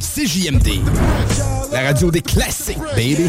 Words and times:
CJMD, 0.00 0.80
la 1.72 1.82
radio 1.82 2.10
des 2.10 2.22
classiques, 2.22 2.78
baby. 2.94 3.28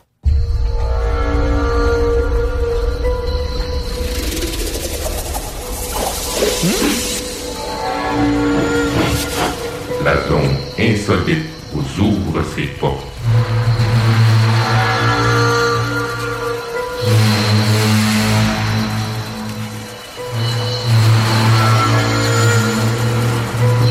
La 6.63 6.67
zone 10.27 10.57
insolite 10.77 11.45
vous 11.73 12.03
ouvre 12.03 12.43
ses 12.55 12.67
portes. 12.79 13.07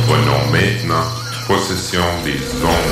Prenons 0.06 0.52
maintenant 0.52 1.06
possession 1.48 2.04
des 2.24 2.38
ondes. 2.64 2.89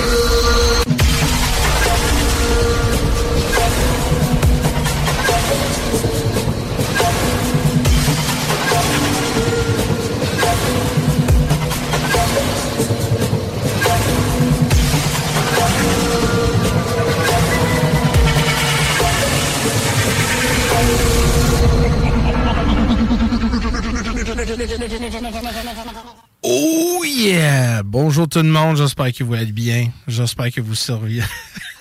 Oh 26.43 27.05
yeah! 27.05 27.83
Bonjour 27.83 28.27
tout 28.27 28.39
le 28.39 28.49
monde, 28.49 28.77
j'espère 28.79 29.13
que 29.13 29.23
vous 29.23 29.35
allez 29.35 29.53
bien. 29.53 29.91
J'espère 30.07 30.51
que 30.51 30.63
vous 30.63 30.75
survivez. 30.75 31.23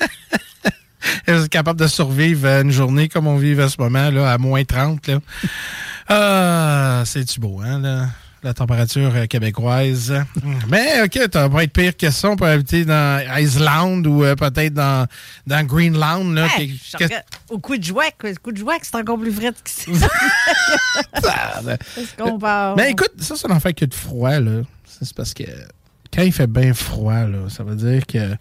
vous 1.28 1.44
êtes 1.45 1.50
capable 1.50 1.79
de 1.79 1.88
survivre 1.88 2.45
une 2.45 2.72
journée 2.72 3.07
comme 3.07 3.28
on 3.28 3.38
vit 3.38 3.59
à 3.61 3.69
ce 3.69 3.78
moment, 3.79 4.09
là, 4.09 4.33
à 4.33 4.38
moins 4.38 4.66
30. 4.66 5.07
Là. 5.07 5.19
Ah, 6.09 7.03
c'est-tu 7.05 7.39
beau, 7.39 7.61
hein, 7.63 7.79
là? 7.79 8.07
La 8.44 8.53
température 8.53 9.12
euh, 9.16 9.25
québécoise. 9.25 10.14
Mais 10.70 11.02
OK, 11.03 11.20
ça 11.34 11.48
va 11.48 11.50
pas 11.50 11.64
être 11.64 11.74
pire 11.74 11.96
que 11.98 12.09
ça. 12.12 12.30
On 12.30 12.36
peut 12.36 12.46
habiter 12.46 12.86
dans 12.86 13.24
Iceland 13.38 14.03
ou 14.06 14.24
euh, 14.24 14.36
peut-être 14.36 14.74
dans, 14.74 15.08
dans 15.48 15.64
Greenland. 15.66 16.34
Là, 16.34 16.47
Hey, 16.58 16.74
qui- 16.78 17.06
Au 17.50 17.59
coup 17.59 17.78
de 17.78 17.84
jouet, 17.84 18.14
coup 18.42 18.52
de 18.52 18.58
jouet, 18.58 18.76
c'est 18.81 18.96
encore 18.96 19.20
plus 19.20 19.31
vrai 19.31 19.52
que 19.52 19.70
ça. 19.70 20.08
Qu'on 22.18 22.38
parle? 22.40 22.76
Mais 22.78 22.92
écoute, 22.92 23.12
ça, 23.20 23.36
ça 23.36 23.47
n'en 23.47 23.59
fait 23.59 23.74
que 23.74 23.86
de 23.86 23.94
froid, 23.94 24.40
là. 24.40 24.62
C'est 24.86 25.14
parce 25.16 25.34
que 25.34 25.44
quand 26.14 26.22
il 26.24 26.31
fait 26.34 26.47
bien 26.47 26.74
froid, 26.74 27.26
là, 27.26 27.50
ça 27.50 27.64
veut 27.64 27.76
dire 27.76 28.06
que. 28.06 28.36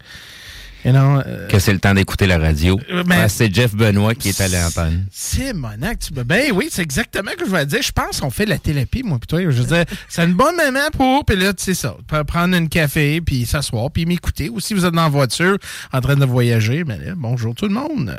Euh, 0.85 1.47
Que 1.47 1.59
c'est 1.59 1.73
le 1.73 1.79
temps 1.79 1.93
d'écouter 1.93 2.27
la 2.27 2.37
radio. 2.37 2.79
Euh, 2.91 3.03
mais- 3.05 3.15
Ah, 3.23 3.29
c'est 3.29 3.53
Jeff 3.53 3.75
Benoît 3.75 4.15
qui 4.15 4.29
est 4.29 4.41
à 4.41 4.47
l'antenne. 4.47 5.05
C'est 5.11 5.53
monac, 5.53 5.99
tu 5.99 6.13
Ben 6.13 6.51
oui, 6.53 6.69
c'est 6.71 6.81
exactement 6.81 7.31
ce 7.31 7.35
que 7.37 7.45
je 7.45 7.49
voulais 7.49 7.65
dire. 7.65 7.81
Je 7.81 7.91
pense 7.91 8.19
qu'on 8.19 8.29
fait 8.29 8.45
de 8.45 8.49
la 8.51 8.57
thérapie, 8.59 9.03
moi, 9.03 9.17
puis 9.19 9.27
toi. 9.27 9.41
Je 9.41 9.61
veux 9.61 9.75
dire, 9.75 9.85
c'est 10.09 10.23
une 10.23 10.33
bonne 10.33 10.55
maman 10.55 10.89
pour, 10.91 11.25
puis 11.25 11.35
là, 11.35 11.53
tu 11.53 11.63
sais 11.63 11.73
ça, 11.73 11.95
prendre 12.27 12.55
une 12.55 12.69
café, 12.69 13.21
puis 13.21 13.45
s'asseoir, 13.45 13.91
puis 13.91 14.05
m'écouter. 14.05 14.49
Ou 14.49 14.59
si 14.59 14.73
vous 14.73 14.85
êtes 14.85 14.93
dans 14.93 15.03
la 15.03 15.09
voiture, 15.09 15.57
en 15.93 16.01
train 16.01 16.15
de 16.15 16.25
voyager, 16.25 16.83
ben 16.83 16.99
là, 17.03 17.13
bonjour 17.15 17.55
tout 17.55 17.67
le 17.67 17.73
monde. 17.73 18.17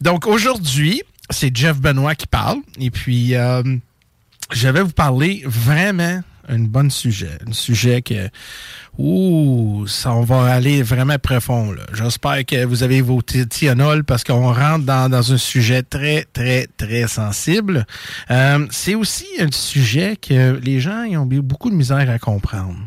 Donc, 0.00 0.26
aujourd'hui, 0.26 1.02
c'est 1.30 1.54
Jeff 1.54 1.78
Benoît 1.78 2.14
qui 2.14 2.26
parle. 2.26 2.58
Et 2.80 2.90
puis, 2.90 3.34
euh, 3.34 3.62
je 4.52 4.68
vais 4.68 4.82
vous 4.82 4.92
parler 4.92 5.42
vraiment 5.46 6.22
un 6.48 6.60
bon 6.60 6.90
sujet. 6.90 7.38
Un 7.46 7.52
sujet 7.52 8.02
que, 8.02 8.28
ouh, 8.96 9.86
ça, 9.86 10.14
on 10.14 10.22
va 10.22 10.44
aller 10.52 10.82
vraiment 10.82 11.18
profond. 11.18 11.74
J'espère 11.92 12.44
que 12.46 12.64
vous 12.64 12.82
avez 12.82 13.00
vos 13.00 13.20
Tylenol 13.22 14.04
parce 14.04 14.24
qu'on 14.24 14.52
rentre 14.52 14.84
dans, 14.84 15.10
dans 15.10 15.32
un 15.32 15.36
sujet 15.36 15.82
très, 15.82 16.26
très, 16.32 16.66
très 16.76 17.06
sensible. 17.06 17.86
Euh, 18.30 18.66
c'est 18.70 18.94
aussi 18.94 19.26
un 19.38 19.52
sujet 19.52 20.16
que 20.16 20.58
les 20.62 20.80
gens 20.80 21.02
ils 21.02 21.18
ont 21.18 21.26
beaucoup 21.26 21.70
de 21.70 21.74
misère 21.74 22.08
à 22.10 22.18
comprendre. 22.18 22.78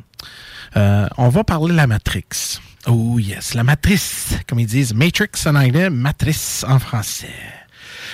Euh, 0.77 1.07
on 1.17 1.29
va 1.29 1.43
parler 1.43 1.71
de 1.71 1.77
la 1.77 1.87
Matrix. 1.87 2.59
Oh 2.87 3.19
yes, 3.19 3.53
la 3.53 3.63
matrice, 3.63 4.33
comme 4.47 4.59
ils 4.59 4.65
disent, 4.65 4.95
Matrix 4.95 5.29
en 5.45 5.53
anglais, 5.53 5.91
matrice 5.91 6.65
en 6.67 6.79
français. 6.79 7.29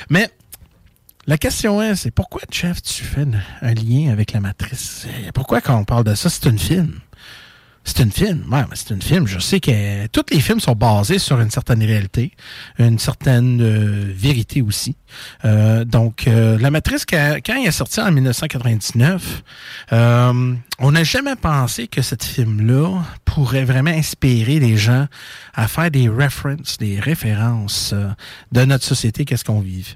Mais 0.10 0.30
la 1.28 1.38
question 1.38 1.82
est, 1.82 1.96
c'est 1.96 2.12
pourquoi, 2.12 2.42
Jeff, 2.50 2.82
tu 2.82 3.04
fais 3.04 3.24
une- 3.24 3.42
un 3.62 3.74
lien 3.74 4.12
avec 4.12 4.32
la 4.32 4.40
matrice? 4.40 5.06
Pourquoi 5.34 5.62
quand 5.62 5.78
on 5.78 5.84
parle 5.86 6.06
de 6.06 6.16
ça, 6.16 6.30
c'est 6.30 6.48
un 6.48 6.58
film? 6.58 7.00
C'est 7.90 8.02
un 8.02 8.10
film. 8.10 8.44
Ouais, 8.52 8.64
c'est 8.74 8.92
un 8.94 9.00
film. 9.00 9.28
Je 9.28 9.40
sais 9.40 9.62
que 9.62 10.08
tous 10.08 10.26
les 10.32 10.42
films 10.42 10.60
sont 10.60 10.74
basés 10.76 11.20
sur 11.20 11.40
une 11.40 11.50
certaine 11.50 11.82
réalité, 11.82 12.34
une 12.80 13.00
certaine 13.00 13.62
euh, 13.62 14.12
vérité 14.14 14.62
aussi. 14.62 14.98
Euh, 15.46 15.86
donc, 15.86 16.28
euh, 16.28 16.58
La 16.60 16.70
Matrice, 16.70 17.06
quand, 17.06 17.38
quand 17.46 17.56
il 17.56 17.66
est 17.66 17.72
sorti 17.72 18.02
en 18.02 18.12
1999, 18.12 19.42
euh, 19.94 20.54
on 20.80 20.92
n'a 20.92 21.04
jamais 21.06 21.38
pensé 21.38 21.88
que 21.88 22.02
ce 22.02 22.16
film-là 22.22 23.04
pourrait 23.24 23.64
vraiment 23.64 23.92
inspirer 23.92 24.60
les 24.60 24.76
gens 24.76 25.08
à 25.54 25.70
faire 25.70 25.90
des 25.90 26.10
references, 26.10 26.78
des 26.78 27.00
références 27.00 27.94
de 28.52 28.66
notre 28.66 28.84
société, 28.84 29.24
qu'est-ce 29.24 29.46
qu'on 29.46 29.62
vive. 29.62 29.96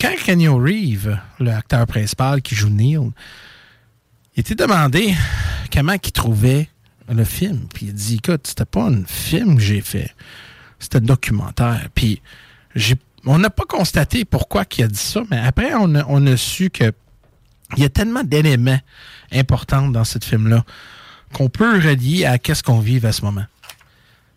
Quand 0.00 0.14
Kenny 0.24 0.48
Reeve, 0.48 1.18
l'acteur 1.40 1.86
principal 1.86 2.42
qui 2.42 2.54
joue 2.54 2.68
Neil, 2.68 3.10
il 4.36 4.40
était 4.40 4.54
demandé 4.54 5.14
comment 5.72 5.94
il 5.94 6.12
trouvait 6.12 6.68
le 7.08 7.24
film. 7.24 7.66
Puis 7.72 7.86
il 7.86 7.94
dit, 7.94 8.16
écoute, 8.16 8.46
c'était 8.46 8.64
pas 8.64 8.84
un 8.84 9.04
film 9.04 9.56
que 9.56 9.62
j'ai 9.62 9.80
fait, 9.80 10.14
c'était 10.78 10.98
un 10.98 11.02
documentaire. 11.02 11.88
Puis 11.94 12.20
on 13.24 13.38
n'a 13.38 13.50
pas 13.50 13.64
constaté 13.64 14.24
pourquoi 14.24 14.64
il 14.76 14.84
a 14.84 14.88
dit 14.88 14.98
ça, 14.98 15.22
mais 15.30 15.38
après, 15.38 15.72
on 15.74 15.94
a, 15.94 16.04
on 16.08 16.26
a 16.26 16.36
su 16.36 16.70
que 16.70 16.92
il 17.76 17.82
y 17.82 17.84
a 17.84 17.88
tellement 17.88 18.22
d'éléments 18.22 18.78
importants 19.32 19.88
dans 19.88 20.04
ce 20.04 20.20
film-là 20.22 20.64
qu'on 21.32 21.48
peut 21.48 21.74
relier 21.74 22.24
à 22.24 22.38
qu'est-ce 22.38 22.62
qu'on 22.62 22.78
vit 22.78 23.04
à 23.04 23.10
ce 23.10 23.22
moment. 23.22 23.44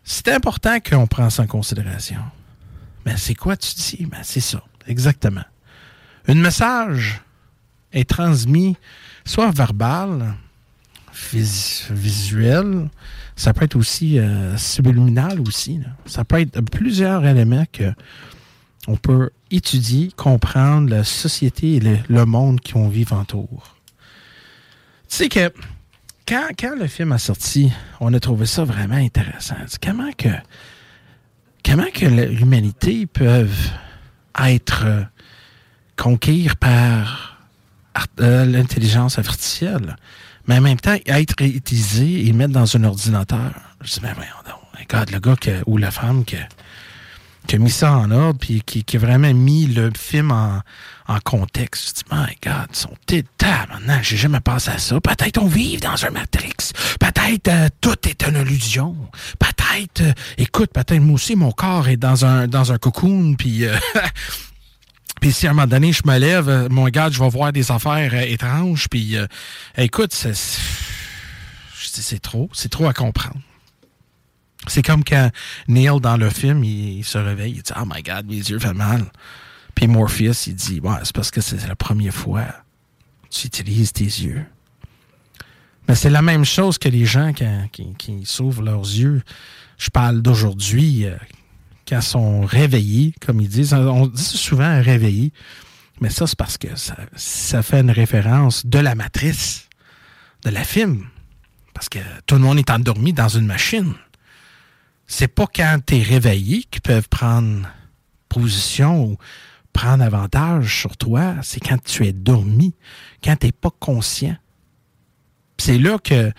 C'est 0.03 0.29
important 0.29 0.79
qu'on 0.79 1.05
prenne 1.05 1.29
ça 1.29 1.43
en 1.43 1.47
considération. 1.47 2.21
Mais 3.05 3.17
c'est 3.17 3.35
quoi 3.35 3.55
tu 3.55 3.71
dis? 3.75 4.07
Ben, 4.07 4.21
c'est 4.23 4.39
ça, 4.39 4.63
exactement. 4.89 5.45
Un 6.27 6.35
message 6.35 7.21
est 7.93 8.09
transmis 8.09 8.75
soit 9.25 9.51
verbal, 9.51 10.35
vis- 11.31 11.87
visuel. 11.91 12.89
Ça 13.35 13.53
peut 13.53 13.65
être 13.65 13.75
aussi 13.75 14.19
euh, 14.19 14.57
subliminal 14.57 15.39
aussi. 15.41 15.79
Ça 16.05 16.25
peut 16.25 16.41
être 16.41 16.61
plusieurs 16.61 17.25
éléments 17.25 17.65
que 17.71 17.93
on 18.87 18.95
peut 18.95 19.29
étudier, 19.51 20.11
comprendre 20.15 20.89
la 20.89 21.03
société 21.03 21.75
et 21.75 21.79
le, 21.79 22.25
monde 22.25 22.59
qu'on 22.61 22.89
vit 22.89 23.05
entoure. 23.11 23.75
Tu 25.07 25.15
sais 25.15 25.29
que 25.29 25.51
quand, 26.27 26.47
quand 26.57 26.75
le 26.75 26.87
film 26.87 27.11
a 27.11 27.17
sorti, 27.17 27.71
on 27.99 28.13
a 28.13 28.19
trouvé 28.19 28.45
ça 28.45 28.63
vraiment 28.63 28.95
intéressant. 28.95 29.55
Comment 29.81 30.11
que 30.17 30.29
comment 31.63 31.89
que 31.93 32.05
l'humanité 32.05 33.05
peut 33.05 33.47
être 34.45 34.83
euh, 34.85 35.03
conquise 35.95 36.53
par 36.59 37.37
euh, 38.21 38.45
l'intelligence 38.45 39.17
artificielle, 39.19 39.95
mais 40.47 40.57
en 40.57 40.61
même 40.61 40.79
temps 40.79 40.95
être 41.05 41.41
utilisé 41.41 42.27
et 42.27 42.33
mettre 42.33 42.53
dans 42.53 42.75
un 42.77 42.83
ordinateur. 42.83 43.51
Je 43.81 43.93
dis, 43.93 43.99
mais 44.03 44.13
voyons 44.13 44.31
donc, 44.45 44.55
regarde 44.79 45.11
le 45.11 45.19
gars 45.19 45.35
ou 45.65 45.77
la 45.77 45.91
femme 45.91 46.23
que- 46.25 46.35
qui 47.47 47.55
a 47.55 47.59
mis 47.59 47.69
ça 47.71 47.93
en 47.97 48.11
ordre, 48.11 48.39
puis 48.39 48.61
qui, 48.65 48.83
qui 48.83 48.97
a 48.97 48.99
vraiment 48.99 49.33
mis 49.33 49.65
le 49.67 49.91
film 49.97 50.31
en, 50.31 50.61
en 51.09 51.19
contexte. 51.19 51.87
Je 51.89 51.93
dis, 52.03 52.09
my 52.11 52.35
God, 52.43 52.67
ils 52.69 52.75
sont 52.75 52.95
maintenant, 53.67 53.99
j'ai 54.01 54.15
jamais 54.15 54.39
pensé 54.39 54.69
à 54.69 54.77
ça. 54.77 55.01
Peut-être 55.01 55.39
on 55.39 55.47
vit 55.47 55.77
dans 55.77 56.05
un 56.05 56.11
Matrix. 56.11 56.71
Peut-être 56.99 57.47
euh, 57.49 57.67
tout 57.81 58.07
est 58.07 58.23
une 58.27 58.37
illusion. 58.37 58.95
Peut-être, 59.39 60.01
euh, 60.01 60.13
écoute, 60.37 60.71
peut-être 60.71 60.99
moi 60.99 61.15
aussi, 61.15 61.35
mon 61.35 61.51
corps 61.51 61.89
est 61.89 61.97
dans 61.97 62.25
un, 62.25 62.47
cocoon, 62.77 63.33
puis... 63.37 63.65
euh, 63.65 63.75
Puis 65.19 65.33
si 65.33 65.47
à 65.47 65.49
un 65.49 65.53
moment 65.53 65.67
donné, 65.67 65.91
je 65.91 66.03
me 66.05 66.17
lève, 66.17 66.69
mon 66.71 66.85
gars, 66.85 67.09
je 67.11 67.19
vais 67.19 67.27
voir 67.27 67.51
des 67.51 67.71
affaires 67.71 68.13
étranges. 68.13 68.87
Puis 68.87 69.17
écoute, 69.75 70.13
c'est, 70.13 70.33
c'est 70.33 72.21
trop, 72.21 72.49
c'est 72.53 72.69
trop 72.69 72.87
à 72.87 72.93
comprendre. 72.93 73.35
C'est 74.67 74.81
comme 74.81 75.03
quand 75.03 75.29
Neil, 75.67 75.99
dans 75.99 76.15
le 76.15 76.29
film, 76.29 76.63
il, 76.63 76.99
il 76.99 77.03
se 77.03 77.17
réveille, 77.17 77.55
il 77.57 77.63
dit 77.63 77.73
Oh 77.75 77.83
my 77.85 78.01
God, 78.01 78.27
mes 78.27 78.37
yeux 78.37 78.59
font 78.59 78.73
mal. 78.73 79.11
Puis 79.75 79.87
Morpheus, 79.87 80.47
il 80.47 80.55
dit 80.55 80.79
Ouais, 80.81 80.95
c'est 81.03 81.15
parce 81.15 81.31
que 81.31 81.41
c'est 81.41 81.67
la 81.67 81.75
première 81.75 82.13
fois 82.13 82.45
que 82.45 83.29
tu 83.29 83.47
utilises 83.47 83.93
tes 83.93 84.03
yeux. 84.03 84.45
Mais 85.87 85.95
c'est 85.95 86.09
la 86.09 86.21
même 86.21 86.45
chose 86.45 86.77
que 86.77 86.87
les 86.89 87.05
gens 87.05 87.33
qui, 87.71 87.95
qui, 87.97 88.25
s'ouvrent 88.25 88.61
leurs 88.61 88.81
yeux. 88.81 89.23
Je 89.77 89.89
parle 89.89 90.21
d'aujourd'hui, 90.21 91.05
euh, 91.05 91.15
quand 91.87 92.01
sont 92.01 92.41
réveillés, 92.41 93.13
comme 93.25 93.41
ils 93.41 93.49
disent. 93.49 93.73
On 93.73 94.05
dit 94.05 94.23
souvent 94.23 94.81
réveillés, 94.81 95.33
mais 95.99 96.09
ça, 96.09 96.27
c'est 96.27 96.37
parce 96.37 96.57
que 96.57 96.75
ça, 96.75 96.95
ça 97.15 97.63
fait 97.63 97.79
une 97.79 97.91
référence 97.91 98.65
de 98.65 98.79
la 98.79 98.95
matrice, 98.95 99.67
de 100.43 100.49
la 100.49 100.63
film. 100.63 101.07
Parce 101.73 101.89
que 101.89 101.99
tout 102.25 102.35
le 102.35 102.41
monde 102.41 102.59
est 102.59 102.69
endormi 102.69 103.13
dans 103.13 103.29
une 103.29 103.45
machine. 103.45 103.93
C'est 105.07 105.27
pas 105.27 105.47
quand 105.47 105.79
tu 105.85 105.97
es 105.97 106.03
réveillé 106.03 106.63
qu'ils 106.69 106.81
peuvent 106.81 107.09
prendre 107.09 107.67
position 108.27 109.05
ou 109.05 109.17
prendre 109.79 110.03
avantage 110.03 110.81
sur 110.81 110.97
toi. 110.97 111.35
C'est 111.41 111.61
quand 111.61 111.81
tu 111.83 112.05
es 112.05 112.11
dormi, 112.11 112.73
quand 113.23 113.37
tu 113.37 113.45
n'es 113.47 113.51
pas 113.53 113.71
conscient. 113.79 114.35
C'est 115.57 115.77
là 115.77 115.97
que, 115.99 116.31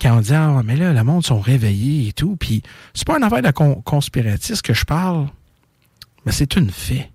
quand 0.00 0.16
on 0.16 0.20
dit, 0.20 0.34
ah, 0.34 0.62
mais 0.64 0.76
là, 0.76 0.92
le 0.92 1.04
monde 1.04 1.24
sont 1.24 1.40
réveillés 1.40 2.08
et 2.08 2.12
tout, 2.12 2.36
puis 2.36 2.62
c'est 2.94 3.06
pas 3.06 3.16
une 3.16 3.22
affaire 3.24 3.42
de 3.42 3.50
con- 3.50 3.82
conspiratiste 3.82 4.62
que 4.62 4.74
je 4.74 4.84
parle, 4.84 5.28
mais 6.24 6.32
c'est 6.32 6.56
une 6.56 6.70
fait. 6.70 7.10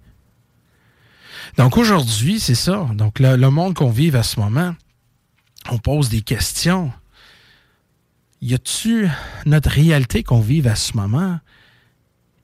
Donc 1.58 1.78
aujourd'hui, 1.78 2.40
c'est 2.40 2.56
ça. 2.56 2.88
Donc 2.94 3.20
le, 3.20 3.36
le 3.36 3.50
monde 3.50 3.74
qu'on 3.74 3.90
vive 3.90 4.16
à 4.16 4.24
ce 4.24 4.40
moment, 4.40 4.76
on 5.70 5.78
pose 5.78 6.10
des 6.10 6.22
questions. 6.22 6.92
Y 8.42 8.54
a-tu 8.54 9.08
notre 9.46 9.70
réalité 9.70 10.24
qu'on 10.24 10.42
vive 10.42 10.68
à 10.68 10.76
ce 10.76 10.96
moment? 10.96 11.40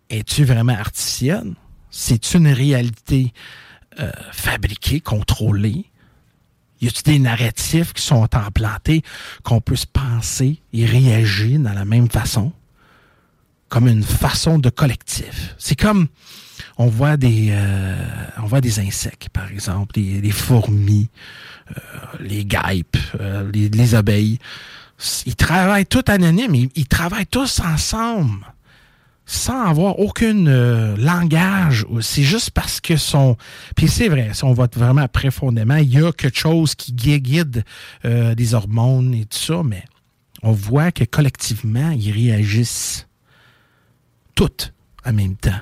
Es-tu 0.10 0.44
vraiment 0.44 0.74
artificielle? 0.74 1.54
C'est 2.00 2.36
une 2.36 2.48
réalité 2.48 3.34
euh, 4.00 4.12
fabriquée, 4.32 5.00
contrôlée? 5.00 5.86
Y 6.80 6.90
a-t-il 6.90 7.14
des 7.14 7.20
narratifs 7.20 7.94
qui 7.94 8.04
sont 8.04 8.36
implantés 8.36 9.02
qu'on 9.42 9.62
peut 9.62 9.76
se 9.76 9.88
penser 9.88 10.62
et 10.74 10.86
réagir 10.86 11.60
dans 11.60 11.74
la 11.74 11.86
même 11.86 12.08
façon? 12.08 12.54
Comme 13.68 13.88
une 13.88 14.04
façon 14.04 14.60
de 14.60 14.70
collectif. 14.70 15.56
C'est 15.58 15.76
comme 15.76 16.08
on 16.78 16.86
voit 16.86 17.18
des 17.18 17.48
euh, 17.50 17.96
on 18.38 18.46
voit 18.46 18.62
des 18.62 18.80
insectes, 18.80 19.30
par 19.30 19.52
exemple, 19.52 20.00
les, 20.00 20.32
fourmis, 20.32 21.10
euh, 21.72 21.80
les 22.20 22.46
guêpes, 22.46 22.98
les, 23.52 23.70
les 23.70 23.96
abeilles. 23.96 24.38
Ils 25.26 25.36
travaillent 25.36 25.88
tous 25.88 26.04
anonymes, 26.12 26.70
ils 26.76 26.88
travaillent 26.88 27.26
tous 27.26 27.60
ensemble 27.60 28.46
sans 29.30 29.66
avoir 29.66 30.00
aucun 30.00 30.48
euh, 30.48 30.96
langage. 30.96 31.86
C'est 32.00 32.24
juste 32.24 32.52
parce 32.52 32.80
que 32.80 32.96
son... 32.96 33.36
Puis 33.76 33.90
c'est 33.90 34.08
vrai, 34.08 34.30
si 34.34 34.46
on 34.46 34.54
va 34.54 34.68
vraiment 34.74 35.08
profondément, 35.10 35.76
il 35.76 35.90
y 35.90 36.02
a 36.02 36.14
quelque 36.14 36.40
chose 36.40 36.76
qui 36.76 36.94
gui- 36.94 37.20
guide 37.20 37.66
euh, 38.06 38.34
des 38.36 38.54
hormones 38.54 39.14
et 39.14 39.26
tout 39.26 39.38
ça, 39.38 39.62
mais 39.64 39.84
on 40.44 40.54
voit 40.54 40.94
que 40.94 41.04
collectivement, 41.04 41.92
ils 41.92 42.12
réagissent 42.12 43.08
toutes 44.34 44.74
en 45.06 45.12
même 45.12 45.36
temps. 45.36 45.60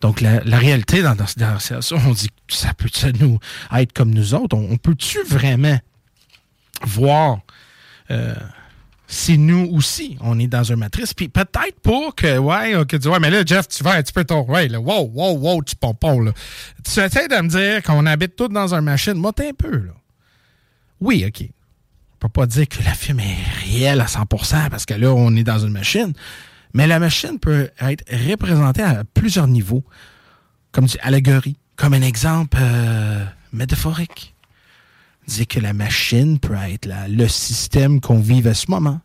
Donc, 0.00 0.20
la, 0.20 0.42
la 0.42 0.58
réalité 0.58 1.02
dans, 1.02 1.14
dans, 1.14 1.24
dans 1.36 1.58
ça, 1.60 1.78
on 1.92 2.12
dit 2.12 2.28
que 2.28 2.54
ça 2.54 2.74
peut 2.74 2.90
nous 3.20 3.38
être 3.72 3.92
comme 3.92 4.12
nous 4.12 4.34
autres? 4.34 4.56
On, 4.56 4.72
on 4.72 4.76
peut-tu 4.76 5.22
vraiment 5.22 5.78
voir 6.82 7.38
euh, 8.10 8.34
si 9.14 9.38
nous 9.38 9.70
aussi, 9.72 10.16
on 10.20 10.38
est 10.40 10.48
dans 10.48 10.64
une 10.64 10.76
matrice? 10.76 11.14
Puis 11.14 11.28
peut-être 11.28 11.80
pas 11.82 12.10
que, 12.16 12.36
ouais, 12.36 12.84
que 12.86 12.96
tu 12.96 13.08
ouais, 13.08 13.20
mais 13.20 13.30
là, 13.30 13.44
Jeff, 13.46 13.68
tu 13.68 13.84
vas 13.84 13.92
un 13.92 14.02
petit 14.02 14.12
peu 14.12 14.24
ton 14.24 14.44
ouais, 14.50 14.66
là, 14.68 14.80
wow, 14.80 15.08
wow, 15.14 15.38
wow, 15.38 15.62
tu 15.62 15.76
pompons, 15.76 16.20
là. 16.20 16.32
Tu 16.82 17.00
essaies 17.00 17.28
de 17.28 17.36
me 17.36 17.48
dire 17.48 17.82
qu'on 17.82 18.06
habite 18.06 18.34
tous 18.34 18.48
dans 18.48 18.74
une 18.74 18.80
machine. 18.80 19.14
Moi, 19.14 19.32
t'es 19.32 19.50
un 19.50 19.54
peu, 19.54 19.76
là. 19.76 19.92
Oui, 21.00 21.24
OK. 21.26 21.42
On 21.42 22.16
peut 22.18 22.28
pas 22.28 22.46
dire 22.46 22.68
que 22.68 22.82
la 22.82 22.94
film 22.94 23.20
est 23.20 23.36
réelle 23.64 24.00
à 24.00 24.06
100% 24.06 24.68
parce 24.68 24.84
que 24.84 24.94
là, 24.94 25.12
on 25.12 25.36
est 25.36 25.44
dans 25.44 25.58
une 25.58 25.72
machine. 25.72 26.12
Mais 26.72 26.88
la 26.88 26.98
machine 26.98 27.38
peut 27.38 27.70
être 27.80 28.04
représentée 28.28 28.82
à 28.82 29.04
plusieurs 29.04 29.46
niveaux, 29.46 29.84
comme 30.72 30.86
du 30.86 30.96
allégorie, 31.02 31.56
comme 31.76 31.94
un 31.94 32.02
exemple 32.02 32.58
euh, 32.60 33.24
métaphorique. 33.52 34.33
Dire 35.26 35.46
que 35.46 35.60
la 35.60 35.72
machine 35.72 36.38
peut 36.38 36.54
être 36.54 36.88
le 37.08 37.28
système 37.28 38.00
qu'on 38.00 38.20
vive 38.20 38.46
à 38.46 38.54
ce 38.54 38.70
moment, 38.70 39.00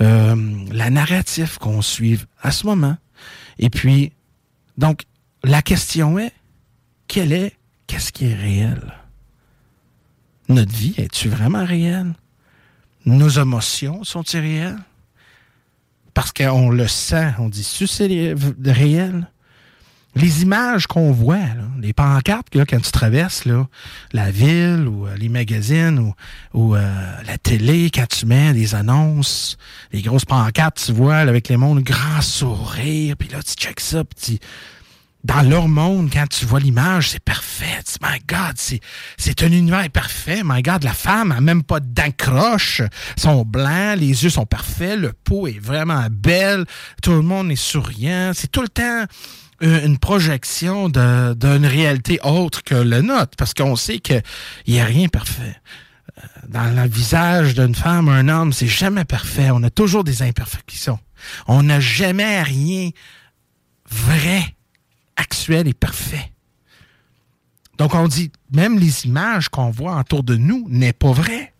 euh, 0.00 0.64
la 0.72 0.90
narrative 0.90 1.58
qu'on 1.58 1.82
suive 1.82 2.26
à 2.40 2.50
ce 2.50 2.66
moment. 2.66 2.96
Et 3.58 3.70
puis, 3.70 4.12
donc, 4.76 5.02
la 5.44 5.62
question 5.62 6.18
est, 6.18 6.32
quel 7.06 7.32
est, 7.32 7.56
qu'est-ce 7.86 8.10
qui 8.12 8.26
est 8.26 8.34
réel? 8.34 8.92
Notre 10.48 10.72
vie, 10.72 10.94
est-tu 10.96 11.28
vraiment 11.28 11.64
réelle? 11.64 12.12
Nos 13.06 13.28
émotions 13.28 14.02
sont-elles 14.04 14.40
réelles? 14.42 14.78
Parce 16.14 16.32
qu'on 16.32 16.70
le 16.70 16.88
sent, 16.88 17.32
on 17.38 17.48
dit, 17.48 17.64
c'est 17.64 18.06
ré- 18.06 18.34
réel? 18.64 19.28
Les 20.14 20.42
images 20.42 20.86
qu'on 20.86 21.10
voit, 21.10 21.38
les 21.80 21.94
pancartes, 21.94 22.54
là, 22.54 22.66
quand 22.66 22.80
tu 22.80 22.90
traverses 22.90 23.44
la 24.12 24.30
ville 24.30 24.86
ou 24.86 25.06
euh, 25.06 25.16
les 25.16 25.30
magazines 25.30 26.12
ou, 26.52 26.76
euh, 26.76 27.22
la 27.26 27.38
télé, 27.38 27.90
quand 27.92 28.06
tu 28.06 28.26
mets 28.26 28.52
des 28.52 28.74
annonces, 28.74 29.56
les 29.90 30.02
grosses 30.02 30.26
pancartes, 30.26 30.82
tu 30.84 30.92
vois, 30.92 31.16
avec 31.16 31.48
les 31.48 31.56
mondes 31.56 31.82
grand 31.82 32.20
sourire, 32.20 33.16
puis 33.18 33.28
là, 33.28 33.42
tu 33.42 33.54
checks 33.54 33.80
ça, 33.80 34.04
puis 34.04 34.38
dans 35.24 35.42
leur 35.42 35.68
monde, 35.68 36.10
quand 36.12 36.26
tu 36.28 36.44
vois 36.44 36.58
l'image, 36.58 37.10
c'est 37.10 37.22
parfait. 37.22 37.78
My 38.02 38.18
God, 38.26 38.56
c'est, 38.56 39.42
un 39.42 39.52
univers 39.52 39.88
parfait. 39.90 40.42
My 40.44 40.62
God, 40.62 40.82
la 40.82 40.92
femme 40.92 41.30
a 41.30 41.40
même 41.40 41.62
pas 41.62 41.78
d'accroche. 41.80 42.82
Sont 43.16 43.44
blancs, 43.44 43.98
les 43.98 44.24
yeux 44.24 44.30
sont 44.30 44.46
parfaits, 44.46 44.98
le 44.98 45.12
peau 45.12 45.46
est 45.46 45.60
vraiment 45.60 46.06
belle, 46.10 46.64
tout 47.02 47.12
le 47.12 47.22
monde 47.22 47.52
est 47.52 47.56
souriant. 47.56 48.32
C'est 48.34 48.50
tout 48.50 48.62
le 48.62 48.68
temps 48.68 49.04
une 49.62 49.98
projection 49.98 50.88
d'une 50.88 51.66
réalité 51.66 52.18
autre 52.24 52.62
que 52.64 52.74
le 52.74 53.00
nôtre, 53.00 53.36
parce 53.36 53.54
qu'on 53.54 53.76
sait 53.76 54.00
qu'il 54.00 54.22
n'y 54.66 54.80
a 54.80 54.84
rien 54.84 55.08
parfait. 55.08 55.56
Euh, 56.18 56.22
Dans 56.48 56.74
le 56.74 56.88
visage 56.88 57.54
d'une 57.54 57.74
femme, 57.74 58.08
un 58.08 58.28
homme, 58.28 58.52
c'est 58.52 58.66
jamais 58.66 59.04
parfait. 59.04 59.50
On 59.50 59.62
a 59.62 59.70
toujours 59.70 60.04
des 60.04 60.22
imperfections. 60.22 60.98
On 61.46 61.62
n'a 61.62 61.80
jamais 61.80 62.42
rien 62.42 62.90
vrai 63.88 64.42
actuel 65.16 65.68
et 65.68 65.74
parfait. 65.74 66.32
Donc 67.78 67.94
on 67.94 68.08
dit, 68.08 68.30
même 68.52 68.78
les 68.78 69.06
images 69.06 69.48
qu'on 69.48 69.70
voit 69.70 69.98
autour 69.98 70.22
de 70.22 70.36
nous 70.36 70.66
n'est 70.68 70.92
pas 70.92 71.12
vrai. 71.12 71.52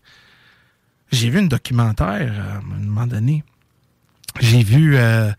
J'ai 1.10 1.30
vu 1.30 1.38
un 1.38 1.46
documentaire 1.46 2.32
euh, 2.32 2.54
à 2.54 2.58
un 2.58 2.60
moment 2.62 3.06
donné. 3.06 3.44
J'ai 4.40 4.62
vu 4.62 4.96
euh, 4.96 5.30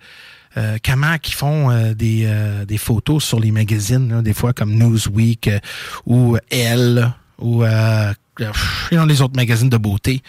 euh, 0.58 0.78
comment 0.86 1.16
ils 1.24 1.34
font 1.34 1.72
euh, 1.72 1.94
des, 1.94 2.24
euh, 2.26 2.66
des 2.66 2.78
photos 2.78 3.24
sur 3.24 3.40
les 3.40 3.52
magazines, 3.52 4.22
des 4.22 4.34
fois 4.34 4.54
comme 4.54 4.74
Newsweek 4.74 5.48
euh, 5.48 5.60
ou 6.06 6.38
Elle 6.50 7.12
ou 7.40 7.64
dans 7.64 9.06
les 9.06 9.22
autres 9.22 9.36
magazines 9.36 9.70
de 9.70 9.78
beauté. 9.78 10.22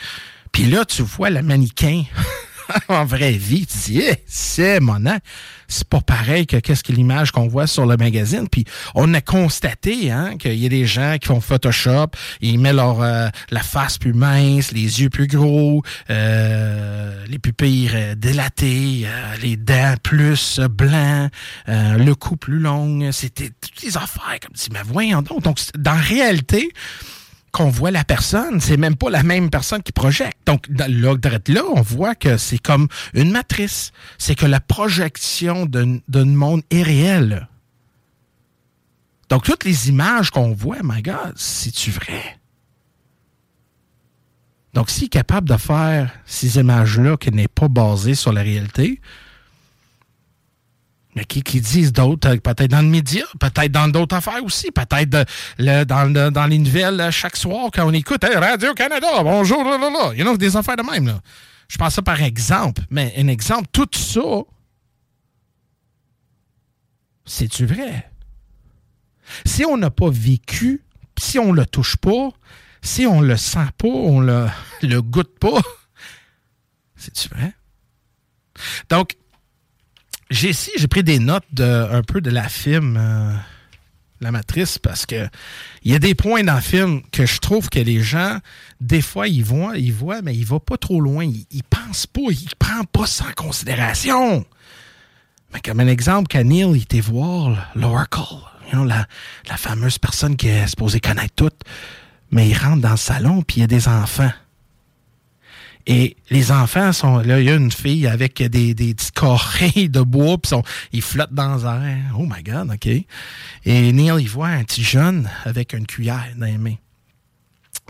Puis 0.53 0.65
là, 0.65 0.85
tu 0.85 1.03
vois 1.03 1.31
le 1.31 1.43
mannequin 1.43 2.03
en 2.89 3.05
vraie 3.05 3.33
vie, 3.33 3.67
tu 3.67 3.79
dis, 3.79 4.03
Eh, 4.03 4.17
c'est 4.27 4.81
mon 4.81 5.07
an. 5.07 5.19
C'est 5.69 5.89
pas 5.89 6.01
pareil 6.01 6.47
que 6.47 6.57
qu'est-ce 6.59 6.85
que 6.85 6.93
l'image 6.93 7.33
qu'on 7.33 7.49
voit 7.49 7.67
sur 7.67 7.87
le 7.87 7.97
magazine. 7.97 8.49
Puis 8.49 8.65
on 8.95 9.13
a 9.15 9.21
constaté 9.21 10.11
hein, 10.11 10.37
qu'il 10.37 10.55
y 10.55 10.67
a 10.67 10.69
des 10.69 10.87
gens 10.87 11.17
qui 11.21 11.29
font 11.29 11.41
Photoshop, 11.41 12.09
ils 12.41 12.59
mettent 12.59 12.75
leur 12.75 13.01
euh, 13.03 13.29
la 13.51 13.61
face 13.61 13.99
plus 13.99 14.13
mince, 14.13 14.73
les 14.73 15.01
yeux 15.03 15.09
plus 15.09 15.27
gros, 15.27 15.83
euh, 16.11 17.25
les 17.29 17.39
pupilles 17.39 17.91
euh, 17.95 18.15
dilatées, 18.15 19.05
euh, 19.07 19.37
les 19.43 19.57
dents 19.57 19.95
plus 20.03 20.59
euh, 20.59 20.69
blancs, 20.69 21.31
euh, 21.69 21.97
le 21.97 22.15
cou 22.15 22.37
plus 22.37 22.59
long. 22.59 23.11
C'était 23.11 23.51
toutes 23.61 23.83
les 23.83 23.97
affaires 23.97 24.39
comme 24.43 24.55
si, 24.55 24.69
mais 24.71 24.81
voyons 24.85 25.23
donc. 25.23 25.43
Donc, 25.43 25.59
dans 25.77 25.97
réalité, 25.97 26.71
qu'on 27.55 27.71
voit 27.71 27.93
la 27.93 28.03
personne, 28.03 28.61
c'est 28.61 28.77
même 28.77 28.97
pas 28.97 29.11
la 29.11 29.23
même 29.23 29.49
personne 29.49 29.81
qui 29.81 29.93
projette. 29.93 30.35
Donc, 30.45 30.67
là, 30.69 31.63
on 31.73 31.83
voit 31.83 32.17
que 32.17 32.37
c'est 32.37 32.59
comme 32.59 32.89
une 33.15 33.31
matrice. 33.31 33.93
C'est 34.19 34.35
que 34.35 34.45
la 34.45 34.59
projection 34.59 35.65
d'un 35.65 36.25
monde 36.25 36.63
est 36.71 36.83
réelle. 36.83 37.49
Donc, 39.29 39.45
toutes 39.45 39.65
les 39.65 39.89
images 39.89 40.31
qu'on 40.31 40.53
voit, 40.53 40.79
my 40.83 41.01
God, 41.01 41.33
c'est-tu 41.37 41.93
vrai? 41.93 42.41
Donc, 44.75 44.91
s'il 44.91 45.05
est 45.05 45.09
capable 45.09 45.49
de 45.49 45.57
faire 45.57 46.13
ces 46.27 46.59
images-là 46.59 47.17
qui 47.17 47.31
n'est 47.31 47.47
pas 47.47 47.69
basées 47.69 48.17
sur 48.17 48.33
la 48.33 48.43
réalité, 48.43 49.01
mais 51.15 51.25
qui, 51.25 51.43
qui 51.43 51.61
disent 51.61 51.93
d'autres, 51.93 52.29
euh, 52.29 52.37
peut-être 52.39 52.71
dans 52.71 52.83
le 52.83 52.89
média, 52.89 53.25
peut-être 53.39 53.71
dans 53.73 53.89
d'autres 53.89 54.17
affaires 54.17 54.43
aussi, 54.45 54.71
peut-être 54.71 55.11
dans, 55.11 55.25
le- 56.13 56.31
dans 56.31 56.47
les 56.47 56.59
nouvelles 56.59 57.01
euh, 57.01 57.11
chaque 57.11 57.37
soir 57.37 57.71
quand 57.73 57.87
on 57.87 57.93
écoute 57.93 58.25
Hey, 58.25 58.37
Radio-Canada, 58.37 59.23
bonjour, 59.23 59.63
là, 59.65 59.79
là, 59.79 59.91
là. 59.91 60.15
You 60.15 60.25
know, 60.25 60.37
des 60.37 60.57
affaires 60.57 60.77
de 60.77 60.83
même. 60.83 61.07
Là. 61.07 61.21
Je 61.69 61.79
pense 61.79 61.95
ça 61.95 62.03
par 62.03 62.21
exemple, 62.23 62.83
mais 62.91 63.15
un 63.17 63.29
exemple, 63.29 63.69
tout 63.73 63.89
ça, 63.93 64.21
c'est-tu 67.25 67.67
vrai? 67.67 68.11
Si 69.47 69.65
on 69.65 69.77
n'a 69.77 69.91
pas 69.91 70.11
vécu, 70.11 70.83
si 71.19 71.39
on 71.39 71.53
le 71.53 71.65
touche 71.65 71.97
pas, 71.97 72.31
si 72.83 73.07
on 73.07 73.21
le 73.21 73.37
sent 73.37 73.67
pas, 73.79 73.89
on 73.89 74.21
le, 74.21 74.47
le 74.83 75.01
goûte 75.01 75.39
pas, 75.39 75.61
c'est-tu 76.97 77.29
vrai? 77.29 77.55
Donc, 78.91 79.17
j'ai 80.35 80.51
ici, 80.51 80.73
j'ai 80.77 80.89
pris 80.89 81.05
des 81.05 81.19
notes 81.19 81.45
un 81.61 82.03
peu 82.03 82.21
de 82.21 82.31
la 82.31 82.49
film 82.49 82.97
euh, 82.99 83.35
La 84.21 84.33
Matrice 84.33 84.79
parce 84.79 85.07
que 85.07 85.29
il 85.85 85.93
y 85.93 85.95
a 85.95 85.99
des 85.99 86.15
points 86.15 86.43
dans 86.43 86.57
le 86.57 86.61
film 86.61 87.03
que 87.13 87.25
je 87.25 87.39
trouve 87.39 87.69
que 87.71 87.79
les 87.79 88.03
gens, 88.03 88.39
des 88.81 89.01
fois, 89.01 89.29
ils 89.29 89.45
voient, 89.45 89.79
ils 89.79 89.93
voient, 89.93 90.23
mais 90.23 90.35
ils 90.35 90.45
vont 90.47 90.61
pas 90.61 90.77
trop 90.77 91.01
loin. 91.01 91.25
Ils, 91.25 91.47
ils 91.51 91.63
pensent 91.63 92.07
pas, 92.07 92.21
ils 92.31 92.49
prennent 92.59 92.87
pas 92.87 93.07
ça 93.07 93.27
en 93.29 93.33
considération. 93.33 94.45
Mais 95.53 95.61
comme 95.61 95.79
un 95.81 95.87
exemple, 95.87 96.29
quand 96.31 96.49
il 96.51 96.83
était 96.83 97.01
voir 97.01 97.71
l'Oracle, 97.77 98.21
la 98.73 99.57
fameuse 99.57 99.99
personne 99.99 100.37
qui 100.37 100.49
est 100.49 100.67
supposée 100.67 100.99
connaître 100.99 101.35
tout, 101.37 101.51
mais 102.33 102.49
il 102.49 102.57
rentre 102.57 102.81
dans 102.81 102.91
le 102.91 102.97
salon 102.97 103.43
puis 103.43 103.59
il 103.59 103.61
y 103.61 103.65
a 103.65 103.69
des 103.69 103.87
enfants. 103.87 104.33
Et 105.87 106.17
les 106.31 106.51
enfants 106.51 106.93
sont 106.93 107.19
là, 107.19 107.41
il 107.41 107.47
y 107.47 107.51
a 107.51 107.55
une 107.55 107.71
fille 107.71 108.07
avec 108.07 108.43
des, 108.43 108.75
petits 108.75 109.13
carrés 109.13 109.89
de 109.89 110.01
bois, 110.01 110.39
puis 110.39 110.53
ils 110.93 111.03
flottent 111.03 111.35
dans 111.35 111.57
l'air. 111.57 111.99
Oh 112.19 112.27
my 112.27 112.43
God, 112.43 112.71
OK. 112.73 112.87
Et 112.87 113.93
Neil, 113.93 114.13
il 114.19 114.29
voit 114.29 114.49
un 114.49 114.65
petit 114.65 114.83
jeune 114.83 115.31
avec 115.45 115.75
une 115.75 115.87
cuillère 115.87 116.29
dans 116.37 116.47
les 116.47 116.57
mains. 116.57 116.77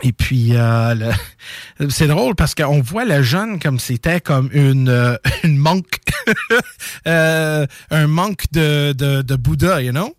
Et 0.03 0.13
puis, 0.13 0.51
euh, 0.55 1.13
c'est 1.89 2.09
drôle 2.09 2.35
parce 2.35 2.55
qu'on 2.55 2.81
voit 2.81 3.05
le 3.05 3.23
jeune 3.23 3.61
comme 3.61 3.79
c'était 3.79 4.21
comme 4.21 4.51
une, 4.53 4.89
euh, 4.89 5.17
une 5.45 5.57
monk, 5.57 5.87
Euh, 7.07 7.67
un 7.91 8.07
monk 8.07 8.45
de, 8.53 8.93
de, 8.93 9.37
Bouddha, 9.37 9.83
you 9.83 9.93
know? 9.93 10.17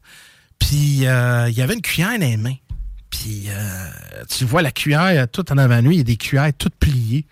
Puis, 0.59 0.99
il 0.99 1.01
y 1.01 1.07
avait 1.07 1.73
une 1.73 1.81
cuillère 1.81 2.19
dans 2.19 2.25
les 2.25 2.37
mains. 2.37 2.55
Puis, 3.09 3.47
tu 4.29 4.45
vois 4.45 4.61
la 4.61 4.71
cuillère 4.71 5.27
tout 5.27 5.51
en 5.51 5.57
avant 5.57 5.81
lui, 5.81 5.95
il 5.95 5.97
y 5.97 6.01
a 6.01 6.03
des 6.03 6.17
cuillères 6.17 6.51
toutes 6.57 6.75
pliées. 6.75 7.25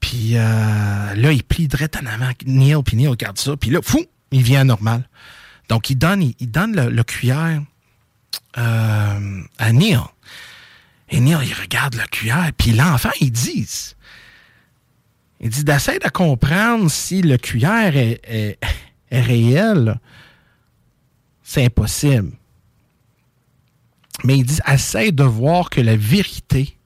Puis 0.00 0.36
euh, 0.36 1.14
là, 1.14 1.32
il 1.32 1.44
plie 1.44 1.68
direct 1.68 1.96
en 1.96 2.06
avant. 2.06 2.30
Neil, 2.46 2.82
puis 2.84 2.96
Neil 2.96 3.08
regarde 3.08 3.38
ça. 3.38 3.56
Puis 3.56 3.70
là, 3.70 3.80
fou, 3.82 4.04
il 4.32 4.42
vient 4.42 4.64
normal. 4.64 5.08
Donc, 5.68 5.90
il 5.90 5.96
donne, 5.96 6.32
il, 6.38 6.50
donne 6.50 6.74
le, 6.74 6.90
le 6.90 7.04
cuillère 7.04 7.62
euh, 8.58 9.42
à 9.58 9.72
Neil. 9.72 10.00
Et 11.10 11.20
Neil, 11.20 11.38
il 11.42 11.54
regarde 11.54 11.94
la 11.94 12.06
cuillère. 12.06 12.50
Puis 12.56 12.72
l'enfant, 12.72 13.10
il 13.20 13.30
dit, 13.30 13.68
il 15.40 15.50
dit 15.50 15.64
d'essayer 15.64 15.98
de 15.98 16.08
comprendre 16.08 16.90
si 16.90 17.22
le 17.22 17.36
cuillère 17.36 17.96
est, 17.96 18.20
est, 18.24 18.58
est 19.10 19.20
réel. 19.20 20.00
C'est 21.42 21.66
impossible. 21.66 22.32
Mais 24.24 24.38
il 24.38 24.44
dit, 24.44 24.58
essaye 24.66 25.12
de 25.12 25.24
voir 25.24 25.70
que 25.70 25.80
la 25.80 25.96
vérité, 25.96 26.76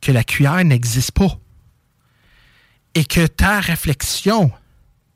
que 0.00 0.12
la 0.12 0.24
cuillère 0.24 0.64
n'existe 0.64 1.12
pas 1.12 1.38
et 2.94 3.04
que 3.04 3.26
ta 3.26 3.60
réflexion 3.60 4.50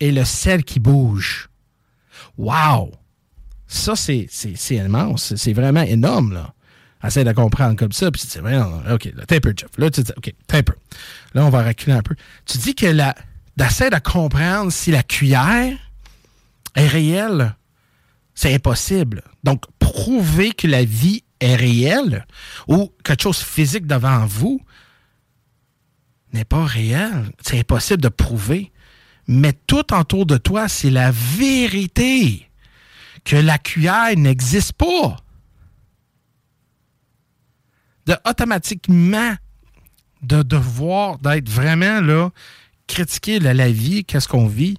est 0.01 0.11
le 0.11 0.25
sel 0.25 0.65
qui 0.65 0.81
bouge. 0.81 1.49
Wow! 2.37 2.93
Ça, 3.67 3.95
c'est 3.97 4.29
immense. 4.71 5.35
C'est 5.37 5.53
vraiment 5.53 5.83
énorme, 5.83 6.35
là. 6.35 6.55
Essaye 7.05 7.25
de 7.25 7.33
comprendre 7.33 7.77
comme 7.77 7.93
ça, 7.93 8.11
puis 8.11 8.23
tu 8.23 8.39
OK, 8.41 9.05
là, 9.15 9.25
t'es 9.27 9.37
un 9.37 9.41
peu, 9.41 9.55
Jeff. 9.57 9.71
Là, 9.79 9.89
tu 9.89 10.03
dis, 10.03 10.13
OK, 10.17 10.35
t'es 10.49 10.57
un 10.57 10.63
peu. 10.65 10.75
Là, 11.35 11.45
on 11.45 11.51
va 11.51 11.63
reculer 11.63 11.93
un 11.93 12.03
peu. 12.03 12.17
Tu 12.45 12.59
dis 12.59 12.75
que 12.75 12.87
la, 12.87 13.15
d'essayer 13.57 13.91
de 13.91 13.99
comprendre 13.99 14.73
si 14.73 14.91
la 14.91 15.05
cuillère 15.05 15.77
est 16.75 16.87
réelle, 16.89 17.55
c'est 18.35 18.53
impossible. 18.53 19.23
Donc, 19.45 19.63
prouver 19.79 20.53
que 20.53 20.67
la 20.67 20.85
vie 20.85 21.23
est 21.41 21.55
réelle 21.55 22.27
ou 22.67 22.93
quelque 23.05 23.23
chose 23.23 23.39
physique 23.39 23.87
devant 23.87 24.27
vous, 24.27 24.61
pas 26.45 26.65
réel. 26.65 27.31
C'est 27.43 27.59
impossible 27.59 28.03
de 28.03 28.09
prouver. 28.09 28.73
Mais 29.27 29.53
tout 29.67 29.95
autour 29.95 30.27
de 30.27 30.37
toi, 30.37 30.69
c'est 30.69 30.91
la 30.91 31.11
vérité. 31.11 32.49
Que 33.25 33.37
la 33.37 33.59
cuillère 33.59 34.17
n'existe 34.17 34.73
pas. 34.73 35.17
De 38.07 38.17
automatiquement 38.25 39.35
de 40.23 40.43
devoir 40.43 41.19
d'être 41.19 41.49
vraiment 41.49 42.01
là, 42.01 42.31
critiquer 42.87 43.39
la, 43.39 43.71
vie, 43.71 44.05
qu'est-ce 44.05 44.29
qu'on 44.29 44.47
vit, 44.47 44.79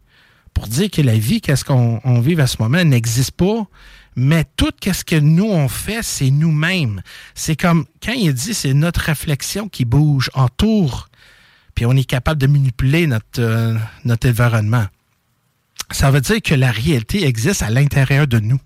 pour 0.53 0.67
dire 0.67 0.89
que 0.89 1.01
la 1.01 1.17
vie, 1.17 1.41
qu'est-ce 1.41 1.63
qu'on 1.63 2.01
on 2.03 2.19
vit 2.19 2.39
à 2.41 2.47
ce 2.47 2.57
moment, 2.59 2.83
n'existe 2.83 3.31
pas. 3.31 3.67
Mais 4.15 4.45
tout 4.57 4.71
ce 4.81 5.03
que 5.03 5.15
nous 5.15 5.45
on 5.45 5.69
fait, 5.69 6.03
c'est 6.03 6.31
nous-mêmes. 6.31 7.01
C'est 7.35 7.55
comme 7.55 7.85
quand 8.03 8.13
il 8.13 8.33
dit 8.33 8.53
c'est 8.53 8.73
notre 8.73 9.01
réflexion 9.01 9.69
qui 9.69 9.85
bouge 9.85 10.29
autour 10.33 11.08
puis 11.79 11.85
on 11.85 11.93
est 11.93 12.03
capable 12.03 12.41
de 12.41 12.47
manipuler 12.47 13.07
notre, 13.07 13.39
euh, 13.39 13.73
notre 14.03 14.27
environnement. 14.27 14.85
Ça 15.91 16.11
veut 16.11 16.19
dire 16.19 16.41
que 16.41 16.53
la 16.53 16.71
réalité 16.71 17.25
existe 17.25 17.61
à 17.61 17.69
l'intérieur 17.69 18.27
de 18.27 18.37
nous, 18.37 18.59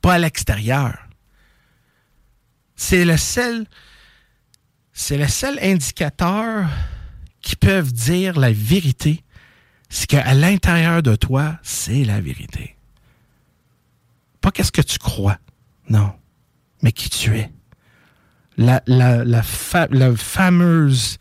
pas 0.00 0.14
à 0.14 0.18
l'extérieur. 0.18 0.96
C'est 2.76 3.04
le 3.04 3.18
seul, 3.18 3.66
c'est 4.94 5.18
le 5.18 5.28
seul 5.28 5.58
indicateur 5.60 6.66
qui 7.42 7.56
peuvent 7.56 7.92
dire 7.92 8.40
la 8.40 8.52
vérité, 8.52 9.22
c'est 9.90 10.06
qu'à 10.06 10.32
l'intérieur 10.32 11.02
de 11.02 11.16
toi, 11.16 11.58
c'est 11.62 12.04
la 12.04 12.22
vérité. 12.22 12.74
Pas 14.40 14.50
qu'est-ce 14.50 14.72
que 14.72 14.80
tu 14.80 14.98
crois, 14.98 15.36
non, 15.90 16.14
mais 16.80 16.92
qui 16.92 17.10
tu 17.10 17.36
es. 17.36 17.52
La, 18.56 18.82
la, 18.86 19.26
la 19.26 19.42
fameuse 19.42 21.18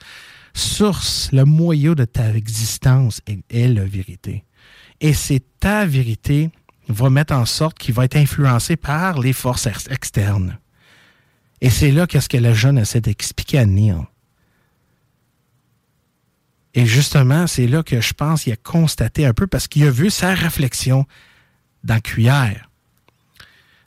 source, 0.54 1.30
le 1.32 1.46
moyau 1.46 1.96
de 1.96 2.06
ta 2.06 2.34
existence 2.34 3.22
est, 3.28 3.68
la 3.68 3.86
vérité. 3.86 4.44
Et 5.02 5.14
c'est 5.14 5.42
ta 5.60 5.86
vérité 5.86 6.52
va 6.88 7.10
mettre 7.10 7.34
en 7.34 7.46
sorte 7.46 7.78
qu'il 7.78 7.94
va 7.94 8.06
être 8.06 8.16
influencé 8.16 8.76
par 8.76 9.20
les 9.20 9.34
forces 9.34 9.68
ex- 9.68 9.88
externes. 9.90 10.58
Et 11.62 11.70
c'est 11.70 11.92
là 11.92 12.08
qu'est-ce 12.08 12.30
que 12.30 12.38
le 12.38 12.54
jeune 12.54 12.78
essaie 12.78 13.02
d'expliquer 13.02 13.60
à 13.60 13.66
Neil. 13.66 13.96
Et 16.74 16.86
justement, 16.86 17.48
c'est 17.48 17.68
là 17.68 17.84
que 17.84 18.02
je 18.02 18.14
pense 18.14 18.44
qu'il 18.44 18.54
a 18.54 18.58
constaté 18.58 19.26
un 19.26 19.34
peu 19.34 19.48
parce 19.48 19.68
qu'il 19.68 19.86
a 19.86 19.92
vu 19.92 20.10
sa 20.10 20.34
réflexion 20.34 21.06
dans 21.84 22.00
cuillère. 22.00 22.70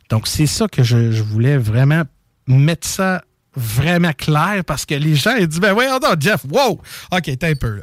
Donc, 0.09 0.29
c'est 0.29 0.47
ça 0.47 0.69
que 0.69 0.83
je 0.85 1.23
voulais 1.23 1.59
vraiment 1.59 2.05
mettre 2.47 2.87
ça 2.87 3.25
vraiment 3.57 4.13
clair 4.13 4.63
parce 4.67 4.85
que 4.85 4.95
les 4.95 5.17
gens 5.17 5.35
ils 5.37 5.49
disent 5.49 5.61
ben 5.61 5.73
voyons 5.73 5.99
donc 5.99 6.21
Jeff 6.21 6.45
wow 6.51 6.81
ok 7.11 7.23
t'es 7.23 7.45
un 7.45 7.55
peu 7.55 7.81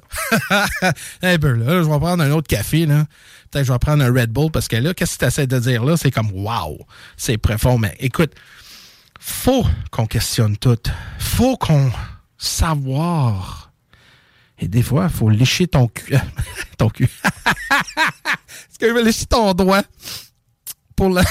là 0.51 0.65
un 1.24 1.38
peu 1.38 1.51
là 1.51 1.84
je 1.84 1.89
vais 1.89 2.00
prendre 2.00 2.24
un 2.24 2.32
autre 2.32 2.48
café 2.48 2.86
là 2.86 3.06
peut-être 3.50 3.65
je 3.65 3.74
vais 3.74 3.80
prendre 3.80 4.03
un 4.03 4.13
Red 4.13 4.32
Bull 4.32 4.51
parce 4.51 4.68
que 4.68 4.75
là 4.75 4.94
qu'est-ce 4.94 5.15
que 5.15 5.20
tu 5.20 5.25
essaies 5.25 5.48
de 5.48 5.60
dire 5.60 5.84
là? 5.84 5.98
C'est 5.98 6.12
comme 6.12 6.32
wow 6.32 6.77
c'est 7.18 7.38
profond 7.38 7.77
mais 7.77 7.96
écoute 8.00 8.34
faut 9.20 9.65
qu'on 9.89 10.06
questionne 10.06 10.58
tout. 10.58 10.77
faut 11.18 11.56
qu'on 11.56 11.89
savoir. 12.44 13.72
Et 14.60 14.68
des 14.68 14.84
fois, 14.84 15.10
faut 15.10 15.30
lécher 15.30 15.68
ton 15.68 15.88
cul. 15.88 16.15
ton 16.77 16.89
cul. 16.89 17.06
Est-ce 17.36 18.77
que 18.80 18.88
je 18.88 18.94
vais 18.94 19.03
lécher 19.03 19.25
ton 19.25 19.53
doigt 19.53 19.84
pour 20.96 21.10
le, 21.10 21.22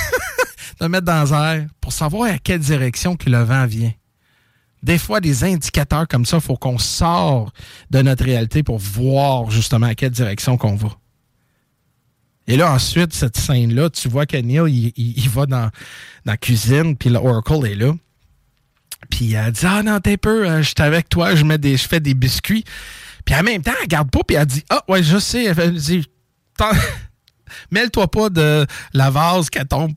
le 0.81 0.89
mettre 0.89 1.05
dans 1.05 1.25
l'air 1.25 1.67
pour 1.81 1.93
savoir 1.93 2.33
à 2.33 2.39
quelle 2.39 2.61
direction 2.61 3.17
que 3.17 3.31
le 3.31 3.43
vent 3.43 3.67
vient? 3.67 3.93
Des 4.83 4.99
fois, 4.99 5.21
des 5.21 5.45
indicateurs 5.45 6.09
comme 6.09 6.27
ça, 6.27 6.39
il 6.39 6.43
faut 6.43 6.57
qu'on 6.57 6.79
sort 6.79 7.53
de 7.91 8.03
notre 8.03 8.25
réalité 8.25 8.63
pour 8.63 8.79
voir 8.79 9.51
justement 9.51 9.87
à 9.87 9.95
quelle 9.95 10.11
direction 10.11 10.57
qu'on 10.57 10.75
va. 10.75 10.89
Et 12.49 12.57
là, 12.57 12.73
ensuite, 12.73 13.13
cette 13.13 13.37
scène-là, 13.37 13.91
tu 13.91 14.09
vois 14.09 14.27
que 14.27 14.37
Neil, 14.37 14.93
il, 14.97 15.29
va 15.29 15.47
dans, 15.47 15.71
la 16.25 16.37
cuisine, 16.37 16.97
puis 16.97 17.11
l'Oracle 17.11 17.67
est 17.67 17.77
là. 17.77 17.93
Puis 19.11 19.33
elle 19.33 19.53
dit 19.53 19.67
Ah 19.67 19.83
non, 19.83 20.01
t'es 20.01 20.17
peu, 20.17 20.49
euh, 20.49 20.63
je 20.63 20.69
suis 20.69 20.75
avec 20.79 21.09
toi, 21.09 21.35
je, 21.35 21.45
mets 21.45 21.59
je 21.63 21.89
fais 21.89 22.01
des 22.01 22.15
biscuits. 22.15 22.65
Puis 23.25 23.35
en 23.35 23.43
même 23.43 23.63
temps, 23.63 23.73
elle 23.77 23.83
regarde 23.83 24.11
pas, 24.11 24.21
puis 24.27 24.37
elle 24.37 24.47
dit 24.47 24.65
Ah, 24.71 24.83
ouais, 24.89 25.03
je 25.03 25.19
sais. 25.19 25.45
Elle 25.45 25.75
dit 25.75 26.05
Mêle-toi 27.71 28.11
pas 28.11 28.29
de 28.31 28.67
la 28.93 29.11
vase 29.11 29.51
qui 29.51 29.65
tombe. 29.67 29.93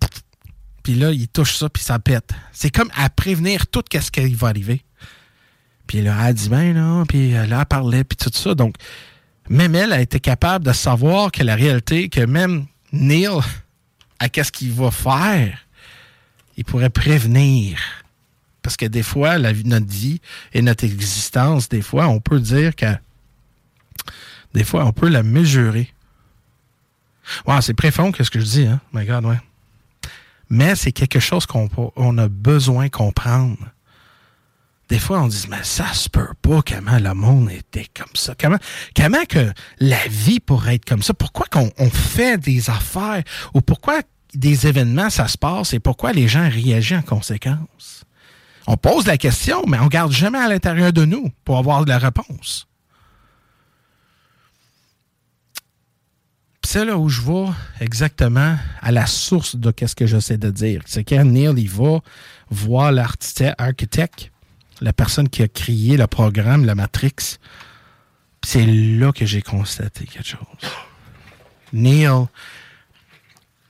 Puis 0.85 0.93
là, 0.93 1.09
il 1.09 1.27
touche 1.27 1.55
ça, 1.55 1.67
puis 1.67 1.81
ça 1.81 1.97
pète. 1.97 2.29
C'est 2.51 2.69
comme 2.69 2.91
à 2.95 3.09
prévenir 3.09 3.65
tout 3.65 3.83
ce 3.91 4.11
qui 4.11 4.35
va 4.35 4.49
arriver. 4.49 4.83
Puis 5.87 6.03
là, 6.03 6.15
elle 6.27 6.35
dit 6.35 6.47
Ben 6.47 6.75
là, 6.75 7.03
puis 7.09 7.35
euh, 7.35 7.47
là, 7.47 7.61
elle 7.61 7.65
parlait, 7.65 8.03
puis 8.03 8.15
tout 8.15 8.29
ça. 8.31 8.53
Donc, 8.53 8.75
même 9.49 9.73
elle 9.73 9.93
a 9.93 9.99
été 9.99 10.19
capable 10.19 10.63
de 10.63 10.73
savoir 10.73 11.31
que 11.31 11.41
la 11.41 11.55
réalité, 11.55 12.07
que 12.07 12.21
même 12.21 12.67
Neil, 12.91 13.39
à 14.19 14.29
qu'est-ce 14.29 14.51
qu'il 14.51 14.73
va 14.73 14.91
faire, 14.91 15.57
il 16.55 16.63
pourrait 16.63 16.91
prévenir. 16.91 17.79
Parce 18.61 18.77
que 18.77 18.85
des 18.85 19.01
fois, 19.01 19.39
notre 19.39 19.91
vie 19.91 20.21
et 20.53 20.61
notre 20.61 20.83
existence, 20.83 21.67
des 21.67 21.81
fois, 21.81 22.09
on 22.09 22.19
peut 22.19 22.39
dire 22.39 22.75
que 22.75 22.95
des 24.53 24.63
fois, 24.63 24.85
on 24.85 24.93
peut 24.93 25.09
la 25.09 25.23
mesurer. 25.23 25.91
Ouais, 27.47 27.59
c'est 27.63 27.73
profond 27.73 28.11
que 28.11 28.23
ce 28.23 28.29
que 28.29 28.39
je 28.39 28.45
dis, 28.45 28.67
hein? 28.67 28.79
My 28.93 29.03
God, 29.03 29.25
ouais. 29.25 29.39
Mais 30.49 30.75
c'est 30.75 30.91
quelque 30.91 31.19
chose 31.19 31.45
qu'on 31.45 31.69
on 31.95 32.17
a 32.17 32.27
besoin 32.27 32.85
de 32.85 32.91
comprendre. 32.91 33.57
Des 34.89 34.99
fois, 34.99 35.21
on 35.21 35.27
dit, 35.27 35.47
mais 35.49 35.63
ça 35.63 35.93
se 35.93 36.09
peut 36.09 36.27
pas 36.41 36.61
comment 36.61 36.99
le 36.99 37.13
monde 37.15 37.49
était 37.49 37.87
comme 37.95 38.13
ça. 38.13 38.35
Comment, 38.39 38.59
comment 38.95 39.17
la 39.79 40.07
vie 40.07 40.39
pourrait 40.39 40.75
être 40.75 40.85
comme 40.85 41.01
ça? 41.01 41.15
Pourquoi 41.15 41.47
on 41.77 41.89
fait 41.89 42.37
des 42.37 42.69
affaires 42.69 43.23
ou 43.55 43.61
pourquoi 43.61 44.01
des 44.35 44.67
événements, 44.67 45.09
ça 45.09 45.27
se 45.27 45.37
passe 45.37 45.73
et 45.73 45.79
pourquoi 45.79 46.11
les 46.11 46.27
gens 46.27 46.47
réagissent 46.49 46.99
en 46.99 47.01
conséquence? 47.01 48.03
On 48.67 48.77
pose 48.77 49.05
la 49.07 49.17
question, 49.17 49.63
mais 49.67 49.79
on 49.79 49.87
garde 49.87 50.11
jamais 50.11 50.39
à 50.39 50.47
l'intérieur 50.47 50.91
de 50.91 51.05
nous 51.05 51.31
pour 51.43 51.57
avoir 51.57 51.85
la 51.85 51.97
réponse. 51.97 52.67
C'est 56.65 56.85
là 56.85 56.97
où 56.97 57.09
je 57.09 57.21
vais 57.21 57.45
exactement 57.79 58.57
à 58.81 58.91
la 58.91 59.05
source 59.05 59.55
de 59.55 59.73
ce 59.85 59.95
que 59.95 60.05
j'essaie 60.05 60.37
de 60.37 60.49
dire. 60.49 60.81
C'est 60.85 61.03
quand 61.03 61.23
Neil, 61.23 61.53
il 61.57 61.69
va 61.69 61.99
voir 62.49 62.91
l'architecte, 62.91 63.55
architecte, 63.57 64.31
la 64.81 64.93
personne 64.93 65.29
qui 65.29 65.41
a 65.43 65.47
créé 65.47 65.97
le 65.97 66.07
programme, 66.07 66.65
la 66.65 66.75
Matrix. 66.75 67.37
C'est 68.43 68.65
là 68.65 69.11
que 69.11 69.25
j'ai 69.25 69.41
constaté 69.41 70.05
quelque 70.05 70.27
chose. 70.27 70.39
Neil 71.73 72.09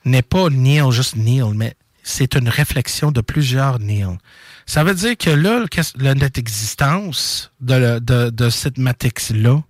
n'est 0.03 0.21
pas 0.21 0.49
Neil, 0.49 0.91
juste 0.91 1.15
Neil, 1.15 1.43
mais 1.55 1.75
c'est 2.03 2.35
une 2.35 2.49
réflexion 2.49 3.11
de 3.11 3.21
plusieurs 3.21 3.79
Neil. 3.79 4.17
Ça 4.65 4.83
veut 4.83 4.93
dire 4.95 5.15
que 5.17 5.29
là, 5.29 5.65
qu'est-ce- 5.69 5.97
le- 5.97 6.13
notre 6.13 6.39
existence 6.39 7.51
de, 7.61 7.99
de- 7.99 8.29
de 8.29 8.49
cette 8.49 8.77
matrix-là, 8.77 9.61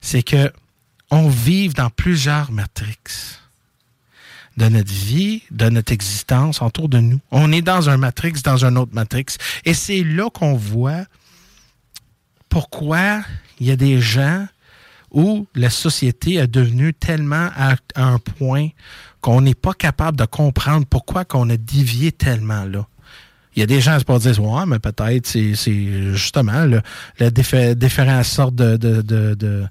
c'est 0.00 0.22
que 0.22 0.52
on 1.12 1.28
vive 1.28 1.74
dans 1.74 1.90
plusieurs 1.90 2.50
matrix 2.50 2.96
de 4.56 4.68
notre 4.68 4.90
vie, 4.90 5.42
de 5.50 5.68
notre 5.68 5.92
existence 5.92 6.62
autour 6.62 6.88
de 6.88 6.98
nous. 6.98 7.20
On 7.30 7.52
est 7.52 7.62
dans 7.62 7.90
un 7.90 7.98
matrix, 7.98 8.32
dans 8.42 8.64
un 8.64 8.76
autre 8.76 8.94
matrix. 8.94 9.26
Et 9.64 9.74
c'est 9.74 10.02
là 10.02 10.30
qu'on 10.30 10.54
voit 10.56 11.04
pourquoi 12.48 13.20
il 13.60 13.66
y 13.66 13.70
a 13.70 13.76
des 13.76 14.00
gens 14.00 14.46
où 15.10 15.46
la 15.54 15.68
société 15.68 16.36
est 16.36 16.46
devenue 16.46 16.94
tellement 16.94 17.50
à, 17.56 17.76
un 17.94 18.18
point 18.18 18.68
qu'on 19.20 19.42
n'est 19.42 19.54
pas 19.54 19.74
capable 19.74 20.16
de 20.16 20.24
comprendre 20.24 20.86
pourquoi 20.88 21.26
qu'on 21.26 21.48
a 21.50 21.58
dévié 21.58 22.10
tellement 22.10 22.64
là. 22.64 22.86
Il 23.54 23.60
y 23.60 23.62
a 23.62 23.66
des 23.66 23.82
gens 23.82 23.98
qui 23.98 24.04
se 24.10 24.18
disent 24.28 24.38
Ouais, 24.38 24.64
mais 24.66 24.78
peut-être 24.78 25.26
c'est 25.26 25.52
justement 26.14 26.66
de, 26.66 26.82
de, 28.78 29.02
de, 29.02 29.34
de- 29.34 29.66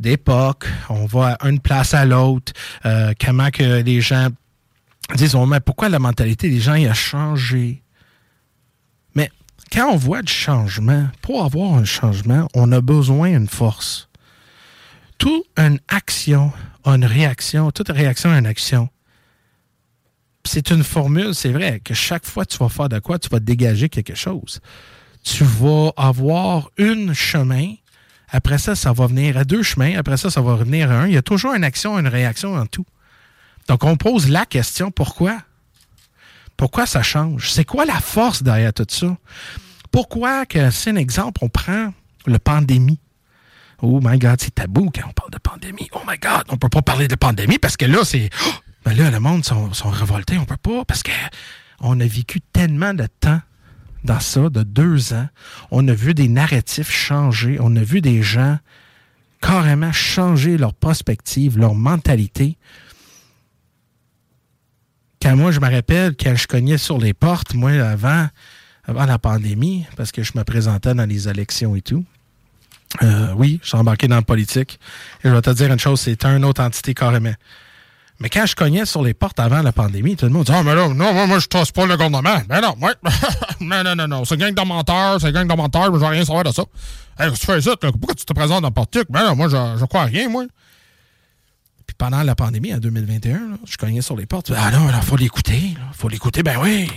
d'époques. 0.00 0.66
On 0.88 1.06
va 1.06 1.34
à 1.34 1.48
une 1.48 1.60
place 1.60 1.94
à 1.94 2.04
l'autre. 2.04 2.52
Euh, 2.86 3.12
comment 3.20 3.50
que 3.50 3.82
les 3.82 4.00
gens 4.00 4.28
disent 5.14 5.36
mais 5.48 5.60
pourquoi 5.60 5.88
la 5.88 5.98
mentalité 5.98 6.48
des 6.48 6.60
gens 6.60 6.74
il 6.74 6.88
a 6.88 6.94
changé? 6.94 7.82
Mais 9.14 9.30
quand 9.72 9.90
on 9.92 9.96
voit 9.96 10.22
du 10.22 10.32
changement, 10.32 11.08
pour 11.22 11.44
avoir 11.44 11.74
un 11.74 11.84
changement, 11.84 12.48
on 12.54 12.72
a 12.72 12.80
besoin 12.80 13.30
d'une 13.30 13.48
force. 13.48 14.08
Toute 15.18 15.44
une 15.58 15.78
action 15.88 16.52
a 16.84 16.92
une 16.92 17.04
réaction. 17.04 17.70
Toute 17.70 17.90
réaction 17.90 18.30
a 18.30 18.38
une 18.38 18.46
action. 18.46 18.88
C'est 20.44 20.70
une 20.70 20.82
formule, 20.82 21.34
c'est 21.34 21.52
vrai, 21.52 21.80
que 21.84 21.92
chaque 21.92 22.24
fois 22.24 22.46
que 22.46 22.52
tu 22.52 22.58
vas 22.58 22.70
faire 22.70 22.88
de 22.88 22.98
quoi, 22.98 23.18
tu 23.18 23.28
vas 23.28 23.40
dégager 23.40 23.90
quelque 23.90 24.14
chose. 24.14 24.60
Tu 25.22 25.44
vas 25.44 25.92
avoir 25.98 26.70
un 26.78 27.12
chemin, 27.12 27.74
après 28.30 28.58
ça, 28.58 28.74
ça 28.74 28.92
va 28.92 29.06
venir 29.06 29.36
à 29.36 29.44
deux 29.44 29.62
chemins, 29.62 29.96
après 29.98 30.16
ça, 30.16 30.30
ça 30.30 30.40
va 30.40 30.54
revenir 30.54 30.90
à 30.90 31.02
un. 31.02 31.06
Il 31.06 31.14
y 31.14 31.16
a 31.16 31.22
toujours 31.22 31.54
une 31.54 31.64
action, 31.64 31.98
une 31.98 32.08
réaction 32.08 32.54
en 32.54 32.66
tout. 32.66 32.86
Donc, 33.68 33.84
on 33.84 33.96
pose 33.96 34.28
la 34.28 34.46
question, 34.46 34.90
pourquoi? 34.90 35.38
Pourquoi 36.56 36.86
ça 36.86 37.02
change? 37.02 37.50
C'est 37.50 37.64
quoi 37.64 37.84
la 37.84 38.00
force 38.00 38.42
derrière 38.42 38.72
tout 38.72 38.86
ça? 38.88 39.16
Pourquoi 39.90 40.46
que, 40.46 40.70
c'est 40.70 40.90
un 40.90 40.96
exemple, 40.96 41.40
on 41.42 41.48
prend 41.48 41.92
le 42.26 42.38
pandémie? 42.38 43.00
Oh 43.82 44.00
my 44.02 44.18
God, 44.18 44.40
c'est 44.40 44.54
tabou 44.54 44.90
quand 44.94 45.08
on 45.08 45.12
parle 45.12 45.30
de 45.30 45.38
pandémie. 45.38 45.88
Oh 45.92 46.02
my 46.06 46.18
God, 46.18 46.44
on 46.50 46.56
peut 46.56 46.68
pas 46.68 46.82
parler 46.82 47.08
de 47.08 47.14
pandémie 47.14 47.58
parce 47.58 47.76
que 47.76 47.86
là, 47.86 48.04
c'est... 48.04 48.28
Oh! 48.46 48.52
Ben 48.84 48.96
là, 48.96 49.10
le 49.10 49.20
monde 49.20 49.44
sont, 49.44 49.72
sont 49.74 49.90
révoltés, 49.90 50.38
on 50.38 50.44
peut 50.44 50.56
pas 50.56 50.84
parce 50.86 51.02
que 51.02 51.12
on 51.80 51.98
a 52.00 52.06
vécu 52.06 52.40
tellement 52.40 52.94
de 52.94 53.06
temps 53.06 53.40
dans 54.04 54.20
ça, 54.20 54.48
de 54.48 54.62
deux 54.62 55.12
ans. 55.12 55.28
On 55.70 55.86
a 55.88 55.92
vu 55.92 56.14
des 56.14 56.28
narratifs 56.28 56.90
changer. 56.90 57.58
On 57.60 57.74
a 57.76 57.82
vu 57.82 58.00
des 58.00 58.22
gens 58.22 58.58
carrément 59.40 59.92
changer 59.92 60.58
leur 60.58 60.74
perspective, 60.74 61.58
leur 61.58 61.74
mentalité. 61.74 62.56
Quand 65.22 65.36
moi, 65.36 65.50
je 65.50 65.60
me 65.60 65.70
rappelle, 65.70 66.14
quand 66.16 66.34
je 66.34 66.46
cognais 66.46 66.78
sur 66.78 66.98
les 66.98 67.12
portes, 67.12 67.54
moi, 67.54 67.72
avant, 67.72 68.28
avant 68.84 69.04
la 69.04 69.18
pandémie, 69.18 69.86
parce 69.96 70.12
que 70.12 70.22
je 70.22 70.32
me 70.34 70.44
présentais 70.44 70.94
dans 70.94 71.06
les 71.06 71.28
élections 71.28 71.76
et 71.76 71.82
tout, 71.82 72.04
euh, 73.02 73.32
oui, 73.36 73.60
je 73.62 73.68
suis 73.68 73.76
embarqué 73.76 74.08
dans 74.08 74.16
la 74.16 74.22
politique. 74.22 74.80
Et 75.22 75.28
je 75.28 75.34
vais 75.34 75.42
te 75.42 75.50
dire 75.50 75.72
une 75.72 75.78
chose, 75.78 76.00
c'est 76.00 76.24
une 76.24 76.44
autre 76.44 76.62
entité 76.62 76.94
carrément. 76.94 77.34
Mais 78.20 78.28
quand 78.28 78.44
je 78.44 78.54
cognais 78.54 78.84
sur 78.84 79.02
les 79.02 79.14
portes 79.14 79.40
avant 79.40 79.62
la 79.62 79.72
pandémie, 79.72 80.14
tout 80.14 80.26
le 80.26 80.30
monde 80.30 80.44
disait 80.44 80.58
Ah, 80.58 80.62
mais 80.62 80.74
là, 80.74 80.88
non, 80.88 81.12
moi, 81.14 81.26
moi 81.26 81.38
je 81.38 81.48
trace 81.48 81.72
pas 81.72 81.86
le 81.86 81.96
gouvernement. 81.96 82.42
Ben 82.48 82.60
non, 82.60 82.74
moi, 82.78 82.92
non, 83.60 83.82
non, 83.82 83.96
non, 83.96 84.08
non, 84.08 84.24
c'est 84.26 84.36
gang 84.36 84.54
de 84.54 84.62
menteurs, 84.62 85.20
c'est 85.20 85.32
gang 85.32 85.48
de 85.48 85.54
menteurs, 85.54 85.86
je 85.86 85.98
veux 85.98 86.04
rien 86.04 86.24
savoir 86.24 86.44
de 86.44 86.52
ça. 86.52 86.64
Hey, 87.18 87.32
tu 87.32 87.46
fais 87.46 87.60
ça, 87.60 87.76
pourquoi 87.76 88.14
tu 88.14 88.24
te 88.24 88.32
présentes 88.32 88.62
dans 88.62 88.68
le 88.68 88.74
politique? 88.74 89.06
Ben 89.10 89.26
non, 89.26 89.36
moi, 89.36 89.48
je, 89.48 89.78
je 89.80 89.84
crois 89.86 90.02
à 90.02 90.04
rien, 90.04 90.28
moi. 90.28 90.44
Pendant 92.00 92.22
la 92.22 92.34
pandémie, 92.34 92.72
en 92.72 92.78
2021, 92.78 93.32
là, 93.34 93.58
je 93.66 93.76
cognais 93.76 94.00
sur 94.00 94.16
les 94.16 94.24
portes. 94.24 94.50
Ah 94.56 94.70
non, 94.70 94.88
il 94.88 95.06
faut 95.06 95.18
l'écouter. 95.18 95.74
Faut 95.92 96.08
l'écouter. 96.08 96.42
Ben 96.42 96.56
oui. 96.58 96.90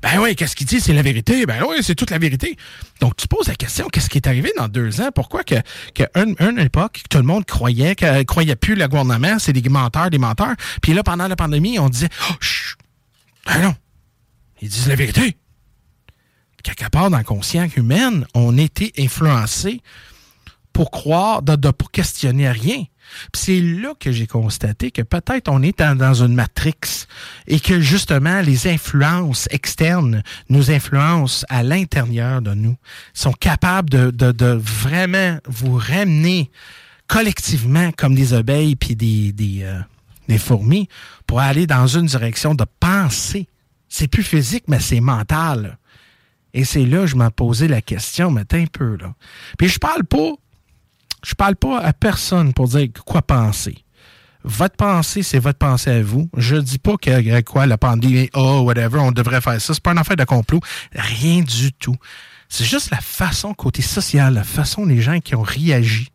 Ben 0.00 0.20
oui, 0.20 0.36
qu'est-ce 0.36 0.54
qu'il 0.54 0.68
dit? 0.68 0.80
C'est 0.80 0.92
la 0.92 1.02
vérité. 1.02 1.44
Ben 1.44 1.64
oui, 1.68 1.78
c'est 1.82 1.96
toute 1.96 2.12
la 2.12 2.18
vérité. 2.18 2.56
Donc, 3.00 3.16
tu 3.16 3.26
poses 3.26 3.48
la 3.48 3.56
question, 3.56 3.88
qu'est-ce 3.88 4.08
qui 4.08 4.18
est 4.18 4.28
arrivé 4.28 4.52
dans 4.56 4.68
deux 4.68 5.00
ans? 5.00 5.08
Pourquoi 5.12 5.42
que, 5.42 5.56
une, 6.14 6.36
une 6.38 6.60
époque, 6.60 7.02
tout 7.10 7.18
le 7.18 7.24
monde 7.24 7.44
croyait 7.46 7.96
que 7.96 8.22
croyait 8.22 8.54
plus 8.54 8.76
le 8.76 8.86
gouvernement, 8.86 9.40
c'est 9.40 9.52
des 9.52 9.68
menteurs, 9.68 10.08
des 10.08 10.18
menteurs. 10.18 10.54
Puis 10.80 10.94
là, 10.94 11.02
pendant 11.02 11.26
la 11.26 11.34
pandémie, 11.34 11.80
on 11.80 11.88
disait, 11.88 12.08
oh, 12.30 12.34
chut, 12.38 12.78
ben 13.46 13.60
non, 13.60 13.74
ils 14.62 14.68
disent 14.68 14.86
la 14.86 14.94
vérité. 14.94 15.36
Quelque 16.62 16.88
part 16.90 17.10
dans 17.10 17.18
le 17.18 17.24
conscient 17.24 17.66
humain, 17.76 18.22
on 18.34 18.56
était 18.56 18.92
influencé 19.00 19.80
pour 20.72 20.92
croire, 20.92 21.42
de 21.42 21.52
ne 21.52 21.72
pas 21.72 21.86
questionner 21.90 22.48
rien. 22.52 22.84
C'est 23.34 23.60
là 23.60 23.94
que 23.98 24.12
j'ai 24.12 24.26
constaté 24.26 24.90
que 24.90 25.02
peut-être 25.02 25.48
on 25.48 25.62
est 25.62 25.78
dans, 25.78 26.14
une 26.14 26.34
matrix 26.34 27.06
et 27.46 27.60
que 27.60 27.80
justement 27.80 28.40
les 28.40 28.66
influences 28.68 29.48
externes 29.50 30.22
nous 30.48 30.70
influencent 30.70 31.44
à 31.48 31.62
l'intérieur 31.62 32.42
de 32.42 32.54
nous, 32.54 32.76
sont 33.12 33.32
capables 33.32 33.90
de, 33.90 34.60
vraiment 34.64 35.38
vous 35.46 35.76
ramener 35.76 36.50
collectivement 37.06 37.90
comme 37.96 38.14
des 38.14 38.34
abeilles 38.34 38.76
puis 38.76 38.96
euh, 39.00 39.80
des 40.28 40.38
fourmis 40.38 40.88
pour 41.26 41.40
aller 41.40 41.66
dans 41.66 41.86
une 41.86 42.06
direction 42.06 42.54
de 42.54 42.64
pensée. 42.80 43.48
C'est 43.88 44.08
plus 44.08 44.22
physique, 44.22 44.64
mais 44.68 44.80
c'est 44.80 45.00
mental. 45.00 45.78
Et 46.54 46.64
c'est 46.64 46.86
là 46.86 47.00
que 47.00 47.06
je 47.08 47.16
m'en 47.16 47.30
posé 47.30 47.68
la 47.68 47.82
question, 47.82 48.30
mais 48.30 48.44
un 48.52 48.66
peu, 48.66 48.96
là. 48.96 49.14
Puis 49.58 49.68
je 49.68 49.78
parle 49.78 50.04
pas, 50.04 50.32
je 51.24 51.34
parle 51.34 51.56
pas 51.56 51.80
à 51.80 51.92
personne 51.92 52.52
pour 52.52 52.68
dire 52.68 52.88
quoi 53.04 53.22
penser. 53.22 53.84
Votre 54.44 54.76
pensée, 54.76 55.22
c'est 55.22 55.38
votre 55.38 55.58
pensée 55.58 55.90
à 55.90 56.02
vous. 56.02 56.28
Je 56.36 56.56
dis 56.56 56.78
pas 56.78 56.98
que 56.98 57.40
quoi, 57.40 57.66
la 57.66 57.78
pandémie, 57.78 58.28
oh, 58.34 58.60
whatever, 58.60 58.98
on 58.98 59.10
devrait 59.10 59.40
faire 59.40 59.58
ça. 59.58 59.72
C'est 59.72 59.82
pas 59.82 59.92
une 59.92 59.98
affaire 59.98 60.16
de 60.16 60.24
complot. 60.24 60.60
Rien 60.92 61.40
du 61.40 61.72
tout. 61.72 61.96
C'est 62.50 62.64
juste 62.64 62.90
la 62.90 63.00
façon, 63.00 63.54
côté 63.54 63.80
social, 63.80 64.34
la 64.34 64.44
façon 64.44 64.84
des 64.84 65.00
gens 65.00 65.18
qui 65.20 65.34
ont 65.34 65.42
réagi. 65.42 66.10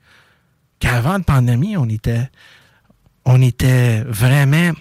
Qu'avant 0.78 1.14
la 1.14 1.20
pandémie, 1.22 1.76
on 1.76 1.90
était, 1.90 2.30
on 3.26 3.42
était 3.42 4.04
vraiment, 4.04 4.74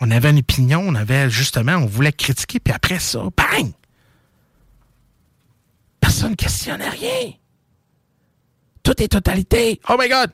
on 0.00 0.10
avait 0.10 0.30
une 0.30 0.40
opinion, 0.40 0.82
on 0.86 0.94
avait 0.94 1.30
justement, 1.30 1.76
on 1.76 1.86
voulait 1.86 2.12
critiquer, 2.12 2.60
puis 2.60 2.72
après 2.74 2.98
ça, 2.98 3.20
bang! 3.34 3.72
Personne 6.00 6.32
ne 6.32 6.36
questionnait 6.36 6.88
rien. 6.90 7.32
Tout 8.90 9.04
est 9.04 9.08
totalité. 9.08 9.80
Oh 9.88 9.94
my 9.96 10.08
God! 10.08 10.32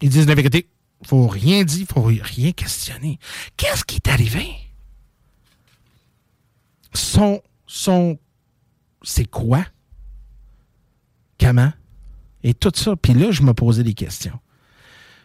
Ils 0.00 0.08
disent 0.08 0.26
la 0.26 0.34
vérité. 0.34 0.68
Faut 1.04 1.28
rien 1.28 1.62
dire, 1.62 1.86
faut 1.88 2.02
rien 2.02 2.50
questionner. 2.50 3.20
Qu'est-ce 3.56 3.84
qui 3.84 3.94
est 3.94 4.08
arrivé? 4.08 4.44
Son, 6.92 7.40
son, 7.64 8.18
c'est 9.02 9.26
quoi? 9.26 9.64
Comment? 11.38 11.72
Et 12.42 12.54
tout 12.54 12.72
ça. 12.74 12.96
Puis 12.96 13.14
là, 13.14 13.30
je 13.30 13.42
me 13.42 13.54
posais 13.54 13.84
des 13.84 13.94
questions. 13.94 14.40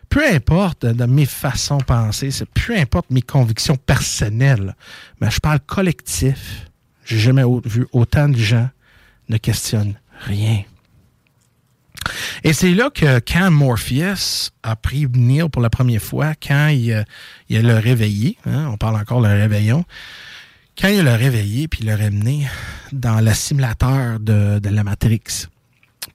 Peu 0.07 0.23
importe 0.23 0.85
de 0.85 1.05
mes 1.05 1.25
façons 1.25 1.77
de 1.77 1.83
penser, 1.83 2.29
peu 2.53 2.77
importe 2.77 3.09
mes 3.09 3.23
convictions 3.23 3.75
personnelles, 3.75 4.75
mais 5.19 5.31
je 5.31 5.39
parle 5.39 5.61
collectif. 5.61 6.69
J'ai 7.05 7.17
jamais 7.17 7.43
vu 7.65 7.87
autant 7.91 8.29
de 8.29 8.37
gens 8.37 8.69
ne 9.29 9.37
questionnent 9.37 9.99
rien. 10.27 10.63
Et 12.43 12.53
c'est 12.53 12.73
là 12.73 12.89
que 12.89 13.19
quand 13.19 13.51
Morpheus 13.51 14.51
a 14.63 14.75
pris 14.75 15.07
Neil 15.13 15.49
pour 15.49 15.61
la 15.61 15.69
première 15.69 16.01
fois, 16.01 16.33
quand 16.35 16.67
il, 16.67 17.05
il 17.49 17.57
a 17.57 17.61
le 17.61 17.77
réveillé, 17.77 18.37
hein, 18.45 18.69
on 18.71 18.77
parle 18.77 18.95
encore 18.95 19.21
de 19.21 19.27
réveillon, 19.27 19.85
quand 20.79 20.87
il 20.87 21.03
l'a 21.03 21.15
réveillé 21.15 21.67
puis 21.67 21.81
il 21.81 21.87
l'a 21.87 21.95
ramené 21.95 22.47
dans 22.91 23.19
le 23.19 24.19
de, 24.19 24.69
la 24.69 24.83
Matrix. 24.83 25.47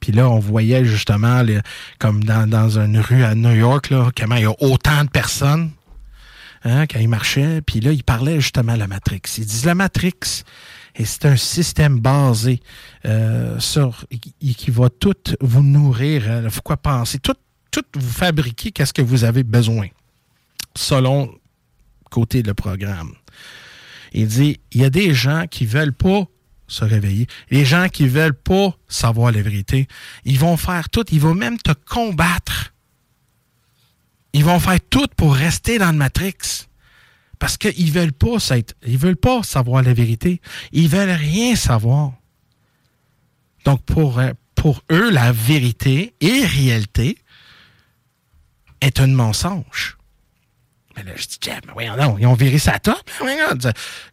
Puis 0.00 0.12
là, 0.12 0.28
on 0.28 0.38
voyait 0.38 0.84
justement, 0.84 1.42
comme 1.98 2.24
dans, 2.24 2.78
une 2.78 2.98
rue 2.98 3.22
à 3.22 3.34
New 3.34 3.54
York, 3.54 3.90
là, 3.90 4.10
comment 4.16 4.34
il 4.36 4.42
y 4.42 4.46
a 4.46 4.54
autant 4.60 5.04
de 5.04 5.08
personnes 5.08 5.70
hein, 6.64 6.86
quand 6.86 6.98
il 6.98 7.08
marchait. 7.08 7.60
Puis 7.62 7.80
là, 7.80 7.92
il 7.92 8.02
parlait 8.02 8.40
justement 8.40 8.74
de 8.74 8.78
la 8.78 8.88
Matrix. 8.88 9.22
Il 9.38 9.46
dit, 9.46 9.64
la 9.64 9.74
Matrix, 9.74 10.44
et 10.98 11.04
c'est 11.04 11.26
un 11.26 11.36
système 11.36 12.00
basé 12.00 12.60
euh, 13.04 13.58
sur 13.60 14.06
qui 14.10 14.70
va 14.70 14.88
tout 14.88 15.14
vous 15.40 15.62
nourrir, 15.62 16.24
euh, 16.26 16.48
quoi 16.64 16.76
penser, 16.76 17.18
tout, 17.18 17.34
tout 17.70 17.84
vous 17.94 18.10
fabriquer 18.10 18.72
qu'est-ce 18.72 18.92
que 18.92 19.02
vous 19.02 19.24
avez 19.24 19.42
besoin, 19.42 19.88
selon 20.74 21.34
côté 22.10 22.42
le 22.42 22.54
programme. 22.54 23.12
Il 24.12 24.28
dit, 24.28 24.60
il 24.72 24.80
y 24.80 24.84
a 24.84 24.90
des 24.90 25.12
gens 25.12 25.46
qui 25.50 25.66
veulent 25.66 25.92
pas 25.92 26.26
se 26.68 26.84
réveiller. 26.84 27.26
Les 27.50 27.64
gens 27.64 27.88
qui 27.88 28.08
veulent 28.08 28.34
pas 28.34 28.76
savoir 28.88 29.32
la 29.32 29.42
vérité, 29.42 29.86
ils 30.24 30.38
vont 30.38 30.56
faire 30.56 30.88
tout, 30.88 31.04
ils 31.10 31.20
vont 31.20 31.34
même 31.34 31.58
te 31.58 31.72
combattre. 31.72 32.72
Ils 34.32 34.44
vont 34.44 34.58
faire 34.58 34.80
tout 34.90 35.06
pour 35.16 35.34
rester 35.34 35.78
dans 35.78 35.92
le 35.92 35.96
Matrix. 35.96 36.65
Parce 37.38 37.56
qu'ils 37.56 37.92
veulent 37.92 38.12
pas 38.12 38.38
ils 38.86 38.98
veulent 38.98 39.16
pas 39.16 39.42
savoir 39.42 39.82
la 39.82 39.92
vérité. 39.92 40.40
Ils 40.72 40.88
veulent 40.88 41.10
rien 41.10 41.54
savoir. 41.56 42.12
Donc, 43.64 43.82
pour, 43.82 44.18
euh, 44.18 44.32
pour 44.54 44.82
eux, 44.90 45.10
la 45.10 45.32
vérité 45.32 46.14
et 46.20 46.44
réalité 46.44 47.18
est 48.80 49.00
un 49.00 49.08
mensonge. 49.08 49.96
Mais 50.96 51.02
là, 51.02 51.12
je 51.16 51.26
dis, 51.26 51.38
mais 51.66 51.72
voyons 51.72 51.96
non, 51.96 52.16
ils 52.18 52.26
ont 52.26 52.34
viré 52.34 52.58
ça 52.58 52.78
top. 52.78 53.10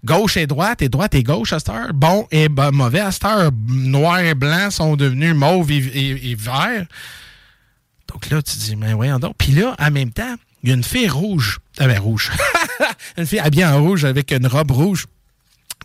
Gauche 0.04 0.36
et 0.36 0.48
droite, 0.48 0.82
et 0.82 0.90
droite 0.90 1.16
et 1.16 1.24
gauche 1.24 1.54
à 1.54 1.60
cette 1.60 1.70
heure. 1.70 1.94
Bon 1.94 2.28
et 2.30 2.50
mauvais 2.50 3.00
à 3.00 3.12
cette 3.12 3.24
heure. 3.24 3.52
Noir 3.68 4.20
et 4.20 4.36
blanc 4.36 4.70
sont 4.70 4.98
devenus 4.98 5.34
mauve 5.34 5.72
et, 5.72 6.32
et, 6.32 6.36
vert. 6.36 6.86
Donc 8.10 8.30
là, 8.30 8.42
tu 8.42 8.58
dis, 8.58 8.76
mais 8.76 8.94
voyons 8.94 9.20
donc. 9.20 9.36
Puis 9.38 9.54
là, 9.54 9.76
en 9.80 9.92
même 9.92 10.12
temps, 10.12 10.36
il 10.62 10.70
y 10.70 10.72
a 10.74 10.76
une 10.76 10.84
fille 10.84 11.10
rouge. 11.10 11.60
Ah 11.78 11.88
ben, 11.88 12.00
rouge. 12.00 12.32
une 13.18 13.26
fille 13.26 13.40
habillée 13.40 13.66
en 13.66 13.82
rouge 13.82 14.06
avec 14.06 14.32
une 14.32 14.48
robe 14.48 14.72
rouge. 14.72 15.06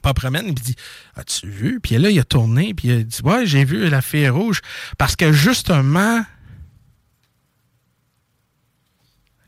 Pas 0.02 0.14
promène, 0.14 0.46
il 0.48 0.54
dit 0.54 0.76
As-tu 1.16 1.48
vu? 1.48 1.80
Puis 1.80 1.98
là, 1.98 2.10
il 2.10 2.18
a 2.18 2.24
tourné, 2.24 2.74
puis 2.74 2.88
il 2.88 3.06
dit 3.06 3.20
Ouais, 3.22 3.46
j'ai 3.46 3.64
vu 3.64 3.88
la 3.88 4.00
fille 4.00 4.28
rouge. 4.28 4.60
Parce 4.96 5.16
que 5.16 5.32
justement, 5.32 6.24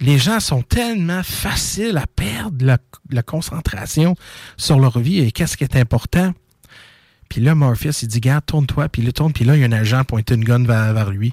les 0.00 0.18
gens 0.18 0.40
sont 0.40 0.62
tellement 0.62 1.22
faciles 1.22 1.98
à 1.98 2.06
perdre 2.06 2.78
la, 3.10 3.22
concentration 3.22 4.16
sur 4.56 4.80
leur 4.80 4.98
vie 4.98 5.20
et 5.20 5.30
qu'est-ce 5.30 5.56
qui 5.56 5.64
est 5.64 5.76
important. 5.76 6.32
Puis 7.28 7.40
là, 7.40 7.54
Morpheus, 7.54 8.02
il 8.02 8.08
dit 8.08 8.20
Garde, 8.20 8.44
tourne-toi. 8.44 8.88
Puis 8.88 9.02
il 9.02 9.12
tourne, 9.12 9.32
puis 9.32 9.44
là, 9.44 9.54
il 9.56 9.60
y 9.60 9.62
a 9.62 9.66
un 9.66 9.72
agent 9.72 10.02
pointé 10.04 10.34
une 10.34 10.44
gun 10.44 10.64
vers, 10.64 10.92
vers 10.94 11.10
lui 11.10 11.32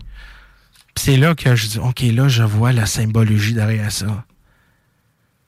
c'est 0.97 1.17
là 1.17 1.35
que 1.35 1.55
je 1.55 1.67
dis, 1.67 1.79
OK, 1.79 2.01
là, 2.01 2.27
je 2.27 2.43
vois 2.43 2.71
la 2.71 2.85
symbologie 2.85 3.53
derrière 3.53 3.91
ça. 3.91 4.25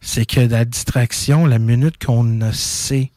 C'est 0.02 0.26
que 0.26 0.40
la 0.40 0.66
distraction, 0.66 1.46
la 1.46 1.60
minute 1.60 2.04
qu'on 2.04 2.24
ne 2.24 2.52
sait 2.52 3.12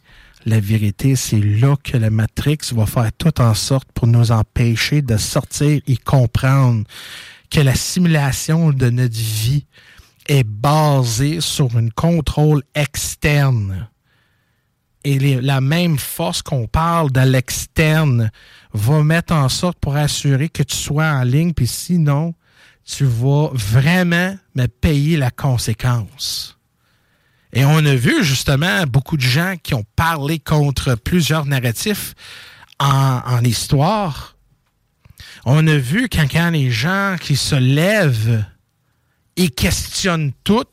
la 0.45 0.59
vérité, 0.59 1.15
c'est 1.15 1.41
là 1.41 1.77
que 1.83 1.97
la 1.97 2.11
Matrix 2.11 2.59
va 2.73 2.87
faire 2.87 3.13
tout 3.17 3.41
en 3.41 3.55
sorte 3.55 3.89
pour 3.93 4.09
nous 4.09 4.33
empêcher 4.33 5.03
de 5.03 5.17
sortir 5.17 5.81
et 5.87 5.97
comprendre 5.97 6.85
que 7.51 7.61
la 7.61 7.75
simulation 7.75 8.73
de 8.73 8.91
notre 8.91 9.17
vie 9.17 9.67
est 10.29 10.45
basée 10.45 11.41
sur 11.41 11.77
un 11.77 11.89
contrôle 11.89 12.63
externe. 12.75 13.89
Et 15.05 15.41
la 15.41 15.61
même 15.61 15.99
force 15.99 16.43
qu'on 16.43 16.67
parle 16.67 17.11
de 17.11 17.21
l'externe 17.21 18.31
va 18.73 19.03
mettre 19.03 19.35
en 19.35 19.49
sorte 19.49 19.79
pour 19.79 19.97
assurer 19.97 20.49
que 20.49 20.63
tu 20.63 20.77
sois 20.77 21.07
en 21.07 21.25
ligne, 21.25 21.53
puis 21.53 21.67
sinon, 21.67 22.35
tu 22.85 23.05
vas 23.05 23.51
vraiment 23.53 24.37
me 24.55 24.67
payer 24.67 25.17
la 25.17 25.31
conséquence. 25.31 26.59
Et 27.53 27.65
on 27.65 27.79
a 27.79 27.95
vu 27.95 28.25
justement 28.25 28.85
beaucoup 28.87 29.17
de 29.17 29.23
gens 29.23 29.57
qui 29.63 29.75
ont 29.75 29.85
parlé 29.97 30.39
contre 30.39 30.95
plusieurs 30.95 31.45
narratifs 31.47 32.15
en, 32.79 33.43
histoire. 33.45 34.37
On 35.45 35.67
a 35.67 35.77
vu 35.77 36.09
quand, 36.09 36.27
quand 36.31 36.51
les 36.51 36.71
gens 36.71 37.17
qui 37.21 37.37
se 37.37 37.55
lèvent 37.55 38.45
et 39.37 39.49
questionnent 39.51 40.33
tout 40.45 40.67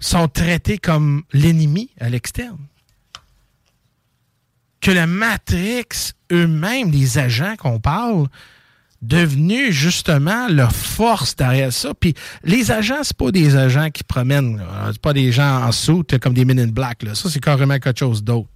sont 0.00 0.28
traités 0.28 0.78
comme 0.78 1.22
l'ennemi 1.32 1.90
à 1.98 2.08
l'externe 2.08 2.58
que 4.80 4.90
la 4.90 5.06
Matrix 5.06 6.12
eux-mêmes, 6.32 6.90
les 6.90 7.18
agents 7.18 7.56
qu'on 7.56 7.80
parle, 7.80 8.28
devenus 9.00 9.70
justement 9.70 10.48
leur 10.48 10.72
force 10.72 11.36
derrière 11.36 11.72
ça. 11.72 11.94
Puis 11.94 12.14
les 12.42 12.70
agents, 12.70 13.02
c'est 13.02 13.16
pas 13.16 13.30
des 13.30 13.56
agents 13.56 13.90
qui 13.90 14.02
promènent, 14.02 14.60
c'est 14.92 15.00
pas 15.00 15.12
des 15.12 15.30
gens 15.30 15.62
en 15.64 15.72
soute 15.72 16.18
comme 16.18 16.34
des 16.34 16.44
Men 16.44 16.58
in 16.58 16.68
Black. 16.68 17.02
Là. 17.04 17.14
Ça, 17.14 17.30
c'est 17.30 17.40
carrément 17.40 17.78
quelque 17.78 18.00
chose 18.00 18.24
d'autre. 18.24 18.50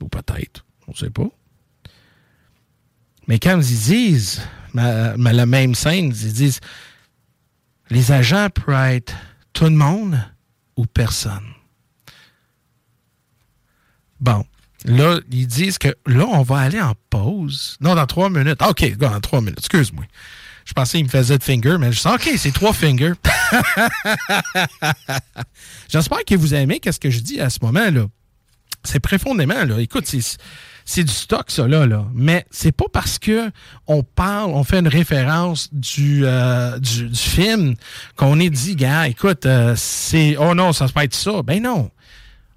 Ou 0.00 0.08
peut-être, 0.08 0.64
on 0.88 0.94
sait 0.94 1.10
pas. 1.10 1.28
Mais 3.28 3.38
quand 3.38 3.60
ils 3.60 3.78
disent 3.78 4.40
la 4.74 5.46
même 5.46 5.74
scène, 5.74 6.06
ils 6.06 6.32
disent 6.32 6.60
les 7.90 8.10
agents 8.10 8.48
peuvent 8.48 8.94
être 8.94 9.14
tout 9.52 9.64
le 9.64 9.70
monde 9.70 10.18
ou 10.76 10.86
personne. 10.86 11.44
Bon. 14.18 14.46
Là, 14.84 15.20
ils 15.30 15.46
disent 15.46 15.78
que 15.78 15.94
là, 16.06 16.26
on 16.26 16.42
va 16.42 16.58
aller 16.58 16.80
en 16.80 16.94
pause. 17.10 17.76
Non, 17.80 17.94
dans 17.94 18.06
trois 18.06 18.30
minutes. 18.30 18.58
Ah, 18.60 18.70
OK, 18.70 18.96
dans 18.96 19.20
trois 19.20 19.40
minutes. 19.40 19.58
Excuse-moi. 19.58 20.04
Je 20.64 20.72
pensais 20.74 20.98
qu'il 20.98 21.06
me 21.06 21.10
faisait 21.10 21.38
de 21.38 21.42
finger, 21.42 21.76
mais 21.78 21.92
je 21.92 22.00
dis 22.00 22.06
OK, 22.06 22.30
c'est 22.36 22.52
trois 22.52 22.72
fingers. 22.72 23.14
J'espère 25.88 26.24
que 26.24 26.34
vous 26.34 26.54
aimez 26.54 26.80
ce 26.84 26.98
que 26.98 27.10
je 27.10 27.20
dis 27.20 27.40
à 27.40 27.50
ce 27.50 27.58
moment-là. 27.62 28.06
C'est 28.84 29.00
profondément, 29.00 29.64
là. 29.64 29.80
Écoute, 29.80 30.12
c'est 30.84 31.04
du 31.04 31.12
stock, 31.12 31.50
ça, 31.50 31.68
là. 31.68 31.86
là. 31.86 32.06
Mais 32.14 32.46
c'est 32.50 32.72
pas 32.72 32.86
parce 32.92 33.18
que 33.18 33.50
on 33.86 34.02
parle, 34.02 34.50
on 34.50 34.64
fait 34.64 34.78
une 34.78 34.88
référence 34.88 35.72
du, 35.72 36.22
euh, 36.24 36.78
du, 36.78 37.14
film 37.14 37.76
qu'on 38.16 38.40
est 38.40 38.50
dit, 38.50 38.74
gars, 38.74 39.08
écoute, 39.08 39.46
euh, 39.46 39.74
c'est. 39.76 40.36
Oh 40.36 40.54
non, 40.54 40.72
ça 40.72 40.88
se 40.88 40.92
peut 40.92 41.02
être 41.02 41.14
ça. 41.14 41.42
Ben 41.42 41.62
non 41.62 41.90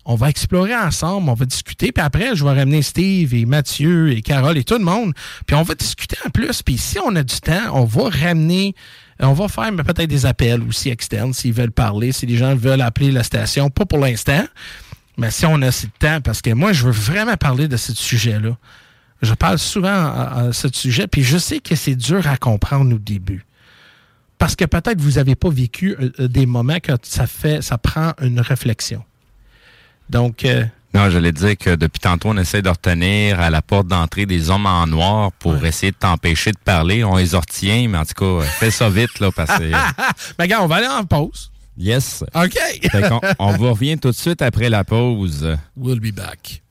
on 0.05 0.15
va 0.15 0.29
explorer 0.29 0.75
ensemble, 0.75 1.29
on 1.29 1.33
va 1.33 1.45
discuter, 1.45 1.91
puis 1.91 2.03
après, 2.03 2.35
je 2.35 2.43
vais 2.43 2.51
ramener 2.51 2.83
Steve 2.83 3.33
et 3.33 3.45
Mathieu 3.45 4.11
et 4.11 4.21
Carole 4.21 4.57
et 4.57 4.63
tout 4.63 4.77
le 4.77 4.83
monde, 4.85 5.13
puis 5.47 5.55
on 5.55 5.63
va 5.63 5.73
discuter 5.73 6.15
en 6.25 6.29
plus, 6.29 6.61
puis 6.61 6.77
si 6.77 6.99
on 6.99 7.15
a 7.15 7.23
du 7.23 7.39
temps, 7.41 7.73
on 7.73 7.85
va 7.85 8.09
ramener, 8.09 8.75
on 9.19 9.33
va 9.33 9.47
faire 9.47 9.71
peut-être 9.75 10.09
des 10.09 10.25
appels 10.27 10.61
aussi 10.61 10.89
externes 10.89 11.33
s'ils 11.33 11.53
veulent 11.53 11.71
parler, 11.71 12.11
si 12.11 12.27
les 12.27 12.37
gens 12.37 12.55
veulent 12.55 12.81
appeler 12.81 13.11
la 13.11 13.23
station, 13.23 13.69
pas 13.69 13.85
pour 13.85 13.99
l'instant, 13.99 14.45
Mais 15.17 15.31
si 15.31 15.45
on 15.45 15.61
a 15.61 15.67
assez 15.67 15.87
de 15.87 15.93
temps, 15.97 16.21
parce 16.21 16.41
que 16.41 16.51
moi, 16.51 16.73
je 16.73 16.83
veux 16.83 16.91
vraiment 16.91 17.37
parler 17.37 17.67
de 17.67 17.77
ce 17.77 17.93
sujet-là. 17.93 18.57
Je 19.21 19.33
parle 19.33 19.57
souvent 19.57 19.87
à, 19.89 20.49
ce 20.51 20.67
sujet, 20.71 21.07
puis 21.07 21.23
je 21.23 21.37
sais 21.37 21.59
que 21.59 21.75
c'est 21.75 21.95
dur 21.95 22.27
à 22.27 22.35
comprendre 22.37 22.93
au 22.93 22.99
début. 22.99 23.45
Parce 24.37 24.57
que 24.57 24.65
peut-être 24.65 24.99
vous 24.99 25.11
n'avez 25.11 25.35
pas 25.35 25.49
vécu 25.49 25.95
euh, 25.97 26.11
euh, 26.19 26.27
des 26.27 26.45
moments 26.45 26.79
que 26.79 26.91
ça 27.03 27.25
fait, 27.25 27.61
ça 27.61 27.77
prend 27.77 28.11
une 28.21 28.41
réflexion. 28.41 29.03
Donc. 30.09 30.45
Euh, 30.45 30.65
non, 30.93 31.09
j'allais 31.09 31.33
dire 31.33 31.57
que 31.57 31.75
depuis 31.75 31.99
tantôt, 31.99 32.29
on 32.29 32.37
essaie 32.37 32.61
de 32.61 32.69
retenir 32.69 33.39
à 33.41 33.49
la 33.49 33.61
porte 33.61 33.87
d'entrée 33.87 34.25
des 34.25 34.49
hommes 34.49 34.65
en 34.65 34.87
noir 34.87 35.33
pour 35.33 35.65
essayer 35.65 35.91
de 35.91 35.97
t'empêcher 35.97 36.53
de 36.53 36.57
parler. 36.57 37.03
On 37.03 37.17
les 37.17 37.35
retient, 37.35 37.89
mais 37.89 37.97
en 37.97 38.05
tout 38.05 38.13
cas, 38.13 38.45
fais 38.45 38.71
ça 38.71 38.89
vite, 38.89 39.19
là, 39.19 39.29
parce 39.35 39.59
que. 39.59 39.71
ben, 40.37 40.47
gars, 40.47 40.61
on 40.61 40.67
va 40.67 40.77
aller 40.77 40.87
en 40.87 41.03
pause. 41.03 41.51
Yes. 41.77 42.23
OK. 42.33 42.57
on, 42.93 43.19
on 43.39 43.57
vous 43.57 43.69
revient 43.71 43.97
tout 43.97 44.11
de 44.11 44.15
suite 44.15 44.41
après 44.41 44.69
la 44.69 44.85
pause. 44.85 45.57
We'll 45.75 45.99
be 45.99 46.13
back. 46.13 46.61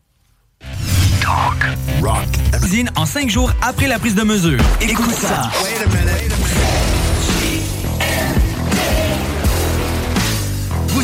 Talk, 1.21 1.65
rock, 2.03 2.29
Cuisine 2.61 2.91
en 2.97 3.07
cinq 3.07 3.31
jours 3.31 3.53
après 3.63 3.89
la 3.89 3.99
prise 3.99 4.15
de 4.15 4.23
mesure. 4.23 4.61
Écoute, 4.81 5.13
ça. 5.13 5.51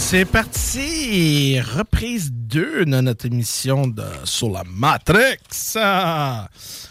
C'est 0.00 0.24
parti! 0.24 1.60
Reprise 1.60 2.32
2 2.32 2.84
de 2.84 3.00
notre 3.00 3.26
émission 3.26 3.86
de 3.86 4.02
Sur 4.24 4.50
la 4.50 4.64
Matrix. 4.64 5.38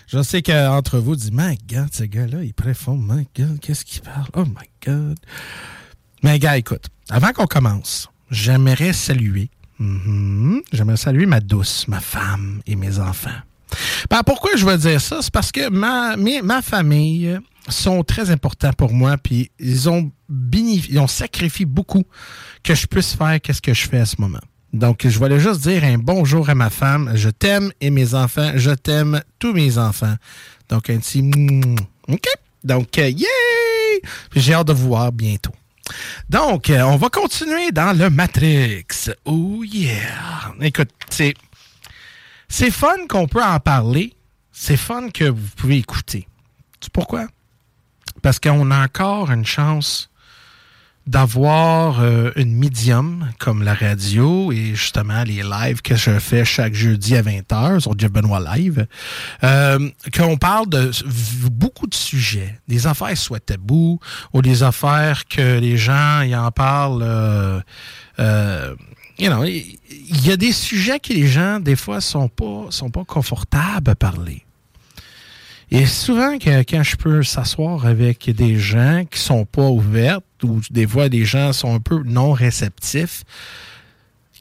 Je 0.07 0.23
sais 0.23 0.41
qu'entre 0.41 0.97
vous, 0.99 1.17
dit 1.17 1.31
My 1.33 1.57
God, 1.69 1.89
ce 1.91 2.03
gars-là, 2.03 2.43
il 2.43 2.53
préfond. 2.53 2.95
My 2.95 3.27
God, 3.35 3.59
qu'est-ce 3.59 3.83
qu'il 3.83 4.03
parle? 4.03 4.27
Oh 4.35 4.45
my 4.45 4.69
God. 4.85 5.17
Mais 6.23 6.39
gars, 6.39 6.57
écoute, 6.57 6.85
avant 7.09 7.33
qu'on 7.33 7.45
commence, 7.45 8.09
j'aimerais 8.31 8.93
saluer, 8.93 9.49
mm-hmm, 9.81 10.61
j'aimerais 10.71 10.95
saluer 10.95 11.25
ma 11.25 11.41
douce, 11.41 11.89
ma 11.89 11.99
femme 11.99 12.61
et 12.67 12.77
mes 12.77 12.99
enfants. 12.99 13.41
Ben, 14.09 14.23
pourquoi 14.23 14.51
je 14.55 14.65
veux 14.65 14.77
dire 14.77 15.01
ça? 15.01 15.21
C'est 15.21 15.33
parce 15.33 15.51
que 15.51 15.69
ma, 15.69 16.15
ma 16.15 16.61
famille 16.61 17.37
sont 17.67 18.03
très 18.03 18.29
importants 18.29 18.71
pour 18.71 18.93
moi, 18.93 19.17
puis 19.17 19.51
ils 19.59 19.89
ont, 19.89 20.09
ils 20.53 20.99
ont 20.99 21.07
sacrifié 21.07 21.65
beaucoup 21.65 22.05
que 22.63 22.75
je 22.75 22.87
puisse 22.87 23.13
faire 23.13 23.39
qu'est-ce 23.41 23.61
que 23.61 23.73
je 23.73 23.87
fais 23.87 23.99
à 23.99 24.05
ce 24.05 24.15
moment. 24.19 24.39
Donc, 24.73 25.07
je 25.07 25.17
voulais 25.17 25.39
juste 25.39 25.61
dire 25.61 25.83
un 25.83 25.97
bonjour 25.97 26.49
à 26.49 26.55
ma 26.55 26.69
femme. 26.69 27.11
Je 27.15 27.29
t'aime 27.29 27.71
et 27.79 27.89
mes 27.89 28.13
enfants. 28.13 28.51
Je 28.55 28.71
t'aime 28.71 29.21
tous 29.39 29.53
mes 29.53 29.77
enfants. 29.77 30.15
Donc, 30.69 30.89
un 30.89 30.97
petit... 30.97 31.23
OK? 32.07 32.25
Donc, 32.63 32.97
euh, 32.97 33.09
yay! 33.09 34.01
J'ai 34.35 34.53
hâte 34.53 34.67
de 34.67 34.73
vous 34.73 34.87
voir 34.87 35.11
bientôt. 35.11 35.53
Donc, 36.29 36.69
euh, 36.69 36.81
on 36.81 36.97
va 36.97 37.09
continuer 37.09 37.71
dans 37.71 37.97
le 37.97 38.09
Matrix. 38.09 38.85
Oh 39.25 39.63
yeah! 39.63 40.53
Écoute, 40.61 40.89
c'est... 41.09 41.33
C'est 42.49 42.71
fun 42.71 43.07
qu'on 43.09 43.27
peut 43.27 43.43
en 43.43 43.59
parler. 43.59 44.13
C'est 44.51 44.77
fun 44.77 45.09
que 45.09 45.25
vous 45.25 45.49
pouvez 45.55 45.77
écouter. 45.77 46.27
Tu 46.79 46.89
pourquoi? 46.89 47.27
Parce 48.21 48.39
qu'on 48.39 48.71
a 48.71 48.83
encore 48.83 49.31
une 49.31 49.45
chance 49.45 50.09
d'avoir 51.07 52.01
euh, 52.01 52.31
une 52.35 52.53
médium 52.53 53.29
comme 53.39 53.63
la 53.63 53.73
radio 53.73 54.51
et 54.51 54.75
justement 54.75 55.23
les 55.23 55.41
lives 55.41 55.81
que 55.81 55.95
je 55.95 56.19
fais 56.19 56.43
chaque 56.43 56.73
jeudi 56.73 57.15
à 57.15 57.21
20h 57.21 57.79
sur 57.79 57.97
Jeff 57.97 58.11
Benoît 58.11 58.41
Live, 58.55 58.85
euh, 59.43 59.89
qu'on 60.15 60.37
parle 60.37 60.67
de 60.69 60.91
beaucoup 61.49 61.87
de 61.87 61.95
sujets, 61.95 62.59
des 62.67 62.87
affaires 62.87 63.17
soit 63.17 63.39
tabous 63.39 63.99
ou 64.33 64.41
des 64.41 64.63
affaires 64.63 65.25
que 65.25 65.59
les 65.59 65.77
gens 65.77 66.21
y 66.21 66.35
en 66.35 66.51
parlent. 66.51 67.03
Euh, 67.03 67.61
euh 68.19 68.75
you 69.17 69.29
know, 69.29 69.43
il 69.43 70.25
y 70.25 70.31
a 70.31 70.37
des 70.37 70.51
sujets 70.51 70.99
que 70.99 71.13
les 71.13 71.27
gens 71.27 71.59
des 71.59 71.75
fois 71.75 72.01
sont 72.01 72.27
pas 72.27 72.67
sont 72.69 72.91
pas 72.91 73.03
confortables 73.05 73.89
à 73.89 73.95
parler. 73.95 74.43
Et 75.69 75.85
souvent, 75.85 76.37
quand 76.39 76.83
je 76.83 76.95
peux 76.95 77.23
s'asseoir 77.23 77.85
avec 77.85 78.29
des 78.29 78.57
gens 78.57 79.03
qui 79.09 79.19
sont 79.19 79.43
pas 79.45 79.67
ouverts, 79.67 80.21
ou 80.43 80.61
des 80.69 80.87
fois 80.87 81.09
des 81.09 81.25
gens 81.25 81.53
sont 81.53 81.73
un 81.73 81.79
peu 81.79 82.01
non 82.03 82.31
réceptifs, 82.31 83.23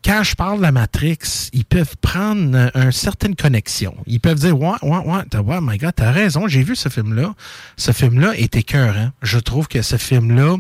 quand 0.06 0.22
je 0.22 0.36
parle 0.36 0.58
de 0.58 0.62
la 0.62 0.70
Matrix, 0.70 1.50
ils 1.52 1.64
peuvent 1.64 1.96
prendre 2.00 2.70
une 2.76 2.92
certaine 2.92 3.34
connexion. 3.34 3.96
Ils 4.06 4.20
peuvent 4.20 4.38
dire 4.38 4.58
Ouais, 4.58 4.76
ouais, 4.82 4.98
ouais, 4.98 5.38
ouais 5.40 5.58
my 5.60 5.78
God, 5.78 5.94
t'as 5.96 6.12
raison, 6.12 6.46
j'ai 6.46 6.62
vu 6.62 6.76
ce 6.76 6.88
film-là. 6.88 7.34
Ce 7.76 7.90
film-là 7.90 8.36
est 8.36 8.54
écœurant. 8.54 9.10
Je 9.22 9.38
trouve 9.38 9.66
que 9.66 9.82
ce 9.82 9.96
film-là 9.96 10.56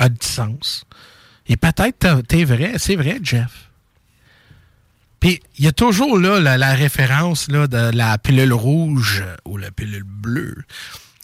a 0.00 0.08
du 0.08 0.26
sens. 0.26 0.84
Et 1.46 1.56
peut-être 1.56 2.22
t'es 2.26 2.44
vrai, 2.44 2.72
c'est 2.78 2.96
vrai, 2.96 3.20
Jeff. 3.22 3.70
Puis 5.20 5.40
il 5.58 5.64
y 5.64 5.68
a 5.68 5.72
toujours 5.72 6.18
là 6.18 6.40
la, 6.40 6.74
référence 6.74 7.48
là, 7.48 7.66
de 7.66 7.96
la 7.96 8.18
pilule 8.18 8.52
rouge 8.52 9.24
ou 9.44 9.56
la 9.56 9.70
pilule 9.70 10.04
bleue, 10.04 10.56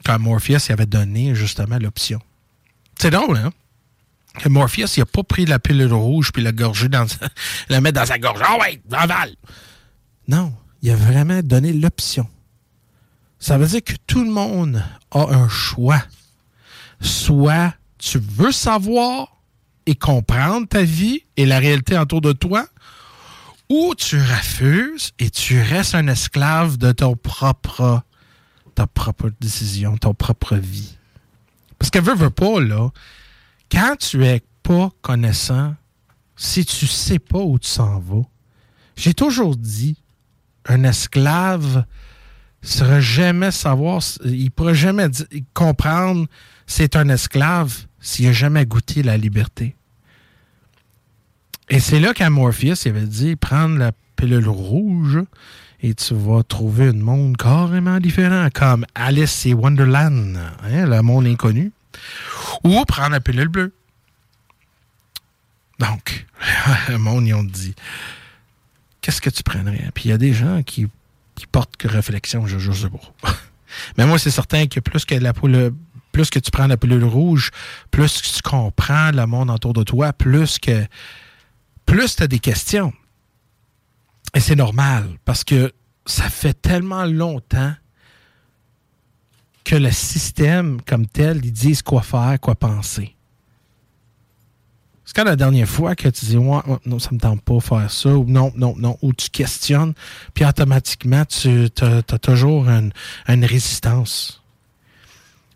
quand 0.05 0.18
Morpheus 0.18 0.70
avait 0.70 0.87
donné 0.87 1.35
justement 1.35 1.79
l'option. 1.79 2.20
C'est 2.99 3.11
drôle, 3.11 3.37
hein? 3.37 3.53
Que 4.39 4.49
Morpheus, 4.49 4.97
il 4.97 5.01
n'a 5.01 5.07
pas 5.07 5.23
pris 5.23 5.47
la 5.47 5.59
pilule 5.59 5.93
rouge 5.93 6.33
puis 6.33 6.43
la 6.43 6.53
dans 6.53 6.73
la 7.69 7.81
mettre 7.81 8.01
dans 8.01 8.07
sa 8.07 8.19
gorge. 8.19 8.41
Ah 8.45 8.59
ouais, 8.59 8.81
aval! 8.93 9.35
Non, 10.27 10.53
il 10.83 10.91
a 10.91 10.97
vraiment 10.97 11.41
donné 11.43 11.73
l'option. 11.73 12.27
Ça 13.39 13.59
veut 13.59 13.67
dire 13.67 13.85
que 13.85 13.95
tout 14.07 14.25
le 14.25 14.31
monde 14.31 14.83
a 15.11 15.21
un 15.21 15.49
choix. 15.49 16.03
Soit 17.01 17.75
tu 17.99 18.19
veux 18.19 18.53
savoir 18.53 19.35
et 19.87 19.95
comprendre 19.95 20.67
ta 20.67 20.83
vie 20.83 21.25
et 21.37 21.47
la 21.47 21.59
réalité 21.59 21.99
autour 21.99 22.21
de 22.21 22.33
toi, 22.33 22.67
ou 23.69 23.95
tu 23.95 24.19
refuses 24.19 25.13
et 25.19 25.31
tu 25.31 25.61
restes 25.61 25.95
un 25.95 26.09
esclave 26.09 26.77
de 26.79 26.93
ton 26.93 27.17
propre, 27.17 28.03
ta 28.75 28.87
propre 28.87 29.31
décision, 29.41 29.97
ton 29.97 30.15
propre 30.15 30.57
vie. 30.57 30.97
Parce 31.85 31.90
que 31.90 31.99
veux, 31.99 32.14
veux 32.14 32.31
pas, 32.31 32.62
là, 32.62 32.88
quand 33.70 33.97
tu 33.99 34.25
es 34.25 34.42
pas 34.62 34.88
connaissant, 35.03 35.75
si 36.35 36.64
tu 36.64 36.87
sais 36.87 37.18
pas 37.18 37.40
où 37.40 37.59
tu 37.59 37.68
s'en 37.68 37.99
vas, 37.99 38.25
j'ai 38.97 39.12
toujours 39.12 39.55
dit, 39.55 40.03
un 40.64 40.85
esclave 40.85 41.85
ne 42.62 43.01
jamais 43.01 43.51
savoir, 43.51 44.01
il 44.25 44.51
pourra 44.51 44.73
jamais 44.73 45.09
comprendre 45.53 46.27
c'est 46.66 46.97
un 46.97 47.11
esclave 47.11 47.85
s'il 48.01 48.25
n'a 48.25 48.33
jamais 48.33 48.64
goûté 48.64 49.03
la 49.03 49.18
liberté. 49.18 49.77
Et 51.68 51.81
c'est 51.81 52.01
là 52.01 52.14
qu'Amorpheus 52.14 52.87
avait 52.87 53.07
dit 53.07 53.37
prendre 53.37 53.77
la 53.77 53.92
pilule 54.16 54.49
rouge 54.49 55.20
et 55.85 55.94
tu 55.94 56.14
vas 56.14 56.42
trouver 56.42 56.88
un 56.88 56.94
monde 56.94 57.37
carrément 57.37 58.01
différent, 58.01 58.49
comme 58.55 58.87
Alice 58.94 59.44
et 59.44 59.53
Wonderland, 59.53 60.35
hein, 60.62 60.87
le 60.87 61.03
monde 61.03 61.27
inconnu, 61.27 61.73
ou 62.62 62.83
prendre 62.87 63.11
la 63.11 63.20
pilule 63.20 63.49
bleue. 63.49 63.75
Donc, 65.79 66.25
le 66.88 66.97
monde, 66.97 67.27
ils 67.27 67.35
ont 67.35 67.44
dit 67.44 67.75
qu'est-ce 69.03 69.20
que 69.20 69.29
tu 69.29 69.42
prendrais? 69.42 69.90
Puis 69.92 70.07
il 70.07 70.09
y 70.09 70.12
a 70.14 70.16
des 70.16 70.33
gens 70.33 70.62
qui, 70.62 70.88
portent 71.53 71.77
que 71.77 71.87
réflexion, 71.87 72.47
je 72.47 72.57
ne 72.57 72.75
sais 72.75 72.88
pas. 72.88 73.35
Mais 73.99 74.07
moi, 74.07 74.18
c'est 74.18 74.31
certain 74.31 74.66
que 74.66 74.81
plus 74.81 75.05
que 75.05 75.16
la 75.16 75.35
plus 75.35 76.31
que 76.31 76.38
tu 76.38 76.51
prends 76.51 76.66
la 76.66 76.79
pilule 76.79 77.05
rouge, 77.05 77.51
plus 77.90 78.23
que 78.23 78.27
tu 78.29 78.40
comprends 78.40 79.11
le 79.11 79.27
monde 79.27 79.51
autour 79.51 79.75
de 79.75 79.83
toi, 79.83 80.14
plus 80.14 80.59
que 80.59 80.87
plus 81.85 82.16
tu 82.16 82.23
as 82.23 82.27
des 82.27 82.38
questions. 82.38 82.94
Et 84.33 84.41
c'est 84.41 84.57
normal 84.57 85.09
parce 85.25 85.45
que 85.45 85.73
ça 86.07 86.29
fait 86.31 86.55
tellement 86.55 87.05
longtemps 87.05 87.75
que 89.65 89.77
le 89.77 89.91
système 89.91 90.81
comme 90.83 91.07
tel, 91.07 91.41
ils 91.45 91.53
disent 91.53 91.83
quoi 91.83 92.03
faire, 92.03 92.39
quoi 92.41 92.55
penser. 92.55 93.15
C'est 95.05 95.17
quand 95.17 95.25
la 95.25 95.37
dernière 95.37 95.69
fois 95.69 95.95
que 95.95 96.09
tu 96.09 96.27
dis 96.27 96.37
ouais, 96.37 96.61
non, 96.87 96.99
ça 96.99 97.11
me 97.13 97.19
tente 97.19 97.43
pas 97.43 97.61
faire 97.61 97.91
ça, 97.91 98.11
ou 98.11 98.25
non, 98.25 98.53
non, 98.57 98.75
non, 98.79 98.97
ou 99.03 99.13
tu 99.13 99.29
questionnes, 99.31 99.95
puis 100.33 100.45
automatiquement, 100.45 101.25
tu 101.25 101.69
as, 101.83 102.19
toujours 102.19 102.69
une, 102.69 102.93
résistance. 103.45 104.43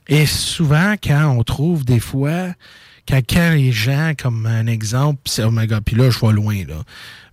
Et 0.06 0.26
souvent, 0.26 0.94
quand 1.02 1.36
on 1.36 1.42
trouve 1.44 1.84
des 1.84 2.00
fois, 2.00 2.48
quand, 3.06 3.22
les 3.54 3.72
gens, 3.72 4.12
comme 4.18 4.46
un 4.46 4.66
exemple, 4.66 5.22
oh 5.38 5.50
my 5.50 5.66
god, 5.66 5.82
puis 5.84 5.96
là, 5.96 6.10
je 6.10 6.18
vois 6.18 6.32
loin, 6.32 6.64
là. 6.66 6.82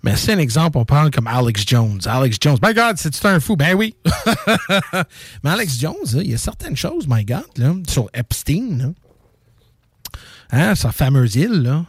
Mais 0.06 0.16
c'est 0.16 0.34
un 0.34 0.38
exemple, 0.38 0.78
on 0.78 0.86
parle 0.86 1.10
comme 1.10 1.26
Alex 1.26 1.64
Jones. 1.66 2.00
Alex 2.06 2.38
Jones, 2.40 2.60
my 2.62 2.76
God, 2.76 2.96
c'est 2.98 3.26
un 3.26 3.40
fou? 3.40 3.56
Ben 3.56 3.74
oui. 3.74 3.96
Mais 5.44 5.50
Alex 5.50 5.80
Jones, 5.80 5.96
il 6.22 6.30
y 6.30 6.34
a 6.36 6.38
certaines 6.38 6.78
choses, 6.78 7.08
my 7.08 7.26
God, 7.26 7.48
là, 7.58 7.74
sur 7.90 8.08
Epstein. 8.14 8.94
Hein, 10.52 10.76
sa 10.76 10.92
fameuse 10.92 11.36
île, 11.36 11.64
là, 11.64 11.86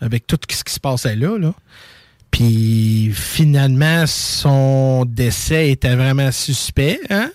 avec 0.00 0.26
tout 0.26 0.36
ce 0.50 0.64
qui 0.64 0.74
se 0.74 0.80
passait 0.80 1.14
là. 1.14 1.52
Puis 2.32 3.12
finalement, 3.14 4.04
son 4.08 5.04
décès 5.04 5.70
était 5.70 5.94
vraiment 5.94 6.32
suspect, 6.32 6.98
hein? 7.08 7.30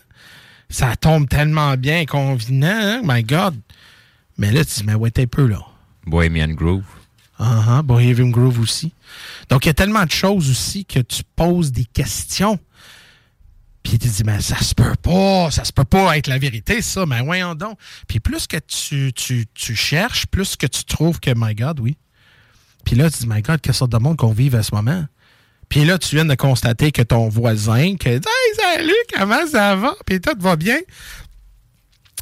Ça 0.67 0.97
tombe 0.97 1.29
tellement 1.29 1.77
bien, 1.77 2.05
convenant, 2.05 2.67
hein? 2.67 3.01
My 3.05 3.23
God. 3.23 3.55
Mais 4.37 4.51
là, 4.51 4.65
tu 4.65 4.81
dis, 4.81 4.83
mais 4.85 4.95
ouais, 4.95 5.11
t'es 5.11 5.27
peu 5.27 5.47
là? 5.47 5.61
Bohemian 6.05 6.49
Grove. 6.49 6.83
Uh 7.39 7.81
Bohemian 7.83 8.29
Grove 8.29 8.59
aussi. 8.59 8.93
Donc, 9.49 9.65
il 9.65 9.69
y 9.69 9.71
a 9.71 9.73
tellement 9.73 10.05
de 10.05 10.11
choses 10.11 10.49
aussi 10.49 10.85
que 10.85 10.99
tu 10.99 11.23
poses 11.35 11.71
des 11.71 11.85
questions. 11.85 12.59
Puis 13.83 13.99
tu 13.99 14.07
dis, 14.07 14.23
mais 14.23 14.41
ça 14.41 14.57
se 14.57 14.73
peut 14.73 14.95
pas, 15.01 15.51
ça 15.51 15.63
se 15.63 15.71
peut 15.71 15.83
pas 15.83 16.17
être 16.17 16.27
la 16.27 16.39
vérité, 16.39 16.81
ça, 16.81 17.05
mais 17.05 17.21
voyons 17.21 17.53
donc. 17.53 17.77
Puis 18.07 18.19
plus 18.19 18.47
que 18.47 18.57
tu, 18.57 19.13
tu, 19.13 19.45
tu 19.53 19.75
cherches, 19.75 20.25
plus 20.25 20.55
que 20.55 20.65
tu 20.65 20.83
trouves 20.85 21.19
que, 21.19 21.31
my 21.35 21.53
God, 21.53 21.79
oui. 21.79 21.97
Puis 22.83 22.95
là, 22.95 23.11
tu 23.11 23.19
dis, 23.19 23.27
my 23.27 23.41
God, 23.41 23.61
quelle 23.61 23.73
sorte 23.73 23.91
de 23.91 23.97
monde 23.97 24.17
qu'on 24.17 24.31
vive 24.31 24.55
à 24.55 24.63
ce 24.63 24.73
moment. 24.73 25.05
Puis 25.69 25.85
là, 25.85 25.97
tu 25.97 26.15
viens 26.15 26.25
de 26.25 26.35
constater 26.35 26.91
que 26.91 27.01
ton 27.01 27.29
voisin, 27.29 27.95
que, 27.97 28.09
hey, 28.09 28.21
salut, 28.57 28.93
comment 29.15 29.45
ça 29.47 29.75
va? 29.75 29.93
Puis 30.05 30.21
tout 30.21 30.35
va 30.39 30.55
bien. 30.55 30.77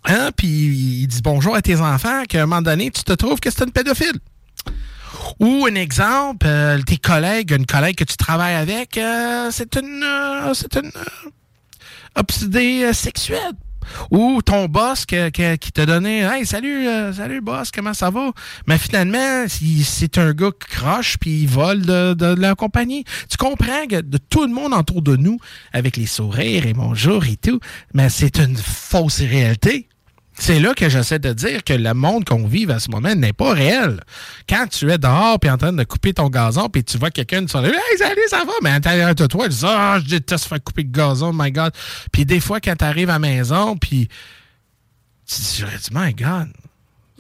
Hein? 0.05 0.31
Puis 0.35 0.47
il 0.47 1.07
dit 1.07 1.21
bonjour 1.21 1.55
à 1.55 1.61
tes 1.61 1.79
enfants, 1.79 2.23
qu'à 2.27 2.43
un 2.43 2.45
moment 2.45 2.61
donné, 2.61 2.91
tu 2.91 3.03
te 3.03 3.13
trouves 3.13 3.39
que 3.39 3.49
c'est 3.49 3.63
une 3.63 3.71
pédophile. 3.71 4.19
Ou 5.39 5.65
un 5.69 5.75
exemple, 5.75 6.45
euh, 6.47 6.81
tes 6.81 6.97
collègues, 6.97 7.51
une 7.51 7.65
collègue 7.65 7.95
que 7.95 8.03
tu 8.03 8.17
travailles 8.17 8.55
avec, 8.55 8.97
euh, 8.97 9.49
c'est 9.51 9.75
une, 9.75 10.03
euh, 10.03 10.53
c'est 10.53 10.75
une 10.75 10.91
obsédée 12.15 12.93
sexuelle. 12.93 13.53
Ou 14.11 14.41
ton 14.41 14.65
boss 14.67 15.05
qui 15.05 15.71
t'a 15.73 15.85
donné 15.85 16.21
Hey, 16.21 16.45
salut, 16.45 16.87
salut 17.13 17.41
boss, 17.41 17.69
comment 17.69 17.93
ça 17.93 18.09
va? 18.09 18.31
Mais 18.65 18.77
finalement, 18.77 19.45
c'est 19.49 20.17
un 20.17 20.31
gars 20.31 20.51
qui 20.51 20.77
croche 20.77 21.17
puis 21.19 21.41
il 21.41 21.49
vole 21.49 21.81
de, 21.81 22.13
de, 22.13 22.27
la 22.27 22.55
compagnie. 22.55 23.03
Tu 23.29 23.35
comprends 23.35 23.85
que 23.89 23.99
de 23.99 24.17
tout 24.17 24.43
le 24.43 24.53
monde 24.53 24.73
autour 24.73 25.01
de 25.01 25.17
nous, 25.17 25.37
avec 25.73 25.97
les 25.97 26.05
sourires 26.05 26.65
et 26.65 26.73
bonjour 26.73 27.25
et 27.25 27.35
tout, 27.35 27.59
mais 27.93 28.07
c'est 28.07 28.39
une 28.39 28.55
fausse 28.55 29.19
réalité. 29.19 29.89
C'est 30.35 30.59
là 30.59 30.73
que 30.73 30.89
j'essaie 30.89 31.19
de 31.19 31.31
dire 31.31 31.63
que 31.63 31.73
le 31.73 31.93
monde 31.93 32.25
qu'on 32.25 32.47
vit 32.47 32.69
à 32.71 32.79
ce 32.79 32.89
moment 32.89 33.13
n'est 33.13 33.33
pas 33.33 33.53
réel. 33.53 34.01
Quand 34.49 34.67
tu 34.67 34.91
es 34.91 34.97
dehors 34.97 35.39
puis 35.39 35.49
en 35.49 35.57
train 35.57 35.73
de 35.73 35.83
couper 35.83 36.13
ton 36.13 36.29
gazon 36.29 36.69
puis 36.69 36.83
tu 36.83 36.97
vois 36.97 37.11
quelqu'un 37.11 37.47
sur 37.47 37.61
le 37.61 37.69
Hey, 37.69 37.97
salut, 37.97 38.21
ça 38.29 38.43
va? 38.45 38.53
Mais 38.63 38.71
à 38.71 38.73
l'intérieur 38.73 39.15
de 39.15 39.25
toi, 39.27 39.47
tu 39.47 39.55
dis 39.55 39.65
Ah, 39.65 39.99
je 40.03 40.09
déteste 40.09 40.45
faire 40.45 40.63
couper 40.63 40.83
le 40.83 40.89
gazon, 40.89 41.31
my 41.33 41.51
God. 41.51 41.71
Puis 42.11 42.25
des 42.25 42.39
fois, 42.39 42.59
quand 42.59 42.75
tu 42.75 42.85
arrives 42.85 43.09
à 43.09 43.13
la 43.13 43.19
maison, 43.19 43.77
puis 43.77 44.09
tu 45.27 45.35
dis 45.41 45.89
My 45.91 46.13
God, 46.13 46.49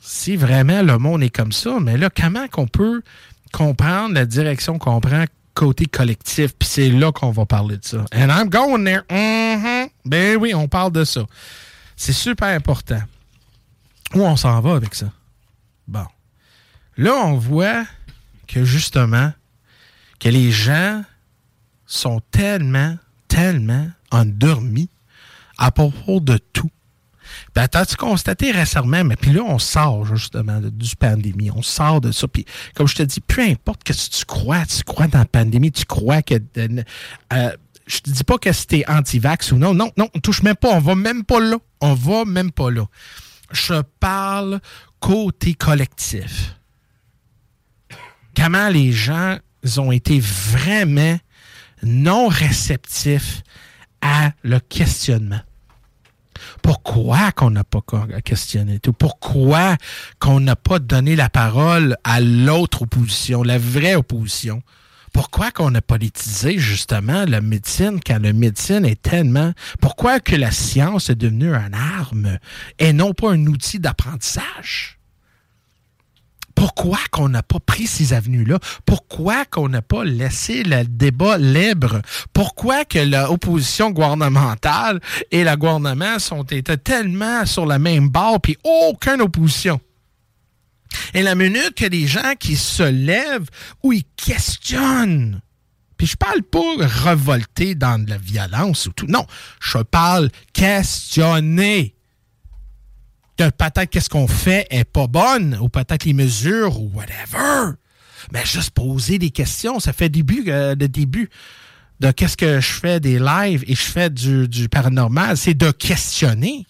si 0.01 0.35
vraiment 0.35 0.81
le 0.81 0.97
monde 0.97 1.23
est 1.23 1.29
comme 1.29 1.51
ça, 1.51 1.77
mais 1.79 1.97
là, 1.97 2.09
comment 2.09 2.47
qu'on 2.47 2.67
peut 2.67 3.01
comprendre 3.51 4.15
la 4.15 4.25
direction 4.25 4.79
qu'on 4.79 4.99
prend 4.99 5.23
côté 5.53 5.85
collectif? 5.85 6.53
Puis 6.57 6.67
c'est 6.67 6.89
là 6.89 7.11
qu'on 7.11 7.31
va 7.31 7.45
parler 7.45 7.77
de 7.77 7.85
ça. 7.85 8.05
And 8.13 8.29
I'm 8.29 8.49
going 8.49 8.83
there. 8.83 9.03
Mm-hmm. 9.09 9.89
Ben 10.05 10.37
oui, 10.37 10.53
on 10.55 10.67
parle 10.67 10.91
de 10.91 11.03
ça. 11.03 11.25
C'est 11.95 12.13
super 12.13 12.49
important. 12.49 13.01
Où 14.13 14.21
on 14.21 14.35
s'en 14.35 14.59
va 14.61 14.75
avec 14.75 14.93
ça? 14.95 15.11
Bon. 15.87 16.05
Là, 16.97 17.13
on 17.13 17.37
voit 17.37 17.85
que 18.47 18.63
justement, 18.63 19.33
que 20.19 20.29
les 20.29 20.51
gens 20.51 21.03
sont 21.85 22.21
tellement, 22.31 22.97
tellement 23.27 23.87
endormis 24.11 24.89
à 25.57 25.71
propos 25.71 26.19
de 26.19 26.37
tout. 26.37 26.69
Ben, 27.55 27.67
t'as-tu 27.67 27.95
constaté 27.95 28.51
récemment, 28.51 29.03
mais 29.03 29.15
puis 29.15 29.31
là, 29.31 29.41
on 29.43 29.59
sort 29.59 30.05
justement 30.05 30.59
du 30.61 30.95
pandémie, 30.95 31.51
on 31.51 31.61
sort 31.61 32.01
de 32.01 32.11
ça. 32.11 32.27
Puis, 32.27 32.45
comme 32.75 32.87
je 32.87 32.95
te 32.95 33.03
dis, 33.03 33.21
peu 33.21 33.41
importe 33.41 33.83
que 33.83 33.93
tu 33.93 34.25
crois, 34.25 34.65
tu 34.65 34.83
crois 34.83 35.07
dans 35.07 35.19
la 35.19 35.25
pandémie, 35.25 35.71
tu 35.71 35.85
crois 35.85 36.21
que 36.21 36.35
euh, 36.57 37.51
je 37.85 37.99
te 37.99 38.09
dis 38.09 38.23
pas 38.23 38.37
que 38.37 38.51
c'était 38.51 38.85
anti-vax 38.87 39.51
ou 39.51 39.57
non. 39.57 39.73
Non, 39.73 39.91
non, 39.97 40.09
on 40.13 40.19
touche 40.19 40.43
même 40.43 40.55
pas. 40.55 40.69
On 40.69 40.79
va 40.79 40.95
même 40.95 41.23
pas 41.23 41.39
là. 41.39 41.57
On 41.81 41.93
va 41.93 42.25
même 42.25 42.51
pas 42.51 42.71
là. 42.71 42.85
Je 43.51 43.81
parle 43.99 44.59
côté 44.99 45.53
collectif. 45.53 46.55
Comment 48.35 48.69
les 48.69 48.91
gens 48.91 49.37
ont 49.77 49.91
été 49.91 50.19
vraiment 50.19 51.19
non 51.83 52.27
réceptifs 52.27 53.43
à 54.01 54.31
le 54.43 54.59
questionnement? 54.59 55.41
Pourquoi 56.61 57.31
qu'on 57.31 57.51
n'a 57.51 57.63
pas 57.63 57.81
questionné? 58.23 58.79
Tout? 58.79 58.93
Pourquoi 58.93 59.77
qu'on 60.19 60.39
n'a 60.39 60.55
pas 60.55 60.79
donné 60.79 61.15
la 61.15 61.29
parole 61.29 61.95
à 62.03 62.19
l'autre 62.21 62.83
opposition, 62.83 63.43
la 63.43 63.57
vraie 63.57 63.95
opposition? 63.95 64.63
Pourquoi 65.13 65.51
qu'on 65.51 65.73
a 65.75 65.81
politisé 65.81 66.57
justement 66.57 67.25
la 67.25 67.39
médecine 67.39 67.99
quand 68.05 68.19
la 68.21 68.33
médecine 68.33 68.83
est 68.83 69.01
tellement... 69.01 69.53
Pourquoi 69.79 70.19
que 70.19 70.35
la 70.35 70.51
science 70.51 71.09
est 71.09 71.15
devenue 71.15 71.53
une 71.53 71.75
arme 71.75 72.39
et 72.79 72.93
non 72.93 73.13
pas 73.13 73.31
un 73.31 73.45
outil 73.45 73.79
d'apprentissage? 73.79 74.97
Pourquoi 76.55 76.97
qu'on 77.11 77.29
n'a 77.29 77.43
pas 77.43 77.59
pris 77.59 77.87
ces 77.87 78.13
avenues-là? 78.13 78.57
Pourquoi 78.85 79.45
qu'on 79.45 79.69
n'a 79.69 79.81
pas 79.81 80.03
laissé 80.03 80.63
le 80.63 80.83
débat 80.83 81.37
libre? 81.37 82.01
Pourquoi 82.31 82.83
que 82.85 82.99
l'opposition 82.99 83.91
gouvernementale 83.91 84.99
et 85.31 85.43
le 85.43 85.55
gouvernement 85.55 86.19
sont 86.19 86.43
étaient 86.43 86.77
tellement 86.77 87.45
sur 87.45 87.65
la 87.65 87.79
même 87.79 88.09
barre 88.09 88.41
puis 88.41 88.57
aucune 88.63 89.21
opposition? 89.21 89.79
Et 91.13 91.21
la 91.21 91.35
minute 91.35 91.73
qu'il 91.75 91.85
y 91.85 91.87
a 91.87 91.89
des 91.89 92.07
gens 92.07 92.33
qui 92.39 92.55
se 92.55 92.83
lèvent 92.83 93.49
ou 93.83 93.93
ils 93.93 94.05
questionnent, 94.15 95.41
puis 95.97 96.07
je 96.07 96.17
parle 96.17 96.43
pas 96.43 96.59
revolter 97.05 97.75
dans 97.75 98.03
de 98.03 98.09
la 98.09 98.17
violence 98.17 98.87
ou 98.87 98.91
tout. 98.91 99.07
Non, 99.07 99.25
je 99.61 99.77
parle 99.77 100.29
questionner. 100.51 101.95
Que 103.37 103.49
peut-être 103.49 103.89
qu'est-ce 103.89 104.09
qu'on 104.09 104.27
fait 104.27 104.67
est 104.69 104.83
pas 104.83 105.07
bonne, 105.07 105.57
ou 105.59 105.69
peut-être 105.69 106.05
les 106.05 106.13
mesures, 106.13 106.79
ou 106.79 106.91
whatever. 106.93 107.73
Mais 108.31 108.45
juste 108.45 108.71
poser 108.71 109.17
des 109.17 109.31
questions, 109.31 109.79
ça 109.79 109.93
fait 109.93 110.09
début, 110.09 110.43
euh, 110.47 110.75
le 110.79 110.87
début 110.87 111.29
de 111.99 112.11
qu'est-ce 112.11 112.37
que 112.37 112.59
je 112.59 112.71
fais 112.71 112.99
des 112.99 113.17
lives 113.17 113.63
et 113.67 113.75
je 113.75 113.81
fais 113.81 114.09
du 114.09 114.69
paranormal, 114.69 115.37
c'est 115.37 115.53
de 115.53 115.71
questionner. 115.71 116.65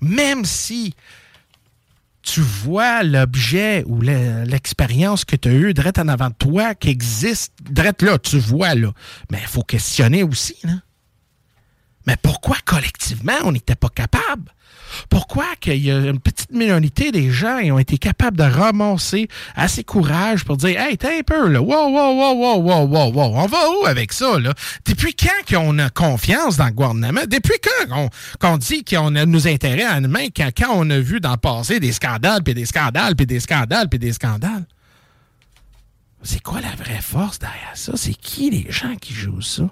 Même 0.00 0.44
si 0.44 0.94
tu 2.24 2.40
vois 2.40 3.02
l'objet 3.02 3.84
ou 3.86 4.00
l'expérience 4.00 5.24
que 5.24 5.36
tu 5.36 5.48
as 5.48 5.52
eue 5.52 5.74
direct 5.74 5.98
en 5.98 6.08
avant 6.08 6.28
de 6.28 6.34
toi 6.34 6.74
qui 6.74 6.88
existe, 6.88 7.52
direct 7.70 8.02
là, 8.02 8.18
tu 8.18 8.38
vois 8.38 8.74
là. 8.74 8.92
Mais 9.30 9.38
il 9.40 9.46
faut 9.46 9.62
questionner 9.62 10.22
aussi, 10.22 10.56
là. 10.64 10.72
Mais 12.06 12.16
pourquoi 12.20 12.56
collectivement 12.64 13.32
on 13.44 13.52
n'était 13.52 13.76
pas 13.76 13.88
capable? 13.88 14.52
Pourquoi 15.08 15.44
qu'il 15.60 15.84
y 15.84 15.90
a 15.90 15.98
une 15.98 16.20
petite 16.20 16.52
minorité 16.52 17.10
des 17.10 17.30
gens 17.30 17.60
qui 17.60 17.72
ont 17.72 17.78
été 17.78 17.98
capables 17.98 18.36
de 18.36 18.44
ramasser 18.44 19.28
assez 19.54 19.84
courage 19.84 20.44
pour 20.44 20.56
dire 20.56 20.80
Hey, 20.80 20.96
t'es 20.96 21.18
un 21.18 21.22
peu 21.22 21.48
là, 21.48 21.60
wow, 21.60 21.88
wow, 21.88 22.14
wow, 22.14 22.34
wow, 22.34 22.58
wow, 22.60 22.86
wow, 22.86 23.12
wow, 23.12 23.32
on 23.36 23.46
va 23.46 23.58
où 23.70 23.86
avec 23.86 24.12
ça, 24.12 24.38
là? 24.38 24.52
Depuis 24.86 25.14
quand 25.14 25.30
qu'on 25.48 25.78
a 25.78 25.90
confiance 25.90 26.56
dans 26.56 26.66
le 26.66 26.72
gouvernement? 26.72 27.22
Depuis 27.28 27.58
quand 27.88 28.10
qu'on 28.40 28.56
dit 28.56 28.84
qu'on 28.84 29.14
a 29.16 29.26
nos 29.26 29.48
intérêts 29.48 29.86
en 29.86 30.00
main 30.02 30.28
quand, 30.34 30.50
quand 30.56 30.70
on 30.72 30.88
a 30.90 30.98
vu 30.98 31.20
dans 31.20 31.32
le 31.32 31.36
passé 31.36 31.80
des 31.80 31.92
scandales, 31.92 32.42
puis 32.42 32.54
des 32.54 32.66
scandales, 32.66 33.16
puis 33.16 33.26
des 33.26 33.40
scandales, 33.40 33.88
puis 33.88 33.98
des 33.98 34.12
scandales? 34.12 34.66
C'est 36.22 36.42
quoi 36.42 36.60
la 36.60 36.74
vraie 36.82 37.02
force 37.02 37.38
derrière 37.38 37.74
ça? 37.74 37.92
C'est 37.96 38.14
qui 38.14 38.50
les 38.50 38.70
gens 38.70 38.96
qui 38.96 39.12
jouent 39.12 39.42
ça? 39.42 39.68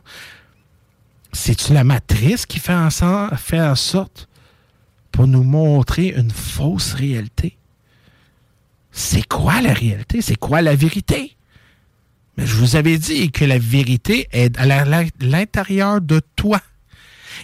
C'est-tu 1.32 1.72
la 1.72 1.84
matrice 1.84 2.46
qui 2.46 2.58
fait 2.58 2.74
en, 2.74 3.74
sorte 3.74 4.28
pour 5.10 5.26
nous 5.26 5.42
montrer 5.42 6.08
une 6.08 6.30
fausse 6.30 6.92
réalité? 6.92 7.56
C'est 8.90 9.26
quoi 9.26 9.60
la 9.62 9.72
réalité? 9.72 10.20
C'est 10.20 10.36
quoi 10.36 10.60
la 10.60 10.76
vérité? 10.76 11.36
Mais 12.36 12.46
je 12.46 12.56
vous 12.56 12.76
avais 12.76 12.98
dit 12.98 13.30
que 13.30 13.44
la 13.44 13.58
vérité 13.58 14.28
est 14.32 14.58
à 14.58 14.66
l'intérieur 15.20 16.00
de 16.00 16.20
toi. 16.36 16.60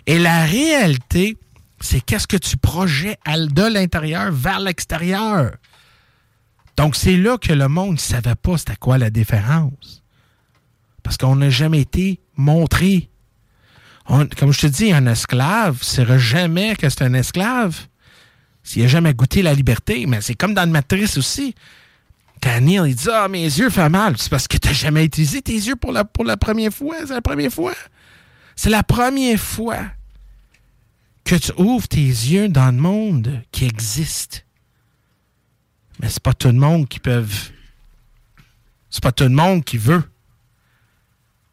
Et 0.06 0.18
la 0.18 0.44
réalité, 0.44 1.36
c'est 1.80 2.00
qu'est-ce 2.00 2.26
que 2.26 2.36
tu 2.36 2.56
projettes 2.56 3.18
de 3.26 3.72
l'intérieur 3.72 4.32
vers 4.32 4.60
l'extérieur. 4.60 5.52
Donc, 6.76 6.94
c'est 6.94 7.16
là 7.16 7.38
que 7.38 7.52
le 7.52 7.68
monde 7.68 7.92
ne 7.92 7.98
savait 7.98 8.34
pas 8.34 8.56
c'était 8.58 8.76
quoi 8.76 8.98
la 8.98 9.10
différence. 9.10 10.02
Parce 11.02 11.16
qu'on 11.16 11.36
n'a 11.36 11.50
jamais 11.50 11.80
été 11.80 12.20
montré. 12.36 13.10
Comme 14.08 14.52
je 14.52 14.60
te 14.60 14.66
dis, 14.66 14.92
un 14.92 15.06
esclave 15.06 15.78
ne 15.78 15.84
saura 15.84 16.18
jamais 16.18 16.76
que 16.76 16.88
c'est 16.88 17.02
un 17.02 17.12
esclave 17.12 17.78
s'il 18.62 18.82
n'a 18.82 18.88
jamais 18.88 19.12
goûté 19.14 19.42
la 19.42 19.52
liberté. 19.52 20.06
Mais 20.06 20.20
c'est 20.22 20.34
comme 20.34 20.54
dans 20.54 20.64
le 20.64 20.70
Matrice 20.70 21.18
aussi. 21.18 21.54
Neil 22.60 22.90
il 22.90 22.94
dit 22.94 23.08
Ah, 23.12 23.28
mes 23.28 23.44
yeux 23.44 23.68
font 23.68 23.90
mal, 23.90 24.16
c'est 24.16 24.30
parce 24.30 24.48
que 24.48 24.56
tu 24.56 24.68
n'as 24.68 24.74
jamais 24.74 25.04
utilisé 25.04 25.42
tes 25.42 25.52
yeux 25.52 25.76
pour 25.76 25.92
la, 25.92 26.04
pour 26.04 26.24
la 26.24 26.36
première 26.36 26.72
fois. 26.72 26.96
C'est 27.06 27.14
la 27.14 27.22
première 27.22 27.52
fois. 27.52 27.74
C'est 28.56 28.70
la 28.70 28.82
première 28.82 29.38
fois 29.38 29.82
que 31.24 31.34
tu 31.34 31.52
ouvres 31.58 31.86
tes 31.86 31.98
yeux 31.98 32.48
dans 32.48 32.74
le 32.74 32.80
monde 32.80 33.42
qui 33.52 33.66
existe. 33.66 34.46
Mais 36.00 36.08
c'est 36.08 36.22
pas 36.22 36.32
tout 36.32 36.48
le 36.48 36.54
monde 36.54 36.88
qui 36.88 37.00
peut. 37.00 37.24
C'est 38.90 39.02
pas 39.02 39.12
tout 39.12 39.24
le 39.24 39.30
monde 39.30 39.64
qui 39.64 39.76
veut. 39.76 40.02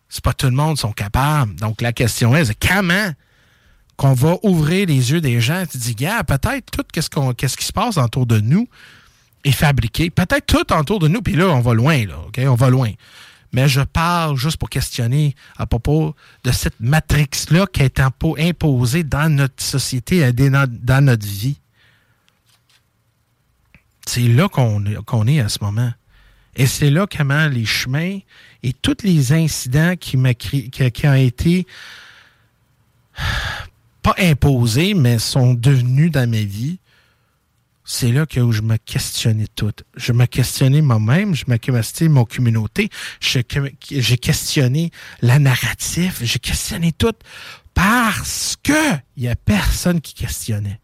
C'est 0.09 0.23
pas 0.23 0.33
tout 0.33 0.45
le 0.47 0.53
monde 0.53 0.75
qui 0.75 0.81
sont 0.81 0.91
capables. 0.93 1.55
Donc 1.55 1.81
la 1.81 1.91
question 1.93 2.35
est, 2.35 2.53
comment 2.59 3.11
qu'on 3.97 4.13
va 4.13 4.37
ouvrir 4.43 4.87
les 4.87 5.11
yeux 5.11 5.21
des 5.21 5.39
gens? 5.41 5.65
Tu 5.69 5.77
dis, 5.77 5.95
gars, 5.95 6.23
peut-être 6.23 6.69
tout 6.71 6.83
qu'est-ce, 6.91 7.09
qu'on, 7.09 7.33
qu'est-ce 7.33 7.57
qui 7.57 7.65
se 7.65 7.73
passe 7.73 7.97
autour 7.97 8.25
de 8.25 8.39
nous 8.39 8.67
est 9.43 9.51
fabriqué. 9.51 10.09
Peut-être 10.09 10.45
tout 10.45 10.73
autour 10.73 10.99
de 10.99 11.07
nous, 11.07 11.21
puis 11.21 11.35
là, 11.35 11.47
on 11.47 11.59
va 11.61 11.73
loin, 11.73 12.05
là, 12.05 12.17
OK? 12.27 12.39
On 12.45 12.55
va 12.55 12.69
loin. 12.69 12.91
Mais 13.53 13.69
je 13.69 13.81
parle 13.81 14.35
juste 14.37 14.57
pour 14.57 14.69
questionner 14.69 15.33
à 15.57 15.65
propos 15.65 16.13
de 16.43 16.51
cette 16.51 16.79
matrix-là 16.79 17.67
qui 17.71 17.83
est 17.83 17.99
impo- 17.99 18.35
imposée 18.37 19.03
dans 19.03 19.31
notre 19.33 19.63
société, 19.63 20.31
dans 20.33 21.05
notre 21.05 21.25
vie. 21.25 21.59
C'est 24.05 24.21
là 24.27 24.49
qu'on 24.49 24.85
est, 24.85 24.95
qu'on 25.05 25.25
est 25.27 25.39
à 25.39 25.47
ce 25.49 25.59
moment. 25.61 25.91
Et 26.55 26.67
c'est 26.67 26.89
là 26.89 27.05
comment 27.05 27.47
les 27.47 27.65
chemins 27.65 28.19
et 28.63 28.73
tous 28.73 29.03
les 29.03 29.33
incidents 29.33 29.95
qui, 29.99 30.17
qui, 30.35 30.69
qui 30.69 31.07
ont 31.07 31.13
été 31.13 31.67
pas 34.01 34.15
imposés, 34.19 34.93
mais 34.93 35.19
sont 35.19 35.53
devenus 35.53 36.11
dans 36.11 36.29
ma 36.29 36.43
vie, 36.43 36.79
c'est 37.83 38.11
là 38.11 38.25
que 38.25 38.39
où 38.39 38.51
je 38.51 38.61
me 38.61 38.77
questionnais 38.77 39.47
tout. 39.55 39.73
Je 39.95 40.11
me 40.11 40.25
questionnais 40.25 40.81
moi-même, 40.81 41.35
je 41.35 41.45
me 41.47 41.57
questionnais 41.57 42.13
mon 42.13 42.25
communauté, 42.25 42.89
j'ai 43.19 43.43
questionné 44.17 44.91
la 45.21 45.39
narrative, 45.39 46.17
j'ai 46.21 46.39
questionné 46.39 46.91
tout 46.91 47.13
parce 47.73 48.57
que 48.63 48.93
il 49.17 49.23
y 49.23 49.27
a 49.27 49.35
personne 49.35 50.01
qui 50.01 50.13
questionnait. 50.13 50.79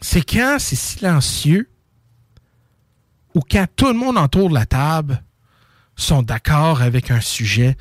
C'est 0.00 0.22
quand 0.22 0.58
c'est 0.60 0.76
silencieux 0.76 1.68
ou 3.36 3.40
quand 3.40 3.66
tout 3.76 3.88
le 3.88 3.92
monde 3.98 4.16
autour 4.16 4.48
de 4.48 4.54
la 4.54 4.64
table 4.64 5.22
sont 5.94 6.22
d'accord 6.22 6.80
avec 6.80 7.10
un 7.10 7.20
sujet, 7.20 7.76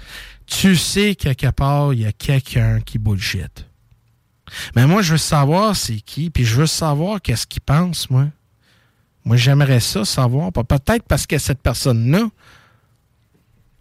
tu 0.46 0.76
sais 0.76 1.16
quelque 1.16 1.50
part, 1.52 1.94
il 1.94 2.02
y 2.02 2.06
a 2.06 2.12
quelqu'un 2.12 2.82
qui 2.82 2.98
bullshit. 3.00 3.66
Mais 4.76 4.86
moi, 4.86 5.02
je 5.02 5.14
veux 5.14 5.18
savoir 5.18 5.76
c'est 5.78 6.02
qui, 6.02 6.30
puis 6.30 6.44
je 6.44 6.56
veux 6.56 6.68
savoir 6.68 7.22
qu'est-ce 7.22 7.48
qu'il 7.48 7.62
pense, 7.62 8.10
moi. 8.10 8.28
Moi, 9.24 9.38
j'aimerais 9.38 9.80
ça 9.80 10.04
savoir. 10.04 10.52
Pe- 10.52 10.64
Peut-être 10.64 11.04
parce 11.08 11.26
que 11.26 11.38
cette 11.38 11.62
personne-là, 11.62 12.28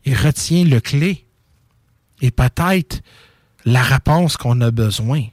il 0.04 0.16
retient 0.16 0.64
le 0.64 0.80
clé. 0.80 1.26
Et 2.22 2.30
peut-être 2.30 3.02
la 3.64 3.82
réponse 3.82 4.36
qu'on 4.36 4.60
a 4.60 4.70
besoin. 4.70 5.24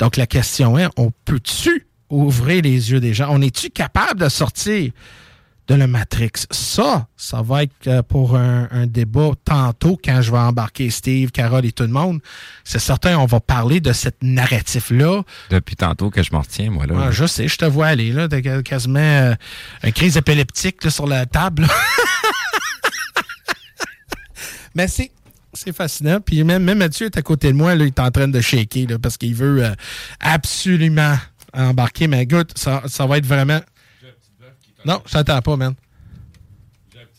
Donc, 0.00 0.16
la 0.16 0.26
question 0.26 0.76
est, 0.76 0.88
on 0.96 1.12
peut-tu 1.24 1.86
ouvrir 2.10 2.62
les 2.62 2.90
yeux 2.90 3.00
des 3.00 3.14
gens? 3.14 3.28
On 3.30 3.40
est-tu 3.40 3.70
capable 3.70 4.20
de 4.20 4.28
sortir 4.28 4.90
de 5.68 5.74
la 5.74 5.86
Matrix? 5.86 6.32
Ça, 6.50 7.06
ça 7.16 7.42
va 7.42 7.62
être 7.62 7.86
euh, 7.86 8.02
pour 8.02 8.36
un, 8.36 8.68
un 8.70 8.86
débat 8.86 9.30
tantôt 9.44 9.98
quand 10.02 10.20
je 10.20 10.30
vais 10.32 10.38
embarquer 10.38 10.90
Steve, 10.90 11.30
Carole 11.30 11.64
et 11.64 11.72
tout 11.72 11.84
le 11.84 11.90
monde. 11.90 12.20
C'est 12.64 12.78
certain, 12.80 13.18
on 13.18 13.26
va 13.26 13.40
parler 13.40 13.80
de 13.80 13.92
cette 13.92 14.22
narratif-là. 14.22 15.22
Depuis 15.50 15.76
tantôt 15.76 16.10
que 16.10 16.22
je 16.22 16.32
m'en 16.32 16.40
retiens, 16.40 16.70
moi, 16.70 16.86
là. 16.86 16.94
Ah, 16.98 17.10
je 17.10 17.26
sais, 17.26 17.46
je 17.48 17.56
te 17.56 17.64
vois 17.64 17.86
aller, 17.86 18.12
là. 18.12 18.28
T'as 18.28 18.62
quasiment 18.62 18.98
euh, 18.98 19.34
une 19.84 19.92
crise 19.92 20.16
épileptique 20.16 20.82
là, 20.84 20.90
sur 20.90 21.06
la 21.06 21.26
table. 21.26 21.66
Mais 24.74 24.88
c'est. 24.88 25.10
C'est 25.52 25.74
fascinant. 25.74 26.20
Puis 26.20 26.44
même, 26.44 26.62
même 26.62 26.78
Mathieu 26.78 27.06
est 27.06 27.18
à 27.18 27.22
côté 27.22 27.48
de 27.48 27.56
moi, 27.56 27.74
là, 27.74 27.82
il 27.84 27.88
est 27.88 27.98
en 27.98 28.12
train 28.12 28.28
de 28.28 28.40
shaker 28.40 28.86
là, 28.88 28.98
parce 29.00 29.16
qu'il 29.16 29.34
veut 29.34 29.64
euh, 29.64 29.74
absolument 30.20 31.16
embarquer. 31.52 32.06
Mais 32.06 32.22
écoute, 32.22 32.56
ça, 32.56 32.82
ça 32.86 33.06
va 33.06 33.18
être 33.18 33.26
vraiment. 33.26 33.60
Non, 34.84 35.02
je 35.06 35.12
t'entends 35.12 35.42
pas, 35.42 35.56
man. 35.56 35.74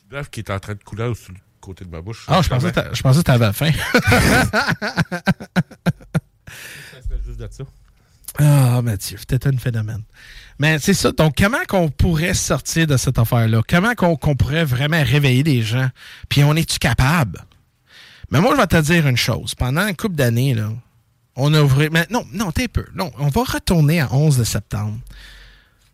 Bœuf 0.09 0.29
qui 0.29 0.41
est 0.41 0.49
en 0.49 0.59
train 0.59 0.73
de 0.73 0.84
couler 0.84 1.13
sur 1.15 1.32
le 1.32 1.39
côté 1.61 1.86
de 1.86 1.89
ma 1.89 2.01
bouche. 2.01 2.25
Ah, 2.27 2.41
je 2.41 2.49
pensais 2.49 2.73
je 2.91 3.01
pensais 3.01 3.19
que 3.19 3.23
t'avais 3.23 3.53
faim. 3.53 3.71
Ah, 8.38 8.82
Mathieu, 8.82 9.17
t'es 9.27 9.45
un 9.45 9.57
phénomène. 9.57 10.03
Mais 10.57 10.79
c'est 10.79 10.93
ça. 10.93 11.11
Donc, 11.11 11.36
comment 11.38 11.63
qu'on 11.67 11.89
pourrait 11.89 12.34
sortir 12.34 12.88
de 12.88 12.95
cette 12.97 13.19
affaire-là? 13.19 13.61
Comment 13.67 13.93
qu'on 13.93 14.36
pourrait 14.36 14.63
vraiment 14.63 15.03
réveiller 15.03 15.43
les 15.43 15.61
gens? 15.61 15.89
Puis, 16.29 16.43
on 16.43 16.55
est-tu 16.55 16.79
capable? 16.79 17.43
Mais 18.29 18.39
moi, 18.39 18.55
je 18.55 18.61
vais 18.61 18.67
te 18.67 18.82
dire 18.82 19.07
une 19.07 19.17
chose. 19.17 19.53
Pendant 19.55 19.86
une 19.86 19.95
couple 19.95 20.15
d'années, 20.15 20.53
là, 20.53 20.69
on 21.42 21.54
a 21.54 21.62
ouvert... 21.62 21.89
Mais 21.92 22.08
non, 22.10 22.26
non, 22.34 22.52
t'es 22.52 22.68
peu. 22.68 22.86
Non, 22.96 23.12
on 23.18 23.28
va 23.28 23.44
retourner 23.44 24.00
à 24.00 24.14
11 24.14 24.38
de 24.38 24.44
septembre. 24.44 25.00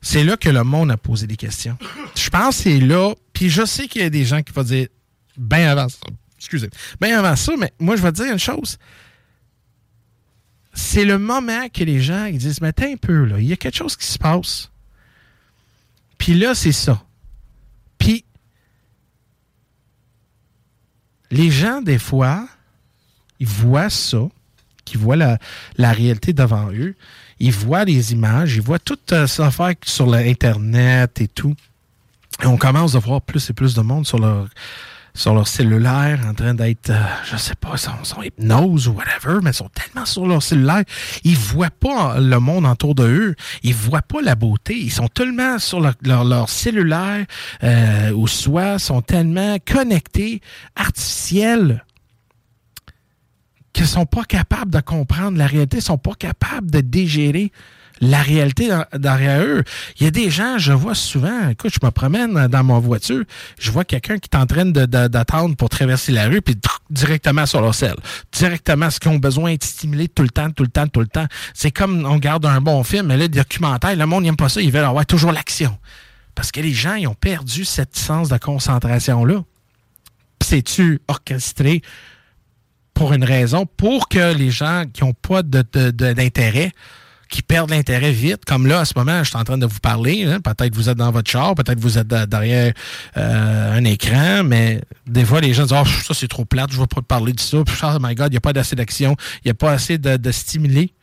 C'est 0.02 0.24
là 0.24 0.38
que 0.38 0.50
le 0.50 0.64
monde 0.64 0.91
a 0.91 0.98
posé 0.98 1.28
des 1.28 1.38
questions. 1.38 1.78
Je 2.16 2.30
pense 2.30 2.58
que 2.58 2.64
c'est 2.64 2.80
là. 2.80 3.14
Puis, 3.34 3.50
je 3.50 3.66
sais 3.66 3.88
qu'il 3.88 4.02
y 4.02 4.06
a 4.06 4.10
des 4.10 4.26
gens 4.26 4.41
qui 4.41 4.54
vont 4.54 4.64
dire, 4.64 4.88
bien 5.38 5.70
avant 5.70 5.89
ça. 5.89 6.00
Excusez. 6.38 6.70
Bien 7.02 7.18
avant 7.20 7.36
ça, 7.36 7.54
mais 7.58 7.74
moi, 7.80 7.95
je 7.95 8.02
vais 8.02 8.12
te 8.12 8.22
dire 8.22 8.32
une 8.32 8.39
chose 8.39 8.78
c'est 10.78 11.06
le 11.06 11.18
moment 11.18 11.68
que 11.70 11.84
les 11.84 12.00
gens 12.00 12.26
ils 12.26 12.38
disent 12.38 12.62
Mais 12.62 12.68
attends 12.68 12.91
un 12.91 12.98
peu, 12.98 13.26
là, 13.26 13.39
il 13.39 13.48
y 13.48 13.54
a 13.54 13.58
quelque 13.58 13.76
chose 13.76 13.98
qui 13.98 14.06
se 14.06 14.18
passe. 14.18 14.72
Puis 16.18 16.36
là, 16.36 16.56
c'est 16.56 16.72
ça. 16.72 17.04
Puis, 17.98 18.24
les 21.32 21.50
gens, 21.52 21.82
des 21.82 22.00
fois, 22.00 22.48
ils 23.39 23.48
voient 23.48 23.89
ça, 23.89 24.30
qu'ils 24.88 24.99
voient 24.99 25.15
la, 25.15 25.91
réalité 25.91 26.33
devant 26.33 26.71
eux, 26.71 26.95
ils 27.39 27.51
voient 27.51 27.85
les 27.85 28.13
images, 28.13 28.55
ils 28.55 28.61
voient 28.61 28.79
toute 28.79 29.13
euh, 29.13 29.27
cette 29.27 29.45
affaire 29.45 29.73
sur 29.85 30.07
l'Internet 30.07 31.21
et 31.21 31.27
tout. 31.27 31.53
Et 32.43 32.47
on 32.47 32.57
commence 32.57 32.95
à 32.95 32.99
voir 32.99 33.21
plus 33.21 33.49
et 33.49 33.53
plus 33.53 33.73
de 33.73 33.81
monde 33.81 34.05
sur 34.05 34.19
leur, 34.19 34.47
sur 35.17 35.33
leur 35.33 35.47
cellulaire 35.47 36.19
en 36.27 36.33
train 36.33 36.53
d'être, 36.53 36.91
euh, 36.91 37.01
je 37.29 37.35
sais 37.38 37.55
pas, 37.55 37.75
sont, 37.77 38.03
sont 38.03 38.21
hypnose 38.21 38.88
ou 38.88 38.93
whatever, 38.93 39.39
mais 39.41 39.49
ils 39.49 39.55
sont 39.55 39.69
tellement 39.69 40.05
sur 40.05 40.27
leur 40.27 40.43
cellulaire, 40.43 40.83
ils 41.23 41.35
voient 41.35 41.71
pas 41.71 42.19
le 42.19 42.39
monde 42.39 42.65
autour 42.65 42.95
de 42.95 43.03
eux, 43.03 43.35
ils 43.63 43.73
voient 43.73 44.03
pas 44.03 44.21
la 44.21 44.35
beauté, 44.35 44.75
ils 44.77 44.91
sont 44.91 45.07
tellement 45.07 45.57
sur 45.57 45.79
leur, 45.79 45.93
leur, 46.03 46.23
leur 46.23 46.49
cellulaire 46.49 47.25
euh, 47.63 48.11
ou 48.11 48.27
soit 48.27 48.77
sont 48.77 49.01
tellement 49.01 49.57
connectés, 49.65 50.41
artificiels, 50.75 51.83
qu'ils 53.78 53.88
sont 53.88 54.05
pas 54.05 54.23
capables 54.23 54.71
de 54.71 54.80
comprendre 54.80 55.38
la 55.38 55.45
réalité, 55.47 55.82
sont 55.82 55.97
pas 55.97 56.15
capables 56.17 56.69
de 56.71 56.82
digérer 56.82 57.51
la 57.99 58.21
réalité 58.21 58.69
derrière 58.93 59.41
eux. 59.41 59.63
Il 59.99 60.03
y 60.03 60.07
a 60.07 60.11
des 60.11 60.30
gens, 60.30 60.57
je 60.57 60.71
vois 60.71 60.93
souvent, 60.93 61.49
écoute, 61.49 61.71
je 61.73 61.86
me 61.86 61.89
promène 61.91 62.47
dans 62.47 62.63
ma 62.63 62.78
voiture, 62.80 63.23
je 63.59 63.71
vois 63.71 63.86
quelqu'un 63.86 64.17
qui 64.19 64.30
est 64.32 64.38
en 64.38 64.45
train 64.45 64.65
de- 64.65 64.86
de- 64.86 65.07
d'attendre 65.07 65.55
pour 65.55 65.69
traverser 65.69 66.11
la 66.11 66.28
rue, 66.28 66.41
puis 66.41 66.55
directement 66.91 67.45
sur 67.47 67.59
leur 67.61 67.73
selle. 67.73 67.95
Directement, 68.32 68.89
ce 68.91 68.99
qu'ils 68.99 69.11
ont 69.11 69.17
besoin 69.17 69.51
d'être 69.51 69.63
stimulés 69.63 70.07
tout 70.09 70.21
le 70.23 70.30
temps, 70.30 70.51
tout 70.51 70.63
le 70.63 70.69
temps, 70.69 70.88
tout 70.88 70.99
le 70.99 71.07
temps. 71.07 71.25
C'est 71.55 71.71
comme 71.71 72.05
on 72.05 72.13
regarde 72.13 72.45
un 72.45 72.61
bon 72.61 72.84
film, 72.84 73.07
mais 73.07 73.17
là, 73.17 73.23
le 73.23 73.30
documentaire, 73.30 73.95
le 73.95 74.05
monde 74.05 74.23
n'aime 74.23 74.38
pas 74.38 74.49
ça, 74.49 74.61
ils 74.61 74.71
veulent 74.71 74.86
avoir 74.86 75.05
toujours 75.05 75.32
l'action. 75.32 75.75
Parce 76.36 76.51
que 76.51 76.59
les 76.61 76.73
gens, 76.73 76.93
ils 76.95 77.07
ont 77.07 77.15
perdu 77.15 77.65
cette 77.65 77.97
sens 77.97 78.30
de 78.30 78.38
concentration-là. 78.38 79.43
C'est-tu 80.41 81.01
orchestré 81.07 81.82
pour 82.98 83.14
une 83.14 83.24
raison, 83.24 83.66
pour 83.66 84.10
que 84.10 84.34
les 84.36 84.50
gens 84.52 84.84
qui 84.91 85.04
n'ont 85.04 85.14
pas 85.14 85.43
de- 85.43 85.64
de- 85.74 85.91
de- 85.91 86.14
d'intérêt, 86.14 86.72
qui 87.30 87.41
perdent 87.41 87.70
l'intérêt 87.72 88.12
vite, 88.12 88.45
comme 88.45 88.66
là, 88.68 88.80
à 88.80 88.86
ce 88.86 88.93
moment, 88.95 89.22
je 89.24 89.30
suis 89.30 89.38
en 89.38 89.43
train 89.43 89.58
de 89.58 89.66
vous 89.66 89.80
parler, 89.82 90.24
hein, 90.24 90.39
peut-être 90.39 90.74
vous 90.74 90.88
êtes 90.89 90.98
dans 90.98 91.12
votre 91.12 91.30
char, 91.30 91.56
peut-être 91.56 91.80
vous 91.80 91.98
êtes 91.98 92.08
de- 92.08 92.26
derrière 92.26 92.74
euh, 93.18 93.78
un 93.78 93.84
écran, 93.84 94.43
mais 94.45 94.82
des 95.06 95.26
fois, 95.26 95.41
les 95.41 95.54
gens 95.54 95.64
disent 95.64 95.76
«Oh, 95.80 95.86
ça, 95.86 96.14
c'est 96.14 96.28
trop 96.30 96.45
plate, 96.45 96.72
je 96.72 96.78
ne 96.78 96.82
veux 96.82 96.88
pas 96.88 97.02
te 97.02 97.06
parler 97.06 97.34
de 97.34 97.39
ça. 97.39 97.58
Oh 97.58 97.98
my 98.02 98.16
God, 98.16 98.28
il 98.28 98.32
n'y 98.32 98.38
a 98.38 98.41
pas 98.41 98.58
assez 98.58 98.76
d'action, 98.78 99.16
il 99.43 99.48
n'y 99.48 99.52
a 99.52 99.56
pas 99.56 99.72
assez 99.74 99.98
de, 99.98 100.16
de 100.18 100.32
stimuli. 100.32 100.93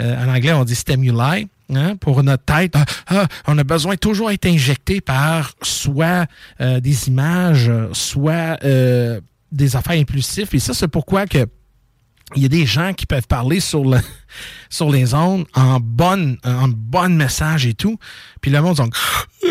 Euh, 0.00 0.24
en 0.24 0.28
anglais, 0.34 0.52
on 0.52 0.64
dit 0.64 0.74
stimuli. 0.76 1.48
hein, 1.74 1.96
pour 1.96 2.22
notre 2.22 2.44
tête, 2.44 2.74
Ah, 2.76 2.84
ah, 3.08 3.26
on 3.46 3.58
a 3.58 3.64
besoin 3.64 3.96
toujours 3.96 4.28
d'être 4.30 4.46
injecté 4.46 5.00
par 5.00 5.52
soit 5.62 6.26
euh, 6.60 6.80
des 6.80 7.08
images, 7.08 7.70
soit 7.92 8.58
euh, 8.64 9.20
des 9.52 9.76
affaires 9.76 9.98
impulsives. 9.98 10.48
Et 10.52 10.58
ça, 10.58 10.74
c'est 10.74 10.88
pourquoi 10.88 11.26
que 11.26 11.46
il 12.36 12.42
y 12.42 12.46
a 12.46 12.48
des 12.48 12.66
gens 12.66 12.92
qui 12.92 13.06
peuvent 13.06 13.26
parler 13.26 13.60
sur, 13.60 13.84
le, 13.84 13.98
sur 14.70 14.90
les 14.90 15.14
ondes 15.14 15.44
en 15.54 15.80
bonne, 15.80 16.38
en 16.44 16.68
bonne 16.68 17.16
message 17.16 17.66
et 17.66 17.74
tout. 17.74 17.98
Puis 18.40 18.50
le 18.50 18.60
monde 18.60 18.76
dit 18.76 19.48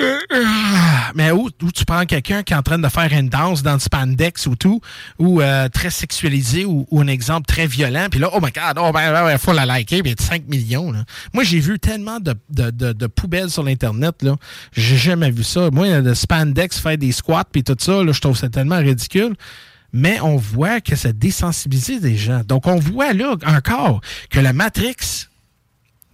Mais 1.16 1.32
où, 1.32 1.49
tu 1.52 1.86
prends 1.86 2.06
quelqu'un 2.06 2.43
qui 2.43 2.54
est 2.54 2.56
en 2.56 2.62
train 2.62 2.80
de 2.80 2.88
faire 2.88 3.12
une 3.12 3.30
danse 3.30 3.64
dans 3.64 3.74
le 3.74 3.80
spandex 3.80 4.47
ou 4.47 4.56
tout, 4.56 4.82
ou 5.20 5.41
euh, 5.41 5.68
très 5.70 5.89
sexualisé, 5.89 6.66
ou, 6.66 6.88
un 6.97 7.08
exemple 7.08 7.45
très 7.45 7.68
violent, 7.68 8.08
puis 8.10 8.20
là, 8.20 8.30
oh 8.34 8.39
my 8.41 8.52
god, 8.52 8.78
oh 8.78 8.91
ben, 8.93 9.12
ben, 9.12 9.38
faut 9.38 9.54
la 9.54 9.66
liker, 9.66 10.02
puis 10.02 10.16
5 10.18 10.47
millions. 10.47 10.91
Là. 10.91 11.04
Moi, 11.34 11.43
j'ai 11.43 11.60
vu 11.60 11.80
tellement 11.80 12.20
de, 12.20 12.36
de, 12.49 13.08
poubelles 13.08 13.49
sur 13.49 13.64
l'Internet, 13.64 14.24
là. 14.24 14.36
J'ai 14.72 14.97
jamais 14.97 15.32
vu 15.32 15.43
ça. 15.43 15.70
Moi, 15.72 16.02
de 16.02 16.14
spandex, 16.14 16.80
faire 16.80 16.97
des 16.97 17.12
squats, 17.12 17.45
puis 17.52 17.64
tout 17.64 17.76
ça, 17.78 18.04
là, 18.04 18.12
je 18.12 18.22
trouve 18.22 18.38
ça 18.38 18.49
tellement 18.49 18.78
ridicule 18.78 19.36
mais 19.93 20.19
on 20.21 20.37
voit 20.37 20.81
que 20.81 20.95
ça 20.95 21.11
désensibilise 21.11 22.01
des 22.01 22.15
gens. 22.17 22.41
Donc, 22.45 22.67
on 22.67 22.77
voit 22.77 23.13
là 23.13 23.35
encore 23.45 24.01
que 24.29 24.39
la 24.39 24.53
Matrix, 24.53 25.27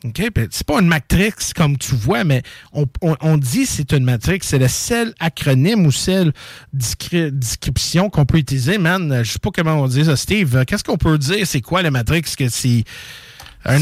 OK, 0.03 0.29
ben, 0.33 0.47
c'est 0.51 0.65
pas 0.65 0.79
une 0.79 0.87
Matrix 0.87 1.33
comme 1.55 1.77
tu 1.77 1.95
vois, 1.95 2.23
mais 2.23 2.43
on, 2.71 2.85
on, 3.01 3.15
on 3.19 3.37
dit 3.37 3.65
c'est 3.65 3.91
une 3.93 4.03
Matrix. 4.03 4.39
C'est 4.43 4.59
le 4.59 4.67
seul 4.67 5.13
acronyme 5.19 5.85
ou 5.85 5.91
seule 5.91 6.33
description 6.71 8.09
qu'on 8.09 8.25
peut 8.25 8.37
utiliser, 8.37 8.77
man. 8.77 9.23
Je 9.23 9.31
sais 9.31 9.39
pas 9.39 9.49
comment 9.53 9.81
on 9.81 9.87
dit 9.87 10.05
ça. 10.05 10.15
Steve, 10.15 10.65
qu'est-ce 10.65 10.83
qu'on 10.83 10.97
peut 10.97 11.17
dire? 11.17 11.47
C'est 11.47 11.61
quoi 11.61 11.81
la 11.81 11.91
Matrix? 11.91 12.23
Que 12.37 12.47
c'est 12.47 12.83
un... 13.65 13.79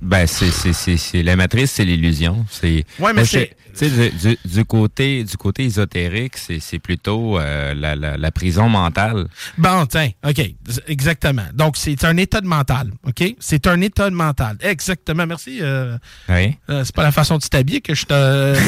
Ben, 0.00 0.26
c'est, 0.26 0.50
c'est, 0.50 0.72
c'est, 0.72 0.96
c'est- 0.96 1.22
la 1.22 1.34
matrice, 1.36 1.72
c'est 1.72 1.84
l'illusion. 1.84 2.46
C'est, 2.50 2.84
Ouais, 3.00 3.12
mais 3.12 3.22
ben, 3.22 3.24
c'est- 3.26 3.56
Tu 3.76 3.88
sais, 3.88 4.10
du, 4.10 4.10
du- 4.10 4.38
du 4.44 4.64
côté, 4.64 5.22
du 5.24 5.36
côté 5.36 5.64
ésotérique, 5.64 6.36
c'est, 6.36 6.58
c'est 6.60 6.78
plutôt 6.80 7.38
euh, 7.38 7.74
la, 7.74 7.94
la, 7.94 8.16
la 8.16 8.30
prison 8.32 8.68
mentale. 8.68 9.28
Bon, 9.56 9.86
tiens, 9.86 10.10
OK, 10.26 10.40
exactement. 10.88 11.44
Donc, 11.54 11.76
c'est 11.76 12.02
un 12.04 12.16
état 12.16 12.40
de 12.40 12.46
mental, 12.46 12.90
OK? 13.06 13.22
C'est 13.38 13.66
un 13.68 13.80
état 13.80 14.10
de 14.10 14.14
mental. 14.16 14.56
Exactement, 14.62 15.26
merci. 15.26 15.58
euh, 15.62 15.96
Oui. 16.28 16.56
euh, 16.70 16.82
c'est 16.84 16.94
pas 16.94 17.04
la 17.04 17.12
façon 17.12 17.38
de 17.38 17.44
t'habiller 17.44 17.80
que 17.80 17.94
je 17.94 18.04
te... 18.06 18.58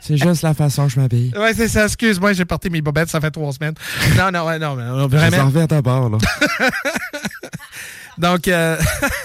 C'est 0.00 0.16
juste 0.16 0.42
la 0.42 0.54
façon 0.54 0.86
que 0.88 0.92
je 0.94 0.98
m'habille. 1.00 1.32
ouais, 1.36 1.54
c'est 1.54 1.68
ça, 1.68 1.84
excuse-moi, 1.84 2.32
j'ai 2.32 2.44
porté 2.44 2.68
mes 2.70 2.80
bobettes, 2.80 3.08
ça 3.08 3.20
fait 3.20 3.30
trois 3.30 3.52
semaines. 3.52 3.74
Non, 4.16 4.32
non, 4.32 4.44
ouais, 4.46 4.58
non, 4.58 4.74
mais 4.74 4.82
Je 4.84 5.00
les 5.02 5.06
vraiment... 5.30 5.46
reviens 5.46 5.62
à 5.62 5.66
ta 5.68 5.82
barre, 5.82 6.08
là. 6.10 6.18
Donc, 8.18 8.48
euh, 8.48 8.76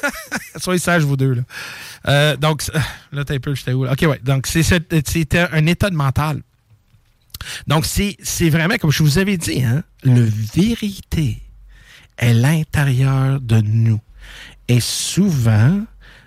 soyez 0.57 0.79
sages, 0.79 1.03
vous 1.03 1.17
deux. 1.17 1.33
Là, 1.33 1.41
Euh, 2.07 2.37
donc, 2.37 2.61
c'est- 2.61 2.71
là, 3.11 3.25
t'as 3.25 3.35
un 3.35 3.39
peu, 3.39 3.53
j'étais 3.53 3.73
où? 3.73 3.83
là? 3.83 3.91
OK, 3.93 4.01
ouais. 4.07 4.19
Donc, 4.23 4.47
c'était 4.47 5.47
un 5.51 5.65
état 5.65 5.89
de 5.89 5.95
mental. 5.95 6.41
Donc, 7.67 7.85
c'est 7.85 8.49
vraiment, 8.49 8.75
comme 8.77 8.91
je 8.91 9.03
vous 9.03 9.17
avais 9.19 9.37
dit, 9.37 9.63
hein, 9.63 9.83
le 10.03 10.21
vérité 10.21 11.41
est 12.17 12.33
l'intérieur 12.33 13.39
de 13.41 13.61
nous. 13.61 13.99
Et 14.69 14.79
souvent, 14.79 15.81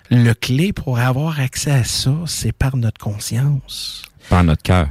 le 0.09 0.33
clé 0.33 0.71
pour 0.73 0.99
avoir 0.99 1.39
accès 1.39 1.71
à 1.71 1.83
ça, 1.83 2.13
c'est 2.27 2.51
par 2.51 2.77
notre 2.77 2.99
conscience. 2.99 4.03
Par 4.29 4.43
notre 4.43 4.63
cœur. 4.63 4.89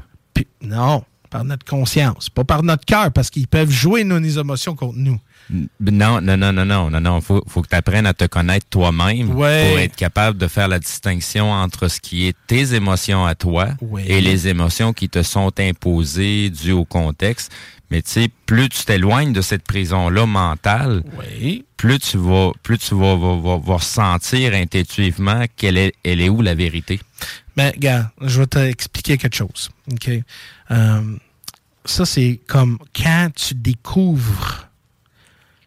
Non, 0.62 1.04
par 1.30 1.44
notre 1.44 1.64
conscience, 1.64 2.28
pas 2.28 2.44
par 2.44 2.62
notre 2.62 2.84
cœur, 2.84 3.12
parce 3.12 3.30
qu'ils 3.30 3.46
peuvent 3.48 3.70
jouer 3.70 4.04
nos 4.04 4.18
émotions 4.18 4.74
contre 4.74 4.98
nous. 4.98 5.18
Non, 5.80 6.20
non, 6.20 6.36
non, 6.36 6.52
non, 6.52 6.64
non, 6.64 6.90
non, 6.90 7.00
non. 7.00 7.20
Faut, 7.20 7.42
faut 7.48 7.62
que 7.62 7.68
tu 7.68 7.74
apprennes 7.74 8.06
à 8.06 8.14
te 8.14 8.24
connaître 8.26 8.66
toi-même 8.70 9.34
Ouais. 9.34 9.68
pour 9.70 9.78
être 9.80 9.96
capable 9.96 10.38
de 10.38 10.46
faire 10.46 10.68
la 10.68 10.78
distinction 10.78 11.50
entre 11.50 11.88
ce 11.88 11.98
qui 12.00 12.26
est 12.26 12.36
tes 12.46 12.74
émotions 12.74 13.24
à 13.24 13.34
toi 13.34 13.68
Ouais. 13.80 14.04
et 14.06 14.20
les 14.20 14.48
émotions 14.48 14.92
qui 14.92 15.08
te 15.08 15.22
sont 15.22 15.52
imposées 15.58 16.50
dues 16.50 16.72
au 16.72 16.84
contexte. 16.84 17.50
Mais 17.90 18.02
tu 18.02 18.10
sais, 18.12 18.28
plus 18.46 18.68
tu 18.68 18.84
t'éloignes 18.84 19.32
de 19.32 19.40
cette 19.40 19.64
prison-là 19.64 20.24
mentale, 20.24 21.02
Oui. 21.18 21.64
plus 21.76 21.98
tu 21.98 22.18
vas, 22.18 22.52
plus 22.62 22.78
tu 22.78 22.94
vas, 22.94 23.16
vas, 23.16 23.36
vas- 23.36 23.58
vas 23.58 23.74
ressentir 23.74 24.54
intuitivement 24.54 25.44
quelle 25.56 25.76
est, 25.76 25.92
elle 26.04 26.20
est 26.20 26.28
où 26.28 26.40
la 26.42 26.54
vérité. 26.54 27.00
Mais 27.60 27.72
regarde, 27.72 28.08
je 28.22 28.40
vais 28.40 28.46
t'expliquer 28.46 29.18
quelque 29.18 29.36
chose. 29.36 29.68
Euh, 30.70 31.16
ça, 31.84 32.06
c'est 32.06 32.40
comme 32.46 32.78
quand 32.96 33.28
tu 33.34 33.54
découvres 33.54 34.66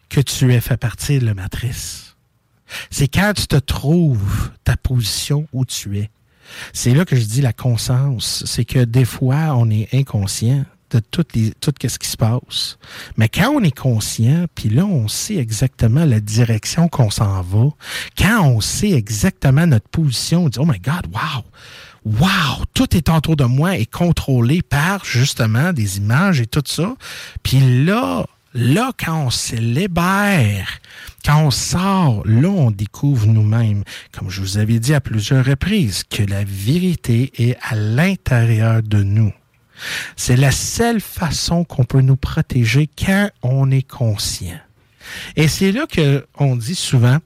que 0.08 0.20
tu 0.20 0.52
es 0.52 0.60
fait 0.60 0.76
partie 0.76 1.20
de 1.20 1.24
la 1.24 1.34
matrice. 1.34 2.16
C'est 2.90 3.06
quand 3.06 3.32
tu 3.36 3.46
te 3.46 3.54
trouves 3.54 4.50
ta 4.64 4.76
position 4.76 5.46
où 5.52 5.64
tu 5.64 6.00
es. 6.00 6.10
C'est 6.72 6.94
là 6.94 7.04
que 7.04 7.14
je 7.14 7.26
dis 7.26 7.40
la 7.40 7.52
conscience. 7.52 8.42
C'est 8.44 8.64
que 8.64 8.80
des 8.80 9.04
fois, 9.04 9.54
on 9.54 9.70
est 9.70 9.94
inconscient 9.94 10.64
de 11.00 11.04
tout, 11.10 11.24
les, 11.34 11.52
tout 11.60 11.72
ce 11.80 11.98
qui 11.98 12.08
se 12.08 12.16
passe. 12.16 12.78
Mais 13.16 13.28
quand 13.28 13.50
on 13.50 13.62
est 13.62 13.76
conscient, 13.76 14.46
puis 14.54 14.68
là, 14.68 14.84
on 14.84 15.08
sait 15.08 15.36
exactement 15.36 16.04
la 16.04 16.20
direction 16.20 16.88
qu'on 16.88 17.10
s'en 17.10 17.42
va, 17.42 17.70
quand 18.16 18.42
on 18.42 18.60
sait 18.60 18.92
exactement 18.92 19.66
notre 19.66 19.88
position, 19.88 20.44
on 20.44 20.48
dit, 20.48 20.58
oh 20.58 20.66
my 20.66 20.78
God, 20.78 21.06
wow! 21.12 21.44
Wow! 22.04 22.64
Tout 22.74 22.94
est 22.96 23.08
autour 23.08 23.36
de 23.36 23.44
moi 23.44 23.78
et 23.78 23.86
contrôlé 23.86 24.60
par, 24.60 25.04
justement, 25.04 25.72
des 25.72 25.96
images 25.96 26.40
et 26.40 26.46
tout 26.46 26.62
ça. 26.66 26.94
Puis 27.42 27.84
là, 27.84 28.26
là, 28.52 28.92
quand 28.98 29.26
on 29.26 29.30
se 29.30 29.56
libère, 29.56 30.68
quand 31.24 31.44
on 31.44 31.50
sort, 31.50 32.22
là, 32.26 32.48
on 32.48 32.70
découvre 32.70 33.26
nous-mêmes, 33.26 33.84
comme 34.12 34.30
je 34.30 34.40
vous 34.40 34.58
avais 34.58 34.78
dit 34.78 34.94
à 34.94 35.00
plusieurs 35.00 35.44
reprises, 35.44 36.04
que 36.04 36.22
la 36.22 36.44
vérité 36.44 37.32
est 37.36 37.56
à 37.62 37.74
l'intérieur 37.74 38.82
de 38.82 39.02
nous. 39.02 39.32
C'est 40.16 40.36
la 40.36 40.50
seule 40.50 41.00
façon 41.00 41.64
qu'on 41.64 41.84
peut 41.84 42.00
nous 42.00 42.16
protéger 42.16 42.88
quand 42.98 43.30
on 43.42 43.70
est 43.70 43.88
conscient. 43.88 44.58
Et 45.36 45.48
c'est 45.48 45.72
là 45.72 45.86
que 45.86 46.26
on 46.38 46.56
dit 46.56 46.74
souvent, 46.74 47.18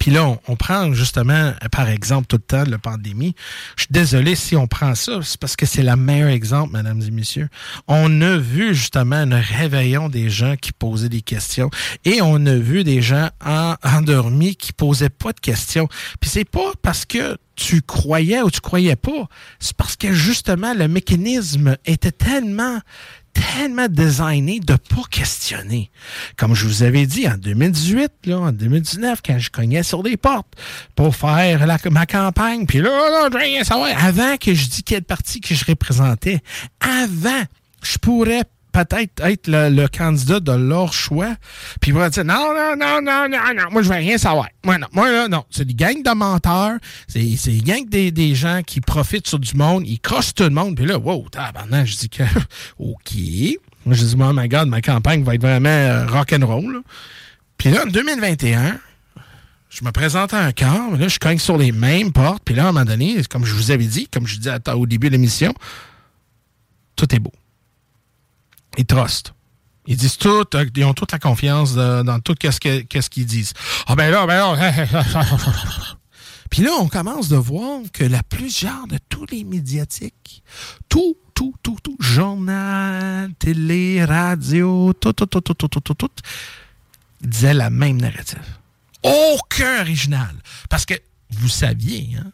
puis 0.00 0.10
là, 0.10 0.38
on, 0.48 0.56
prend 0.56 0.94
justement, 0.94 1.52
par 1.70 1.90
exemple, 1.90 2.26
tout 2.26 2.36
le 2.36 2.42
temps 2.42 2.64
la 2.66 2.78
pandémie. 2.78 3.34
Je 3.76 3.82
suis 3.82 3.92
désolé 3.92 4.34
si 4.34 4.56
on 4.56 4.66
prend 4.66 4.94
ça, 4.94 5.20
c'est 5.22 5.38
parce 5.38 5.56
que 5.56 5.66
c'est 5.66 5.82
le 5.82 5.94
meilleur 5.94 6.30
exemple, 6.30 6.74
mesdames 6.74 7.02
et 7.06 7.10
messieurs. 7.10 7.50
On 7.86 8.22
a 8.22 8.38
vu 8.38 8.74
justement 8.74 9.16
un 9.16 9.40
réveillon 9.40 10.08
des 10.08 10.30
gens 10.30 10.56
qui 10.56 10.72
posaient 10.72 11.10
des 11.10 11.20
questions 11.20 11.68
et 12.06 12.22
on 12.22 12.46
a 12.46 12.54
vu 12.54 12.82
des 12.82 13.02
gens 13.02 13.28
en- 13.44 13.74
endormis 13.84 14.56
qui 14.56 14.72
posaient 14.72 15.10
pas 15.10 15.34
de 15.34 15.40
questions. 15.40 15.86
Puis 16.18 16.30
c'est 16.30 16.48
pas 16.48 16.72
parce 16.80 17.04
que 17.04 17.36
tu 17.54 17.82
croyais 17.82 18.40
ou 18.40 18.50
tu 18.50 18.60
croyais 18.60 18.96
pas, 18.96 19.28
c'est 19.58 19.76
parce 19.76 19.96
que 19.96 20.14
justement 20.14 20.72
le 20.72 20.88
mécanisme 20.88 21.76
était 21.84 22.10
tellement 22.10 22.80
tellement 23.32 23.88
designé 23.88 24.60
de 24.60 24.74
pas 24.74 25.02
questionner. 25.10 25.90
Comme 26.36 26.54
je 26.54 26.66
vous 26.66 26.82
avais 26.82 27.06
dit 27.06 27.28
en 27.28 27.36
2018, 27.36 28.12
là, 28.26 28.38
en 28.38 28.52
2019, 28.52 29.20
quand 29.24 29.38
je 29.38 29.50
cognais 29.50 29.82
sur 29.82 30.02
des 30.02 30.16
portes 30.16 30.52
pour 30.94 31.14
faire 31.14 31.66
ma 31.90 32.06
campagne, 32.06 32.66
puis 32.66 32.78
là, 32.78 32.90
là, 32.90 33.28
je 33.32 33.38
rien 33.38 33.64
savoir. 33.64 33.90
Avant 34.04 34.36
que 34.36 34.54
je 34.54 34.68
dis 34.68 34.82
quel 34.82 35.02
parti 35.02 35.40
que 35.40 35.54
je 35.54 35.64
représentais, 35.64 36.40
avant, 36.80 37.42
je 37.82 37.98
pourrais 37.98 38.44
peut-être 38.72 39.22
être 39.24 39.46
le, 39.48 39.86
candidat 39.88 40.40
de 40.40 40.52
leur 40.52 40.92
choix, 40.92 41.34
puis 41.80 41.90
ils 41.90 41.94
vont 41.94 42.08
dire 42.08 42.24
non, 42.24 42.52
non, 42.54 42.76
non, 42.78 43.00
non, 43.02 43.28
non, 43.28 43.54
non, 43.54 43.70
moi 43.70 43.82
je 43.82 43.88
veux 43.88 43.94
rien 43.96 44.18
savoir. 44.18 44.48
Moi 44.64 44.78
non, 44.78 44.86
moi 44.92 45.10
là, 45.10 45.28
non, 45.28 45.44
c'est 45.50 45.64
des 45.64 45.74
gangs 45.74 46.02
de 46.02 46.14
menteurs, 46.14 46.78
c'est 47.08 47.20
des 47.20 47.60
gangs 47.60 47.88
des, 47.88 48.10
des 48.10 48.34
gens 48.34 48.62
qui 48.66 48.80
profitent 48.80 49.26
sur 49.26 49.38
du 49.38 49.56
monde, 49.56 49.86
ils 49.86 50.00
crossent 50.00 50.34
tout 50.34 50.44
le 50.44 50.50
monde, 50.50 50.76
puis 50.76 50.86
là, 50.86 50.98
wow, 50.98 51.28
tabarnak, 51.30 51.86
je 51.86 51.96
dis 51.96 52.08
que, 52.08 52.22
ok. 52.78 53.12
Moi 53.86 53.94
je 53.94 54.04
dis, 54.04 54.16
oh 54.18 54.32
my 54.34 54.48
god, 54.48 54.68
ma 54.68 54.82
campagne 54.82 55.22
va 55.24 55.34
être 55.34 55.40
vraiment 55.40 55.68
euh, 55.68 56.06
rock'n'roll. 56.06 56.82
Puis 57.56 57.70
là, 57.70 57.84
en 57.84 57.86
2021, 57.86 58.78
je 59.70 59.84
me 59.84 59.92
présente 59.92 60.34
à 60.34 60.46
un 60.46 60.52
mais 60.90 60.98
là, 60.98 61.08
je 61.08 61.18
cogne 61.18 61.38
sur 61.38 61.56
les 61.56 61.72
mêmes 61.72 62.12
portes, 62.12 62.42
puis 62.44 62.54
là, 62.54 62.66
à 62.66 62.68
un 62.68 62.72
moment 62.72 62.84
donné, 62.84 63.22
comme 63.30 63.44
je 63.44 63.54
vous 63.54 63.70
avais 63.70 63.84
dit, 63.84 64.08
comme 64.08 64.26
je 64.26 64.38
dis 64.38 64.48
à- 64.48 64.76
au 64.76 64.86
début 64.86 65.06
de 65.06 65.12
l'émission, 65.12 65.54
tout 66.96 67.14
est 67.14 67.20
beau. 67.20 67.32
Ils 68.78 68.86
trustent. 68.86 69.32
Ils 69.86 69.96
disent 69.96 70.18
tout, 70.18 70.44
euh, 70.54 70.66
ils 70.76 70.84
ont 70.84 70.94
toute 70.94 71.10
la 71.12 71.18
confiance 71.18 71.74
dans 71.74 72.20
tout 72.20 72.34
qu'est-ce 72.34 72.60
que- 72.60 72.80
qu'est-ce 72.82 73.10
qu'ils 73.10 73.26
disent. 73.26 73.54
Ah 73.86 73.96
ben 73.96 74.10
là, 74.10 74.26
ben 74.26 74.54
là. 74.56 74.74
Puis 76.50 76.62
là, 76.62 76.72
on 76.80 76.88
commence 76.88 77.28
de 77.28 77.36
voir 77.36 77.80
que 77.92 78.04
la 78.04 78.22
plusieurs 78.22 78.86
de 78.88 78.98
tous 79.08 79.24
les 79.30 79.44
médiatiques, 79.44 80.42
tout, 80.88 81.16
tout, 81.34 81.54
tout, 81.62 81.76
tout, 81.82 81.96
journal, 82.00 83.32
télé, 83.38 84.04
radio, 84.04 84.92
tout, 84.92 85.12
tout, 85.12 85.26
tout, 85.26 85.40
tout, 85.40 85.54
tout, 85.54 85.68
tout, 85.68 85.80
tout, 85.80 85.94
tout, 85.94 86.08
disaient 87.20 87.54
la 87.54 87.70
même 87.70 88.00
narrative. 88.00 88.42
Aucun 89.02 89.80
original. 89.80 90.34
Parce 90.68 90.84
que 90.84 90.94
vous 91.30 91.48
saviez, 91.48 92.16
hein, 92.18 92.30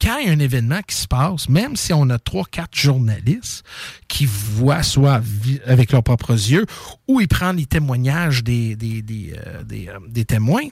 quand 0.00 0.18
il 0.18 0.26
y 0.26 0.30
a 0.30 0.32
un 0.32 0.38
événement 0.38 0.80
qui 0.86 0.96
se 0.96 1.06
passe, 1.06 1.48
même 1.48 1.76
si 1.76 1.92
on 1.92 2.08
a 2.10 2.18
trois, 2.18 2.44
quatre 2.50 2.76
journalistes 2.76 3.64
qui 4.08 4.26
voient 4.26 4.82
soit 4.82 5.20
avec 5.66 5.92
leurs 5.92 6.02
propres 6.02 6.32
yeux 6.32 6.66
ou 7.06 7.20
ils 7.20 7.28
prennent 7.28 7.56
les 7.56 7.66
témoignages 7.66 8.42
des, 8.42 8.76
des, 8.76 9.02
des, 9.02 9.34
euh, 9.36 9.62
euh, 9.72 9.98
des 10.08 10.24
témoins, 10.24 10.68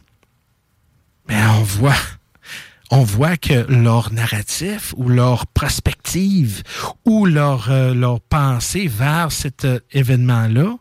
mais 1.29 1.37
on 1.59 1.62
voit, 1.62 1.95
on 2.91 3.03
voit 3.03 3.37
que 3.37 3.66
leur 3.70 4.12
narratif 4.12 4.95
ou 4.97 5.09
leur 5.09 5.47
perspective 5.47 6.62
ou 7.05 7.26
leur, 7.26 7.70
euh, 7.70 7.93
leur 7.95 8.20
pensée 8.20 8.87
vers 8.89 9.31
cet 9.31 9.66
événement-là 9.93 10.76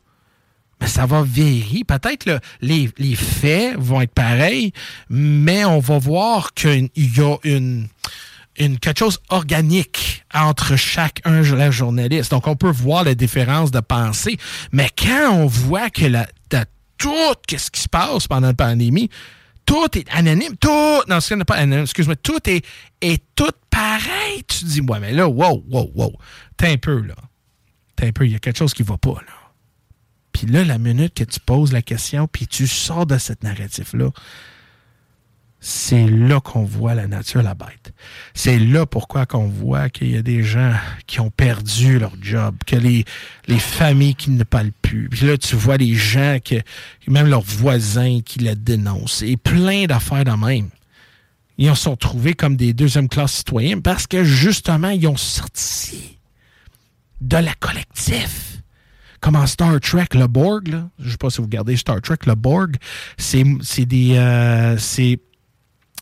mais 0.80 0.86
ça 0.86 1.08
va 1.08 1.24
vieillir. 1.24 1.86
Peut-être 1.88 2.28
le- 2.28 2.40
les, 2.62 2.92
les 3.00 3.16
faits 3.16 3.76
vont 3.80 4.00
être 4.02 4.14
pareils, 4.14 4.74
mais 5.10 5.66
on 5.66 5.80
va 5.80 5.98
voir 5.98 6.54
qu'il 6.54 6.90
y 6.96 7.20
a 7.20 7.36
une, 7.46 7.88
une, 8.58 8.80
quelque 8.80 9.00
chose 9.00 9.20
organique 9.30 10.26
entre 10.34 10.76
chacun 10.76 11.42
la 11.42 11.72
journaliste. 11.72 12.32
Donc, 12.32 12.48
on 12.48 12.56
peut 12.56 12.72
voir 12.72 13.04
la 13.04 13.16
différence 13.16 13.72
de 13.72 13.80
pensée. 13.80 14.38
Mais 14.72 14.90
quand 14.98 15.32
on 15.32 15.46
voit 15.46 15.90
que 15.90 16.06
la, 16.06 16.28
tout 16.98 17.36
ce 17.48 17.70
qui 17.70 17.82
se 17.82 17.90
passe 17.90 18.28
pendant 18.28 18.48
la 18.48 18.54
pandémie, 18.54 19.10
tout 19.66 19.98
est 19.98 20.08
anonyme, 20.12 20.56
tout, 20.60 21.02
non, 21.08 21.20
ce 21.20 21.34
n'est 21.34 21.46
pas 21.46 21.56
anonyme, 21.56 21.84
excuse-moi, 21.84 22.16
tout 22.16 22.40
est, 22.50 22.66
est 23.02 23.24
tout 23.36 23.52
pareil. 23.70 24.44
Tu 24.48 24.66
dis, 24.66 24.82
ouais, 24.82 25.00
mais 25.00 25.12
là, 25.12 25.28
wow, 25.28 25.64
wow, 25.70 25.92
wow, 25.94 26.14
t'es 26.56 26.72
un 26.72 26.78
peu, 26.78 27.02
là. 27.02 27.16
T'es 27.96 28.08
un 28.08 28.12
peu, 28.12 28.26
il 28.26 28.32
y 28.32 28.36
a 28.36 28.40
quelque 28.40 28.58
chose 28.58 28.74
qui 28.74 28.84
va 28.84 28.98
pas, 28.98 29.16
là. 29.26 29.34
Puis 30.32 30.48
là, 30.48 30.64
la 30.64 30.78
minute 30.78 31.14
que 31.16 31.24
tu 31.24 31.40
poses 31.40 31.74
la 31.74 31.82
question, 31.82 32.28
puis 32.28 32.48
tu 32.48 32.68
sors 32.68 33.06
de 33.06 33.18
cette 33.18 33.44
narratif-là, 33.44 34.10
c'est 35.70 36.08
là 36.08 36.40
qu'on 36.40 36.64
voit 36.64 36.96
la 36.96 37.08
nature, 37.08 37.44
la 37.44 37.54
bête. 37.54 37.94
C'est 38.34 38.58
là 38.58 38.86
pourquoi 38.86 39.26
qu'on 39.26 39.50
voit 39.50 39.90
qu'il 39.90 40.10
y 40.10 40.16
a 40.16 40.22
des 40.22 40.42
gens 40.42 40.74
qui 41.08 41.20
ont 41.20 41.30
perdu 41.30 42.00
leur 42.00 42.14
job, 42.22 42.56
que 42.66 42.78
les, 42.78 43.04
les 43.48 43.60
familles 43.60 44.16
qui 44.16 44.30
ne 44.30 44.46
parlent 44.46 44.72
plus. 44.82 45.10
Puis 45.10 45.28
là, 45.28 45.38
tu 45.38 45.58
vois 45.58 45.76
les 45.76 45.94
gens, 45.94 46.38
que, 46.44 46.56
même 47.08 47.28
leurs 47.28 47.42
voisins 47.42 48.22
qui 48.24 48.40
la 48.40 48.56
dénoncent. 48.56 49.24
Et 49.24 49.36
plein 49.36 49.88
d'affaires 49.88 50.24
de 50.24 50.32
même. 50.32 50.70
Ils 51.58 51.70
en 51.70 51.76
sont 51.76 51.98
trouvés 51.98 52.34
comme 52.34 52.56
des 52.56 52.72
deuxième 52.72 53.10
classe 53.10 53.34
citoyens 53.34 53.82
parce 53.82 54.08
que 54.08 54.24
justement, 54.24 54.92
ils 54.92 55.06
ont 55.06 55.18
sorti 55.18 56.18
de 57.20 57.36
la 57.36 57.54
collectif. 57.56 58.62
Comme 59.20 59.36
en 59.36 59.48
Star 59.48 59.82
Trek, 59.82 60.08
le 60.14 60.28
Borg, 60.28 60.82
je 60.98 61.10
sais 61.10 61.18
pas 61.18 61.30
si 61.30 61.40
vous 61.40 61.44
regardez 61.44 61.76
Star 61.76 62.02
Trek, 62.02 62.20
le 62.26 62.36
Borg, 62.36 62.78
c'est 63.18 63.44
des... 63.86 64.16
euh, 64.16 64.78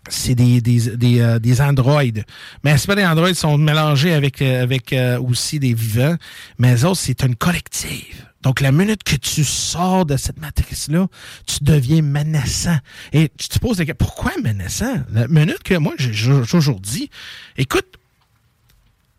c'est 0.10 0.36
des, 0.36 0.62
des, 0.62 0.96
des, 0.98 1.20
euh, 1.20 1.40
des 1.40 1.62
androïdes. 1.62 2.26
Mais 2.64 2.78
c'est 2.78 2.88
pas 2.88 2.96
des 2.96 3.06
androïdes, 3.06 3.36
ils 3.36 3.40
sont 3.40 3.58
mélangés 3.58 4.14
avec, 4.14 4.42
euh, 4.42 4.64
avec 4.64 4.94
euh, 4.94 5.20
aussi 5.20 5.60
des 5.60 5.74
vivants. 5.74 6.16
Mais 6.60 6.76
eux 6.76 6.86
autres, 6.86 7.02
c'est 7.02 7.24
une 7.24 7.36
collective. 7.36 8.26
Donc, 8.42 8.62
la 8.62 8.72
minute 8.72 9.04
que 9.04 9.16
tu 9.16 9.44
sors 9.44 10.06
de 10.06 10.18
cette 10.18 10.40
matrice-là, 10.40 11.08
tu 11.48 11.64
deviens 11.64 12.04
menaçant. 12.04 12.78
Et 13.12 13.32
tu 13.38 13.48
te 13.48 13.58
poses 13.58 13.80
la 13.80 13.86
question, 13.86 14.06
pourquoi 14.06 14.34
menaçant? 14.44 14.98
La 15.12 15.28
minute 15.28 15.64
que 15.64 15.76
moi, 15.76 15.94
j'ai 15.98 16.12
toujours 16.48 16.80
dit, 16.80 17.10
écoute, 17.58 17.88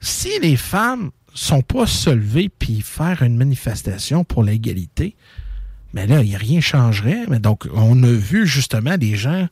si 0.00 0.30
les 0.40 0.56
femmes 0.56 1.10
sont 1.34 1.62
pas 1.62 1.86
se 1.86 2.10
lever 2.10 2.48
puis 2.48 2.80
faire 2.82 3.22
une 3.22 3.36
manifestation 3.36 4.22
pour 4.22 4.44
l'égalité, 4.44 5.16
mais 5.92 6.06
là, 6.06 6.22
il 6.22 6.30
y 6.30 6.36
a 6.36 6.38
rien 6.38 6.60
changerait. 6.60 7.24
Mais 7.28 7.40
donc, 7.40 7.66
on 7.74 8.00
a 8.04 8.12
vu 8.12 8.46
justement 8.46 8.96
des 8.96 9.16
gens 9.16 9.48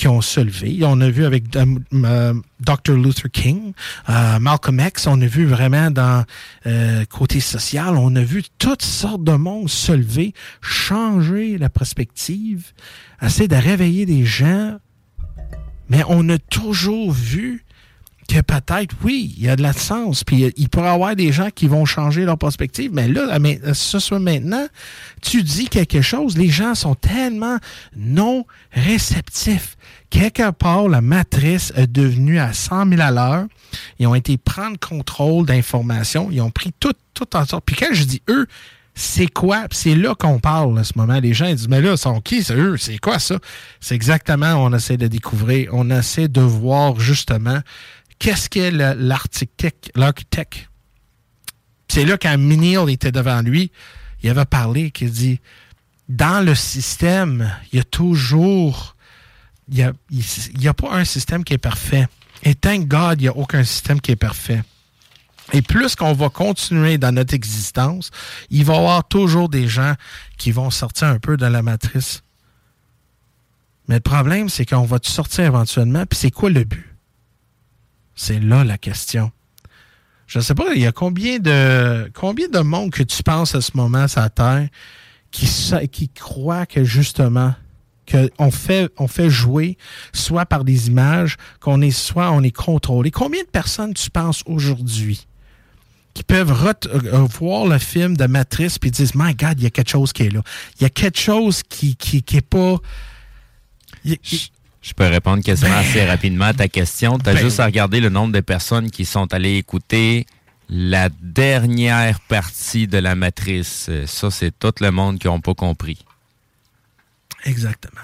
qui 0.00 0.08
ont 0.08 0.22
se 0.22 0.40
levé. 0.40 0.78
On 0.82 0.98
a 1.02 1.10
vu 1.10 1.26
avec 1.26 1.54
euh, 1.56 1.66
euh, 1.92 2.32
Dr. 2.60 2.94
Luther 2.94 3.30
King, 3.30 3.74
euh, 4.08 4.38
Malcolm 4.38 4.80
X, 4.80 5.06
on 5.06 5.20
a 5.20 5.26
vu 5.26 5.44
vraiment 5.44 5.90
dans 5.90 6.24
euh, 6.66 7.04
côté 7.04 7.38
social, 7.40 7.98
on 7.98 8.16
a 8.16 8.22
vu 8.22 8.42
toutes 8.56 8.80
sortes 8.80 9.24
de 9.24 9.32
monde 9.32 9.68
se 9.68 9.92
lever, 9.92 10.32
changer 10.62 11.58
la 11.58 11.68
perspective, 11.68 12.72
essayer 13.20 13.46
de 13.46 13.56
réveiller 13.56 14.06
des 14.06 14.24
gens, 14.24 14.78
mais 15.90 16.02
on 16.08 16.26
a 16.30 16.38
toujours 16.38 17.12
vu 17.12 17.66
que 18.30 18.40
peut-être, 18.42 18.94
oui, 19.02 19.34
il 19.36 19.44
y 19.44 19.48
a 19.48 19.56
de 19.56 19.62
la 19.62 19.72
sens, 19.72 20.22
puis 20.22 20.52
il 20.56 20.68
pourrait 20.68 20.88
y 20.88 20.92
avoir 20.92 21.16
des 21.16 21.32
gens 21.32 21.50
qui 21.52 21.66
vont 21.66 21.84
changer 21.84 22.24
leur 22.24 22.38
perspective, 22.38 22.90
mais 22.92 23.08
là, 23.08 23.38
mais, 23.40 23.60
ce 23.72 23.98
soit 23.98 24.20
maintenant, 24.20 24.66
tu 25.20 25.42
dis 25.42 25.68
quelque 25.68 26.00
chose, 26.00 26.38
les 26.38 26.48
gens 26.48 26.76
sont 26.76 26.94
tellement 26.94 27.58
non 27.96 28.46
réceptifs. 28.72 29.76
Quelque 30.10 30.50
part, 30.50 30.88
la 30.88 31.00
matrice 31.00 31.72
est 31.76 31.90
devenue 31.90 32.38
à 32.38 32.52
100 32.52 32.88
000 32.88 33.00
à 33.00 33.10
l'heure. 33.10 33.46
Ils 33.98 34.06
ont 34.06 34.14
été 34.14 34.36
prendre 34.38 34.78
contrôle 34.78 35.46
d'informations. 35.46 36.28
Ils 36.30 36.40
ont 36.40 36.50
pris 36.50 36.72
tout, 36.78 36.94
tout 37.14 37.36
en 37.36 37.44
sorte. 37.44 37.64
Puis 37.64 37.76
quand 37.76 37.92
je 37.92 38.04
dis 38.04 38.22
eux, 38.28 38.46
c'est 38.94 39.28
quoi? 39.28 39.66
C'est 39.70 39.94
là 39.94 40.14
qu'on 40.14 40.40
parle 40.40 40.78
en 40.78 40.84
ce 40.84 40.92
moment. 40.96 41.20
Les 41.20 41.32
gens 41.32 41.46
ils 41.46 41.54
disent, 41.54 41.68
mais 41.68 41.80
là, 41.80 41.96
sont 41.96 42.20
qui? 42.20 42.42
C'est 42.42 42.56
eux? 42.56 42.76
C'est 42.76 42.98
quoi 42.98 43.18
ça? 43.18 43.38
C'est 43.80 43.94
exactement, 43.94 44.54
on 44.54 44.74
essaie 44.74 44.96
de 44.96 45.06
découvrir. 45.06 45.70
On 45.72 45.90
essaie 45.90 46.28
de 46.28 46.40
voir 46.40 46.98
justement 46.98 47.60
qu'est-ce 48.20 48.48
qu'est 48.48 48.70
l'architecte. 48.70 49.90
C'est 51.88 52.04
là 52.04 52.16
quand 52.16 52.38
Minil 52.38 52.88
était 52.88 53.10
devant 53.10 53.42
lui, 53.42 53.72
il 54.22 54.30
avait 54.30 54.44
parlé, 54.44 54.92
qu'il 54.92 55.10
dit, 55.10 55.40
dans 56.08 56.44
le 56.44 56.54
système, 56.54 57.52
il 57.72 57.78
y 57.78 57.80
a 57.80 57.84
toujours, 57.84 58.94
il 59.68 59.76
n'y 59.76 59.82
a, 59.82 59.92
y 60.58 60.68
a 60.68 60.74
pas 60.74 60.92
un 60.92 61.04
système 61.04 61.42
qui 61.42 61.54
est 61.54 61.58
parfait. 61.58 62.06
Et 62.44 62.54
thank 62.54 62.86
God, 62.86 63.20
il 63.20 63.24
n'y 63.24 63.28
a 63.28 63.36
aucun 63.36 63.64
système 63.64 64.00
qui 64.00 64.12
est 64.12 64.16
parfait. 64.16 64.62
Et 65.52 65.62
plus 65.62 65.96
qu'on 65.96 66.12
va 66.12 66.28
continuer 66.28 66.96
dans 66.96 67.12
notre 67.12 67.34
existence, 67.34 68.10
il 68.50 68.64
va 68.64 68.74
y 68.74 68.78
avoir 68.78 69.08
toujours 69.08 69.48
des 69.48 69.66
gens 69.66 69.94
qui 70.36 70.52
vont 70.52 70.70
sortir 70.70 71.08
un 71.08 71.18
peu 71.18 71.36
de 71.36 71.46
la 71.46 71.62
matrice. 71.62 72.22
Mais 73.88 73.96
le 73.96 74.00
problème, 74.00 74.48
c'est 74.48 74.64
qu'on 74.64 74.84
va 74.84 74.98
sortir 75.02 75.44
éventuellement, 75.44 76.06
puis 76.06 76.18
c'est 76.18 76.30
quoi 76.30 76.50
le 76.50 76.62
but? 76.62 76.89
C'est 78.20 78.38
là 78.38 78.64
la 78.64 78.76
question. 78.76 79.32
Je 80.26 80.40
ne 80.40 80.44
sais 80.44 80.54
pas, 80.54 80.74
il 80.74 80.82
y 80.82 80.86
a 80.86 80.92
combien 80.92 81.38
de 81.38 82.60
monde 82.60 82.90
que 82.90 83.02
tu 83.02 83.22
penses 83.22 83.54
à 83.54 83.62
ce 83.62 83.70
moment 83.74 84.08
sur 84.08 84.20
la 84.20 84.28
Terre 84.28 84.68
qui, 85.30 85.48
qui 85.90 86.10
croit 86.10 86.66
que 86.66 86.84
justement 86.84 87.54
qu'on 88.10 88.50
fait, 88.50 88.90
on 88.98 89.08
fait 89.08 89.30
jouer 89.30 89.78
soit 90.12 90.44
par 90.44 90.64
des 90.64 90.88
images, 90.88 91.38
qu'on 91.60 91.80
est 91.80 91.92
soit 91.92 92.30
on 92.30 92.42
est 92.42 92.54
contrôlé. 92.54 93.10
Combien 93.10 93.42
de 93.42 93.48
personnes 93.48 93.94
tu 93.94 94.10
penses 94.10 94.42
aujourd'hui 94.44 95.26
qui 96.12 96.22
peuvent 96.22 96.74
euh, 96.84 97.26
voir 97.38 97.64
le 97.64 97.78
film 97.78 98.18
de 98.18 98.26
Matrice 98.26 98.78
puis 98.78 98.90
disent 98.90 99.14
My 99.14 99.34
God, 99.34 99.54
il 99.56 99.62
y 99.62 99.66
a 99.66 99.70
quelque 99.70 99.92
chose 99.92 100.12
qui 100.12 100.24
est 100.24 100.30
là. 100.30 100.42
Il 100.78 100.82
y 100.82 100.84
a 100.84 100.90
quelque 100.90 101.18
chose 101.18 101.62
qui, 101.62 101.96
qui, 101.96 102.20
pas. 102.42 102.76
Je 104.82 104.92
peux 104.94 105.06
répondre 105.06 105.42
quasiment 105.42 105.76
assez 105.76 106.04
rapidement 106.04 106.46
à 106.46 106.54
ta 106.54 106.68
question. 106.68 107.18
Tu 107.18 107.28
as 107.28 107.34
Ben 107.34 107.40
juste 107.40 107.60
à 107.60 107.66
regarder 107.66 108.00
le 108.00 108.08
nombre 108.08 108.32
de 108.32 108.40
personnes 108.40 108.90
qui 108.90 109.04
sont 109.04 109.32
allées 109.34 109.56
écouter 109.56 110.26
la 110.68 111.08
dernière 111.20 112.20
partie 112.20 112.86
de 112.86 112.98
la 112.98 113.14
matrice. 113.14 113.86
Euh, 113.88 114.06
Ça, 114.06 114.30
c'est 114.30 114.56
tout 114.58 114.72
le 114.80 114.90
monde 114.90 115.18
qui 115.18 115.26
n'ont 115.26 115.40
pas 115.40 115.54
compris. 115.54 116.04
Exactement. 117.44 118.00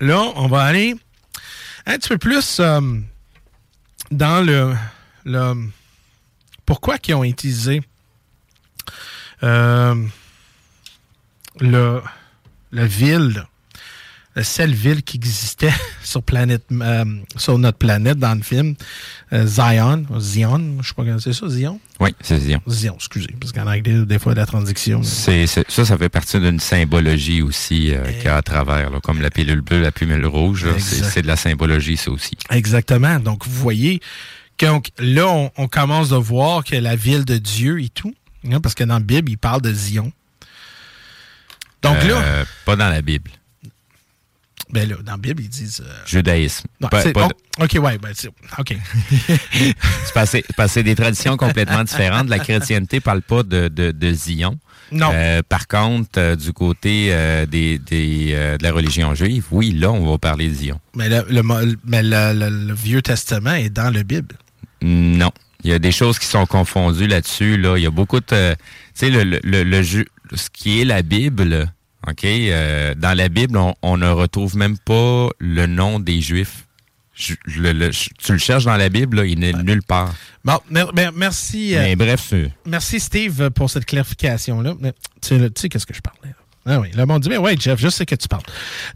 Là, 0.00 0.20
on 0.36 0.46
va 0.46 0.62
aller 0.62 0.94
un 1.86 1.96
petit 1.96 2.10
peu 2.10 2.18
plus 2.18 2.58
euh, 2.60 2.80
dans 4.10 4.44
le, 4.44 4.74
le 5.24 5.54
pourquoi 6.66 6.98
qu'ils 6.98 7.14
ont 7.14 7.24
utilisé 7.24 7.80
euh, 9.42 10.06
le, 11.60 12.02
la 12.72 12.86
ville, 12.86 13.46
seule 14.44 14.72
ville 14.72 15.02
qui 15.02 15.16
existait 15.16 15.72
sur, 16.04 16.22
planète, 16.22 16.64
euh, 16.72 17.04
sur 17.36 17.58
notre 17.58 17.78
planète 17.78 18.18
dans 18.18 18.34
le 18.34 18.42
film, 18.42 18.74
euh, 19.32 19.46
Zion, 19.46 20.04
Zion, 20.18 20.78
je 20.80 20.88
sais 20.88 20.94
pas 20.94 21.04
comment 21.04 21.18
c'est 21.18 21.32
ça, 21.32 21.48
Zion? 21.48 21.80
Oui, 22.00 22.14
c'est 22.20 22.38
Zion. 22.38 22.60
Zion, 22.68 22.94
excusez, 22.96 23.34
parce 23.40 23.52
qu'en 23.52 23.66
anglais, 23.66 24.04
des 24.06 24.18
fois, 24.18 24.34
la 24.34 24.46
transition. 24.46 25.02
C'est, 25.02 25.46
ça, 25.46 25.62
ça 25.68 25.98
fait 25.98 26.08
partie 26.08 26.38
d'une 26.38 26.60
symbologie 26.60 27.42
aussi 27.42 27.92
euh, 27.94 28.04
qu'il 28.12 28.24
y 28.24 28.28
a 28.28 28.36
à 28.36 28.42
travers, 28.42 28.90
là, 28.90 29.00
comme 29.00 29.20
la 29.20 29.30
pilule 29.30 29.60
bleue, 29.60 29.80
la 29.80 29.92
pilule 29.92 30.26
rouge. 30.26 30.66
C'est, 30.78 31.22
de 31.22 31.26
la 31.26 31.36
symbologie, 31.36 31.96
ça 31.96 32.10
aussi. 32.10 32.36
Exactement. 32.50 33.18
Donc, 33.18 33.46
vous 33.46 33.60
voyez, 33.60 34.00
donc, 34.60 34.88
là, 34.98 35.26
on, 35.28 35.50
on 35.56 35.68
commence 35.68 36.08
de 36.10 36.16
voir 36.16 36.64
que 36.64 36.76
la 36.76 36.96
ville 36.96 37.24
de 37.24 37.38
Dieu 37.38 37.80
et 37.80 37.88
tout, 37.88 38.14
hein, 38.50 38.60
parce 38.60 38.74
que 38.74 38.84
dans 38.84 38.94
la 38.94 39.00
Bible, 39.00 39.30
il 39.30 39.38
parle 39.38 39.62
de 39.62 39.72
Zion. 39.72 40.12
Donc 41.82 42.02
là, 42.04 42.20
Euh, 42.22 42.44
Pas 42.64 42.76
dans 42.76 42.88
la 42.88 43.02
Bible. 43.02 43.30
Ben 44.72 44.88
là, 44.88 44.96
dans 45.04 45.12
la 45.12 45.18
Bible, 45.18 45.42
ils 45.42 45.48
disent... 45.48 45.82
euh, 45.84 45.92
Judaïsme. 46.06 46.66
non, 46.80 46.88
Pas- 46.88 47.10
pas 47.12 47.28
oh, 47.60 47.64
OK, 47.64 47.78
ouais, 47.82 47.98
ben, 47.98 48.12
OK. 48.58 48.76
c'est 49.52 50.14
parce 50.56 50.74
que- 50.74 50.80
des 50.80 50.94
traditions 50.94 51.36
complètement 51.36 51.84
différentes. 51.84 52.28
La 52.28 52.38
chrétienté 52.38 53.00
parle 53.00 53.22
pas 53.22 53.42
de, 53.42 53.68
de, 53.68 53.90
de 53.90 54.12
Zion. 54.12 54.58
Non. 54.90 55.10
Euh, 55.12 55.42
par 55.46 55.66
contre, 55.68 56.18
euh, 56.18 56.36
du 56.36 56.52
côté 56.52 57.08
euh, 57.10 57.44
des, 57.46 57.78
des, 57.78 58.32
de 58.58 58.62
la 58.62 58.72
religion 58.72 59.14
juive, 59.14 59.44
oui, 59.50 59.72
là, 59.72 59.90
on 59.90 60.10
va 60.10 60.18
parler 60.18 60.48
de 60.48 60.54
Zion. 60.54 60.80
Mais, 60.94 61.08
le, 61.08 61.24
mais 61.84 62.02
le, 62.02 62.74
Vieux 62.74 63.02
Testament 63.02 63.54
est 63.54 63.70
dans 63.70 63.90
la 63.92 64.02
Bible. 64.02 64.36
Non. 64.82 65.30
Il 65.64 65.70
y 65.70 65.74
a 65.74 65.78
des 65.78 65.92
choses 65.92 66.18
qui 66.18 66.26
sont 66.26 66.46
confondues 66.46 67.06
là-dessus. 67.08 67.56
Là. 67.56 67.76
Il 67.76 67.82
y 67.82 67.86
a 67.86 67.90
beaucoup 67.90 68.20
de... 68.20 68.24
Tu 68.24 68.56
sais, 68.94 69.10
le, 69.10 69.24
le, 69.42 69.82
ce 70.34 70.48
qui 70.52 70.80
est 70.80 70.84
la 70.84 71.02
Bible, 71.02 71.70
OK? 72.10 72.24
euh, 72.24 72.94
dans 72.94 73.16
la 73.16 73.28
Bible, 73.28 73.56
on, 73.56 73.74
on 73.82 73.96
ne 73.96 74.08
retrouve 74.08 74.56
même 74.56 74.78
pas 74.78 75.28
le 75.38 75.66
nom 75.66 75.98
des 76.00 76.20
Juifs. 76.20 76.64
je- 77.14 77.34
le- 77.46 77.72
le- 77.72 77.90
je- 77.90 78.10
tu 78.16 78.30
le 78.32 78.38
cherches 78.38 78.64
dans 78.64 78.76
la 78.76 78.88
Bible, 78.88 79.16
là, 79.16 79.24
il 79.24 79.38
n'est 79.40 79.52
nulle 79.52 79.82
part. 79.82 80.14
Bon, 80.44 80.58
mer- 80.70 80.92
mer- 80.94 81.12
merci. 81.12 81.74
euh, 81.76 81.82
Mais 81.82 81.96
bref, 81.96 82.32
Merci 82.64 83.00
Steve 83.00 83.50
pour 83.50 83.68
cette 83.70 83.86
clarification-là. 83.86 84.74
Tu 84.80 84.88
sais, 85.28 85.38
là, 85.38 85.50
tu 85.50 85.60
sais 85.62 85.68
qu'est-ce 85.68 85.86
que 85.86 85.94
je 85.94 86.00
parlais. 86.00 86.28
là. 86.28 86.34
Ah 86.70 86.80
oui, 86.80 86.88
le 86.94 87.04
monde 87.06 87.22
dit, 87.22 87.28
mais 87.28 87.38
ouais, 87.38 87.56
Jeff, 87.58 87.80
je 87.80 87.88
sais 87.88 88.04
que 88.06 88.14
tu 88.14 88.28
parles. 88.28 88.42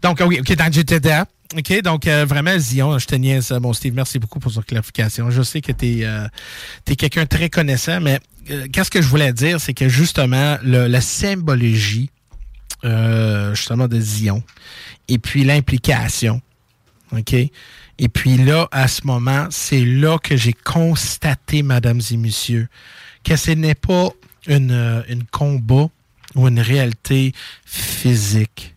Donc, 0.03 0.21
oui, 0.25 0.39
OK, 0.39 0.55
dans 0.55 0.71
GTA. 0.71 1.25
OK, 1.57 1.81
donc 1.81 2.07
euh, 2.07 2.23
vraiment, 2.25 2.57
Zion, 2.57 2.97
je 2.97 3.05
te 3.07 3.15
niaise, 3.15 3.51
euh, 3.51 3.59
mon 3.59 3.73
Steve, 3.73 3.93
merci 3.93 4.19
beaucoup 4.19 4.39
pour 4.39 4.51
cette 4.53 4.65
clarification. 4.65 5.29
Je 5.29 5.41
sais 5.41 5.59
que 5.61 5.71
tu 5.73 6.01
es, 6.03 6.95
quelqu'un 6.95 7.23
de 7.23 7.27
très 7.27 7.49
connaissant, 7.49 7.99
mais 7.99 8.19
euh, 8.51 8.67
qu'est-ce 8.71 8.89
que 8.91 9.01
je 9.01 9.07
voulais 9.07 9.33
dire, 9.33 9.59
c'est 9.59 9.73
que 9.73 9.89
justement, 9.89 10.57
le- 10.63 10.87
la 10.87 11.01
symbologie, 11.01 12.09
euh, 12.83 13.55
justement, 13.55 13.87
de 13.87 13.99
Zion, 13.99 14.43
et 15.07 15.17
puis 15.17 15.43
l'implication, 15.43 16.41
OK? 17.11 17.33
Et 17.33 18.09
puis 18.09 18.37
là, 18.37 18.67
à 18.71 18.87
ce 18.87 19.05
moment, 19.05 19.47
c'est 19.51 19.85
là 19.85 20.17
que 20.17 20.35
j'ai 20.35 20.53
constaté, 20.53 21.61
mesdames 21.61 22.01
et 22.11 22.17
messieurs, 22.17 22.67
que 23.23 23.35
ce 23.35 23.51
n'est 23.51 23.75
pas 23.75 24.09
une, 24.47 24.71
euh, 24.71 25.03
une 25.07 25.23
combat 25.25 25.89
ou 26.35 26.47
une 26.47 26.59
réalité 26.59 27.33
physique, 27.65 28.75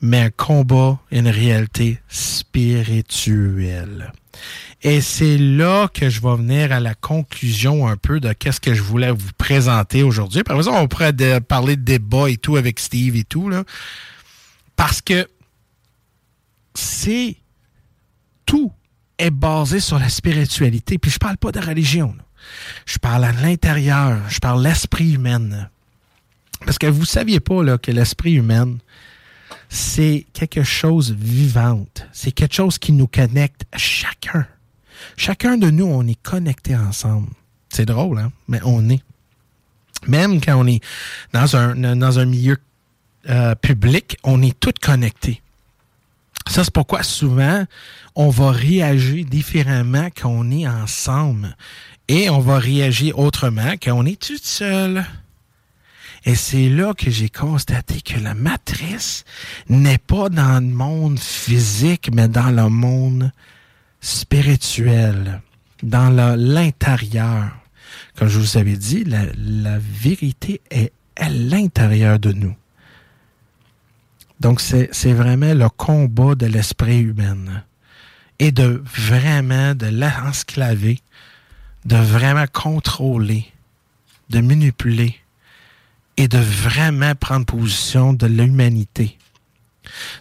mais 0.00 0.20
un 0.20 0.30
combat, 0.30 0.98
une 1.10 1.28
réalité 1.28 2.00
spirituelle. 2.08 4.12
Et 4.82 5.00
c'est 5.00 5.36
là 5.38 5.88
que 5.92 6.08
je 6.08 6.20
vais 6.20 6.36
venir 6.36 6.72
à 6.72 6.80
la 6.80 6.94
conclusion 6.94 7.86
un 7.86 7.96
peu 7.96 8.18
de 8.20 8.32
qu'est-ce 8.32 8.60
que 8.60 8.72
je 8.74 8.82
voulais 8.82 9.10
vous 9.10 9.30
présenter 9.36 10.02
aujourd'hui. 10.02 10.42
Par 10.42 10.56
exemple, 10.56 10.78
on 10.80 10.88
pourrait 10.88 11.12
de- 11.12 11.38
parler 11.38 11.76
de 11.76 11.82
débat 11.82 12.30
et 12.30 12.36
tout 12.36 12.56
avec 12.56 12.80
Steve 12.80 13.16
et 13.16 13.24
tout. 13.24 13.50
Parce 14.76 15.02
que 15.02 15.28
c'est 16.74 17.36
tout 18.46 18.72
est 19.18 19.30
basé 19.30 19.80
sur 19.80 19.98
la 19.98 20.08
spiritualité. 20.08 20.98
Puis 20.98 21.10
je 21.10 21.18
parle 21.18 21.36
pas 21.36 21.52
de 21.52 21.60
religion. 21.60 22.14
Je 22.86 22.98
parle 22.98 23.24
à 23.24 23.32
l'intérieur. 23.32 24.18
Je 24.30 24.38
parle 24.38 24.62
l'esprit 24.62 25.12
humain. 25.12 25.68
Parce 26.64 26.78
que 26.78 26.86
vous 26.86 27.04
saviez 27.04 27.40
pas 27.40 27.76
que 27.78 27.90
l'esprit 27.90 28.34
humain, 28.34 28.76
c'est 29.70 30.26
quelque 30.32 30.64
chose 30.64 31.12
vivante. 31.12 32.06
C'est 32.12 32.32
quelque 32.32 32.54
chose 32.54 32.78
qui 32.78 32.92
nous 32.92 33.06
connecte 33.06 33.64
à 33.72 33.78
chacun. 33.78 34.46
Chacun 35.16 35.56
de 35.56 35.70
nous, 35.70 35.86
on 35.86 36.06
est 36.06 36.20
connectés 36.20 36.76
ensemble. 36.76 37.28
C'est 37.70 37.86
drôle, 37.86 38.18
hein? 38.18 38.32
Mais 38.48 38.60
on 38.64 38.90
est. 38.90 39.00
Même 40.08 40.40
quand 40.40 40.56
on 40.56 40.66
est 40.66 40.82
dans 41.32 41.56
un, 41.56 41.84
un 41.84 42.24
milieu 42.24 42.58
euh, 43.28 43.54
public, 43.54 44.18
on 44.24 44.42
est 44.42 44.58
tous 44.58 44.74
connectés. 44.80 45.40
Ça, 46.48 46.64
c'est 46.64 46.72
pourquoi 46.72 47.04
souvent, 47.04 47.64
on 48.16 48.28
va 48.28 48.50
réagir 48.50 49.24
différemment 49.24 50.08
quand 50.20 50.30
on 50.30 50.50
est 50.50 50.66
ensemble. 50.66 51.56
Et 52.08 52.28
on 52.28 52.40
va 52.40 52.58
réagir 52.58 53.20
autrement 53.20 53.74
quand 53.80 53.92
on 53.92 54.04
est 54.04 54.20
tout 54.20 54.40
seul. 54.42 55.06
Et 56.24 56.34
c'est 56.34 56.68
là 56.68 56.92
que 56.92 57.10
j'ai 57.10 57.30
constaté 57.30 58.00
que 58.02 58.18
la 58.18 58.34
matrice 58.34 59.24
n'est 59.68 59.98
pas 59.98 60.28
dans 60.28 60.62
le 60.62 60.72
monde 60.72 61.18
physique, 61.18 62.10
mais 62.12 62.28
dans 62.28 62.50
le 62.50 62.68
monde 62.68 63.32
spirituel, 64.00 65.40
dans 65.82 66.10
l'intérieur. 66.36 67.50
Comme 68.16 68.28
je 68.28 68.38
vous 68.38 68.58
avais 68.58 68.76
dit, 68.76 69.04
la, 69.04 69.78
vérité 69.78 70.60
est 70.70 70.92
à 71.16 71.30
l'intérieur 71.30 72.18
de 72.18 72.32
nous. 72.32 72.54
Donc, 74.40 74.60
c'est 74.60 74.88
c'est 74.92 75.12
vraiment 75.12 75.52
le 75.52 75.68
combat 75.68 76.34
de 76.34 76.46
l'esprit 76.46 77.00
humain. 77.00 77.62
Et 78.38 78.52
de 78.52 78.82
vraiment 78.84 79.74
de 79.74 79.86
l'ensclaver, 79.86 80.98
de 81.84 81.96
vraiment 81.96 82.46
contrôler, 82.50 83.46
de 84.30 84.40
manipuler 84.40 85.19
et 86.20 86.28
de 86.28 86.38
vraiment 86.38 87.14
prendre 87.14 87.46
position 87.46 88.12
de 88.12 88.26
l'humanité. 88.26 89.16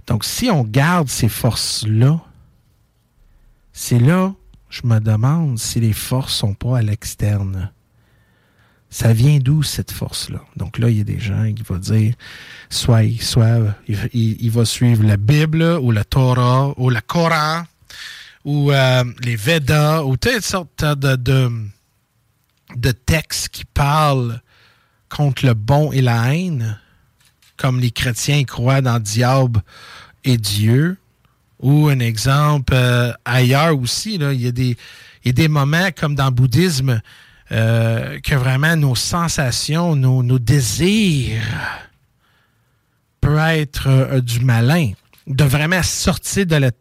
Donc, 0.07 0.23
si 0.23 0.49
on 0.49 0.63
garde 0.63 1.09
ces 1.09 1.27
forces-là, 1.27 2.21
c'est 3.73 3.99
là, 3.99 4.33
je 4.69 4.81
me 4.85 4.99
demande 4.99 5.59
si 5.59 5.81
les 5.81 5.91
forces 5.91 6.33
sont 6.33 6.53
pas 6.53 6.77
à 6.77 6.81
l'externe. 6.81 7.69
Ça 8.89 9.11
vient 9.11 9.39
d'où 9.39 9.61
cette 9.61 9.91
force-là? 9.91 10.39
Donc 10.55 10.77
là, 10.77 10.89
il 10.89 10.99
y 10.99 11.01
a 11.01 11.03
des 11.03 11.19
gens 11.19 11.53
qui 11.53 11.63
vont 11.63 11.77
dire, 11.77 12.13
soit, 12.69 13.03
il- 13.03 14.51
va 14.51 14.65
suivre 14.65 15.03
la 15.03 15.17
Bible 15.17 15.63
ou 15.81 15.91
la 15.91 16.05
Torah 16.05 16.73
ou 16.77 16.89
le 16.89 17.01
Coran 17.01 17.63
ou 18.45 18.71
euh, 18.71 19.03
les 19.21 19.35
Védas 19.35 20.03
ou 20.03 20.15
toutes 20.15 20.45
sortes 20.45 20.85
de 20.85 22.93
textes 23.05 23.49
qui 23.49 23.65
parlent 23.65 24.41
contre 25.09 25.45
le 25.45 25.53
bon 25.53 25.91
et 25.91 26.01
la 26.01 26.33
haine, 26.33 26.79
comme 27.57 27.79
les 27.79 27.91
chrétiens 27.91 28.43
croient 28.43 28.81
dans 28.81 28.95
le 28.95 28.99
diable 28.99 29.61
et 30.23 30.37
Dieu. 30.37 30.97
Ou 31.61 31.89
un 31.89 31.99
exemple 31.99 32.73
euh, 32.73 33.11
ailleurs 33.25 33.77
aussi, 33.77 34.15
il, 34.15 34.41
y 34.41 34.47
a 34.47 34.51
des, 34.51 34.77
il 35.25 35.49
moments 35.49 35.89
comme 35.93 36.15
dans 36.15 36.25
le 36.25 36.31
bouddhisme 36.31 37.01
euh, 37.51 38.19
que 38.21 38.35
vraiment 38.35 38.77
nos 38.77 38.95
sensations, 38.95 39.95
nos, 39.95 40.23
nos 40.23 40.39
désirs 40.39 41.41
peuvent 43.19 43.37
être 43.49 43.87
euh, 43.87 44.21
du 44.21 44.39
malin, 44.39 44.91
de 45.27 45.43
vraiment 45.43 45.83
sortir 45.83 46.45
de 46.45 46.55
la 46.55 46.71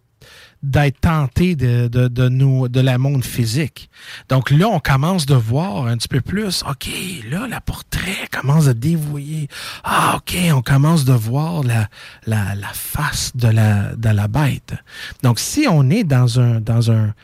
d'être 0.63 1.01
tenté 1.01 1.55
de, 1.55 1.87
de, 1.89 2.09
de, 2.09 2.29
nous, 2.29 2.69
de 2.69 2.81
la 2.81 2.99
monde 2.99 3.25
physique. 3.25 3.89
Donc 4.29 4.51
là, 4.51 4.69
on 4.69 4.81
commence 4.81 5.25
de 5.27 5.35
voir 5.35 5.87
un 5.87 5.97
petit 5.97 6.09
peu 6.09 6.21
plus, 6.21 6.65
OK, 6.69 6.89
là, 7.31 7.47
la 7.47 7.61
portrait 7.61 8.29
commence 8.33 8.67
à 8.67 8.75
dévoyer. 8.75 9.49
Ah, 9.85 10.17
OK, 10.17 10.37
on 10.53 10.63
commence 10.63 11.05
de 11.05 11.13
voir 11.13 11.63
la, 11.63 11.89
la, 12.27 12.55
face 12.73 13.37
de 13.37 13.49
la, 13.49 13.95
de 13.95 14.09
la 14.09 14.27
bête. 14.27 14.75
Donc, 15.23 15.39
si 15.39 15.67
on 15.69 15.89
est 15.91 16.05
dans 16.05 16.41
un, 16.41 16.61
dans 16.61 16.91
un, 16.91 17.15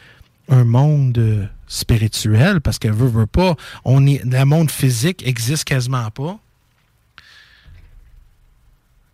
un 0.48 0.64
monde 0.64 1.48
spirituel, 1.66 2.60
parce 2.60 2.78
que 2.78 2.88
veut, 2.88 3.08
veut 3.08 3.26
pas, 3.26 3.56
on 3.84 4.06
est, 4.06 4.24
le 4.24 4.44
monde 4.44 4.70
physique 4.70 5.26
existe 5.26 5.64
quasiment 5.64 6.10
pas. 6.10 6.38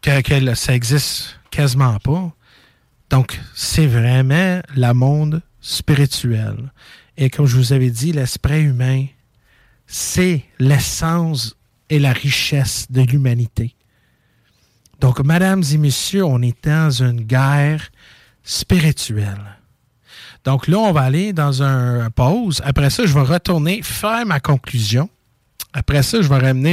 Que, 0.03 0.21
que 0.21 0.55
ça 0.55 0.75
existe 0.75 1.39
quasiment 1.51 1.99
pas. 1.99 2.33
Donc, 3.11 3.41
c'est 3.55 3.87
vraiment 3.87 4.61
le 4.75 4.93
monde 4.93 5.43
spirituel. 5.61 6.73
Et 7.17 7.29
comme 7.29 7.47
je 7.47 7.57
vous 7.57 7.73
avais 7.73 7.91
dit, 7.91 8.13
l'esprit 8.13 8.63
humain, 8.63 9.07
c'est 9.87 10.45
l'essence 10.59 11.57
et 11.91 11.99
la 11.99 12.13
richesse 12.13 12.87
de 12.91 13.03
l'humanité. 13.03 13.75
Donc, 15.01 15.21
mesdames 15.25 15.65
et 15.73 15.77
messieurs, 15.77 16.25
on 16.25 16.41
est 16.41 16.65
dans 16.65 16.91
une 17.03 17.23
guerre 17.23 17.91
spirituelle. 18.45 19.59
Donc 20.45 20.69
là, 20.69 20.79
on 20.79 20.93
va 20.93 21.03
aller 21.03 21.33
dans 21.33 21.63
un 21.63 22.11
pause. 22.11 22.63
Après 22.65 22.91
ça, 22.91 23.05
je 23.05 23.13
vais 23.13 23.21
retourner 23.21 23.83
faire 23.83 24.25
ma 24.25 24.41
conclusion. 24.41 25.11
Après 25.73 26.03
ça, 26.03 26.23
je 26.23 26.29
vais 26.29 26.39
ramener 26.39 26.73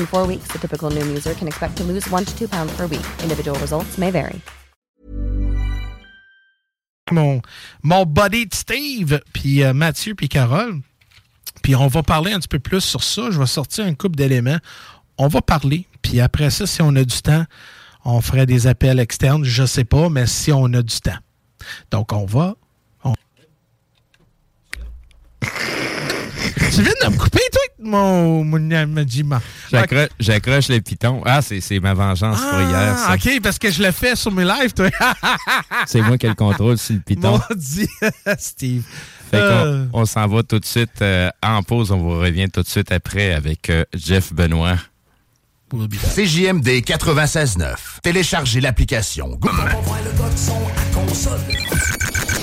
In 0.00 0.06
four 0.06 0.26
weeks, 0.26 0.48
the 0.48 0.58
typical 0.58 0.90
Noom 0.90 1.08
user 1.08 1.34
can 1.34 1.46
expect 1.46 1.76
to 1.76 1.84
lose 1.84 2.08
one 2.10 2.24
to 2.24 2.32
two 2.38 2.48
pounds 2.48 2.72
per 2.76 2.86
week. 2.86 3.06
Individual 3.22 3.58
results 3.60 3.98
may 3.98 4.10
vary. 4.10 4.40
mon, 7.12 7.42
mon 7.82 8.06
buddy 8.06 8.48
Steve, 8.52 9.20
puis 9.32 9.62
euh, 9.62 9.72
Mathieu, 9.72 10.14
puis 10.14 10.28
Carole. 10.28 10.80
Puis 11.62 11.74
on 11.74 11.88
va 11.88 12.02
parler 12.02 12.32
un 12.32 12.38
petit 12.38 12.48
peu 12.48 12.58
plus 12.58 12.80
sur 12.80 13.02
ça. 13.02 13.30
Je 13.30 13.38
vais 13.38 13.46
sortir 13.46 13.84
un 13.84 13.94
couple 13.94 14.16
d'éléments. 14.16 14.58
On 15.18 15.28
va 15.28 15.42
parler. 15.42 15.86
Puis 16.02 16.20
après 16.20 16.50
ça, 16.50 16.66
si 16.66 16.80
on 16.80 16.94
a 16.96 17.04
du 17.04 17.20
temps, 17.20 17.44
on 18.04 18.20
ferait 18.20 18.46
des 18.46 18.66
appels 18.66 18.98
externes. 18.98 19.44
Je 19.44 19.66
sais 19.66 19.84
pas, 19.84 20.08
mais 20.08 20.26
si 20.26 20.52
on 20.52 20.72
a 20.72 20.82
du 20.82 21.00
temps. 21.00 21.18
Donc 21.90 22.12
on 22.12 22.24
va. 22.24 22.54
Tu 26.72 26.82
viens 26.82 26.92
de 27.04 27.12
me 27.12 27.18
couper, 27.18 27.40
toi, 27.52 27.60
mon, 27.82 28.44
mon, 28.44 28.58
mon 28.86 29.08
Jima. 29.08 29.40
J'accroche 29.70 30.08
j'accroche 30.18 30.68
les 30.68 30.80
pitons. 30.80 31.22
Ah, 31.24 31.42
c'est 31.42 31.60
c'est 31.60 31.80
ma 31.80 31.94
vengeance 31.94 32.40
pour 32.40 32.60
hier. 32.60 32.96
ça. 32.96 33.06
Ah, 33.10 33.14
OK, 33.14 33.40
parce 33.42 33.58
que 33.58 33.70
je 33.70 33.82
le 33.82 33.90
fais 33.92 34.14
sur 34.16 34.30
mes 34.32 34.44
lives, 34.44 34.72
toi. 34.74 34.88
C'est 35.86 36.02
moi 36.02 36.18
qui 36.18 36.26
ai 36.26 36.28
le 36.30 36.34
contrôle 36.34 36.78
sur 36.78 36.94
le 36.94 37.00
piton. 37.00 37.40
Maudit, 37.50 37.88
Steve. 38.38 38.82
Fait 39.30 39.38
qu'on- 39.38 39.44
Euh. 39.44 39.86
on 39.92 40.04
s'en 40.06 40.26
va 40.26 40.42
tout 40.42 40.58
de 40.58 40.64
suite 40.64 41.02
euh, 41.02 41.30
en 41.42 41.62
pause. 41.62 41.90
On 41.92 41.98
vous 41.98 42.18
revient 42.18 42.48
tout 42.50 42.62
de 42.62 42.68
suite 42.68 42.92
après 42.92 43.32
avec 43.32 43.70
euh, 43.70 43.84
Jeff 43.94 44.32
Benoît. 44.32 44.76
CJMD 45.72 46.66
96.9. 46.82 47.74
Téléchargez 48.02 48.60
l'application 48.60 49.28
Google. 49.38 49.70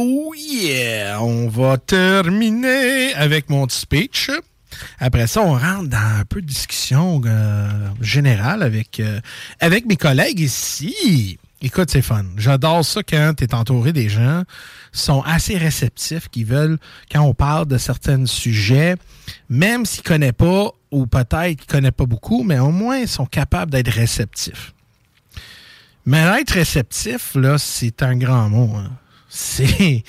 Oh 0.00 0.32
yeah! 0.32 1.20
On 1.20 1.48
va 1.48 1.76
terminer 1.76 3.12
avec 3.14 3.50
mon 3.50 3.68
speech. 3.68 4.30
Après 5.00 5.26
ça, 5.26 5.42
on 5.42 5.54
rentre 5.54 5.88
dans 5.88 6.20
un 6.20 6.24
peu 6.24 6.40
de 6.40 6.46
discussion 6.46 7.20
euh, 7.26 7.68
générale 8.00 8.62
avec, 8.62 9.00
euh, 9.00 9.18
avec 9.58 9.86
mes 9.86 9.96
collègues 9.96 10.38
ici. 10.38 11.36
Écoute, 11.60 11.90
c'est 11.90 12.02
fun. 12.02 12.24
J'adore 12.36 12.84
ça 12.84 13.02
quand 13.02 13.32
tu 13.38 13.42
es 13.42 13.52
entouré 13.52 13.92
des 13.92 14.08
gens 14.08 14.44
qui 14.92 15.00
sont 15.00 15.20
assez 15.22 15.58
réceptifs, 15.58 16.28
qui 16.28 16.44
veulent, 16.44 16.78
quand 17.10 17.22
on 17.22 17.34
parle 17.34 17.66
de 17.66 17.76
certains 17.76 18.24
sujets, 18.24 18.94
même 19.48 19.84
s'ils 19.84 20.04
ne 20.04 20.08
connaissent 20.10 20.32
pas, 20.32 20.70
ou 20.92 21.08
peut-être 21.08 21.56
qu'ils 21.56 21.66
ne 21.66 21.72
connaissent 21.72 21.90
pas 21.90 22.06
beaucoup, 22.06 22.44
mais 22.44 22.60
au 22.60 22.70
moins 22.70 22.98
ils 22.98 23.08
sont 23.08 23.26
capables 23.26 23.72
d'être 23.72 23.90
réceptifs. 23.90 24.74
Mais 26.06 26.20
être 26.40 26.52
réceptif, 26.52 27.34
là, 27.34 27.58
c'est 27.58 28.04
un 28.04 28.16
grand 28.16 28.48
mot. 28.48 28.76
hein. 28.76 28.92
C'est. 29.28 30.04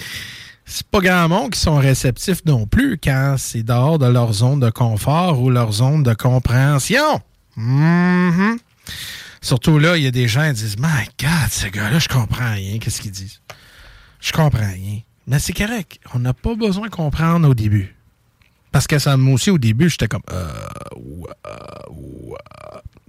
C'est 0.72 0.86
pas 0.86 0.99
grand 0.99 1.28
monde 1.28 1.51
qui 1.51 1.59
sont 1.59 1.78
réceptifs 1.78 2.45
non 2.45 2.67
plus 2.67 2.99
quand 3.03 3.36
c'est 3.39 3.63
dehors 3.63 3.97
de 3.97 4.05
leur 4.05 4.34
zone 4.34 4.59
de 4.59 4.70
confort 4.70 5.41
ou 5.41 5.49
leur 5.49 5.72
zone 5.72 6.03
de 6.03 6.13
compréhension. 6.13 7.22
Mhm. 7.55 8.59
Surtout 9.41 9.80
là, 9.80 9.97
il 9.97 10.03
y 10.03 10.07
a 10.07 10.11
des 10.11 10.28
gens 10.28 10.47
qui 10.49 10.61
disent 10.61 10.78
My 10.78 11.07
God, 11.20 11.49
ce 11.49 11.67
gars-là, 11.67 11.97
je 11.97 12.07
comprends 12.07 12.51
rien. 12.53 12.78
Qu'est-ce 12.78 13.01
qu'ils 13.01 13.09
disent? 13.09 13.41
Je 14.20 14.32
comprends 14.32 14.59
rien. 14.72 14.99
Mais 15.26 15.39
c'est 15.39 15.53
correct. 15.53 15.99
On 16.13 16.20
n'a 16.20 16.34
pas 16.34 16.53
besoin 16.53 16.86
de 16.86 16.91
comprendre 16.91 17.49
au 17.49 17.55
début. 17.55 17.95
Parce 18.72 18.86
que 18.86 18.99
ça, 18.99 19.17
moi 19.17 19.34
aussi, 19.34 19.49
au 19.49 19.57
début, 19.57 19.89
j'étais 19.89 20.07
comme. 20.07 20.22
Euh. 20.32 20.51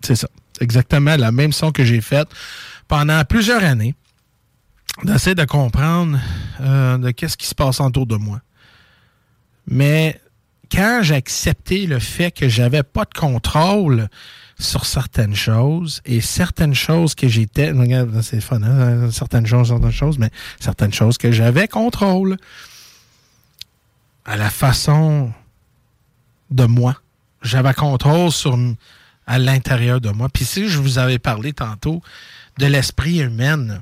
C'est 0.03 0.17
ça. 0.17 0.29
Exactement 0.61 1.17
la 1.17 1.31
même 1.31 1.53
son 1.53 1.73
que 1.73 1.85
j'ai 1.85 2.01
faite 2.01 2.29
pendant 2.89 3.23
plusieurs 3.25 3.63
années 3.63 3.95
d'essayer 5.05 5.35
de 5.35 5.45
comprendre 5.45 6.19
euh, 6.61 6.99
de 6.99 7.11
qu'est-ce 7.11 7.37
qui 7.37 7.47
se 7.47 7.55
passe 7.55 7.81
autour 7.81 8.07
de 8.07 8.17
moi. 8.17 8.41
Mais 9.67 10.21
quand 10.71 11.01
j'ai 11.03 11.15
accepté 11.15 11.87
le 11.87 11.99
fait 11.99 12.31
que 12.31 12.49
j'avais 12.49 12.83
pas 12.83 13.05
de 13.05 13.19
contrôle 13.19 14.09
sur 14.59 14.85
certaines 14.85 15.35
choses 15.35 16.03
et 16.05 16.21
certaines 16.21 16.75
choses 16.75 17.15
que 17.15 17.29
j'étais, 17.29 17.71
regarde, 17.71 18.21
c'est 18.23 18.41
fun, 18.41 18.63
hein, 18.63 19.11
certaines 19.11 19.47
choses, 19.47 19.69
certaines 19.69 19.91
choses, 19.91 20.19
mais 20.19 20.31
certaines 20.61 20.93
choses 20.93 21.19
que 21.19 21.33
j'avais 21.33 21.67
contrôle 21.67 22.37
à 24.25 24.37
la 24.37 24.51
façon 24.51 25.33
de 26.51 26.65
moi. 26.65 26.97
J'avais 27.43 27.75
contrôle 27.75 28.31
sur 28.31 28.59
à 29.27 29.39
l'intérieur 29.39 30.01
de 30.01 30.11
moi. 30.11 30.29
Puis 30.29 30.45
si 30.45 30.69
je 30.69 30.79
vous 30.79 30.99
avais 30.99 31.19
parlé 31.19 31.53
tantôt 31.53 32.03
de 32.59 32.67
l'esprit 32.67 33.21
humain, 33.21 33.81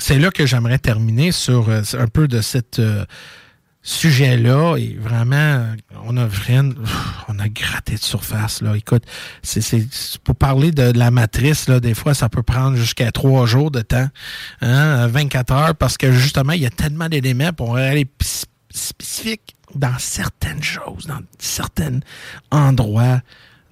c'est 0.00 0.18
là 0.18 0.30
que 0.30 0.46
j'aimerais 0.46 0.78
terminer 0.78 1.32
sur 1.32 1.68
euh, 1.68 1.82
un 1.98 2.06
peu 2.06 2.26
de 2.26 2.40
cette 2.40 2.78
euh, 2.78 3.04
sujet-là. 3.82 4.76
Et 4.76 4.96
vraiment, 5.00 5.66
on 6.04 6.16
a 6.16 6.26
vraiment, 6.26 6.74
on 7.28 7.38
a 7.38 7.48
gratté 7.48 7.94
de 7.94 8.00
surface. 8.00 8.62
Là. 8.62 8.76
Écoute, 8.76 9.04
c'est, 9.42 9.62
pour 10.24 10.36
parler 10.36 10.72
de, 10.72 10.96
la 10.98 11.10
matrice, 11.10 11.68
là, 11.68 11.80
des 11.80 11.94
fois, 11.94 12.14
ça 12.14 12.28
peut 12.28 12.42
prendre 12.42 12.76
jusqu'à 12.76 13.12
trois 13.12 13.46
jours 13.46 13.70
de 13.70 13.82
temps, 13.82 14.08
hein, 14.62 15.06
24 15.06 15.52
heures, 15.52 15.76
parce 15.76 15.96
que 15.96 16.12
justement, 16.12 16.52
il 16.52 16.62
y 16.62 16.66
a 16.66 16.70
tellement 16.70 17.08
d'éléments 17.08 17.52
pour 17.52 17.76
aller 17.76 18.08
spécifiques 18.20 19.56
dans 19.74 19.98
certaines 19.98 20.62
choses, 20.62 21.06
dans 21.06 21.20
certains 21.38 22.00
endroits 22.50 23.20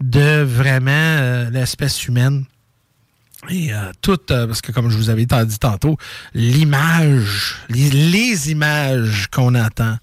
de 0.01 0.43
vraiment 0.43 0.91
euh, 0.93 1.51
l'espèce 1.51 2.07
humaine. 2.07 2.45
Et 3.49 3.73
euh, 3.73 3.93
tout, 4.03 4.19
euh, 4.33 4.49
parce 4.49 4.61
que 4.61 4.73
comme 4.73 4.91
je 4.91 4.97
vous 4.97 5.11
avais 5.11 5.25
dit 5.25 5.59
tantôt, 5.61 5.97
l'image, 6.35 7.55
les, 7.69 7.89
les 7.89 8.51
images 8.51 9.29
qu'on 9.31 9.55
entend, 9.55 9.97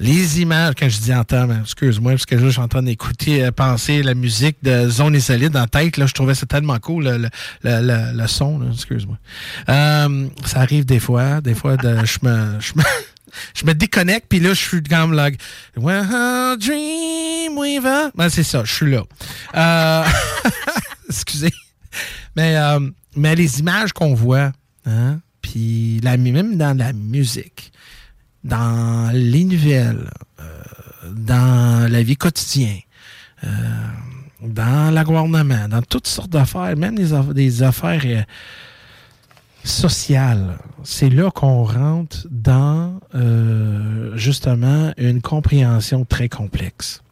les 0.00 0.40
images, 0.40 0.74
quand 0.78 0.88
je 0.88 0.98
dis 0.98 1.14
entend, 1.14 1.46
ben, 1.46 1.60
excuse-moi, 1.62 2.12
parce 2.12 2.24
que 2.24 2.34
là, 2.34 2.46
je 2.46 2.48
suis 2.48 2.60
en 2.60 2.66
train 2.66 2.82
d'écouter, 2.82 3.44
euh, 3.44 3.50
penser 3.52 4.02
la 4.02 4.14
musique 4.14 4.56
de 4.62 4.88
Zone 4.88 5.14
et 5.14 5.20
Solide 5.20 5.54
en 5.56 5.66
tête, 5.66 5.98
là, 5.98 6.06
je 6.06 6.14
trouvais 6.14 6.34
ça 6.34 6.46
tellement 6.46 6.78
cool, 6.78 7.04
le, 7.04 7.18
le, 7.18 7.28
le, 7.62 8.18
le- 8.18 8.26
son, 8.26 8.72
excuse-moi. 8.72 9.18
Euh, 9.68 10.28
ça 10.46 10.60
arrive 10.60 10.86
des 10.86 10.98
fois, 10.98 11.42
des 11.42 11.54
fois, 11.54 11.76
de, 11.76 12.04
je 12.06 12.18
me... 12.22 12.58
Je 12.60 12.72
me 12.74 12.82
Je 13.54 13.66
me 13.66 13.74
déconnecte, 13.74 14.24
puis 14.30 14.40
là, 14.40 14.48
je 14.54 14.58
suis 14.58 14.82
comme 14.82 15.12
là. 15.12 15.28
Well, 15.76 16.56
dream 16.58 17.58
weaver. 17.58 18.08
Ben, 18.14 18.30
c'est 18.30 18.42
ça, 18.42 18.64
je 18.64 18.72
suis 18.72 18.90
là. 18.90 19.02
Euh, 19.54 20.04
excusez. 21.10 21.52
Mais, 22.36 22.56
euh, 22.56 22.80
mais 23.16 23.34
les 23.34 23.60
images 23.60 23.92
qu'on 23.92 24.14
voit, 24.14 24.52
hein, 24.86 25.20
puis 25.42 26.00
la, 26.02 26.16
même 26.16 26.56
dans 26.56 26.76
la 26.76 26.92
musique, 26.92 27.72
dans 28.44 29.10
les 29.12 29.44
nouvelles, 29.44 30.10
euh, 30.40 30.62
dans 31.14 31.90
la 31.90 32.02
vie 32.02 32.16
quotidienne, 32.16 32.80
euh, 33.44 33.48
dans 34.42 34.94
le 34.94 35.04
gouvernement, 35.04 35.68
dans 35.68 35.82
toutes 35.82 36.06
sortes 36.06 36.30
d'affaires, 36.30 36.76
même 36.76 36.94
des, 36.94 37.12
aff- 37.12 37.32
des 37.32 37.62
affaires 37.62 38.24
sociales, 39.64 40.58
c'est 40.84 41.10
là 41.10 41.30
qu'on 41.30 41.64
rentre 41.64 42.26
dans 42.30 43.00
justement 44.14 44.92
une 44.96 45.20
compréhension 45.20 46.04
très 46.04 46.28
complexe. 46.28 47.02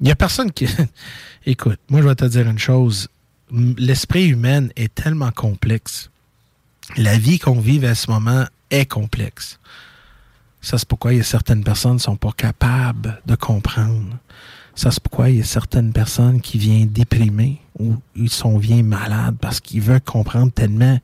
Il 0.00 0.04
n'y 0.04 0.10
a 0.10 0.16
personne 0.16 0.50
qui... 0.50 0.66
Écoute, 1.46 1.78
moi 1.90 2.00
je 2.02 2.08
vais 2.08 2.14
te 2.14 2.24
dire 2.24 2.48
une 2.48 2.58
chose. 2.58 3.08
L'esprit 3.52 4.28
humain 4.28 4.68
est 4.76 4.94
tellement 4.94 5.30
complexe. 5.30 6.10
La 6.96 7.18
vie 7.18 7.38
qu'on 7.38 7.60
vit 7.60 7.84
à 7.86 7.94
ce 7.94 8.10
moment 8.10 8.44
est 8.70 8.86
complexe. 8.86 9.58
Ça, 10.60 10.78
c'est 10.78 10.88
pourquoi 10.88 11.14
il 11.14 11.18
y 11.18 11.20
a 11.20 11.24
certaines 11.24 11.64
personnes 11.64 11.92
qui 11.92 11.96
ne 11.96 12.02
sont 12.02 12.16
pas 12.16 12.32
capables 12.32 13.20
de 13.26 13.34
comprendre. 13.34 14.16
Ça, 14.74 14.90
c'est 14.90 15.02
pourquoi 15.02 15.30
il 15.30 15.38
y 15.38 15.40
a 15.40 15.44
certaines 15.44 15.92
personnes 15.92 16.40
qui 16.40 16.58
viennent 16.58 16.88
déprimées 16.88 17.60
ou 17.78 17.96
ils 18.14 18.30
sont 18.30 18.58
bien 18.58 18.82
malades 18.82 19.36
parce 19.40 19.60
qu'ils 19.60 19.80
veulent 19.80 20.00
comprendre 20.00 20.52
tellement. 20.52 20.98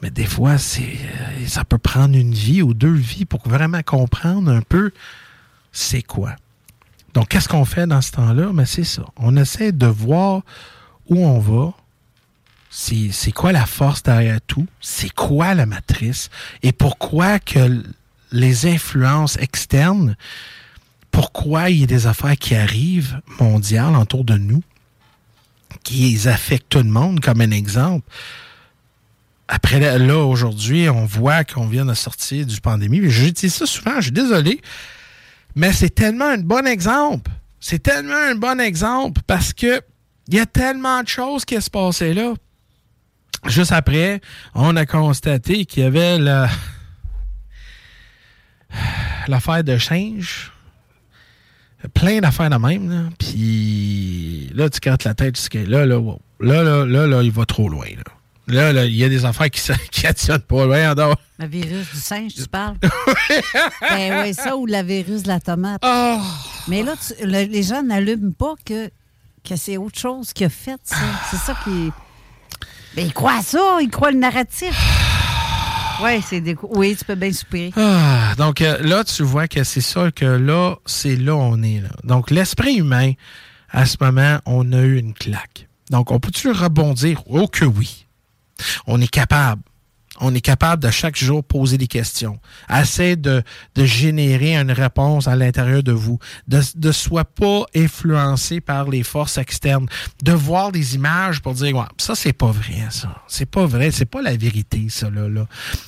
Mais 0.00 0.10
des 0.10 0.26
fois, 0.26 0.52
euh, 0.52 1.46
ça 1.46 1.64
peut 1.64 1.78
prendre 1.78 2.16
une 2.16 2.34
vie 2.34 2.62
ou 2.62 2.72
deux 2.72 2.94
vies 2.94 3.24
pour 3.24 3.46
vraiment 3.48 3.82
comprendre 3.82 4.50
un 4.50 4.62
peu 4.62 4.92
c'est 5.72 6.02
quoi. 6.02 6.34
Donc, 7.14 7.28
qu'est-ce 7.28 7.48
qu'on 7.48 7.64
fait 7.64 7.86
dans 7.86 8.00
ce 8.00 8.12
temps-là? 8.12 8.50
Mais 8.52 8.66
c'est 8.66 8.84
ça. 8.84 9.04
On 9.16 9.36
essaie 9.36 9.72
de 9.72 9.86
voir 9.86 10.42
où 11.08 11.24
on 11.24 11.38
va. 11.38 11.72
C'est, 12.70 13.32
quoi 13.32 13.52
la 13.52 13.66
force 13.66 14.02
derrière 14.02 14.40
tout? 14.46 14.66
C'est 14.80 15.10
quoi 15.10 15.54
la 15.54 15.66
matrice? 15.66 16.28
Et 16.62 16.72
pourquoi 16.72 17.38
que 17.38 17.82
les 18.30 18.66
influences 18.66 19.36
externes 19.38 20.16
pourquoi 21.10 21.70
il 21.70 21.80
y 21.80 21.82
a 21.82 21.86
des 21.86 22.06
affaires 22.06 22.36
qui 22.36 22.54
arrivent 22.54 23.20
mondiales 23.40 23.96
autour 23.96 24.24
de 24.24 24.34
nous, 24.34 24.62
qui 25.82 26.16
affectent 26.28 26.68
tout 26.68 26.78
le 26.78 26.84
monde, 26.84 27.18
comme 27.18 27.40
un 27.40 27.50
exemple? 27.50 28.08
Après, 29.48 29.98
là, 29.98 30.18
aujourd'hui, 30.18 30.88
on 30.88 31.06
voit 31.06 31.42
qu'on 31.42 31.66
vient 31.66 31.86
de 31.86 31.94
sortir 31.94 32.46
du 32.46 32.60
pandémie. 32.60 33.00
Je 33.10 33.30
dis 33.30 33.50
ça 33.50 33.66
souvent, 33.66 33.96
je 33.96 34.02
suis 34.02 34.12
désolé, 34.12 34.60
mais 35.56 35.72
c'est 35.72 35.90
tellement 35.90 36.26
un 36.26 36.38
bon 36.38 36.66
exemple. 36.68 37.32
C'est 37.58 37.82
tellement 37.82 38.14
un 38.30 38.36
bon 38.36 38.60
exemple 38.60 39.22
parce 39.26 39.52
que 39.52 39.80
il 40.28 40.34
y 40.34 40.40
a 40.40 40.46
tellement 40.46 41.02
de 41.02 41.08
choses 41.08 41.44
qui 41.44 41.60
se 41.60 41.70
passaient 41.70 42.14
là. 42.14 42.34
Juste 43.46 43.72
après, 43.72 44.20
on 44.54 44.76
a 44.76 44.84
constaté 44.84 45.64
qu'il 45.64 45.82
y 45.84 45.86
avait 45.86 46.18
la, 46.18 46.48
l'affaire 49.28 49.64
de 49.64 49.78
change. 49.78 50.52
Plein 51.94 52.20
d'affaires 52.20 52.50
de 52.50 52.56
même. 52.56 52.90
Là. 52.90 53.08
Puis 53.18 54.50
là, 54.54 54.68
tu 54.68 54.80
cartes 54.80 55.04
la 55.04 55.14
tête, 55.14 55.38
là, 55.54 55.86
là, 55.86 56.00
là, 56.40 56.62
là, 56.62 56.84
là, 56.84 57.06
là, 57.06 57.22
il 57.22 57.30
va 57.30 57.46
trop 57.46 57.68
loin. 57.68 57.86
Là, 58.48 58.72
là, 58.72 58.84
il 58.84 58.96
y 58.96 59.04
a 59.04 59.08
des 59.08 59.24
affaires 59.24 59.50
qui, 59.50 59.60
qui 59.90 60.02
pas 60.02 60.66
loin. 60.66 60.94
Le 61.38 61.46
virus 61.46 61.90
du 61.92 62.00
singe, 62.00 62.34
tu 62.34 62.48
parles? 62.48 62.76
ben 63.80 64.22
oui, 64.22 64.34
ça 64.34 64.56
ou 64.56 64.66
le 64.66 64.82
virus 64.82 65.22
de 65.22 65.28
la 65.28 65.38
tomate. 65.38 65.80
Oh. 65.84 66.20
Mais 66.66 66.82
là, 66.82 66.94
tu, 66.96 67.14
le, 67.24 67.44
les 67.44 67.62
gens 67.62 67.82
n'allument 67.82 68.32
pas 68.32 68.54
que, 68.64 68.90
que 69.48 69.56
c'est 69.56 69.76
autre 69.76 69.98
chose 69.98 70.32
qui 70.32 70.44
a 70.44 70.48
fait 70.48 70.80
ça. 70.84 70.96
C'est 71.30 71.38
ça 71.38 71.56
qui. 71.64 71.90
Ben, 72.94 73.06
ils 73.06 73.12
croient 73.12 73.38
à 73.38 73.42
ça, 73.42 73.78
ils 73.80 73.90
croient 73.90 74.10
le 74.10 74.18
narratif. 74.18 74.74
Ouais, 76.02 76.20
c'est 76.24 76.40
des... 76.40 76.56
Oui, 76.62 76.94
tu 76.96 77.04
peux 77.04 77.16
bien 77.16 77.32
soupirer. 77.32 77.72
Ah, 77.76 78.34
donc 78.36 78.60
euh, 78.60 78.78
là, 78.80 79.02
tu 79.02 79.24
vois 79.24 79.48
que 79.48 79.64
c'est 79.64 79.80
ça 79.80 80.12
que 80.12 80.24
là, 80.24 80.76
c'est 80.86 81.16
là 81.16 81.34
où 81.34 81.40
on 81.40 81.62
est. 81.62 81.80
Là. 81.80 81.88
Donc, 82.04 82.30
l'esprit 82.30 82.76
humain, 82.76 83.12
à 83.70 83.84
ce 83.84 83.96
moment, 84.00 84.38
on 84.46 84.72
a 84.72 84.80
eu 84.80 84.98
une 84.98 85.12
claque. 85.12 85.68
Donc, 85.90 86.10
on 86.12 86.20
peut-tu 86.20 86.50
rebondir? 86.50 87.22
Oh 87.26 87.48
que 87.48 87.64
oui. 87.64 88.06
On 88.86 89.00
est 89.00 89.10
capable. 89.10 89.62
On 90.20 90.34
est 90.34 90.40
capable 90.40 90.82
de 90.82 90.90
chaque 90.90 91.16
jour 91.16 91.44
poser 91.44 91.78
des 91.78 91.86
questions. 91.86 92.38
Assez 92.68 93.16
de, 93.16 93.42
de 93.74 93.84
générer 93.84 94.56
une 94.56 94.72
réponse 94.72 95.28
à 95.28 95.36
l'intérieur 95.36 95.82
de 95.82 95.92
vous. 95.92 96.18
De 96.48 96.60
ne 96.76 96.92
soit 96.92 97.24
pas 97.24 97.64
influencé 97.74 98.60
par 98.60 98.88
les 98.88 99.02
forces 99.02 99.38
externes. 99.38 99.86
De 100.22 100.32
voir 100.32 100.72
des 100.72 100.94
images 100.94 101.40
pour 101.40 101.54
dire, 101.54 101.76
ouais, 101.76 101.84
ça, 101.98 102.14
c'est 102.14 102.32
pas 102.32 102.50
vrai, 102.50 102.86
ça. 102.90 103.14
C'est 103.28 103.46
pas 103.46 103.66
vrai. 103.66 103.90
C'est 103.90 104.06
pas 104.06 104.22
la 104.22 104.36
vérité, 104.36 104.86
ça, 104.88 105.10
là, 105.10 105.28
là. 105.28 105.46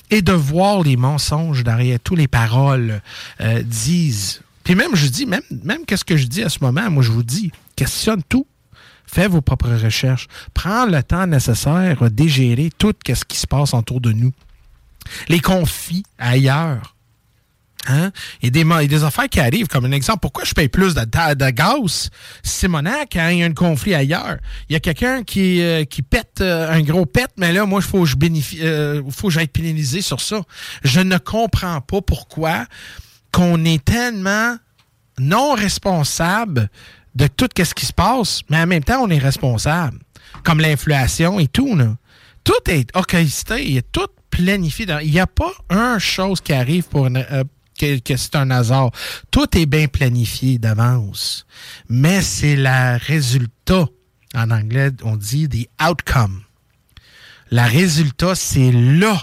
Et 0.09 0.21
de 0.21 0.33
voir 0.33 0.81
les 0.81 0.97
mensonges 0.97 1.63
derrière 1.63 1.99
toutes 1.99 2.17
les 2.17 2.27
paroles 2.27 3.01
euh, 3.41 3.61
disent. 3.63 4.41
Puis 4.63 4.75
même, 4.75 4.95
je 4.95 5.07
dis, 5.07 5.25
même, 5.25 5.41
même 5.63 5.85
qu'est-ce 5.85 6.05
que 6.05 6.17
je 6.17 6.27
dis 6.27 6.43
à 6.43 6.49
ce 6.49 6.59
moment, 6.61 6.89
moi, 6.89 7.03
je 7.03 7.11
vous 7.11 7.23
dis, 7.23 7.51
questionne 7.75 8.21
tout. 8.27 8.45
Fais 9.13 9.27
vos 9.27 9.41
propres 9.41 9.75
recherches. 9.75 10.27
Prends 10.53 10.85
le 10.85 11.03
temps 11.03 11.27
nécessaire 11.27 12.01
à 12.01 12.09
dégérer 12.09 12.69
tout 12.77 12.93
ce 13.05 13.25
qui 13.25 13.37
se 13.37 13.45
passe 13.45 13.73
autour 13.73 13.99
de 13.99 14.13
nous. 14.13 14.31
Les 15.27 15.41
conflits 15.41 16.05
ailleurs. 16.17 16.95
Hein? 17.87 18.11
Il, 18.41 18.55
y 18.55 18.61
a 18.61 18.87
des, 18.87 19.03
affaires 19.03 19.27
qui 19.27 19.41
arrivent, 19.41 19.67
comme 19.67 19.83
un 19.83 19.91
exemple. 19.91 20.19
Pourquoi 20.21 20.45
je 20.45 20.53
paye 20.53 20.69
plus 20.69 20.93
de, 20.93 21.01
de, 21.01 21.49
gaz, 21.49 22.09
Simonac, 22.41 23.09
quand 23.11 23.27
il 23.29 23.39
y 23.39 23.43
a 23.43 23.47
un 23.47 23.53
conflit 23.53 23.95
ailleurs? 23.95 24.37
Il 24.69 24.73
y 24.73 24.75
a 24.77 24.79
quelqu'un 24.79 25.23
qui, 25.23 25.61
euh, 25.61 25.83
pète 26.09 26.39
euh, 26.39 26.71
un 26.71 26.81
gros 26.81 27.05
pète, 27.05 27.31
mais 27.37 27.51
là, 27.51 27.65
moi, 27.65 27.81
il 27.83 27.87
faut 27.87 28.03
que 28.03 28.09
je 28.09 28.15
euh, 28.61 29.45
pénaliser 29.51 30.01
sur 30.01 30.21
ça. 30.21 30.41
Je 30.83 31.01
ne 31.01 31.17
comprends 31.17 31.81
pas 31.81 32.01
pourquoi 32.01 32.65
qu'on 33.33 33.65
est 33.65 33.83
tellement 33.83 34.55
non 35.19 35.53
responsable 35.53 36.69
de 37.15 37.27
tout 37.27 37.49
ce 37.57 37.73
qui 37.73 37.85
se 37.85 37.93
passe, 37.93 38.41
mais 38.49 38.57
en 38.57 38.67
même 38.67 38.83
temps, 38.83 39.01
on 39.01 39.09
est 39.09 39.17
responsable. 39.17 39.99
Comme 40.43 40.59
l'inflation 40.59 41.39
et 41.39 41.47
tout. 41.47 41.75
Là. 41.75 41.95
Tout 42.43 42.69
est 42.69 42.89
orchestré, 42.95 43.63
il 43.65 43.77
est 43.77 43.91
tout 43.91 44.07
planifié. 44.29 44.85
il 45.03 45.11
n'y 45.11 45.19
a 45.19 45.27
pas 45.27 45.51
une 45.69 45.99
chose 45.99 46.41
qui 46.41 46.53
arrive 46.53 46.87
pour 46.87 47.07
euh, 47.07 47.43
que, 47.77 48.15
c'est 48.15 48.35
un 48.35 48.49
hasard. 48.51 48.91
Tout 49.29 49.57
est 49.57 49.65
bien 49.65 49.87
planifié 49.87 50.57
d'avance. 50.57 51.45
Mais 51.89 52.21
c'est 52.21 52.55
le 52.55 52.97
résultat. 53.05 53.87
En 54.33 54.49
anglais, 54.49 54.91
on 55.03 55.17
dit 55.17 55.49
the 55.49 55.67
outcome. 55.83 56.43
Le 57.51 57.69
résultat, 57.69 58.33
c'est 58.35 58.71
là 58.71 59.21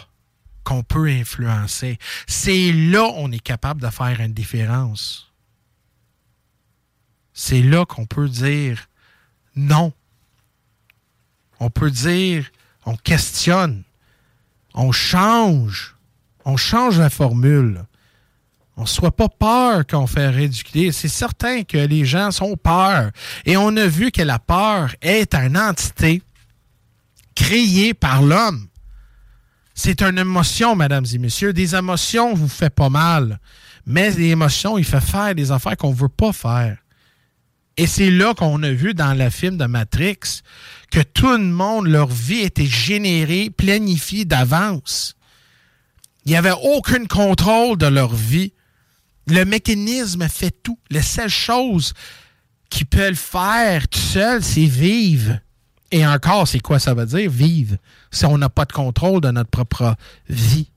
qu'on 0.62 0.82
peut 0.82 1.08
influencer. 1.08 1.98
C'est 2.26 2.72
là 2.72 3.04
on 3.16 3.32
est 3.32 3.42
capable 3.42 3.80
de 3.80 3.88
faire 3.88 4.20
une 4.20 4.34
différence 4.34 5.27
c'est 7.40 7.62
là 7.62 7.86
qu'on 7.86 8.04
peut 8.04 8.28
dire 8.28 8.88
non. 9.54 9.92
On 11.60 11.70
peut 11.70 11.90
dire, 11.92 12.50
on 12.84 12.96
questionne, 12.96 13.84
on 14.74 14.90
change, 14.90 15.94
on 16.44 16.56
change 16.56 16.98
la 16.98 17.10
formule. 17.10 17.84
On 18.76 18.82
ne 18.82 18.86
soit 18.88 19.14
pas 19.14 19.28
peur 19.28 19.84
quand 19.88 20.02
on 20.02 20.08
fait 20.08 20.28
ridiculer. 20.30 20.90
C'est 20.90 21.06
certain 21.06 21.62
que 21.62 21.78
les 21.78 22.04
gens 22.04 22.32
sont 22.32 22.56
peur. 22.56 23.12
Et 23.44 23.56
on 23.56 23.76
a 23.76 23.86
vu 23.86 24.10
que 24.10 24.22
la 24.22 24.40
peur 24.40 24.92
est 25.00 25.32
une 25.32 25.56
entité 25.56 26.22
créée 27.36 27.94
par 27.94 28.20
l'homme. 28.20 28.66
C'est 29.74 30.02
une 30.02 30.18
émotion, 30.18 30.74
mesdames 30.74 31.06
et 31.12 31.18
messieurs. 31.18 31.52
Des 31.52 31.76
émotions 31.76 32.34
vous 32.34 32.48
fait 32.48 32.74
pas 32.74 32.88
mal. 32.88 33.38
Mais 33.86 34.10
des 34.10 34.30
émotions, 34.30 34.76
il 34.76 34.84
fait 34.84 35.00
faire 35.00 35.36
des 35.36 35.52
affaires 35.52 35.76
qu'on 35.76 35.90
ne 35.90 35.96
veut 35.96 36.08
pas 36.08 36.32
faire. 36.32 36.78
Et 37.78 37.86
c'est 37.86 38.10
là 38.10 38.34
qu'on 38.34 38.60
a 38.64 38.70
vu 38.72 38.92
dans 38.92 39.14
le 39.14 39.30
film 39.30 39.56
de 39.56 39.64
Matrix 39.64 40.42
que 40.90 41.00
tout 41.00 41.30
le 41.30 41.38
monde, 41.38 41.86
leur 41.86 42.08
vie 42.08 42.40
était 42.40 42.66
générée, 42.66 43.50
planifiée 43.50 44.24
d'avance. 44.24 45.14
Il 46.24 46.32
n'y 46.32 46.36
avait 46.36 46.50
aucun 46.50 47.06
contrôle 47.06 47.78
de 47.78 47.86
leur 47.86 48.12
vie. 48.12 48.52
Le 49.28 49.44
mécanisme 49.44 50.28
fait 50.28 50.50
tout. 50.50 50.78
La 50.90 51.02
seule 51.02 51.30
chose 51.30 51.94
qui 52.68 52.84
peut 52.84 53.10
le 53.10 53.14
faire 53.14 53.86
tout 53.86 54.00
seul, 54.00 54.42
c'est 54.42 54.66
vivre. 54.66 55.38
Et 55.92 56.04
encore, 56.04 56.48
c'est 56.48 56.58
quoi 56.58 56.80
ça 56.80 56.94
veut 56.94 57.06
dire, 57.06 57.30
vivre, 57.30 57.76
si 58.10 58.24
on 58.26 58.38
n'a 58.38 58.48
pas 58.48 58.64
de 58.64 58.72
contrôle 58.72 59.20
de 59.20 59.30
notre 59.30 59.50
propre 59.50 59.94
vie. 60.28 60.68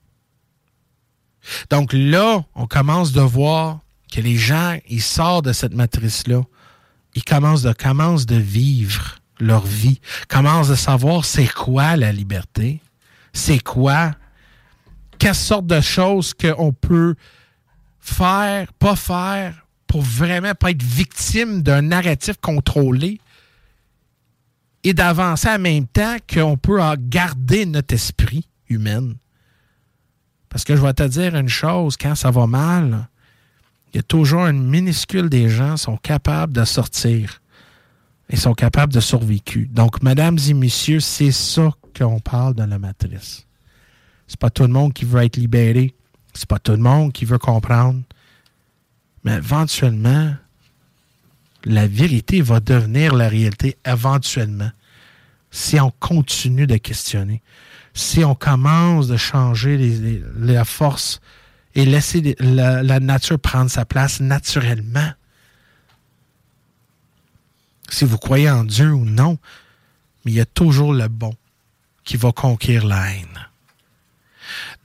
Donc 1.72 1.94
là, 1.94 2.46
on 2.54 2.68
commence 2.68 3.12
de 3.12 3.22
voir 3.22 3.80
que 4.14 4.22
les 4.22 4.38
gens, 4.38 4.78
ils 4.88 5.02
sortent 5.02 5.46
de 5.46 5.54
cette 5.54 5.74
matrice-là 5.74 6.44
ils 7.16 7.24
commencent 7.24 7.64
de, 7.64 7.74
commencent 7.74 8.26
de 8.26 8.36
vivre 8.36 9.18
leur 9.40 9.66
vie, 9.66 10.00
commencent 10.28 10.70
de 10.70 10.76
savoir 10.76 11.26
c'est 11.26 11.52
quoi 11.52 11.96
la 11.98 12.12
liberté, 12.12 12.82
c'est 13.34 13.60
quoi, 13.60 14.12
quelle 15.18 15.36
sorte 15.36 15.66
de 15.68 15.82
choses 15.82 16.34
qu'on 16.34 16.74
peut 16.74 17.16
faire, 18.00 18.72
pas 18.74 18.96
faire, 18.96 19.66
pour 19.88 20.02
vraiment 20.02 20.54
pas 20.54 20.72
être 20.72 20.84
victime 20.84 21.62
d'un 21.62 21.82
narratif 21.82 22.38
contrôlé 22.42 23.20
et 24.84 24.94
d'avancer 24.94 25.50
en 25.50 25.60
même 25.60 25.86
temps 25.86 26.18
qu'on 26.32 26.58
peut 26.58 26.80
garder 26.98 27.66
notre 27.66 27.94
esprit 27.94 28.48
humain. 28.70 29.14
Parce 30.50 30.64
que 30.64 30.76
je 30.76 30.82
vais 30.82 30.94
te 30.94 31.04
dire 31.04 31.36
une 31.36 31.50
chose, 31.50 31.98
quand 31.98 32.16
ça 32.16 32.32
va 32.32 32.48
mal, 32.48 33.08
il 33.94 33.98
y 33.98 34.00
a 34.00 34.04
toujours 34.04 34.46
une 34.46 34.68
minuscule 34.68 35.30
des 35.30 35.50
gens 35.50 35.76
sont 35.76 35.98
capables 35.98 36.54
de 36.54 36.64
sortir 36.64 37.42
et 38.30 38.38
sont 38.38 38.54
capables 38.54 38.94
de 38.94 39.02
survécu. 39.02 39.68
Donc, 39.72 40.02
mesdames 40.02 40.38
et 40.48 40.54
messieurs, 40.54 41.02
c'est 41.02 41.32
ça 41.32 41.72
qu'on 41.98 42.22
parle 42.22 42.54
dans 42.54 42.68
la 42.68 42.80
matrice. 42.80 43.46
C'est 44.28 44.40
pas 44.40 44.50
tout 44.50 44.64
le 44.64 44.70
monde 44.70 44.94
qui 44.94 45.04
veut 45.04 45.22
être 45.24 45.36
libéré. 45.36 45.94
C'est 46.34 46.48
pas 46.48 46.60
tout 46.60 46.72
le 46.72 46.78
monde 46.78 47.12
qui 47.12 47.26
veut 47.26 47.38
comprendre. 47.38 48.02
Mais 49.26 49.36
éventuellement, 49.36 50.34
la 51.66 51.88
vérité 51.88 52.42
va 52.42 52.62
devenir 52.62 53.14
la 53.14 53.28
réalité 53.28 53.78
éventuellement. 53.86 54.72
Si 55.52 55.82
on 55.82 55.92
continue 56.00 56.66
de 56.66 56.78
questionner, 56.78 57.42
si 57.94 58.24
on 58.24 58.36
commence 58.36 59.08
de 59.08 59.18
changer 59.18 60.24
la 60.38 60.64
force 60.64 61.20
et 61.76 61.86
laisser 61.86 62.36
la, 62.40 63.00
nature 63.00 63.40
prendre 63.40 63.70
sa 63.70 63.86
place 63.86 64.20
naturellement. 64.20 65.12
Si 67.90 68.06
vous 68.06 68.18
croyez 68.18 68.50
en 68.50 68.64
Dieu 68.64 68.92
ou 68.92 69.06
non, 69.06 69.38
mais 70.24 70.32
il 70.32 70.36
y 70.36 70.42
a 70.42 70.46
toujours 70.46 70.94
le 70.94 71.08
bon 71.08 71.36
qui 72.04 72.18
va 72.18 72.32
conquérir 72.32 72.86
la 72.86 73.12
haine. 73.12 73.48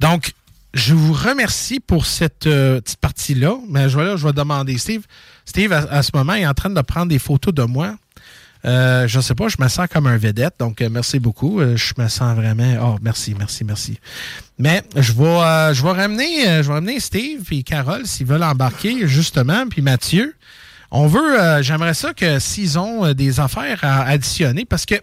Donc, 0.00 0.32
je 0.74 0.94
vous 0.94 1.12
remercie 1.12 1.80
pour 1.80 2.04
cette 2.04 2.46
euh, 2.46 2.80
petite 2.80 3.00
partie-là. 3.00 3.56
Mais 3.68 3.88
je 3.88 3.96
vais, 3.96 4.04
là, 4.04 4.16
je 4.16 4.28
demander 4.28 4.76
Steve. 4.78 5.04
Steve, 5.44 5.72
à, 5.72 6.02
ce 6.02 6.10
moment, 6.12 6.34
est 6.34 6.46
en 6.46 6.54
train 6.54 6.70
de 6.70 6.80
prendre 6.82 7.08
des 7.08 7.18
photos 7.18 7.54
de 7.54 7.62
moi. 7.62 7.96
Euh, 8.64 9.06
je 9.06 9.20
sais 9.20 9.34
pas, 9.34 9.48
je 9.48 9.56
me 9.60 9.68
sens 9.68 9.86
comme 9.92 10.06
un 10.06 10.16
vedette, 10.16 10.54
donc 10.58 10.80
euh, 10.80 10.88
merci 10.90 11.18
beaucoup. 11.18 11.60
Euh, 11.60 11.76
je 11.76 11.94
me 11.98 12.08
sens 12.08 12.34
vraiment. 12.36 12.74
Oh, 12.82 12.98
merci, 13.02 13.34
merci, 13.38 13.64
merci. 13.64 13.98
Mais 14.58 14.82
je 14.96 15.12
vais, 15.12 15.24
euh, 15.24 15.74
je 15.74 15.82
vais 15.82 15.92
ramener, 15.92 16.44
je 16.44 16.62
vais 16.62 16.74
ramener 16.74 16.98
Steve 17.00 17.42
et 17.50 17.62
Carole 17.62 18.06
s'ils 18.06 18.26
veulent 18.26 18.42
embarquer 18.42 19.06
justement, 19.06 19.66
puis 19.68 19.82
Mathieu. 19.82 20.34
On 20.92 21.08
veut, 21.08 21.62
j'aimerais 21.62 21.94
ça 21.94 22.14
que 22.14 22.38
s'ils 22.38 22.78
ont 22.78 23.12
des 23.12 23.40
affaires 23.40 23.80
à 23.82 24.04
additionner, 24.04 24.64
parce 24.64 24.86
que 24.86 24.94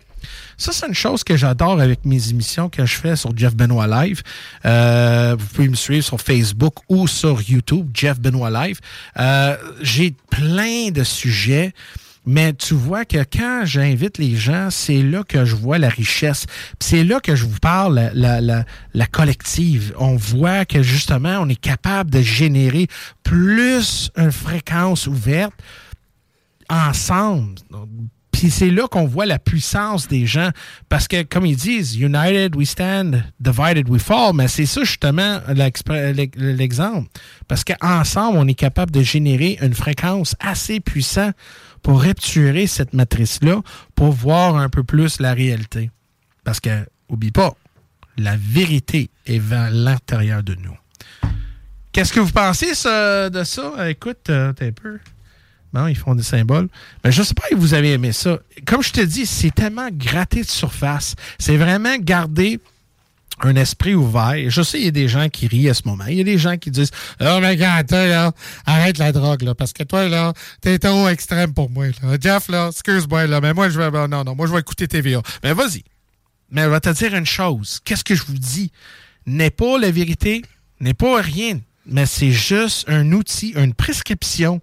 ça, 0.57 0.71
c'est 0.71 0.87
une 0.87 0.93
chose 0.93 1.23
que 1.23 1.35
j'adore 1.35 1.79
avec 1.81 2.05
mes 2.05 2.29
émissions 2.29 2.69
que 2.69 2.85
je 2.85 2.95
fais 2.95 3.15
sur 3.15 3.35
Jeff 3.35 3.55
Benoit 3.55 3.87
Live. 3.87 4.21
Euh, 4.65 5.35
vous 5.37 5.45
pouvez 5.47 5.67
me 5.67 5.75
suivre 5.75 6.05
sur 6.05 6.21
Facebook 6.21 6.75
ou 6.89 7.07
sur 7.07 7.41
YouTube, 7.41 7.89
Jeff 7.93 8.19
Benoit 8.19 8.49
Live. 8.49 8.79
Euh, 9.19 9.55
J'ai 9.81 10.15
plein 10.29 10.89
de 10.91 11.03
sujets. 11.03 11.73
Mais 12.25 12.53
tu 12.53 12.73
vois 12.73 13.03
que 13.03 13.17
quand 13.17 13.63
j'invite 13.65 14.17
les 14.17 14.35
gens, 14.35 14.69
c'est 14.69 15.01
là 15.01 15.23
que 15.23 15.43
je 15.43 15.55
vois 15.55 15.77
la 15.77 15.89
richesse. 15.89 16.45
C'est 16.79 17.03
là 17.03 17.19
que 17.19 17.35
je 17.35 17.45
vous 17.45 17.59
parle, 17.59 18.11
la, 18.13 19.07
collective. 19.07 19.93
On 19.97 20.15
voit 20.15 20.65
que 20.65 20.81
justement, 20.81 21.39
on 21.41 21.49
est 21.49 21.59
capable 21.59 22.09
de 22.09 22.21
générer 22.21 22.87
plus 23.23 24.09
une 24.15 24.31
fréquence 24.31 25.07
ouverte 25.07 25.53
ensemble. 26.69 27.55
Puis 28.31 28.49
c'est 28.49 28.71
là 28.71 28.87
qu'on 28.87 29.05
voit 29.05 29.25
la 29.25 29.37
puissance 29.37 30.07
des 30.07 30.25
gens. 30.25 30.49
Parce 30.89 31.07
que, 31.07 31.23
comme 31.23 31.45
ils 31.45 31.55
disent, 31.55 31.97
United 31.97 32.55
we 32.55 32.67
stand, 32.67 33.23
divided 33.39 33.87
we 33.89 34.01
fall. 34.01 34.33
Mais 34.33 34.47
c'est 34.47 34.65
ça 34.65 34.83
justement 34.83 35.39
l'exemple. 36.37 37.09
Parce 37.47 37.63
qu'ensemble, 37.63 38.37
on 38.37 38.47
est 38.47 38.55
capable 38.55 38.91
de 38.91 39.01
générer 39.01 39.59
une 39.61 39.73
fréquence 39.73 40.35
assez 40.39 40.79
puissante 40.79 41.35
pour 41.83 42.01
rupturer 42.01 42.65
cette 42.65 42.93
matrice-là, 42.93 43.61
pour 43.93 44.11
voir 44.11 44.55
un 44.55 44.69
peu 44.69 44.83
plus 44.83 45.19
la 45.19 45.33
réalité. 45.33 45.91
Parce 46.43 46.59
que, 46.59 46.85
oublie 47.09 47.31
pas, 47.31 47.53
la 48.17 48.35
vérité 48.37 49.09
est 49.25 49.39
vers 49.39 49.69
l'intérieur 49.69 50.43
de 50.43 50.55
nous. 50.55 50.75
Qu'est-ce 51.91 52.11
que 52.11 52.19
vous 52.19 52.31
pensez 52.31 52.69
de 52.71 53.43
ça? 53.43 53.89
Écoute, 53.89 54.29
euh, 54.29 54.49
un 54.49 54.71
peu. 54.71 54.99
Bon, 55.73 55.87
ils 55.87 55.95
font 55.95 56.15
des 56.15 56.23
symboles. 56.23 56.69
Mais 57.03 57.11
je 57.11 57.21
sais 57.23 57.33
pas 57.33 57.47
si 57.49 57.55
vous 57.55 57.73
avez 57.73 57.93
aimé 57.93 58.11
ça. 58.11 58.39
Comme 58.65 58.81
je 58.81 58.91
te 58.91 59.01
dis, 59.01 59.25
c'est 59.25 59.53
tellement 59.53 59.89
gratté 59.91 60.41
de 60.41 60.47
surface. 60.47 61.15
C'est 61.39 61.57
vraiment 61.57 61.95
garder 61.99 62.59
un 63.45 63.55
esprit 63.55 63.95
ouvert. 63.95 64.49
Je 64.49 64.61
sais, 64.61 64.79
il 64.79 64.85
y 64.85 64.87
a 64.87 64.91
des 64.91 65.07
gens 65.07 65.29
qui 65.29 65.47
rient 65.47 65.69
à 65.69 65.73
ce 65.73 65.83
moment. 65.85 66.05
Il 66.07 66.17
y 66.17 66.21
a 66.21 66.23
des 66.23 66.37
gens 66.37 66.57
qui 66.57 66.71
disent 66.71 66.91
Oh, 67.21 67.39
mais 67.41 67.57
toi, 67.57 68.07
là, 68.07 68.31
arrête 68.65 68.97
la 68.97 69.11
drogue, 69.11 69.43
là, 69.43 69.55
parce 69.55 69.73
que 69.73 69.83
toi, 69.83 70.07
là, 70.07 70.33
t'es 70.61 70.79
trop 70.79 71.07
extrême 71.07 71.53
pour 71.53 71.69
moi. 71.69 71.87
Là. 72.01 72.17
Jeff, 72.19 72.47
là, 72.49 72.69
excuse-moi, 72.69 73.27
là, 73.27 73.41
mais 73.41 73.53
moi, 73.53 73.69
je 73.69 73.79
vais. 73.79 73.91
ben, 73.91 74.07
Non, 74.07 74.23
non, 74.23 74.35
moi, 74.35 74.47
je 74.47 74.53
vais 74.53 74.59
écouter 74.59 74.87
TVA. 74.87 75.21
Mais 75.43 75.53
vas-y. 75.53 75.83
Mais 76.51 76.63
je 76.63 76.69
vais 76.69 76.79
te 76.79 76.89
dire 76.89 77.15
une 77.15 77.25
chose. 77.25 77.79
Qu'est-ce 77.83 78.03
que 78.03 78.15
je 78.15 78.23
vous 78.23 78.37
dis? 78.37 78.71
N'est 79.25 79.49
pas 79.49 79.77
la 79.79 79.89
vérité, 79.89 80.43
n'est 80.79 80.93
pas 80.93 81.21
rien, 81.21 81.59
mais 81.85 82.05
c'est 82.05 82.31
juste 82.31 82.85
un 82.89 83.11
outil, 83.11 83.53
une 83.55 83.73
prescription 83.73 84.61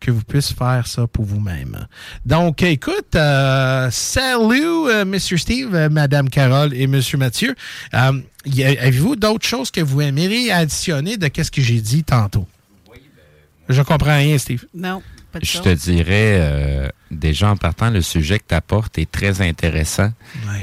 que 0.00 0.10
vous 0.10 0.22
puissiez 0.24 0.56
faire 0.56 0.86
ça 0.86 1.06
pour 1.06 1.24
vous-même. 1.26 1.86
Donc, 2.24 2.62
écoute, 2.62 3.14
euh, 3.14 3.88
salut, 3.90 4.88
euh, 4.88 5.04
Mr. 5.04 5.36
Steve, 5.36 5.74
euh, 5.74 5.88
Madame 5.90 6.28
Carole 6.30 6.72
et 6.74 6.86
Monsieur 6.86 7.18
Mathieu. 7.18 7.54
Euh, 7.94 8.12
y 8.46 8.64
a- 8.64 8.68
Avez-vous 8.82 9.16
d'autres 9.16 9.46
choses 9.46 9.70
que 9.70 9.80
vous 9.82 10.00
aimeriez 10.00 10.50
additionner 10.50 11.16
de 11.18 11.28
qu'est-ce 11.28 11.50
que 11.50 11.60
j'ai 11.62 11.80
dit 11.80 12.02
tantôt? 12.02 12.46
Je 13.68 13.82
comprends 13.82 14.16
rien, 14.16 14.36
Steve. 14.38 14.64
Non, 14.74 15.02
pas 15.32 15.38
de 15.38 15.44
Je 15.44 15.58
te 15.60 15.68
dirais, 15.68 16.38
euh, 16.40 16.88
déjà 17.10 17.50
en 17.50 17.56
partant, 17.56 17.90
le 17.90 18.02
sujet 18.02 18.38
que 18.40 18.46
tu 18.48 18.54
apportes 18.54 18.98
est 18.98 19.08
très 19.10 19.42
intéressant. 19.42 20.12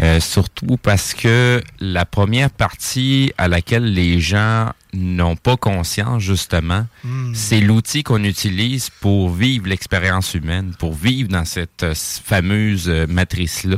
Euh, 0.01 0.19
surtout 0.19 0.75
parce 0.81 1.13
que 1.13 1.61
la 1.79 2.05
première 2.05 2.49
partie 2.49 3.31
à 3.37 3.47
laquelle 3.47 3.93
les 3.93 4.19
gens 4.19 4.71
n'ont 4.93 5.35
pas 5.35 5.57
conscience, 5.57 6.21
justement, 6.23 6.85
Hmm. 7.03 7.33
c'est 7.35 7.59
l'outil 7.61 8.03
qu'on 8.03 8.23
utilise 8.23 8.89
pour 9.01 9.29
vivre 9.29 9.67
l'expérience 9.67 10.33
humaine, 10.33 10.73
pour 10.79 10.93
vivre 10.93 11.29
dans 11.29 11.45
cette 11.45 11.83
euh, 11.83 11.93
fameuse 11.95 12.87
euh, 12.89 13.05
matrice-là. 13.07 13.77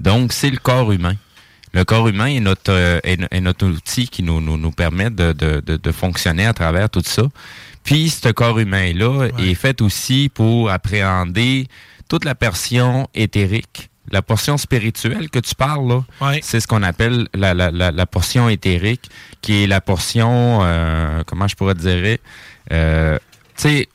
Donc, 0.00 0.32
c'est 0.32 0.50
le 0.50 0.58
corps 0.58 0.92
humain. 0.92 1.16
Le 1.72 1.84
corps 1.84 2.08
humain 2.08 2.26
est 2.26 2.40
notre, 2.40 2.72
euh, 2.72 3.00
est, 3.04 3.20
est 3.30 3.40
notre 3.40 3.66
outil 3.66 4.08
qui 4.08 4.22
nous, 4.22 4.40
nous, 4.40 4.56
nous 4.56 4.70
permet 4.70 5.10
de, 5.10 5.32
de, 5.32 5.60
de, 5.64 5.76
de 5.76 5.92
fonctionner 5.92 6.46
à 6.46 6.54
travers 6.54 6.88
tout 6.88 7.02
ça. 7.04 7.24
Puis, 7.84 8.08
ce 8.10 8.30
corps 8.30 8.58
humain-là 8.58 9.28
est 9.38 9.54
fait 9.54 9.80
aussi 9.82 10.30
pour 10.32 10.70
appréhender 10.70 11.68
toute 12.08 12.24
la 12.24 12.34
portion 12.34 13.08
éthérique. 13.14 13.90
La 14.12 14.22
portion 14.22 14.56
spirituelle 14.56 15.30
que 15.30 15.38
tu 15.40 15.54
parles, 15.54 15.88
là, 15.88 16.04
c'est 16.42 16.60
ce 16.60 16.66
qu'on 16.66 16.82
appelle 16.82 17.28
la, 17.34 17.54
la, 17.54 17.70
la, 17.70 17.90
la 17.90 18.06
portion 18.06 18.48
éthérique, 18.48 19.10
qui 19.42 19.64
est 19.64 19.66
la 19.66 19.80
portion, 19.80 20.60
euh, 20.62 21.22
comment 21.26 21.48
je 21.48 21.56
pourrais 21.56 21.74
te 21.74 21.80
dire, 21.80 22.18
euh, 22.72 23.18
tu 23.56 23.62
sais, 23.62 23.88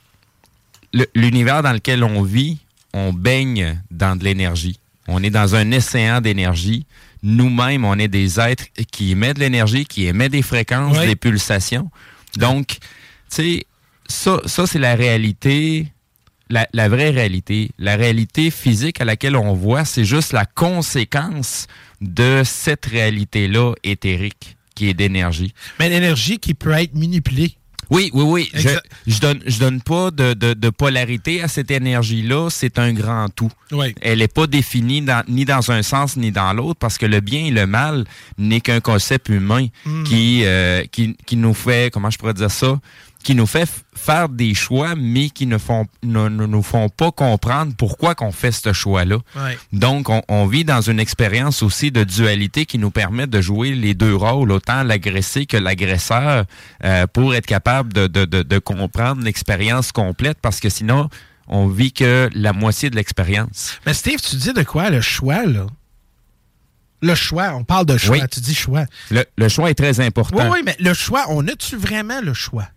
l'univers 1.16 1.64
dans 1.64 1.72
lequel 1.74 2.04
on 2.04 2.22
vit, 2.22 2.60
on 2.94 3.14
baigne 3.14 3.80
dans 3.90 4.18
de 4.18 4.24
l'énergie. 4.24 4.78
On 5.08 5.24
est 5.24 5.30
dans 5.30 5.56
un 5.56 5.72
océan 5.72 6.20
d'énergie. 6.22 6.86
Nous-mêmes, 7.24 7.86
on 7.86 7.98
est 8.00 8.08
des 8.08 8.40
êtres 8.40 8.66
qui 8.92 9.12
émettent 9.12 9.36
de 9.38 9.42
l'énergie, 9.42 9.86
qui 9.86 10.08
émettent 10.08 10.32
des 10.34 10.42
fréquences, 10.42 10.98
Ouais. 10.98 11.08
des 11.08 11.16
pulsations. 11.16 11.90
Donc, 12.38 12.68
tu 12.68 12.78
sais, 13.30 13.66
ça, 14.08 14.42
ça 14.46 14.68
c'est 14.68 14.80
la 14.80 14.96
réalité, 14.96 15.88
la, 16.52 16.68
la 16.74 16.88
vraie 16.90 17.10
réalité. 17.10 17.72
La 17.80 17.96
réalité 17.96 18.52
physique 18.52 19.02
à 19.02 19.06
laquelle 19.06 19.36
on 19.36 19.54
voit, 19.54 19.86
c'est 19.86 20.06
juste 20.06 20.34
la 20.34 20.46
conséquence 20.46 21.68
de 22.02 22.42
cette 22.46 22.86
réalité-là 22.86 23.74
éthérique, 23.84 24.58
qui 24.76 24.90
est 24.90 24.94
d'énergie. 24.94 25.54
Mais 25.80 25.90
l'énergie 25.90 26.38
qui 26.40 26.54
peut 26.54 26.72
être 26.72 26.94
manipulée. 26.96 27.54
Oui, 27.90 28.10
oui, 28.14 28.24
oui. 28.24 28.50
Je, 28.54 28.70
je 29.06 29.20
donne, 29.20 29.42
je 29.46 29.60
donne 29.60 29.82
pas 29.82 30.12
de, 30.12 30.34
de, 30.34 30.54
de 30.54 30.70
polarité 30.70 31.42
à 31.42 31.50
cette 31.50 31.72
énergie-là. 31.72 32.50
C'est 32.50 32.80
un 32.80 32.94
grand 32.94 33.28
tout. 33.28 33.52
Oui. 33.74 33.94
Elle 34.02 34.20
n'est 34.20 34.30
pas 34.30 34.48
définie 34.48 35.02
dans- 35.02 35.26
ni 35.28 35.44
dans 35.44 35.72
un 35.72 35.84
sens 35.84 36.16
ni 36.16 36.32
dans 36.32 36.54
l'autre 36.54 36.80
parce 36.80 36.98
que 36.98 37.06
le 37.06 37.20
bien 37.20 37.44
et 37.46 37.52
le 37.52 37.68
mal 37.68 38.06
n'est 38.38 38.62
qu'un 38.62 38.80
concept 38.80 39.28
humain 39.28 39.68
Mm. 39.86 40.04
qui, 40.06 40.44
euh, 40.46 40.86
qui, 40.90 41.18
qui 41.26 41.36
nous 41.36 41.54
fait, 41.54 41.92
comment 41.92 42.10
je 42.10 42.18
pourrais 42.18 42.34
dire 42.34 42.50
ça, 42.52 42.80
qui 43.24 43.36
nous 43.36 43.46
fait 43.46 43.70
faire 43.96 44.30
des 44.30 44.54
choix, 44.54 44.96
mais 44.96 45.30
qui 45.30 45.46
ne 45.46 45.58
font, 45.58 45.86
ne, 46.04 46.28
ne 46.30 46.46
nous 46.46 46.64
font 46.64 46.90
pas 46.90 47.12
comprendre 47.12 47.74
pourquoi 47.78 48.16
qu'on 48.16 48.32
fait 48.32 48.52
ce 48.52 48.74
choix-là. 48.74 49.18
Ouais. 49.36 49.58
Donc, 49.74 50.10
on, 50.10 50.22
on 50.28 50.48
vit 50.48 50.66
dans 50.66 50.82
une 50.82 51.00
expérience 51.00 51.62
aussi 51.62 51.92
de 51.92 52.04
dualité 52.04 52.66
qui 52.66 52.78
nous 52.80 52.92
permet 52.92 53.28
de 53.28 53.40
jouer 53.42 53.74
les 53.76 53.94
deux 53.94 54.16
rôles, 54.16 54.52
autant 54.52 54.84
l'agressé 54.84 55.46
que 55.46 55.58
l'agresseur, 55.58 56.46
euh, 56.84 57.06
pour 57.08 57.36
être 57.36 57.46
capable 57.46 57.94
de, 57.94 58.08
de, 58.08 58.26
de, 58.26 58.42
de 58.44 58.60
comprendre 58.60 59.24
l'expérience 59.24 59.92
complète, 59.92 60.38
parce 60.42 60.60
que 60.60 60.70
sinon, 60.70 61.10
on 61.48 61.68
vit 61.68 61.92
que 61.94 62.30
la 62.34 62.54
moitié 62.54 62.90
de 62.90 62.96
l'expérience. 62.96 63.80
Mais 63.86 63.94
Steve, 63.94 64.20
tu 64.22 64.36
dis 64.38 64.54
de 64.54 64.64
quoi 64.64 64.90
le 64.90 65.02
choix, 65.02 65.46
là? 65.46 65.68
Le 67.04 67.16
choix, 67.16 67.54
on 67.56 67.64
parle 67.64 67.88
de 67.88 67.98
choix, 67.98 68.18
Oui. 68.18 68.24
tu 68.32 68.40
dis 68.42 68.54
choix. 68.54 68.86
Le, 69.10 69.26
le 69.36 69.50
choix 69.50 69.70
est 69.72 69.74
très 69.76 70.00
Oui, 70.00 70.06
important. 70.06 70.52
oui, 70.52 70.60
mais 70.64 70.76
le 70.80 70.94
choix, 70.94 71.26
on 71.30 71.48
a-tu 71.48 71.76
vraiment 71.76 72.22
le 72.22 72.34
choix? 72.34 72.68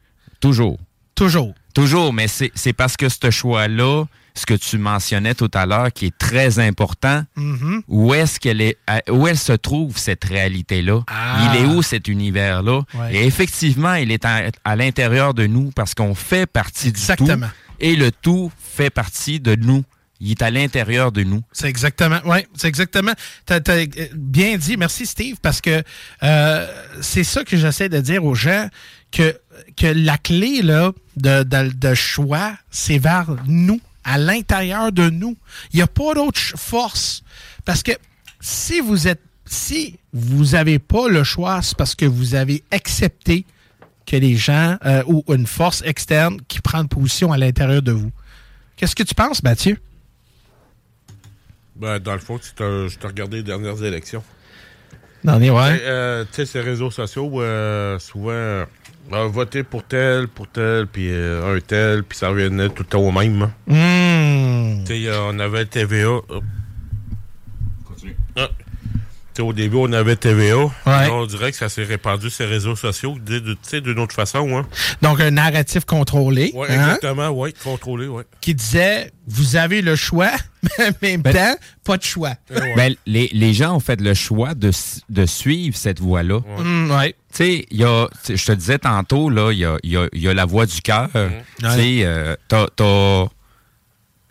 Toujours. 0.44 0.78
Toujours. 1.14 1.54
Toujours, 1.74 2.12
mais 2.12 2.26
c'est 2.28 2.72
parce 2.74 2.96
que 2.98 3.08
ce 3.08 3.30
choix-là, 3.30 4.04
ce 4.34 4.44
que 4.44 4.52
tu 4.54 4.76
mentionnais 4.78 5.34
tout 5.34 5.50
à 5.54 5.64
l'heure, 5.64 5.90
qui 5.92 6.06
est 6.06 6.18
très 6.18 6.58
important, 6.58 7.24
Mhm. 7.36 7.82
où 7.88 8.12
est-ce 8.12 8.38
qu'elle 8.38 8.60
est, 8.60 8.76
où 9.10 9.26
elle 9.26 9.38
se 9.38 9.54
trouve 9.54 9.96
cette 9.96 10.24
réalité-là? 10.24 11.00
Ah. 11.06 11.50
Il 11.54 11.62
est 11.62 11.66
où 11.66 11.82
cet 11.82 12.08
univers-là? 12.08 12.82
Ouais. 12.94 13.14
Et 13.16 13.26
effectivement, 13.26 13.94
il 13.94 14.12
est 14.12 14.24
à, 14.26 14.42
à 14.64 14.76
l'intérieur 14.76 15.32
de 15.32 15.46
nous 15.46 15.70
parce 15.74 15.94
qu'on 15.94 16.14
fait 16.14 16.46
partie 16.46 16.88
Exactement. 16.88 17.36
du 17.36 17.42
tout 17.42 17.48
et 17.80 17.96
le 17.96 18.12
tout 18.12 18.52
fait 18.58 18.90
partie 18.90 19.40
de 19.40 19.54
nous. 19.56 19.82
Il 20.20 20.30
est 20.30 20.42
à 20.42 20.50
l'intérieur 20.50 21.10
de 21.10 21.22
nous. 21.24 21.42
C'est 21.52 21.68
exactement, 21.68 22.20
oui, 22.24 22.38
c'est 22.54 22.68
exactement. 22.68 23.12
T'as 23.46 23.56
as 23.66 23.86
bien 24.14 24.56
dit, 24.56 24.76
merci 24.76 25.06
Steve, 25.06 25.36
parce 25.42 25.60
que 25.60 25.82
euh, 26.22 26.66
c'est 27.00 27.24
ça 27.24 27.44
que 27.44 27.56
j'essaie 27.56 27.88
de 27.88 28.00
dire 28.00 28.24
aux 28.24 28.34
gens 28.36 28.68
que 29.10 29.36
que 29.76 29.86
la 29.86 30.18
clé 30.18 30.62
là 30.62 30.92
de, 31.16 31.94
choix, 31.94 32.54
c'est 32.70 32.98
vers 32.98 33.36
nous, 33.46 33.80
à 34.04 34.18
l'intérieur 34.18 34.92
de 34.92 35.10
nous. 35.10 35.36
Il 35.72 35.76
n'y 35.76 35.82
a 35.82 35.86
pas 35.86 36.14
d'autre 36.14 36.40
force, 36.56 37.22
parce 37.64 37.82
que 37.82 37.92
si 38.40 38.80
vous 38.80 39.08
êtes, 39.08 39.22
si 39.46 39.98
vous 40.12 40.54
avez 40.54 40.78
pas 40.78 41.08
le 41.08 41.24
choix, 41.24 41.60
c'est 41.62 41.76
parce 41.76 41.94
que 41.94 42.04
vous 42.06 42.34
avez 42.34 42.62
accepté 42.70 43.44
que 44.06 44.16
les 44.16 44.36
gens 44.36 44.76
euh, 44.84 45.02
ou 45.06 45.24
une 45.32 45.46
force 45.46 45.82
externe 45.84 46.38
qui 46.48 46.60
prend 46.60 46.84
position 46.86 47.32
à 47.32 47.38
l'intérieur 47.38 47.82
de 47.82 47.92
vous. 47.92 48.10
Qu'est-ce 48.76 48.94
que 48.94 49.02
tu 49.02 49.14
penses, 49.14 49.42
Mathieu? 49.42 49.78
Ben, 51.76 51.98
dans 51.98 52.12
le 52.12 52.18
fond, 52.20 52.38
tu 52.38 52.50
t'as- 52.54 53.06
regardé 53.08 53.38
les 53.38 53.42
dernières 53.42 53.82
élections. 53.82 54.22
Non, 55.24 55.38
mais 55.38 55.50
ouais. 55.50 55.72
Tu 55.72 55.78
sais, 55.78 55.84
euh, 55.86 56.24
tu 56.24 56.28
sais, 56.32 56.46
ces 56.46 56.60
réseaux 56.60 56.90
sociaux, 56.90 57.40
euh, 57.40 57.98
souvent, 57.98 58.30
euh, 58.32 58.66
voter 59.10 59.62
pour 59.62 59.82
tel, 59.82 60.28
pour 60.28 60.46
tel, 60.48 60.86
puis 60.86 61.08
euh, 61.10 61.56
un 61.56 61.60
tel, 61.60 62.04
puis 62.04 62.18
ça 62.18 62.28
revenait 62.28 62.68
tout 62.68 62.82
le 62.82 62.88
temps 62.88 63.00
au 63.00 63.10
même. 63.10 63.42
hein. 63.42 63.52
Mmh. 63.66 64.84
Tu 64.84 65.04
sais, 65.04 65.10
on 65.30 65.38
avait 65.38 65.64
TVA. 65.64 66.20
Continue. 67.88 68.16
Ah. 68.36 68.48
Au 69.40 69.52
début, 69.52 69.76
on 69.78 69.92
avait 69.92 70.16
TVA. 70.16 70.56
Ouais. 70.56 70.70
Là, 70.86 71.12
on 71.12 71.26
dirait 71.26 71.50
que 71.50 71.56
ça 71.56 71.68
s'est 71.68 71.82
répandu 71.84 72.30
sur 72.30 72.44
les 72.46 72.50
réseaux 72.52 72.76
sociaux, 72.76 73.16
d'une 73.20 73.98
autre 73.98 74.14
façon. 74.14 74.56
Hein. 74.58 74.66
Donc, 75.02 75.20
un 75.20 75.32
narratif 75.32 75.84
contrôlé. 75.84 76.52
Ouais, 76.54 76.68
hein, 76.70 76.74
exactement, 76.74 77.28
oui, 77.30 77.52
contrôlé, 77.64 78.06
oui. 78.06 78.22
Qui 78.40 78.54
disait, 78.54 79.10
vous 79.26 79.56
avez 79.56 79.82
le 79.82 79.96
choix, 79.96 80.30
mais 80.78 80.88
en 80.88 80.92
même 81.02 81.22
temps, 81.22 81.56
pas 81.84 81.96
de 81.96 82.02
choix. 82.02 82.34
Ben, 82.76 82.94
les, 83.06 83.28
les 83.32 83.54
gens 83.54 83.74
ont 83.76 83.80
fait 83.80 84.00
le 84.00 84.14
choix 84.14 84.54
de, 84.54 84.70
de 85.08 85.26
suivre 85.26 85.76
cette 85.76 86.00
voie-là. 86.00 86.38
Ouais. 86.58 87.14
Tu 87.32 87.36
sais, 87.44 87.66
il 87.70 87.80
y 87.80 87.84
a, 87.84 88.06
tu 88.06 88.18
sais, 88.22 88.36
je 88.36 88.46
te 88.46 88.52
disais 88.52 88.78
tantôt, 88.78 89.30
là, 89.30 89.50
il 89.52 89.58
y 89.58 89.64
a, 89.64 89.76
il 89.82 89.90
y 89.90 89.96
a- 89.96 90.08
il 90.12 90.20
y 90.22 90.28
a 90.28 90.34
la 90.34 90.44
voix 90.44 90.66
du 90.66 90.80
cœur. 90.80 91.08
Tu 91.12 91.66
sais, 91.68 92.00
euh, 92.04 92.36
t'as- 92.48 92.68
t'as- 92.76 93.26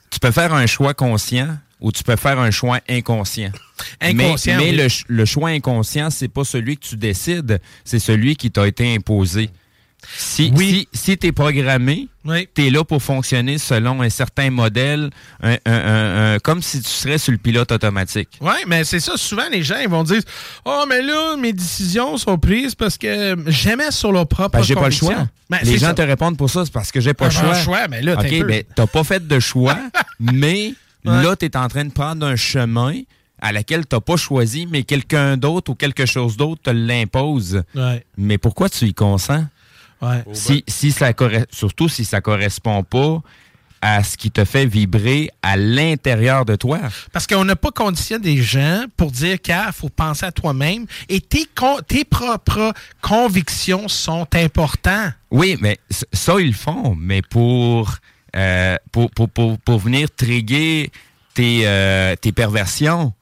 tu 0.09 0.19
peux 0.19 0.31
faire 0.31 0.53
un 0.53 0.65
choix 0.67 0.93
conscient 0.93 1.57
ou 1.83 1.91
tu 1.91 2.01
peux 2.03 2.15
faire 2.15 2.39
un 2.39 2.49
choix 2.49 2.79
inconscient. 2.89 3.51
Inconscient, 4.01 4.57
Mais, 4.57 4.63
mais 4.63 4.69
oui. 4.71 4.75
le, 4.77 4.89
ch- 4.89 5.05
le 5.07 5.25
choix 5.25 5.49
inconscient, 5.49 6.09
c'est 6.09 6.27
pas 6.29 6.43
celui 6.45 6.77
que 6.77 6.85
tu 6.87 6.95
décides, 6.95 7.61
c'est 7.85 7.99
celui 7.99 8.35
qui 8.35 8.49
t'a 8.49 8.65
été 8.67 8.95
imposé. 8.95 9.49
Si, 10.17 10.51
si, 10.57 10.87
si 10.93 11.17
tu 11.17 11.27
es 11.27 11.31
programmé, 11.31 12.09
tu 12.53 12.67
es 12.67 12.69
là 12.69 12.83
pour 12.83 13.01
fonctionner 13.01 13.57
selon 13.57 14.01
un 14.01 14.09
certain 14.09 14.49
modèle, 14.49 15.09
un- 15.41 15.53
un- 15.53 15.57
un- 15.65 16.33
un- 16.35 16.39
comme 16.39 16.61
si 16.61 16.81
tu 16.81 16.89
serais 16.89 17.17
sur 17.17 17.31
le 17.31 17.37
pilote 17.37 17.71
automatique. 17.71 18.27
Oui, 18.41 18.51
mais 18.67 18.83
c'est 18.83 18.99
ça. 18.99 19.15
Souvent, 19.15 19.47
les 19.49 19.63
gens 19.63 19.77
ils 19.81 19.87
vont 19.87 20.03
dire 20.03 20.21
Oh, 20.65 20.83
mais 20.89 21.01
là, 21.01 21.37
mes 21.37 21.53
décisions 21.53 22.17
sont 22.17 22.37
prises 22.37 22.75
parce 22.75 22.97
que 22.97 23.37
jamais 23.47 23.91
sur 23.91 24.11
leur 24.11 24.27
propre 24.27 24.57
Ben, 24.57 24.63
j'ai 24.63 24.75
pas 24.75 24.85
le 24.89 24.91
choix. 24.91 25.25
Ben, 25.49 25.59
les 25.63 25.77
gens 25.77 25.87
ça. 25.87 25.93
te 25.93 26.01
répondent 26.01 26.37
pour 26.37 26.49
ça, 26.49 26.65
c'est 26.65 26.73
parce 26.73 26.91
que 26.91 26.99
j'ai 26.99 27.13
pas 27.13 27.27
Ah, 27.27 27.29
le 27.29 27.35
ben, 27.35 27.41
choix. 27.41 27.55
un 27.57 27.63
choix, 27.63 27.87
mais 27.87 28.01
là, 28.01 28.15
t'as 28.17 28.23
un 28.23 28.25
OK, 28.25 28.39
peu. 28.39 28.43
ben, 28.45 28.63
t'as 28.75 28.87
pas 28.87 29.03
fait 29.05 29.25
de 29.25 29.39
choix, 29.39 29.77
mais 30.19 30.73
là, 31.03 31.35
tu 31.35 31.45
es 31.45 31.57
en 31.57 31.67
train 31.67 31.85
de 31.85 31.91
prendre 31.91 32.25
un 32.25 32.35
chemin 32.35 32.93
à 33.41 33.51
laquelle 33.51 33.85
t'as 33.85 33.99
pas 33.99 34.15
choisi, 34.15 34.67
mais 34.69 34.83
quelqu'un 34.83 35.35
d'autre 35.37 35.71
ou 35.71 35.75
quelque 35.75 36.05
chose 36.05 36.37
d'autre 36.37 36.61
te 36.63 36.69
l'impose. 36.69 37.63
Ouais. 37.75 38.05
Mais 38.17 38.37
pourquoi 38.37 38.69
tu 38.69 38.85
y 38.85 38.93
consens? 38.93 39.45
Ouais. 40.01 40.23
Si, 40.33 40.63
si 40.67 40.91
ça 40.91 41.11
surtout 41.51 41.89
si 41.89 42.05
ça 42.05 42.21
correspond 42.21 42.83
pas 42.83 43.21
à 43.85 44.01
ce 44.01 44.15
qui 44.15 44.31
te 44.31 44.45
fait 44.45 44.65
vibrer 44.65 45.29
à 45.41 45.57
l'intérieur 45.57 46.45
de 46.45 46.55
toi. 46.55 46.79
Parce 47.11 47.27
qu'on 47.27 47.43
n'a 47.43 47.57
pas 47.57 47.71
conditionné 47.71 48.23
des 48.23 48.41
gens 48.41 48.85
pour 48.95 49.11
dire 49.11 49.41
qu'il 49.41 49.53
faut 49.73 49.89
penser 49.89 50.25
à 50.25 50.31
toi-même 50.31 50.85
et 51.09 51.19
tes, 51.19 51.45
con- 51.53 51.81
tes 51.85 52.05
propres 52.05 52.71
convictions 53.01 53.89
sont 53.89 54.25
importantes. 54.35 55.11
Oui, 55.31 55.57
mais 55.59 55.79
ça, 56.13 56.39
ils 56.39 56.47
le 56.47 56.53
font, 56.53 56.95
mais 56.97 57.21
pour, 57.21 57.93
euh, 58.35 58.77
pour, 58.91 59.11
pour, 59.11 59.29
pour, 59.29 59.57
pour 59.59 59.79
venir 59.79 60.09
triguer 60.15 60.91
tes, 61.33 61.61
euh, 61.65 62.15
tes 62.15 62.31
perversions, 62.31 63.13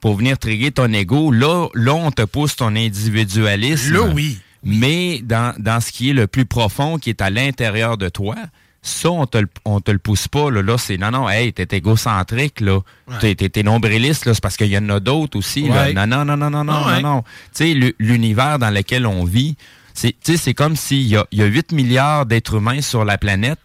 pour 0.00 0.16
venir 0.16 0.38
triguer 0.38 0.70
ton 0.70 0.92
ego, 0.92 1.30
là, 1.30 1.68
là, 1.74 1.94
on 1.94 2.10
te 2.10 2.22
pousse 2.22 2.56
ton 2.56 2.74
individualisme. 2.76 3.94
Là, 3.94 4.02
oui. 4.14 4.38
Mais 4.62 5.20
dans, 5.22 5.54
dans 5.58 5.80
ce 5.80 5.90
qui 5.90 6.10
est 6.10 6.14
le 6.14 6.26
plus 6.26 6.44
profond, 6.44 6.98
qui 6.98 7.10
est 7.10 7.22
à 7.22 7.30
l'intérieur 7.30 7.96
de 7.96 8.08
toi, 8.08 8.36
ça, 8.82 9.10
on 9.10 9.26
te, 9.26 9.38
on 9.64 9.80
te 9.80 9.90
le 9.90 9.98
pousse 9.98 10.28
pas. 10.28 10.50
Là, 10.50 10.62
là 10.62 10.78
c'est 10.78 10.96
non, 10.96 11.10
non, 11.10 11.28
hey, 11.28 11.52
t'es 11.52 11.76
égocentrique, 11.76 12.60
là. 12.60 12.80
T'es, 13.20 13.34
t'es, 13.34 13.48
t'es 13.48 13.62
nombriliste, 13.62 14.26
là, 14.26 14.34
c'est 14.34 14.42
parce 14.42 14.56
qu'il 14.56 14.68
y 14.68 14.78
en 14.78 14.88
a 14.88 15.00
d'autres 15.00 15.38
aussi. 15.38 15.68
là. 15.68 15.84
Ouais. 15.84 15.92
Non, 15.92 16.06
non, 16.06 16.24
non, 16.24 16.36
non, 16.36 16.50
non, 16.50 16.64
non, 16.64 16.86
ouais. 16.86 17.02
non, 17.02 17.16
non. 17.16 17.22
Tu 17.54 17.72
sais, 17.72 17.94
l'univers 17.98 18.58
dans 18.58 18.70
lequel 18.70 19.06
on 19.06 19.24
vit, 19.24 19.56
c'est, 19.92 20.12
tu 20.12 20.32
sais, 20.32 20.36
c'est 20.36 20.54
comme 20.54 20.76
s'il 20.76 21.06
y 21.06 21.16
a, 21.16 21.26
il 21.30 21.38
y 21.38 21.42
a 21.42 21.46
8 21.46 21.72
milliards 21.72 22.26
d'êtres 22.26 22.54
humains 22.54 22.80
sur 22.80 23.04
la 23.04 23.18
planète, 23.18 23.58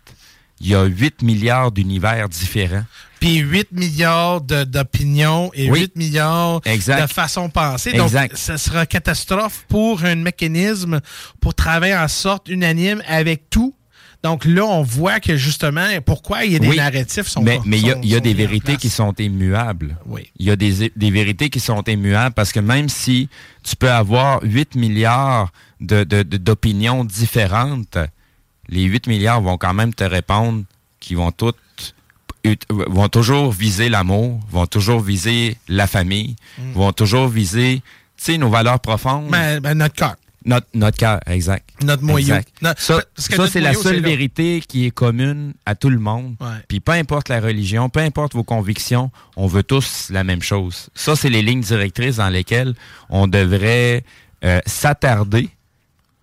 il 0.62 0.68
y 0.68 0.76
a 0.76 0.84
8 0.84 1.22
milliards 1.22 1.72
d'univers 1.72 2.30
différents. 2.30 2.86
Puis 3.20 3.38
8 3.38 3.72
milliards 3.72 4.42
d'opinions 4.42 5.50
et 5.54 5.70
Oui. 5.72 5.82
8 5.82 5.96
milliards 5.96 6.62
Exact. 6.66 7.02
de 7.02 7.08
façons 7.12 7.48
de 7.48 7.52
penser. 7.52 7.94
Donc, 7.94 8.08
Exact. 8.08 8.38
ce 8.38 8.58
sera 8.58 8.86
catastrophe 8.86 9.66
pour 9.68 10.04
un 10.04 10.16
mécanisme 10.16 11.02
pour 11.42 11.54
travailler 11.56 11.96
en 11.96 12.08
sorte 12.08 12.50
unanime 12.50 13.02
avec 13.08 13.50
tout. 13.50 13.74
Donc 14.24 14.44
là, 14.46 14.64
on 14.66 14.82
voit 14.82 15.20
que 15.20 15.38
justement, 15.38 15.86
pourquoi 16.04 16.46
il 16.46 16.54
y 16.54 16.56
a 16.56 16.60
des 16.60 16.68
Oui, 16.70 16.78
narratifs 16.78 17.28
sont 17.28 17.44
Mais 17.44 17.60
mais 17.64 17.78
il 17.80 17.86
y 17.88 17.92
a, 17.92 18.18
y 18.18 18.22
des 18.22 18.34
vérités 18.34 18.76
qui 18.76 18.90
sont 18.90 19.14
immuables. 19.14 19.98
Oui. 20.08 20.32
Il 20.38 20.48
y 20.48 20.52
a 20.52 20.56
des, 20.56 20.92
des 20.96 21.12
vérités 21.12 21.50
qui 21.50 21.60
sont 21.60 21.84
immuables 21.84 22.34
parce 22.34 22.52
que 22.52 22.60
même 22.60 22.90
si 22.90 23.30
tu 23.64 23.76
peux 23.76 23.92
avoir 23.92 24.40
8 24.42 24.76
milliards 24.76 25.52
de, 25.80 26.04
de- 26.04 26.24
de- 26.24 26.38
d'opinions 26.38 27.06
différentes, 27.06 27.98
les 28.70 28.84
8 28.84 29.08
milliards 29.08 29.42
vont 29.42 29.58
quand 29.58 29.74
même 29.74 29.94
te 29.94 30.04
répondre 30.04 30.64
qu'ils 31.00 31.18
vont 31.18 31.32
toutes 31.32 31.58
ut- 32.44 32.58
vont 32.70 33.10
toujours 33.10 33.52
viser 33.52 33.90
l'amour, 33.90 34.40
vont 34.50 34.68
toujours 34.68 35.00
viser 35.02 35.58
la 35.68 35.88
famille, 35.88 36.36
Mm. 36.58 36.72
vont 36.74 36.92
toujours 36.94 37.28
viser 37.28 37.82
tu 38.18 38.24
sais, 38.32 38.38
nos 38.38 38.50
valeurs 38.50 38.80
profondes. 38.80 39.30
Ben, 39.30 39.60
ben, 39.60 39.78
notre 39.78 39.96
cœur. 39.96 40.16
Notre, 40.46 40.68
notre 40.76 40.98
cœur, 40.98 41.20
exact. 41.26 41.68
Notre. 41.84 42.04
Notre- 42.62 42.80
ça, 42.80 43.02
ça, 43.18 43.48
c'est 43.48 43.60
la 43.62 43.74
seule 43.74 44.00
vérité 44.02 44.62
qui 44.66 44.86
est 44.86 44.92
commune 44.92 45.54
à 45.66 45.74
tout 45.74 45.90
le 45.90 45.98
monde. 45.98 46.36
Ouais. 46.40 46.48
Puis 46.68 46.80
peu 46.80 46.92
importe 46.92 47.30
la 47.30 47.40
religion, 47.42 47.90
peu 47.90 48.00
importe 48.02 48.34
vos 48.36 48.44
convictions, 48.44 49.10
on 49.36 49.48
veut 49.48 49.64
tous 49.64 50.10
la 50.12 50.24
même 50.24 50.44
chose. 50.44 50.90
Ça, 50.94 51.16
c'est 51.16 51.30
les 51.30 51.42
lignes 51.42 51.62
directrices 51.62 52.18
dans 52.18 52.30
lesquelles 52.30 52.76
on 53.10 53.28
devrait 53.28 54.04
euh, 54.44 54.60
s'attarder 54.68 55.50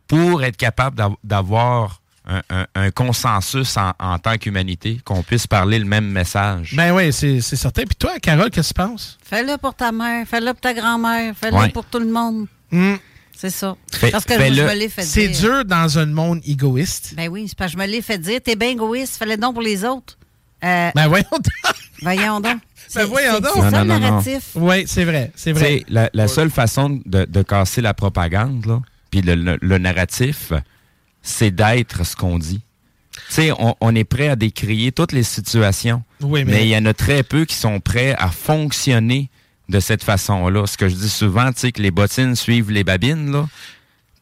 pour 0.06 0.44
être 0.44 0.56
capable 0.56 0.96
d'av- 0.96 1.16
d'avoir 1.24 2.00
un, 2.38 2.42
un- 2.50 2.66
un 2.74 2.90
consensus 2.90 3.76
en, 3.76 3.92
en 3.98 4.18
tant 4.18 4.36
qu'humanité, 4.38 4.98
qu'on 5.04 5.22
puisse 5.22 5.46
parler 5.46 5.78
le 5.78 5.84
même 5.84 6.06
message. 6.08 6.74
Ben 6.76 6.92
oui, 6.92 7.12
c'est 7.12 7.40
c'est 7.40 7.56
certain. 7.56 7.82
Puis 7.84 7.96
toi, 7.96 8.12
Carole, 8.20 8.50
qu'est-ce 8.50 8.72
que 8.72 8.80
tu 8.80 8.86
penses? 8.88 9.18
Fais-le 9.24 9.56
pour 9.58 9.74
ta 9.74 9.92
mère, 9.92 10.26
fais-le 10.26 10.52
pour 10.52 10.60
ta 10.60 10.74
grand-mère, 10.74 11.34
fais-le 11.36 11.56
Ouais. 11.56 11.68
pour 11.70 11.84
tout 11.84 11.98
le 11.98 12.06
monde. 12.10 12.46
Hmm. 12.70 12.94
C'est 13.36 13.50
ça. 13.50 13.74
Fais- 13.90 14.10
parce 14.12 14.24
que 14.24 14.34
je 14.34 14.38
me 14.62 14.74
l'ai 14.74 14.88
fait 14.88 15.02
C'est 15.02 15.28
dire. 15.28 15.40
dur 15.50 15.64
dans 15.64 15.98
un 15.98 16.06
monde 16.06 16.40
égoïste. 16.46 17.14
Ben 17.16 17.28
oui, 17.28 17.46
c'est 17.48 17.58
parce 17.58 17.72
que 17.72 17.78
je 17.80 17.82
me 17.84 17.90
l'ai 17.90 18.00
fait 18.02 18.18
dire. 18.18 18.40
T'es 18.42 18.54
bien 18.56 18.68
égoïste, 18.70 19.16
fais-le 19.16 19.36
donc 19.36 19.54
pour 19.54 19.62
les 19.62 19.84
autres. 19.84 20.16
Euh, 20.64 20.90
Ben 20.94 21.08
voyons 21.08 21.26
voyons 22.02 22.40
donc. 22.40 22.58
C'est- 22.86 23.04
voyons 23.04 23.34
c'est- 23.36 23.40
donc. 23.40 23.52
C'est 23.54 23.60
ça 23.70 23.84
non, 23.84 23.94
le 23.94 24.00
narratif. 24.00 24.42
Oui, 24.54 24.84
c'est 24.86 25.04
vrai. 25.04 25.32
C'est 25.34 25.52
vrai. 25.52 25.82
la, 25.88 26.08
la 26.14 26.28
seule 26.28 26.50
façon 26.50 27.00
de, 27.04 27.24
de 27.24 27.42
casser 27.42 27.80
la 27.80 27.94
propagande, 27.94 28.64
là, 28.66 28.80
puis 29.10 29.22
le, 29.22 29.34
le- 29.34 29.58
le 29.60 29.78
narratif, 29.78 30.52
c'est 31.22 31.50
d'être 31.50 32.04
ce 32.04 32.16
qu'on 32.16 32.38
dit. 32.38 32.60
Tu 33.28 33.34
sais, 33.34 33.52
on, 33.52 33.74
on 33.80 33.94
est 33.94 34.04
prêt 34.04 34.28
à 34.28 34.36
décrier 34.36 34.90
toutes 34.92 35.12
les 35.12 35.22
situations, 35.22 36.02
Oui, 36.20 36.44
mais- 36.44 36.52
mais 36.52 36.64
il 36.66 36.70
y 36.70 36.76
en 36.76 36.86
a 36.86 36.94
très 36.94 37.22
peu 37.22 37.44
qui 37.44 37.54
sont 37.54 37.78
prêts 37.80 38.14
à 38.18 38.28
fonctionner 38.28 39.28
de 39.68 39.80
cette 39.80 40.02
façon-là. 40.04 40.66
Ce 40.66 40.76
que 40.76 40.88
je 40.88 40.94
dis 40.94 41.08
souvent, 41.08 41.52
tu 41.52 41.60
sais, 41.60 41.72
que 41.72 41.80
les 41.82 41.90
bottines 41.90 42.34
suivent 42.36 42.70
les 42.70 42.84
babines, 42.84 43.30
là. 43.32 43.48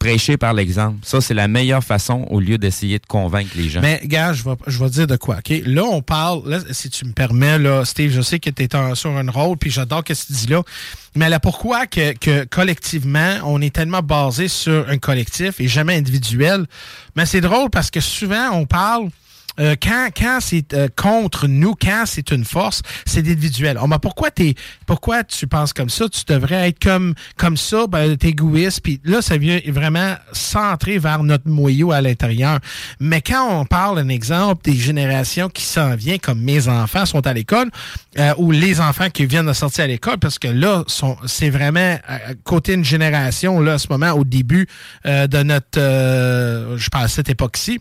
Prêcher 0.00 0.38
par 0.38 0.54
l'exemple. 0.54 0.96
Ça, 1.02 1.20
c'est 1.20 1.34
la 1.34 1.46
meilleure 1.46 1.84
façon 1.84 2.26
au 2.30 2.40
lieu 2.40 2.56
d'essayer 2.56 2.98
de 2.98 3.06
convaincre 3.06 3.50
les 3.54 3.68
gens. 3.68 3.82
Mais, 3.82 4.00
gars, 4.04 4.32
je 4.32 4.42
vais, 4.42 4.54
je 4.66 4.82
vais 4.82 4.88
dire 4.88 5.06
de 5.06 5.16
quoi, 5.16 5.36
OK? 5.36 5.62
Là, 5.66 5.84
on 5.84 6.00
parle, 6.00 6.48
là, 6.48 6.58
si 6.70 6.88
tu 6.88 7.04
me 7.04 7.12
permets, 7.12 7.58
là, 7.58 7.84
Steve, 7.84 8.10
je 8.10 8.22
sais 8.22 8.38
que 8.40 8.48
tu 8.48 8.62
es 8.62 8.68
sur 8.94 9.10
un 9.10 9.30
rôle, 9.30 9.58
puis 9.58 9.70
j'adore 9.70 10.02
ce 10.08 10.12
que 10.12 10.26
tu 10.26 10.32
dis 10.32 10.46
là. 10.46 10.62
Mais 11.14 11.28
là, 11.28 11.38
pourquoi 11.38 11.86
que, 11.86 12.14
que 12.16 12.44
collectivement, 12.44 13.34
on 13.44 13.60
est 13.60 13.74
tellement 13.74 14.00
basé 14.00 14.48
sur 14.48 14.88
un 14.88 14.96
collectif 14.96 15.60
et 15.60 15.68
jamais 15.68 15.96
individuel? 15.96 16.64
Mais 17.14 17.26
c'est 17.26 17.42
drôle 17.42 17.68
parce 17.68 17.90
que 17.90 18.00
souvent, 18.00 18.52
on 18.52 18.64
parle. 18.64 19.10
Euh, 19.60 19.76
quand 19.80 20.08
quand 20.16 20.38
c'est 20.40 20.72
euh, 20.74 20.88
contre 20.96 21.46
nous, 21.46 21.74
quand 21.74 22.04
c'est 22.06 22.30
une 22.30 22.44
force, 22.44 22.82
c'est 23.06 23.20
individuel. 23.20 23.78
Oh, 23.82 23.86
mais 23.86 23.98
pourquoi 24.00 24.30
t'es 24.30 24.54
pourquoi 24.86 25.24
tu 25.24 25.46
penses 25.46 25.72
comme 25.72 25.90
ça? 25.90 26.08
Tu 26.08 26.22
devrais 26.26 26.68
être 26.68 26.82
comme 26.82 27.14
comme 27.36 27.56
ça, 27.56 27.86
ben, 27.86 28.16
t'es 28.16 28.28
égoïste. 28.28 28.80
Puis 28.82 29.00
là, 29.04 29.22
ça 29.22 29.36
vient 29.36 29.60
vraiment 29.68 30.14
centrer 30.32 30.98
vers 30.98 31.22
notre 31.22 31.48
moyau 31.48 31.92
à 31.92 32.00
l'intérieur. 32.00 32.58
Mais 32.98 33.20
quand 33.20 33.60
on 33.60 33.64
parle, 33.64 33.98
un 33.98 34.08
exemple, 34.08 34.64
des 34.64 34.76
générations 34.76 35.48
qui 35.48 35.62
s'en 35.62 35.94
viennent, 35.94 36.18
comme 36.18 36.40
mes 36.40 36.68
enfants 36.68 37.06
sont 37.06 37.26
à 37.26 37.32
l'école, 37.32 37.70
euh, 38.18 38.34
ou 38.38 38.50
les 38.50 38.80
enfants 38.80 39.10
qui 39.10 39.26
viennent 39.26 39.46
de 39.46 39.52
sortir 39.52 39.84
à 39.84 39.86
l'école, 39.86 40.18
parce 40.18 40.38
que 40.38 40.48
là, 40.48 40.84
c'est 41.26 41.50
vraiment 41.50 41.98
à 42.06 42.34
côté 42.44 42.74
d'une 42.74 42.84
génération, 42.84 43.60
là, 43.60 43.74
à 43.74 43.78
ce 43.78 43.88
moment, 43.90 44.12
au 44.12 44.24
début 44.24 44.66
euh, 45.06 45.26
de 45.26 45.42
notre, 45.42 45.78
euh, 45.78 46.76
je 46.76 46.88
pense, 46.88 47.04
à 47.04 47.08
cette 47.08 47.30
époque-ci, 47.30 47.80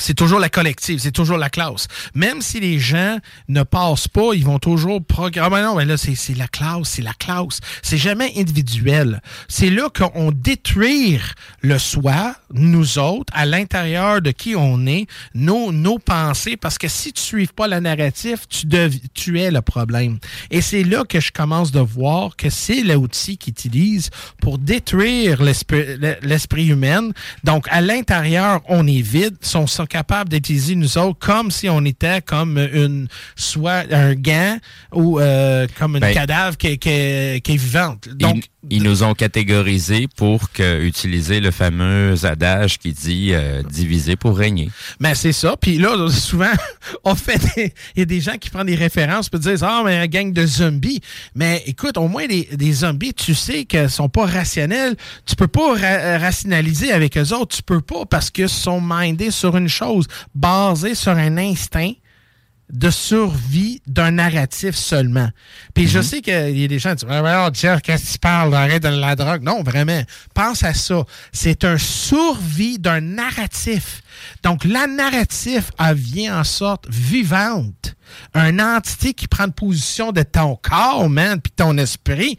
c'est 0.00 0.14
toujours 0.14 0.38
la 0.40 0.48
collective, 0.48 0.98
c'est 1.00 1.12
toujours 1.12 1.38
la 1.38 1.50
classe. 1.50 1.88
Même 2.14 2.40
si 2.42 2.60
les 2.60 2.78
gens 2.78 3.18
ne 3.48 3.62
passent 3.62 4.08
pas, 4.08 4.32
ils 4.34 4.44
vont 4.44 4.58
toujours 4.58 5.04
programmer. 5.04 5.62
non, 5.62 5.76
mais 5.76 5.84
là, 5.84 5.96
c'est 5.96 6.14
c'est 6.14 6.34
la 6.34 6.48
classe, 6.48 6.88
c'est 6.90 7.02
la 7.02 7.14
classe. 7.14 7.60
C'est 7.82 7.98
jamais 7.98 8.32
individuel. 8.36 9.20
C'est 9.48 9.70
là 9.70 9.88
qu'on 9.90 10.32
détruit 10.32 11.18
le 11.60 11.78
soi, 11.78 12.34
nous 12.52 12.98
autres, 12.98 13.32
à 13.36 13.46
l'intérieur 13.46 14.20
de 14.22 14.30
qui 14.30 14.54
on 14.56 14.86
est, 14.86 15.06
nos, 15.34 15.72
nos 15.72 15.98
pensées, 15.98 16.56
parce 16.56 16.78
que 16.78 16.88
si 16.88 17.12
tu 17.12 17.36
ne 17.42 17.46
pas 17.46 17.66
la 17.68 17.80
narrative, 17.80 18.40
tu, 18.48 18.66
dev- 18.66 18.98
tu 19.14 19.40
es 19.40 19.50
le 19.50 19.62
problème. 19.62 20.18
Et 20.50 20.60
c'est 20.60 20.84
là 20.84 21.04
que 21.04 21.20
je 21.20 21.32
commence 21.32 21.72
de 21.72 21.80
voir 21.80 22.36
que 22.36 22.50
c'est 22.50 22.82
l'outil 22.82 23.36
qu'ils 23.38 23.52
utilisent 23.52 24.10
pour 24.40 24.58
détruire 24.58 25.42
l'esprit 25.42 26.68
humain. 26.68 27.10
Donc, 27.44 27.66
à 27.70 27.80
l'intérieur, 27.80 28.60
on 28.68 28.86
est 28.86 29.00
vide. 29.02 29.36
Son 29.40 29.66
capables 29.88 30.30
d'utiliser 30.30 30.74
nous 30.76 30.96
autres 30.98 31.18
comme 31.18 31.50
si 31.50 31.68
on 31.68 31.84
était 31.84 32.20
comme 32.22 32.58
une 32.58 33.08
soit 33.34 33.84
un 33.92 34.14
gant 34.14 34.58
ou 34.92 35.18
euh, 35.18 35.66
comme 35.78 35.94
une 35.96 36.00
Ben, 36.00 36.14
cadavre 36.14 36.56
qui, 36.56 36.68
est- 36.68 36.76
qui 36.78 37.40
qui 37.42 37.52
est 37.54 37.56
vivante. 37.56 38.08
Donc, 38.14 38.48
ils, 38.70 38.76
ils 38.78 38.82
nous 38.82 39.02
ont 39.02 39.14
catégorisés 39.14 40.06
pour 40.16 40.50
que, 40.52 40.82
utiliser 40.82 41.40
le 41.40 41.50
fameux 41.50 42.14
adage 42.24 42.78
qui 42.78 42.92
dit 42.92 43.30
euh, 43.32 43.62
diviser 43.62 44.16
pour 44.16 44.36
régner. 44.36 44.70
Ben, 45.00 45.14
c'est 45.14 45.32
ça. 45.32 45.56
Puis 45.60 45.78
là, 45.78 46.08
souvent, 46.10 46.52
on 47.04 47.14
fait 47.14 47.38
des- 47.56 47.72
Il 47.96 48.00
y 48.00 48.02
a 48.02 48.04
des 48.04 48.20
gens 48.20 48.36
qui 48.38 48.50
prennent 48.50 48.66
des 48.66 48.74
références 48.74 49.28
pour 49.28 49.40
dire 49.40 49.56
Ah, 49.62 49.82
mais 49.84 49.96
un 49.96 50.06
gang 50.06 50.32
de 50.32 50.44
zombies. 50.46 51.00
Mais 51.34 51.62
écoute, 51.66 51.96
au 51.96 52.08
moins, 52.08 52.26
des, 52.26 52.48
des 52.52 52.72
zombies, 52.72 53.14
tu 53.14 53.34
sais 53.34 53.64
qu'ils 53.64 53.88
sont 53.90 54.08
pas 54.08 54.26
rationnels. 54.26 54.96
Tu 55.24 55.34
peux 55.36 55.46
pas 55.48 55.74
ra- 55.74 56.18
rationaliser 56.18 56.92
avec 56.92 57.16
eux 57.16 57.32
autres. 57.34 57.56
Tu 57.56 57.62
peux 57.62 57.80
pas 57.80 58.04
parce 58.04 58.30
qu'ils 58.30 58.48
sont 58.48 58.80
mindés 58.82 59.30
sur 59.30 59.56
une 59.56 59.68
chose, 59.68 59.77
basés 60.34 60.94
sur 60.94 61.12
un 61.12 61.36
instinct 61.36 61.92
de 62.72 62.90
survie 62.90 63.80
d'un 63.86 64.10
narratif 64.10 64.74
seulement. 64.74 65.28
Puis 65.74 65.88
je 65.88 66.00
sais 66.02 66.20
qu'il 66.20 66.58
y 66.58 66.64
a 66.64 66.68
des 66.68 66.78
gens 66.78 66.94
qui 66.94 67.06
disent 67.06 67.14
oh, 67.24 67.48
Jeff, 67.52 67.80
qu'est-ce 67.80 68.06
que 68.06 68.12
tu 68.12 68.18
parles? 68.18 68.54
Arrête 68.54 68.82
de 68.82 68.88
la 68.88 69.16
drogue. 69.16 69.42
Non, 69.42 69.62
vraiment. 69.62 70.02
Pense 70.34 70.62
à 70.62 70.74
ça. 70.74 71.04
C'est 71.32 71.64
un 71.64 71.78
survie 71.78 72.78
d'un 72.78 73.00
narratif. 73.00 74.02
Donc, 74.42 74.64
la 74.64 74.86
narratif, 74.86 75.70
elle 75.78 75.96
vient 75.96 76.40
en 76.40 76.44
sorte 76.44 76.86
vivante. 76.90 77.94
Un 78.34 78.58
entité 78.58 79.14
qui 79.14 79.28
prend 79.28 79.48
position 79.48 80.12
de 80.12 80.22
ton 80.22 80.56
corps, 80.56 81.08
man, 81.08 81.40
puis 81.40 81.52
ton 81.54 81.76
esprit. 81.78 82.38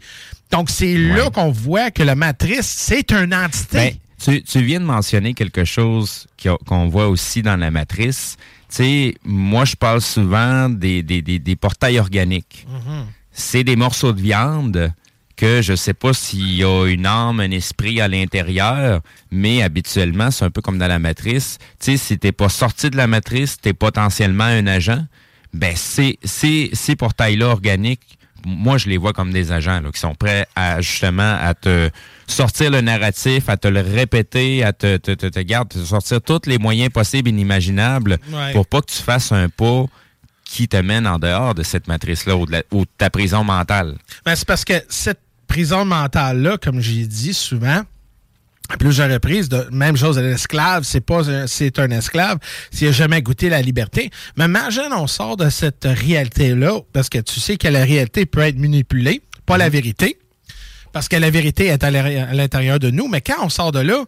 Donc, 0.50 0.70
c'est 0.70 0.96
là 0.96 1.30
qu'on 1.30 1.50
voit 1.50 1.90
que 1.90 2.02
la 2.02 2.14
matrice, 2.14 2.66
c'est 2.66 3.12
une 3.12 3.34
entité. 3.34 3.76
Ben, 3.76 3.94
tu, 4.22 4.42
tu 4.42 4.62
viens 4.62 4.80
de 4.80 4.84
mentionner 4.84 5.34
quelque 5.34 5.64
chose 5.64 6.26
qu'on 6.66 6.88
voit 6.88 7.08
aussi 7.08 7.42
dans 7.42 7.56
la 7.56 7.70
matrice. 7.70 8.36
Tu 8.68 8.76
sais, 8.76 9.14
moi, 9.24 9.64
je 9.64 9.74
parle 9.76 10.00
souvent 10.00 10.68
des, 10.68 11.02
des, 11.02 11.22
des, 11.22 11.38
des 11.38 11.56
portails 11.56 11.98
organiques. 11.98 12.66
C'est 13.32 13.64
des 13.64 13.76
morceaux 13.76 14.12
de 14.12 14.20
viande 14.20 14.92
que 15.36 15.62
je 15.62 15.74
sais 15.74 15.94
pas 15.94 16.12
s'il 16.12 16.54
y 16.54 16.64
a 16.64 16.86
une 16.86 17.06
âme, 17.06 17.40
un 17.40 17.50
esprit 17.50 18.00
à 18.00 18.08
l'intérieur, 18.08 19.00
mais 19.30 19.62
habituellement, 19.62 20.30
c'est 20.30 20.44
un 20.44 20.50
peu 20.50 20.60
comme 20.60 20.76
dans 20.76 20.86
la 20.86 20.98
matrice. 20.98 21.56
Tu 21.78 21.92
sais, 21.92 21.96
si 21.96 22.18
t'es 22.18 22.32
pas 22.32 22.50
sorti 22.50 22.90
de 22.90 22.96
la 22.98 23.06
matrice, 23.06 23.56
t'es 23.58 23.72
potentiellement 23.72 24.44
un 24.44 24.66
agent. 24.66 25.02
Ben, 25.54 25.74
ces, 25.74 26.18
ces, 26.22 26.70
ces 26.74 26.94
portails-là 26.94 27.46
organiques, 27.46 28.18
moi, 28.44 28.76
je 28.78 28.88
les 28.88 28.98
vois 28.98 29.12
comme 29.12 29.32
des 29.32 29.50
agents 29.50 29.80
là, 29.80 29.90
qui 29.90 29.98
sont 30.00 30.14
prêts 30.14 30.46
à 30.54 30.80
justement 30.80 31.36
à 31.40 31.54
te 31.54 31.90
sortir 32.32 32.70
le 32.70 32.80
narratif, 32.80 33.48
à 33.48 33.56
te 33.56 33.68
le 33.68 33.80
répéter, 33.80 34.62
à 34.64 34.72
te, 34.72 34.96
te, 34.96 35.12
te, 35.12 35.26
te, 35.26 35.40
garde, 35.40 35.68
te 35.68 35.78
sortir 35.78 36.20
tous 36.22 36.42
les 36.46 36.58
moyens 36.58 36.90
possibles 36.90 37.28
et 37.28 37.32
inimaginables 37.32 38.18
Ouais. 38.32 38.52
pour 38.52 38.66
pas 38.66 38.80
que 38.80 38.90
tu 38.92 39.02
fasses 39.02 39.32
un 39.32 39.48
pas 39.48 39.84
qui 40.44 40.66
te 40.68 40.76
mène 40.76 41.06
en 41.06 41.18
dehors 41.18 41.54
de 41.54 41.62
cette 41.62 41.86
matrice-là 41.88 42.36
ou 42.36 42.46
de, 42.46 42.52
la- 42.52 42.62
ou 42.72 42.80
de 42.84 42.90
ta 42.98 43.08
prison 43.10 43.44
mentale. 43.44 43.96
Ben, 44.24 44.34
c'est 44.34 44.46
parce 44.46 44.64
que 44.64 44.74
cette 44.88 45.20
prison 45.46 45.84
mentale-là, 45.84 46.58
comme 46.58 46.80
j'ai 46.80 47.06
dit 47.06 47.34
souvent, 47.34 47.82
à 48.68 48.76
plusieurs 48.76 49.10
reprises, 49.10 49.48
de, 49.48 49.66
même 49.72 49.96
chose 49.96 50.16
à 50.18 50.22
l'esclave, 50.22 50.84
c'est 50.84 51.00
pas 51.00 51.28
un- 51.28 51.46
c'est 51.48 51.78
un 51.80 51.90
esclave 51.90 52.38
s'il 52.70 52.86
a 52.88 52.92
jamais 52.92 53.20
goûté 53.20 53.48
la 53.48 53.60
liberté. 53.62 54.10
Mais 54.36 54.44
imagine, 54.44 54.90
on 54.92 55.08
sort 55.08 55.36
de 55.36 55.50
cette 55.50 55.84
réalité-là, 55.86 56.80
parce 56.92 57.08
que 57.08 57.18
tu 57.18 57.40
sais 57.40 57.56
que 57.56 57.66
la 57.66 57.84
réalité 57.84 58.26
peut 58.26 58.40
être 58.42 58.58
manipulée, 58.58 59.22
pas 59.46 59.56
la 59.58 59.68
vérité, 59.68 60.18
parce 60.92 61.08
que 61.08 61.16
la 61.16 61.30
vérité 61.30 61.66
est 61.66 61.84
à 61.84 61.90
l'intérieur 61.90 62.78
de 62.78 62.90
nous, 62.90 63.08
mais 63.08 63.20
quand 63.20 63.42
on 63.42 63.48
sort 63.48 63.72
de 63.72 63.80
là, 63.80 64.04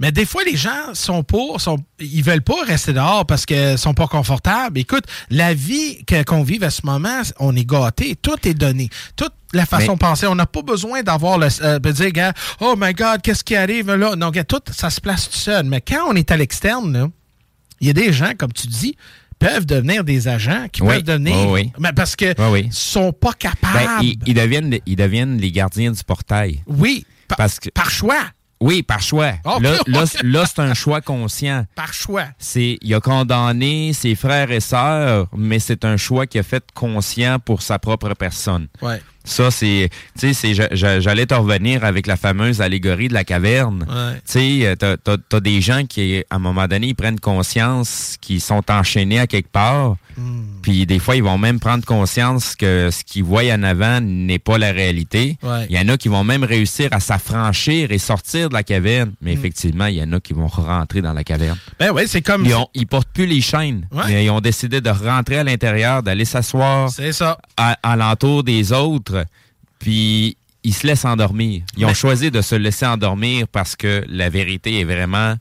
mais 0.00 0.12
des 0.12 0.24
fois, 0.24 0.42
les 0.44 0.56
gens 0.56 0.94
sont 0.94 1.22
pour, 1.22 1.60
sont, 1.60 1.76
ils 1.98 2.24
veulent 2.24 2.40
pas 2.40 2.64
rester 2.66 2.94
dehors 2.94 3.26
parce 3.26 3.44
qu'ils 3.44 3.76
sont 3.76 3.92
pas 3.92 4.08
confortables. 4.08 4.78
Écoute, 4.78 5.04
la 5.28 5.52
vie 5.52 6.02
qu'on 6.26 6.42
vive 6.42 6.64
à 6.64 6.70
ce 6.70 6.86
moment, 6.86 7.20
on 7.38 7.54
est 7.54 7.66
gâté, 7.66 8.16
tout 8.16 8.48
est 8.48 8.54
donné, 8.54 8.88
toute 9.14 9.34
la 9.52 9.66
façon 9.66 9.94
de 9.94 9.98
penser. 9.98 10.26
On 10.26 10.34
n'a 10.34 10.46
pas 10.46 10.62
besoin 10.62 11.02
d'avoir 11.02 11.36
le, 11.36 11.48
euh, 11.60 11.78
de 11.78 11.92
dire, 11.92 12.12
gars, 12.12 12.32
oh 12.60 12.76
my 12.78 12.94
God, 12.94 13.20
qu'est-ce 13.22 13.44
qui 13.44 13.54
arrive 13.54 13.92
là? 13.92 14.16
Non, 14.16 14.30
gars, 14.30 14.44
tout, 14.44 14.62
ça 14.72 14.88
se 14.88 15.02
place 15.02 15.28
tout 15.28 15.36
seul. 15.36 15.66
Mais 15.66 15.82
quand 15.82 16.06
on 16.08 16.14
est 16.14 16.30
à 16.30 16.38
l'externe, 16.38 17.10
il 17.80 17.86
y 17.86 17.90
a 17.90 17.92
des 17.92 18.10
gens, 18.10 18.32
comme 18.38 18.54
tu 18.54 18.68
dis, 18.68 18.96
peuvent 19.40 19.66
devenir 19.66 20.04
des 20.04 20.28
agents, 20.28 20.66
qui 20.70 20.82
Oui. 20.82 20.94
peuvent 20.94 21.02
devenir, 21.02 21.34
Oh 21.48 21.54
oui. 21.54 21.72
mais 21.80 21.92
parce 21.92 22.14
que 22.14 22.26
Oui, 22.38 22.62
oui. 22.64 22.68
sont 22.70 23.12
pas 23.12 23.32
capables. 23.32 23.74
Ben, 23.74 23.98
ils, 24.02 24.16
ils 24.26 24.34
deviennent, 24.34 24.78
ils 24.86 24.94
deviennent 24.96 25.38
les 25.38 25.50
gardiens 25.50 25.90
du 25.90 26.04
portail. 26.04 26.62
oui, 26.68 27.04
par, 27.26 27.38
Parce 27.38 27.58
que, 27.58 27.70
par 27.70 27.90
choix, 27.90 28.20
oui, 28.60 28.82
par 28.82 29.00
choix. 29.00 29.32
Là, 29.60 29.78
là, 29.86 30.04
là, 30.22 30.44
c'est 30.46 30.58
un 30.60 30.74
choix 30.74 31.00
conscient. 31.00 31.64
par 31.74 31.94
choix. 31.94 32.26
C'est, 32.38 32.76
il 32.82 32.94
a 32.94 33.00
condamné 33.00 33.92
ses 33.94 34.14
frères 34.14 34.50
et 34.50 34.60
sœurs, 34.60 35.28
mais 35.34 35.58
c'est 35.58 35.84
un 35.86 35.96
choix 35.96 36.26
qu'il 36.26 36.40
a 36.40 36.42
fait 36.44 36.64
conscient 36.74 37.38
pour 37.38 37.62
sa 37.62 37.78
propre 37.78 38.12
personne. 38.14 38.68
Ouais. 38.82 39.00
Ça, 39.24 39.50
c'est, 39.50 39.90
tu 40.18 40.32
sais, 40.34 40.54
j'allais 40.72 41.26
te 41.26 41.34
revenir 41.34 41.84
avec 41.84 42.06
la 42.06 42.16
fameuse 42.16 42.60
allégorie 42.60 43.08
de 43.08 43.14
la 43.14 43.24
caverne. 43.24 43.86
Ouais. 43.88 44.14
Tu 44.26 44.60
sais, 44.60 44.66
euh, 44.66 44.74
t'as, 44.76 44.96
t'as- 44.96 45.18
t'as 45.28 45.40
des 45.40 45.60
gens 45.60 45.84
qui, 45.86 46.24
à 46.30 46.36
un 46.36 46.38
moment 46.38 46.66
donné, 46.66 46.88
ils 46.88 46.94
prennent 46.94 47.20
conscience 47.20 48.16
qu'ils 48.20 48.40
sont 48.40 48.62
enchaînés 48.70 49.18
à 49.20 49.26
quelque 49.26 49.50
part. 49.50 49.96
Hmm. 50.16 50.42
Puis 50.62 50.86
des 50.86 50.98
fois, 50.98 51.16
ils 51.16 51.22
vont 51.22 51.38
même 51.38 51.60
prendre 51.60 51.84
conscience 51.84 52.54
que 52.56 52.88
ce 52.90 53.04
qu'ils 53.04 53.22
voient 53.24 53.44
en 53.52 53.62
avant 53.62 54.00
n'est 54.00 54.38
pas 54.40 54.58
la 54.58 54.72
réalité. 54.72 55.38
Ouais. 55.42 55.66
Il 55.70 55.76
y 55.76 55.78
en 55.78 55.88
a 55.88 55.96
qui 55.96 56.08
vont 56.08 56.24
même 56.24 56.42
réussir 56.44 56.88
à 56.92 56.98
s'affranchir 57.00 57.92
et 57.92 57.98
sortir 57.98 58.48
de 58.48 58.54
la 58.54 58.62
caverne. 58.62 59.12
Mais 59.20 59.34
Hmm. 59.34 59.38
effectivement, 59.38 59.86
il 59.86 59.96
y 59.96 60.02
en 60.02 60.12
a 60.12 60.20
qui 60.20 60.32
vont 60.32 60.46
rentrer 60.48 61.02
dans 61.02 61.12
la 61.12 61.24
caverne. 61.24 61.58
Ben 61.78 61.90
oui, 61.94 62.02
c'est 62.06 62.22
comme 62.22 62.44
Ils, 62.44 62.54
ont, 62.54 62.68
ils 62.74 62.86
portent 62.86 63.08
plus 63.12 63.26
les 63.26 63.40
chaînes. 63.40 63.86
Ouais. 63.92 64.02
Mais 64.08 64.24
ils 64.24 64.30
ont 64.30 64.40
décidé 64.40 64.80
de 64.80 64.90
rentrer 64.90 65.38
à 65.38 65.44
l'intérieur, 65.44 66.02
d'aller 66.02 66.24
s'asseoir 66.24 66.90
C'est 66.90 67.12
ça. 67.12 67.38
à, 67.56 67.76
à 67.82 67.96
l'entour 67.96 68.42
des 68.42 68.72
autres, 68.72 69.09
puis 69.78 70.36
ils 70.62 70.74
se 70.74 70.86
laissent 70.86 71.04
endormir. 71.04 71.62
Ils 71.76 71.84
ont 71.84 71.88
Mais- 71.88 71.94
choisi 71.94 72.30
de 72.30 72.40
se 72.42 72.54
laisser 72.54 72.84
endormir 72.86 73.48
parce 73.48 73.76
que 73.76 74.04
la 74.08 74.28
vérité 74.28 74.80
est 74.80 74.84
vraiment... 74.84 75.36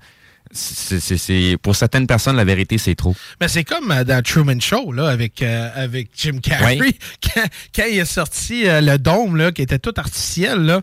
c'est- 0.51 1.57
pour 1.61 1.75
certaines 1.75 2.07
personnes, 2.07 2.35
la 2.37 2.45
vérité, 2.45 2.77
c'est 2.77 2.95
trop. 2.95 3.15
Mais 3.41 3.47
c'est 3.47 3.63
comme 3.63 3.91
euh, 3.91 4.03
dans 4.03 4.21
Truman 4.23 4.59
Show, 4.59 4.91
là, 4.93 5.09
avec, 5.09 5.41
euh, 5.41 5.69
avec 5.75 6.09
Jim 6.15 6.39
Carrey, 6.41 6.77
Oui. 6.79 6.97
quand, 7.33 7.43
quand 7.75 7.85
il 7.91 7.99
a 7.99 8.05
sorti 8.05 8.67
euh, 8.67 8.81
le 8.81 8.97
dôme, 8.97 9.35
là, 9.35 9.51
qui 9.51 9.61
était 9.61 9.79
tout 9.79 9.93
artificiel, 9.97 10.59
là. 10.59 10.81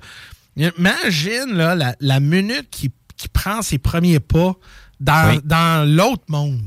Imagine, 0.56 1.52
là, 1.54 1.74
la, 1.74 1.94
la 2.00 2.20
minute 2.20 2.68
qui, 2.70 2.90
qui 3.16 3.28
prend 3.28 3.60
ses 3.62 3.78
premiers 3.78 4.20
pas 4.20 4.54
dans, 5.00 5.30
Oui. 5.34 5.40
dans 5.44 5.86
l'autre 5.88 6.24
monde. 6.28 6.60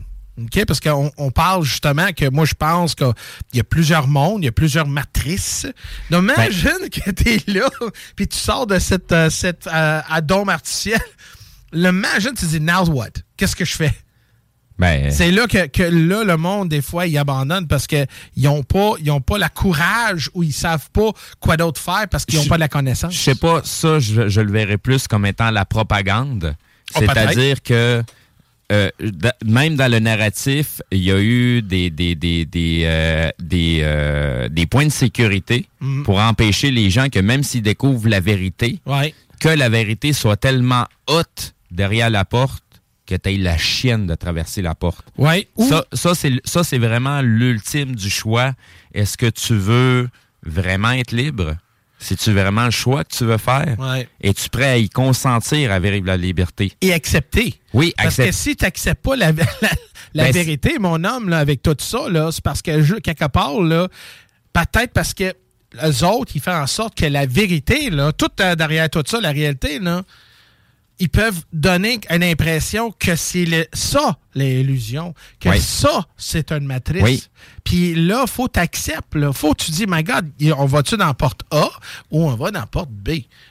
Parce 0.68 0.80
qu'on 0.80 1.12
on 1.18 1.32
parle 1.32 1.64
justement 1.64 2.12
que 2.14 2.30
moi, 2.30 2.46
je 2.46 2.54
pense 2.54 2.96
qu'il 2.96 3.14
y 3.54 3.60
a 3.60 3.64
plusieurs 3.64 4.08
mondes, 4.08 4.44
il 4.44 4.46
y 4.46 4.50
a 4.50 4.54
plusieurs 4.54 4.88
matrices. 4.88 5.68
Donc, 6.10 6.26
Ben 6.28 6.34
imagine 6.34 6.90
que 6.92 7.12
tu 7.12 7.30
es 7.30 7.44
là, 7.48 7.70
puis 8.16 8.28
tu 8.28 8.38
sors 8.38 8.68
de 8.68 8.80
cette, 8.80 9.12
euh, 9.12 9.30
cette 9.30 9.68
euh, 9.68 10.02
à 10.08 10.22
dôme 10.22 10.50
artificiel. 10.50 11.02
Le 11.72 11.90
imagine, 11.90 12.32
tu 12.32 12.46
te 12.46 12.50
dis, 12.50 12.60
now 12.60 12.86
what? 12.90 13.10
Qu'est-ce 13.38 13.56
que 13.56 13.66
je 13.66 13.76
fais? 13.76 13.94
Ben, 14.80 15.12
C'est 15.12 15.32
là 15.32 15.46
que, 15.46 15.68
que 15.68 15.84
là, 15.84 16.24
le 16.24 16.38
monde, 16.38 16.70
des 16.70 16.82
fois, 16.82 17.06
il 17.06 17.18
abandonne 17.18 17.68
parce 17.68 17.86
qu'ils 17.86 18.08
n'ont 18.38 18.64
pas, 18.64 18.94
ils 19.02 19.12
ont 19.12 19.20
pas 19.20 19.38
la 19.38 19.50
courage 19.50 20.30
ou 20.34 20.42
ils 20.42 20.54
savent 20.54 20.90
pas 20.92 21.12
quoi 21.42 21.58
d'autre 21.58 21.82
faire 21.82 22.08
parce 22.10 22.26
qu'ils 22.26 22.40
n'ont 22.40 22.46
pas 22.46 22.58
la 22.58 22.70
connaissance. 22.70 23.14
Je 23.14 23.20
sais 23.20 23.36
pas, 23.36 23.62
ça, 23.66 24.00
je, 24.00 24.30
je 24.30 24.42
le 24.42 24.52
verrais 24.52 24.78
plus 24.78 25.08
comme 25.08 25.26
étant 25.26 25.52
la 25.52 25.66
propagande. 25.66 26.56
Oh, 26.96 27.00
C'est-à-dire 27.00 27.62
que 27.62 28.02
euh, 28.72 28.90
da- 29.00 29.36
même 29.46 29.76
dans 29.76 29.92
le 29.92 30.00
narratif, 30.00 30.82
il 30.92 31.00
y 31.04 31.12
a 31.12 31.20
eu 31.20 31.62
des, 31.62 31.90
des, 31.90 32.16
des, 32.16 32.46
des, 32.46 32.82
euh, 32.86 33.30
des, 33.40 33.80
euh, 33.82 34.48
des 34.50 34.66
points 34.68 34.86
de 34.86 34.92
sécurité 34.92 35.68
Mm. 35.82 36.04
pour 36.04 36.20
empêcher 36.20 36.72
les 36.72 36.90
gens 36.90 37.08
que 37.10 37.20
même 37.20 37.42
s'ils 37.44 37.62
découvrent 37.62 38.10
la 38.10 38.20
vérité, 38.20 38.80
Ouais. 38.86 39.14
que 39.40 39.50
la 39.50 39.70
vérité 39.70 40.12
soit 40.14 40.38
tellement 40.38 40.86
haute 41.08 41.54
derrière 41.72 42.10
la 42.10 42.26
porte 42.26 42.64
que 43.06 43.16
tu 43.16 43.30
aies 43.30 43.38
la 43.38 43.58
chienne 43.58 44.06
de 44.06 44.14
traverser 44.16 44.62
la 44.62 44.76
porte. 44.76 45.06
Ouais. 45.18 45.48
Ou- 45.56 45.68
Ça, 45.68 45.86
ça, 45.94 46.14
c'est, 46.14 46.34
ça, 46.46 46.64
c'est 46.64 46.78
vraiment 46.78 47.22
l'ultime 47.22 47.96
du 47.96 48.10
choix. 48.10 48.54
Est-ce 48.94 49.18
que 49.18 49.26
tu 49.30 49.56
veux 49.56 50.10
vraiment 50.46 50.92
être 50.92 51.12
libre? 51.12 51.56
C'est-tu 52.00 52.32
vraiment 52.32 52.66
le 52.66 52.72
choix 52.72 53.04
que 53.04 53.14
tu 53.14 53.26
veux 53.26 53.38
faire? 53.38 53.76
Ouais. 53.78 54.08
Es-tu 54.22 54.50
prêt 54.50 54.70
à 54.70 54.78
y 54.78 54.90
consentir 54.90 55.72
à 55.72 55.80
vivre 55.80 56.06
la 56.06 56.18
liberté? 56.18 56.72
Et 56.82 56.94
accepter. 56.94 57.56
Oui, 57.74 57.94
Parce 57.98 58.16
que 58.16 58.32
si 58.32 58.56
tu 58.56 58.64
n'acceptes 58.64 59.04
pas 59.04 59.16
la, 59.16 59.32
la, 59.62 59.70
la 60.14 60.24
Ben, 60.24 60.32
vérité, 60.32 60.80
mon 60.80 61.04
homme, 61.04 61.30
là, 61.30 61.40
avec 61.40 61.62
tout 61.62 61.76
ça, 61.78 62.00
c'est 62.32 62.44
parce 62.44 62.62
que 62.62 62.82
je, 62.82 62.96
quelque 62.96 63.28
part, 63.28 63.60
là, 63.62 63.88
peut-être 64.54 64.94
parce 64.94 65.14
que 65.14 65.34
les 65.82 66.04
autres, 66.04 66.32
ils 66.36 66.42
font 66.42 66.52
en 66.56 66.68
sorte 66.68 66.96
que 66.96 67.06
la 67.06 67.26
vérité, 67.26 67.90
là, 67.90 68.12
tout 68.12 68.32
euh, 68.40 68.56
derrière 68.56 68.90
tout 68.90 69.04
ça, 69.06 69.20
la 69.22 69.32
réalité, 69.32 69.80
là, 69.80 70.02
ils 71.00 71.10
peuvent 71.10 71.42
donner 71.54 72.00
une 72.10 72.24
impression 72.24 72.92
que 72.98 73.16
c'est 73.16 73.46
le- 73.46 73.66
ça, 73.74 74.18
l'illusion, 74.36 75.14
que 75.40 75.50
Oui. 75.50 75.60
ça, 75.60 76.06
c'est 76.18 76.52
une 76.52 76.66
matrice. 76.66 77.02
Oui. 77.04 77.24
Puis 77.64 77.96
là, 77.96 78.26
faut 78.28 78.48
t'accepter, 78.48 79.20
là. 79.20 79.32
Faut 79.34 79.54
que 79.54 79.64
tu 79.64 79.72
dis, 79.72 79.86
my 79.88 80.04
God, 80.04 80.30
on 80.58 80.66
va-tu 80.66 80.98
dans 80.98 81.14
porte 81.14 81.42
A 81.52 81.70
ou 82.12 82.24
on 82.26 82.36
va 82.36 82.52
dans 82.52 82.66
porte 82.68 82.90
B? 82.92 83.10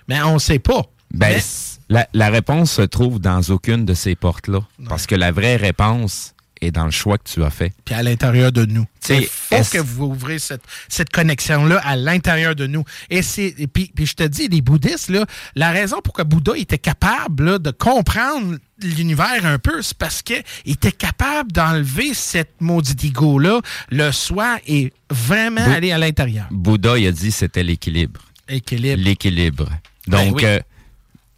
Mais 0.08 0.20
on 0.22 0.38
sait 0.38 0.58
pas. 0.58 0.82
Ben, 1.12 1.34
Mais- 1.36 1.42
la, 1.88 2.08
la 2.12 2.28
réponse 2.28 2.72
se 2.72 2.82
trouve 2.82 3.18
dans 3.18 3.40
aucune 3.48 3.86
de 3.86 3.94
ces 3.94 4.14
portes-là. 4.14 4.60
Parce 4.88 5.06
que 5.06 5.14
la 5.14 5.32
vraie 5.32 5.56
réponse 5.56 6.34
est 6.60 6.70
dans 6.70 6.84
le 6.84 6.90
choix 6.90 7.18
que 7.18 7.28
tu 7.28 7.42
as 7.44 7.50
fait. 7.50 7.72
puis 7.84 7.94
à 7.94 8.02
l'intérieur 8.02 8.52
de 8.52 8.64
nous. 8.64 8.84
Il 9.10 9.24
faut 9.26 9.56
que 9.70 9.78
vous 9.78 10.04
ouvrez 10.04 10.38
cette, 10.38 10.62
cette 10.88 11.10
connexion-là 11.10 11.78
à 11.84 11.96
l'intérieur 11.96 12.54
de 12.54 12.66
nous. 12.66 12.84
Et 13.10 13.22
c'est 13.22 13.54
et 13.58 13.66
puis, 13.66 13.90
puis 13.94 14.04
je 14.06 14.14
te 14.14 14.22
dis, 14.24 14.48
les 14.48 14.60
bouddhistes, 14.60 15.08
là, 15.08 15.24
la 15.54 15.70
raison 15.70 16.00
pour 16.02 16.12
que 16.12 16.22
Bouddha 16.22 16.52
était 16.56 16.78
capable 16.78 17.44
là, 17.52 17.58
de 17.58 17.70
comprendre 17.70 18.56
l'univers 18.82 19.44
un 19.46 19.58
peu, 19.58 19.80
c'est 19.82 19.96
parce 19.96 20.20
qu'il 20.22 20.42
était 20.66 20.92
capable 20.92 21.52
d'enlever 21.52 22.12
cette 22.14 22.60
maudite 22.60 23.02
ego-là, 23.04 23.60
le 23.90 24.12
soi, 24.12 24.58
et 24.66 24.92
vraiment 25.10 25.64
Bou- 25.64 25.72
aller 25.72 25.92
à 25.92 25.98
l'intérieur. 25.98 26.46
Bouddha, 26.50 26.98
il 26.98 27.06
a 27.06 27.12
dit 27.12 27.32
c'était 27.32 27.62
l'équilibre. 27.62 28.20
Équilibre. 28.48 29.02
L'équilibre. 29.02 29.68
Ben 30.06 30.26
Donc, 30.28 30.36
oui. 30.36 30.44
euh, 30.44 30.60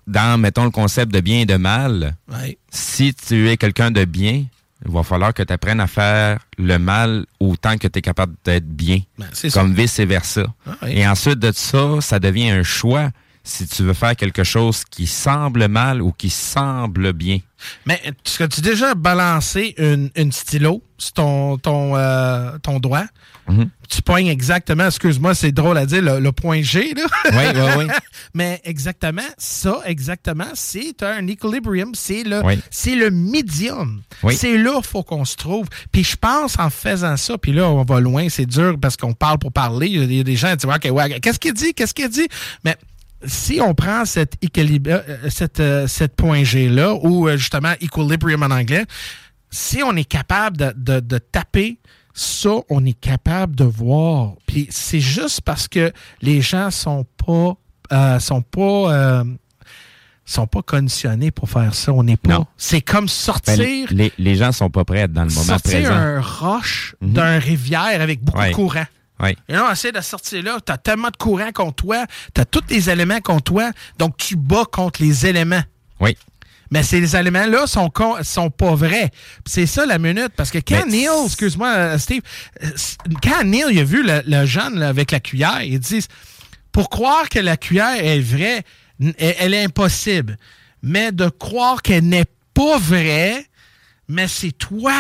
dans, 0.07 0.39
mettons, 0.41 0.65
le 0.65 0.71
concept 0.71 1.13
de 1.13 1.21
bien 1.21 1.41
et 1.41 1.47
de 1.47 1.57
mal, 1.57 2.17
Ouais. 2.33 2.59
si 2.71 3.15
tu 3.15 3.49
es 3.49 3.57
quelqu'un 3.57 3.91
de 3.91 4.05
bien, 4.05 4.45
il 4.85 4.91
va 4.91 5.03
falloir 5.03 5.35
que 5.35 5.43
tu 5.43 5.53
apprennes 5.53 5.81
à 5.81 5.87
faire 5.87 6.39
le 6.59 6.79
mal 6.79 7.27
autant 7.39 7.77
que 7.77 7.87
tu 7.87 7.99
es 7.99 8.03
capable 8.03 8.35
d'être 8.45 8.67
bien. 8.67 9.01
Ben, 9.19 9.27
comme 9.53 9.75
vice-versa. 9.75 10.45
Ah 10.67 10.77
oui. 10.83 10.93
Et 10.93 11.07
ensuite 11.07 11.39
de 11.39 11.53
ça, 11.53 12.01
ça 12.01 12.19
devient 12.19 12.51
un 12.51 12.63
choix 12.63 13.11
si 13.51 13.67
tu 13.67 13.83
veux 13.83 13.95
faire 13.95 14.17
quelque 14.17 14.45
chose 14.45 14.85
qui 14.91 15.07
semble 15.07 15.69
mal 15.69 16.01
ou 16.03 16.13
qui 16.13 16.31
semble 16.31 17.13
bien. 17.13 17.39
Mais 17.85 18.01
est-ce 18.05 18.39
que 18.39 18.45
tu 18.45 18.61
as 18.61 18.63
déjà 18.63 18.95
balancé 18.95 19.75
une, 19.77 20.11
une 20.17 20.33
stylo 20.33 20.83
sur 20.97 21.13
ton, 21.13 21.59
ton, 21.59 21.95
euh, 21.97 22.57
ton 22.63 22.79
doigt? 22.81 23.05
Mhm. 23.49 23.69
Tu 23.89 24.01
poignes 24.03 24.29
exactement, 24.29 24.87
excuse-moi, 24.87 25.35
c'est 25.35 25.51
drôle 25.53 25.77
à 25.77 25.85
dire, 25.85 26.01
le, 26.01 26.21
le 26.21 26.33
point 26.33 26.63
G, 26.63 26.95
là. 26.95 27.03
Oui, 27.33 27.45
oui, 27.61 27.71
oui. 27.79 27.87
Mais 28.35 28.61
exactement, 28.65 29.21
ça, 29.37 29.81
exactement, 29.85 30.47
c'est 30.55 31.03
un 31.03 31.27
equilibrium. 31.27 31.91
C'est 31.95 32.23
le, 32.23 32.43
Oui. 32.45 32.61
c'est 32.71 32.95
le 32.95 33.11
médium. 33.11 34.01
Oui. 34.23 34.37
C'est 34.37 34.57
là 34.57 34.75
qu'il 34.77 34.85
faut 34.87 35.03
qu'on 35.03 35.25
se 35.25 35.37
trouve. 35.37 35.67
Puis 35.93 36.05
je 36.05 36.17
pense 36.17 36.59
en 36.59 36.71
faisant 36.71 37.17
ça, 37.17 37.37
puis 37.37 37.53
là, 37.53 37.69
on 37.69 37.83
va 37.83 38.01
loin, 38.01 38.29
c'est 38.31 38.47
dur 38.47 38.77
parce 38.81 38.97
qu'on 38.97 39.13
parle 39.13 39.39
pour 39.39 39.53
parler. 39.53 39.89
Il 39.89 40.01
y 40.01 40.03
a 40.03 40.07
des- 40.07 40.13
il 40.15 40.17
y 40.19 40.21
a 40.21 40.25
des 40.25 40.37
gens 40.37 40.51
qui 40.53 40.59
disent, 40.59 40.71
OK, 40.77 40.89
ouais, 40.97 41.21
qu'est-ce 41.21 41.39
qu'il 41.41 41.53
dit? 41.53 41.75
Qu'est-ce 41.75 41.93
qu'il 41.95 42.09
dit? 42.09 42.29
Mais 42.65 42.77
si 43.25 43.61
on 43.61 43.75
prend 43.75 44.05
cet 44.05 44.35
équilibre, 44.43 44.91
euh, 44.93 45.29
cette, 45.29 45.61
euh, 45.61 45.87
cette 45.87 46.17
point 46.17 46.43
G-là, 46.45 46.95
ou 47.03 47.29
euh, 47.29 47.37
justement 47.37 47.73
equilibrium 47.81 48.43
en 48.43 48.51
anglais, 48.51 48.85
si 49.51 49.83
on 49.83 49.95
est 49.97 50.05
capable 50.05 50.57
de, 50.57 50.73
de- 50.77 51.01
de 51.01 51.19
taper 51.19 51.79
ça, 52.15 52.51
on 52.69 52.85
est 52.85 52.99
capable 52.99 53.55
de 53.57 53.65
voir. 53.65 54.35
Puis 54.47 54.67
c'est 54.71 55.01
juste 55.01 55.41
parce 55.43 55.69
que 55.69 55.93
les 56.23 56.41
gens 56.41 56.71
sont 56.71 57.07
pas 57.27 57.55
euh, 57.93 58.19
sont 58.21 58.43
pas 58.43 58.93
euh, 58.95 59.25
sont 60.25 60.47
pas 60.47 60.63
conditionnés 60.63 61.31
pour 61.33 61.51
faire 61.51 61.75
ça. 61.75 61.93
On 61.93 62.05
n'est 62.05 62.17
pas. 62.17 62.45
C'est 62.57 62.81
comme 62.81 63.07
Ben, 63.07 63.09
sortir 63.09 63.89
les, 63.91 64.13
les 64.19 64.35
gens 64.37 64.53
sont 64.53 64.71
pas 64.71 64.85
prêts 64.85 65.09
dans 65.09 65.25
le 65.25 65.31
moment 65.31 65.43
sortir 65.45 65.81
présent. 65.81 65.93
un 65.95 66.21
roche 66.21 66.95
Mhm. 67.01 67.13
d'un 67.13 67.39
rivière 67.39 68.01
avec 68.01 68.23
beaucoup 68.23 68.39
Ouais. 68.39 68.51
de 68.51 68.55
courant. 68.55 68.85
Oui. 69.23 69.37
Et 69.49 69.53
là, 69.53 69.67
on 69.69 69.73
essaie 69.73 69.93
de 69.93 70.01
sortir 70.01 70.43
là. 70.43 70.59
Tu 70.65 70.73
as 70.73 70.79
tellement 70.79 71.09
de 71.11 71.17
courant 71.17 71.53
contre 71.53 71.77
toi. 71.85 72.07
Tu 72.35 72.41
as 72.41 72.45
tous 72.45 72.63
les 72.71 72.89
éléments 72.89 73.21
contre 73.21 73.45
toi. 73.45 73.71
Donc, 73.99 74.17
tu 74.17 74.37
bats 74.37 74.65
contre 74.71 75.03
les 75.03 75.27
éléments. 75.27 75.63
Oui. 76.01 76.17
Mais 76.73 76.83
ces 76.85 77.17
éléments-là 77.17 77.67
sont, 77.67 77.91
con- 77.91 78.23
sont 78.23 78.49
pas 78.49 78.75
vrais. 78.77 79.11
C'est 79.45 79.67
ça 79.67 79.85
la 79.87 79.99
minute. 79.99 80.31
Parce 80.37 80.51
que 80.51 80.59
quand 80.59 80.85
Mais 80.87 80.93
Neil, 80.93 81.09
excuse-moi, 81.27 81.69
euh, 81.69 81.99
Steve, 81.99 82.23
euh, 82.63 82.69
quand 83.23 83.43
Neil 83.45 83.65
il 83.73 83.79
a 83.81 83.85
vu 83.85 84.03
le, 84.05 84.23
le 84.27 84.47
jeune 84.47 84.79
là, 84.79 84.89
avec 84.89 85.11
la 85.11 85.19
cuillère, 85.21 85.63
il 85.63 85.81
dit 85.81 86.07
pour 86.73 86.89
croire 86.89 87.29
que 87.29 87.41
la 87.41 87.57
cuillère 87.57 87.97
est 88.03 88.21
vraie, 88.21 88.63
elle 89.19 89.53
est 89.53 89.65
impossible. 89.65 90.39
Mais 90.83 91.11
de 91.11 91.29
croire 91.29 91.83
qu'elle 91.83 92.05
n'est 92.05 92.25
pas 92.55 92.79
vraie, 92.79 93.45
mais 94.09 94.29
c'est 94.29 94.53
toi 94.53 94.95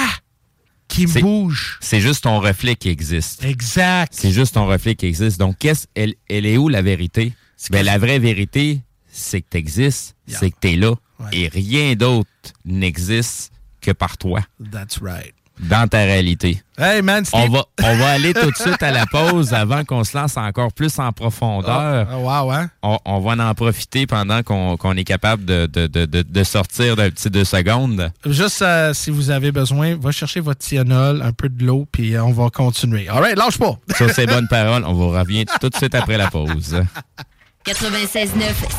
qui 1.07 1.13
C'est- 1.13 1.21
bouge. 1.21 1.79
C'est 1.81 2.01
juste 2.01 2.25
ton 2.25 2.41
reflet 2.41 2.77
qui 2.77 2.89
existe. 2.89 3.45
Exact. 3.45 4.13
C'est 4.15 4.31
juste 4.33 4.55
ton 4.55 4.67
reflet 4.67 4.95
qui 4.95 5.07
existe. 5.07 5.39
Donc, 5.39 5.57
qu'est-ce, 5.59 5.87
elle, 5.95 6.15
elle 6.29 6.47
est 6.47 6.57
où 6.57 6.69
la 6.69 6.83
vérité? 6.83 7.33
Ben, 7.71 7.85
la 7.85 7.99
vraie 7.99 8.19
vérité, 8.19 8.81
c'est 9.11 9.41
que 9.43 9.49
tu 9.51 9.59
existes, 9.59 10.15
c'est 10.27 10.51
que 10.51 10.57
tu 10.61 10.69
es 10.71 10.77
là. 10.77 10.95
Et 11.33 11.49
rien 11.49 11.95
d'autre 11.95 12.31
n'existe 12.65 13.53
que 13.83 13.91
par 13.91 14.17
toi, 14.19 14.41
That's 14.73 14.99
right. 15.03 15.35
Dans 15.62 15.89
ta 15.89 15.99
réalité. 15.99 16.62
Hey 16.78 17.03
man, 17.03 17.24
Steve. 17.24 17.41
On 17.43 17.49
va, 17.49 17.65
on 17.82 17.97
va 17.97 18.11
aller 18.12 18.32
tout 18.32 18.51
de 18.51 18.57
suite 18.61 18.82
à 18.82 18.91
la 18.91 19.05
pause 19.07 19.53
avant 19.53 19.85
qu'on 19.85 20.03
se 20.05 20.16
lance 20.16 20.37
encore 20.37 20.73
plus 20.73 20.99
en 20.99 21.12
profondeur. 21.12 22.09
Ah, 22.11 22.19
wow, 22.19 22.51
hein? 22.53 22.70
On, 22.82 22.99
on 23.05 23.20
va 23.20 23.51
en 23.51 23.55
profiter 23.55 24.07
pendant 24.07 24.43
qu'on 24.43 24.77
qu'on 24.77 24.97
est 24.97 25.05
capable 25.05 25.45
de, 25.45 25.66
de, 25.66 25.87
de, 25.87 26.07
de, 26.07 26.23
de 26.23 26.45
sortir 26.45 26.97
d'un 26.97 27.11
petit 27.11 27.28
deux 27.28 27.45
secondes. 27.45 28.11
Juste 28.24 28.62
euh, 28.62 28.95
si 28.95 29.11
vous 29.11 29.31
avez 29.31 29.53
besoin, 29.53 29.97
va 29.97 30.11
chercher 30.11 30.41
votre 30.41 30.61
Tylenol, 30.61 31.20
un 31.23 31.32
peu 31.32 31.49
de 31.49 31.65
l'eau, 31.65 31.87
puis 31.91 32.15
euh, 32.15 32.24
on 32.24 32.32
va 32.32 32.49
continuer. 32.51 33.09
All 33.09 33.20
right, 33.23 33.37
lâche 33.37 33.59
pas. 33.59 33.78
Sur 33.95 34.11
ces 34.11 34.27
bonnes 34.27 34.49
paroles, 34.51 34.85
on 34.87 34.95
vous 34.95 35.11
revient 35.11 35.45
tout 35.61 35.69
de 35.69 35.77
suite 35.77 35.95
après 35.95 36.16
la 36.16 36.31
pause. 36.31 36.82
96.9 37.66 38.31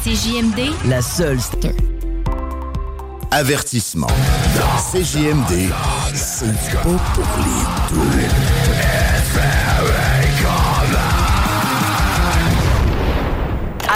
CJMD, 0.03 0.71
La 0.89 1.03
seule. 1.03 1.37
Avertissement. 3.33 4.07
CJMD, 4.91 5.71
c'est 6.13 6.53
pas 6.73 6.81
pour 6.81 7.23
les 7.37 7.95
doux. 7.95 8.80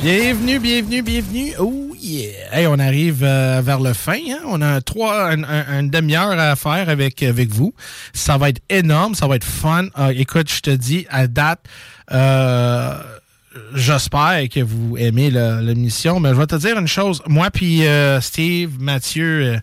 Bienvenue, 0.00 0.58
bienvenue, 0.60 1.02
bienvenue. 1.02 1.52
Oh 1.58 1.94
yeah! 1.98 2.30
Hey, 2.52 2.66
on 2.66 2.78
arrive 2.78 3.24
euh, 3.24 3.60
vers 3.64 3.80
le 3.80 3.92
fin. 3.92 4.18
hein. 4.30 4.38
On 4.46 4.60
a 4.62 4.80
trois, 4.80 5.30
un- 5.30 5.42
un- 5.42 5.80
une 5.80 5.90
demi-heure 5.90 6.38
à 6.38 6.54
faire 6.54 6.88
avec, 6.88 7.22
avec 7.22 7.48
vous. 7.50 7.74
Ça 8.12 8.36
va 8.38 8.50
être 8.50 8.60
énorme, 8.68 9.14
ça 9.14 9.26
va 9.26 9.36
être 9.36 9.44
fun. 9.44 9.86
Ah, 9.94 10.12
écoute, 10.12 10.50
je 10.52 10.60
te 10.60 10.70
dis, 10.70 11.06
à 11.10 11.26
date, 11.26 11.60
euh, 12.12 12.94
j'espère 13.74 14.48
que 14.48 14.60
vous 14.60 14.96
aimez 14.98 15.30
l'émission, 15.30 16.20
mais 16.20 16.28
je 16.30 16.34
vais 16.34 16.46
te 16.46 16.56
dire 16.56 16.78
une 16.78 16.88
chose. 16.88 17.22
Moi 17.26 17.50
puis 17.50 17.86
euh, 17.86 18.20
Steve, 18.20 18.78
Mathieu... 18.80 19.54
euh, 19.54 19.58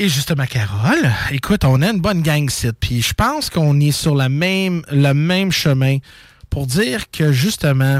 et 0.00 0.08
justement, 0.08 0.46
Carole, 0.46 1.10
écoute, 1.32 1.64
on 1.64 1.82
a 1.82 1.90
une 1.90 2.00
bonne 2.00 2.22
gang 2.22 2.48
site, 2.48 2.76
puis 2.78 3.02
je 3.02 3.12
pense 3.14 3.50
qu'on 3.50 3.80
est 3.80 3.90
sur 3.90 4.14
la 4.14 4.28
même, 4.28 4.82
le 4.92 5.12
même 5.12 5.50
chemin 5.50 5.98
pour 6.50 6.68
dire 6.68 7.10
que 7.10 7.32
justement, 7.32 7.98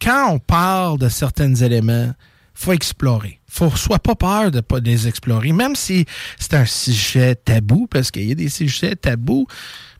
quand 0.00 0.30
on 0.30 0.38
parle 0.38 0.98
de 0.98 1.08
certains 1.08 1.54
éléments, 1.54 2.12
faut 2.54 2.72
explorer. 2.72 3.40
Faut 3.48 3.70
soit 3.70 3.98
pas 3.98 4.14
peur 4.14 4.50
de 4.50 4.60
pas 4.60 4.80
les 4.80 5.06
explorer, 5.06 5.52
même 5.52 5.76
si 5.76 6.06
c'est 6.38 6.54
un 6.54 6.64
sujet 6.64 7.34
tabou, 7.34 7.86
parce 7.86 8.10
qu'il 8.10 8.24
y 8.24 8.32
a 8.32 8.34
des 8.34 8.48
sujets 8.48 8.96
tabous, 8.96 9.46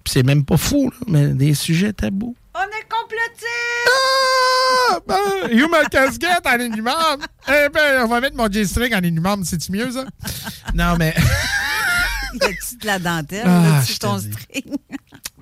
puis 0.04 0.12
c'est 0.12 0.22
même 0.22 0.44
pas 0.44 0.56
fou, 0.56 0.90
là, 0.90 0.96
mais 1.06 1.28
des 1.28 1.54
sujets 1.54 1.92
tabous. 1.92 2.36
On 2.54 2.60
est 2.60 2.88
complotés! 2.88 3.46
Ah! 3.88 4.98
Ben, 5.06 5.56
you 5.56 5.68
ma 5.68 5.84
casquette 5.84 6.46
en 6.46 6.58
inhumable. 6.58 7.24
Eh 7.48 7.68
ben, 7.68 8.04
on 8.04 8.08
va 8.08 8.20
mettre 8.20 8.36
mon 8.36 8.50
J-string 8.50 8.94
en 8.94 9.02
inhumable, 9.02 9.44
c'est-tu 9.44 9.72
mieux, 9.72 9.90
ça? 9.90 10.04
Non, 10.74 10.96
mais... 10.98 11.14
As-tu 12.40 12.76
de 12.78 12.86
la 12.86 12.98
dentelle 12.98 13.44
Ah, 13.46 13.82
te 13.86 13.98
ton 13.98 14.18
string? 14.18 14.76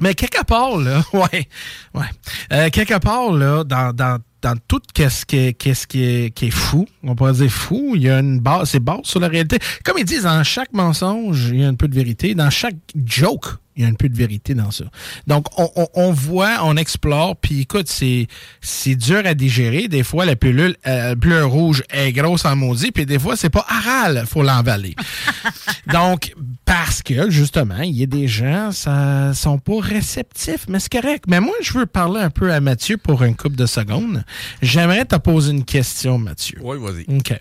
Mais 0.01 0.15
quelque 0.15 0.45
part, 0.45 0.77
là, 0.77 1.03
ouais, 1.13 1.49
ouais. 1.95 2.07
Euh, 2.53 2.71
quelque 2.71 2.99
part, 2.99 3.33
là, 3.33 3.65
dans, 3.65 3.93
dans, 3.93 4.19
dans 4.45 4.55
tout 4.69 4.81
qu'est-ce 4.93 5.25
qui, 5.25 5.37
est- 5.39 5.53
qu'est-ce 5.55 5.87
qui, 5.87 6.31
qui 6.33 6.47
est 6.49 6.51
fou, 6.51 6.85
on 7.03 7.15
pourrait 7.15 7.33
dire 7.33 7.51
fou, 7.51 7.93
il 7.97 8.03
y 8.03 8.11
a 8.11 8.19
une 8.19 8.41
base, 8.41 8.69
c'est 8.71 8.79
base 8.81 9.01
sur 9.05 9.19
la 9.19 9.29
réalité. 9.29 9.59
Comme 9.85 9.97
ils 9.99 10.05
disent, 10.05 10.25
dans 10.25 10.45
chaque 10.45 10.73
mensonge, 10.75 11.49
il 11.51 11.61
y 11.61 11.65
a 11.65 11.69
un 11.69 11.75
peu 11.75 11.89
de 11.89 11.95
vérité. 11.95 12.35
Dans 12.35 12.51
chaque 12.51 12.77
joke, 13.07 13.47
Il 13.77 13.83
y 13.83 13.87
a 13.87 13.89
un 13.89 13.95
peu 13.95 14.09
de 14.09 14.17
vérité 14.17 14.55
dans 14.55 14.71
ça. 14.71 14.85
Donc, 15.27 15.47
on, 15.59 15.69
on- 15.77 15.89
on 15.95 16.13
voit, 16.13 16.59
on 16.63 16.77
explore, 16.77 17.37
puis 17.37 17.61
écoute, 17.63 17.89
c'est 17.89 18.29
c'est 18.61 18.95
dur 18.95 19.23
à 19.25 19.35
digérer. 19.35 19.89
Des 19.89 20.03
fois, 20.05 20.25
la 20.25 20.37
pilule 20.37 20.77
euh, 20.87 21.15
bleu 21.15 21.45
rouge 21.45 21.83
est 21.91 22.13
grosse 22.13 22.45
en 22.45 22.55
maudit, 22.57 22.93
puis 22.93 23.05
des 23.07 23.19
fois, 23.19 23.37
c'est 23.37 23.51
pas 23.51 23.65
aral, 23.69 24.25
faut 24.29 24.43
l'emballer. 24.43 24.95
Donc, 25.93 26.35
parce 26.65 27.03
que, 27.03 27.31
justement, 27.31 27.81
il 27.83 27.97
y 27.97 28.03
a 28.03 28.07
des 28.07 28.27
gens, 28.29 28.73
ça 28.73 29.33
sont 29.35 29.59
pas 29.59 29.81
réceptifs, 29.81 30.67
mais 30.69 30.79
c'est 30.81 30.93
correct. 30.93 31.25
Mais 31.29 31.41
moi, 31.41 31.55
je 31.63 31.73
veux 31.79 31.87
parler 31.87 32.21
un 32.21 32.31
peu 32.31 32.53
à 32.53 32.61
Mathieu 32.61 32.97
pour 32.97 33.23
une 33.23 33.37
couple 33.37 33.57
de 33.57 33.67
secondes. 33.67 34.25
J'aimerais 34.63 35.05
te 35.05 35.17
poser 35.17 35.53
une 35.53 35.65
question, 35.65 36.19
Mathieu. 36.19 36.59
Oui, 36.63 36.77
vas-y. 36.81 37.05
OK. 37.17 37.39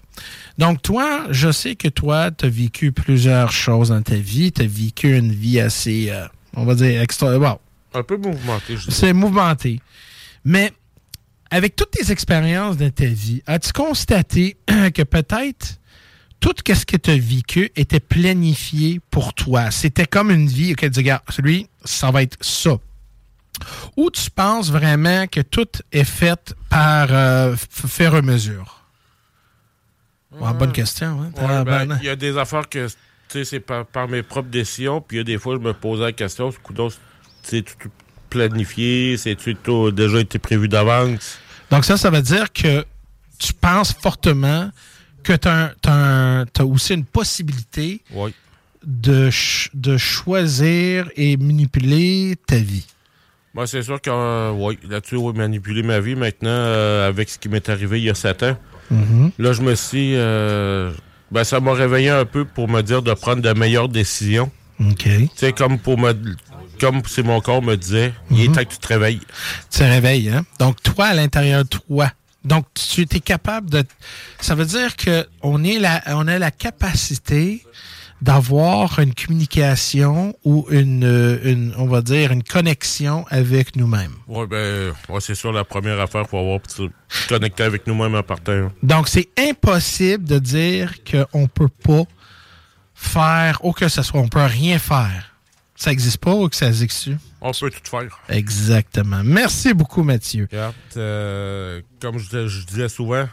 Donc, 0.58 0.82
toi, 0.82 1.26
je 1.30 1.52
sais 1.52 1.76
que 1.76 1.88
toi, 1.88 2.32
tu 2.32 2.46
as 2.46 2.50
vécu 2.50 2.92
plusieurs 2.92 3.52
choses 3.52 3.90
dans 3.90 4.02
ta 4.02 4.16
vie. 4.16 4.52
Tu 4.52 4.62
as 4.62 4.68
vécu 4.68 5.18
une 5.18 5.32
vie 5.32 5.60
assez, 5.60 6.08
euh, 6.10 6.23
on 6.56 6.66
va 6.66 6.76
dire, 6.76 7.02
extra. 7.02 7.38
bon, 7.38 7.60
Un 7.94 8.04
peu 8.04 8.18
mouvementé, 8.18 8.78
je 8.78 8.92
c'est 8.92 9.14
mouvementé. 9.14 9.80
Mais 10.46 10.72
avec 11.50 11.76
toutes 11.76 11.92
tes 11.92 12.12
expériences 12.12 12.78
de 12.78 12.90
ta 12.90 13.06
vie, 13.06 13.44
as-tu 13.46 13.72
constaté 13.74 14.58
que 14.68 15.04
peut-être 15.04 15.80
tout 16.40 16.54
ce 16.68 16.86
que 16.86 16.98
tu 16.98 17.12
as 17.12 17.18
vécu 17.18 17.72
était 17.76 18.00
planifié 18.00 19.00
pour 19.10 19.34
toi? 19.34 19.72
C'était 19.72 20.06
comme 20.06 20.32
une 20.32 20.48
vie, 20.48 20.74
OK, 20.74 20.80
tu 20.80 20.90
dis, 20.90 21.00
regarde, 21.00 21.22
celui, 21.30 21.68
ça 21.86 22.12
va 22.12 22.24
être 22.24 22.38
ça. 22.42 22.78
Ou 23.96 24.10
tu 24.10 24.30
penses 24.32 24.72
vraiment 24.72 25.28
que 25.28 25.42
tout 25.42 25.70
est 25.92 26.04
fait 26.04 26.56
par 26.70 27.08
euh, 27.12 27.56
faire 27.56 28.22
mesure? 28.24 28.84
Ouais, 30.32 30.54
bonne 30.54 30.72
question. 30.72 31.22
Hein? 31.22 31.32
Ouais, 31.38 31.64
ben. 31.64 31.98
Il 32.02 32.06
y 32.08 32.10
a 32.10 32.16
des 32.16 32.38
affaires 32.38 32.68
que 32.68 32.88
sais, 33.40 33.46
c'est 33.46 33.60
par, 33.60 33.86
par 33.86 34.08
mes 34.08 34.24
propres 34.24 34.50
décisions, 34.50 35.02
puis 35.02 35.18
il 35.18 35.20
y 35.20 35.22
a 35.22 35.24
des 35.24 35.38
fois, 35.38 35.56
je 35.56 35.60
me 35.62 35.74
posais 35.74 36.04
la 36.04 36.12
question, 36.12 36.52
c'est 37.44 37.62
tout 37.64 37.90
planifié, 38.30 39.18
c'est-tu 39.18 39.56
tout 39.56 39.92
déjà 39.92 40.20
été 40.20 40.40
prévu 40.40 40.68
d'avance? 40.68 41.38
Donc 41.70 41.86
ça, 41.86 41.98
ça 41.98 42.10
veut 42.10 42.22
dire 42.22 42.52
que 42.52 42.84
tu 43.40 43.54
penses 43.54 43.94
fortement 43.94 44.70
que 45.24 45.34
tu 45.34 45.48
as, 45.48 46.46
aussi 46.66 46.94
une 46.96 47.06
possibilité 47.06 48.02
Oui. 48.12 48.34
de, 48.86 49.30
ch- 49.30 49.70
de 49.74 49.98
choisir 49.98 51.10
et 51.16 51.38
manipuler 51.38 52.36
ta 52.46 52.58
vie. 52.58 52.86
Moi, 53.54 53.68
c'est 53.68 53.84
sûr 53.84 54.02
que, 54.02 54.10
euh, 54.10 54.52
oui, 54.52 54.80
là-dessus, 54.90 55.16
oui, 55.16 55.32
manipuler 55.36 55.84
ma 55.84 56.00
vie 56.00 56.16
maintenant, 56.16 56.50
euh, 56.50 57.08
avec 57.08 57.30
ce 57.30 57.38
qui 57.38 57.50
m'est 57.50 57.70
arrivé 57.70 58.00
il 58.00 58.06
y 58.06 58.10
a 58.10 58.16
sept 58.16 58.42
ans. 58.44 58.58
Mhm. 58.90 59.32
Là, 59.38 59.54
je 59.54 59.62
me 59.62 59.76
suis. 59.76 60.16
euh, 60.16 60.92
ben, 61.34 61.44
ça 61.44 61.60
m'a 61.60 61.74
réveillé 61.74 62.10
un 62.10 62.26
peu 62.26 62.46
pour 62.46 62.70
me 62.70 62.82
dire 62.82 63.02
de 63.02 63.14
prendre 63.14 63.42
de 63.42 63.52
meilleures 63.54 63.90
décisions. 63.90 64.52
OK. 64.80 65.04
Tu 65.04 65.30
sais, 65.36 65.52
comme 65.54 65.80
pour 65.80 65.98
me. 65.98 66.14
Comme 66.80 67.02
si 67.06 67.22
mon 67.22 67.40
corps 67.40 67.62
me 67.62 67.76
disait, 67.76 68.14
il 68.32 68.42
est 68.42 68.48
Mhm. 68.48 68.56
temps 68.56 68.64
que 68.64 68.70
tu 68.74 68.78
te 68.78 68.88
réveilles. 68.88 69.22
Tu 69.72 69.80
te 69.80 69.84
réveilles, 69.84 70.30
hein? 70.30 70.44
Donc, 70.60 70.82
toi, 70.82 71.06
à 71.08 71.14
l'intérieur 71.14 71.64
de 71.64 71.70
toi. 71.70 72.12
Donc, 72.44 72.66
tu 72.74 73.04
es 73.04 73.20
capable 73.20 73.70
de. 73.70 73.84
Ça 74.42 74.54
veut 74.56 74.66
dire 74.66 74.96
que 74.98 75.26
on 75.42 75.64
est 75.64 75.80
la, 75.80 76.02
on 76.08 76.28
a 76.28 76.38
la 76.40 76.52
capacité 76.52 77.64
d'avoir 78.24 79.00
une 79.00 79.14
communication 79.14 80.34
ou 80.46 80.66
une, 80.70 81.04
euh, 81.04 81.40
une, 81.44 81.74
on 81.78 81.88
va 81.88 82.02
dire, 82.02 82.32
une 82.32 82.42
connexion 82.44 83.26
avec 83.30 83.76
nous-mêmes. 83.76 84.14
Ouais, 84.30 84.48
ben, 84.48 84.94
ouais, 85.10 85.20
c'est 85.20 85.36
sûr, 85.36 85.52
la 85.52 85.66
première 85.66 86.00
affaire, 86.00 86.26
faut 86.30 86.38
avoir 86.38 86.62
pour 86.62 86.72
se 86.72 86.84
connecter 87.28 87.64
avec 87.64 87.86
nous-mêmes 87.86 88.16
en 88.16 88.24
partant. 88.24 88.72
Donc, 88.82 89.10
c'est 89.10 89.28
impossible 89.38 90.24
de 90.24 90.40
dire 90.40 90.94
qu'on 91.04 91.48
peut 91.48 91.68
pas 91.68 92.04
faire, 92.96 93.60
ou 93.66 93.74
que 93.74 93.90
ce 93.90 94.02
soit, 94.02 94.22
on 94.22 94.30
peut 94.30 94.40
rien 94.46 94.80
faire. 94.80 95.36
Ça 95.76 95.90
n'existe 95.90 96.20
pas 96.20 96.34
ou 96.34 96.48
que 96.48 96.56
ça 96.56 96.68
existe 96.68 97.10
On 97.42 97.52
peut 97.52 97.72
tout 97.72 97.90
faire. 97.92 98.20
Exactement. 98.30 99.22
Merci 99.26 99.74
beaucoup, 99.74 100.02
Mathieu. 100.04 100.48
Regarde, 100.50 100.76
euh, 100.96 101.82
comme 102.00 102.20
je, 102.20 102.24
disais- 102.30 102.48
je 102.48 102.66
disais 102.66 102.88
souvent, 102.88 103.28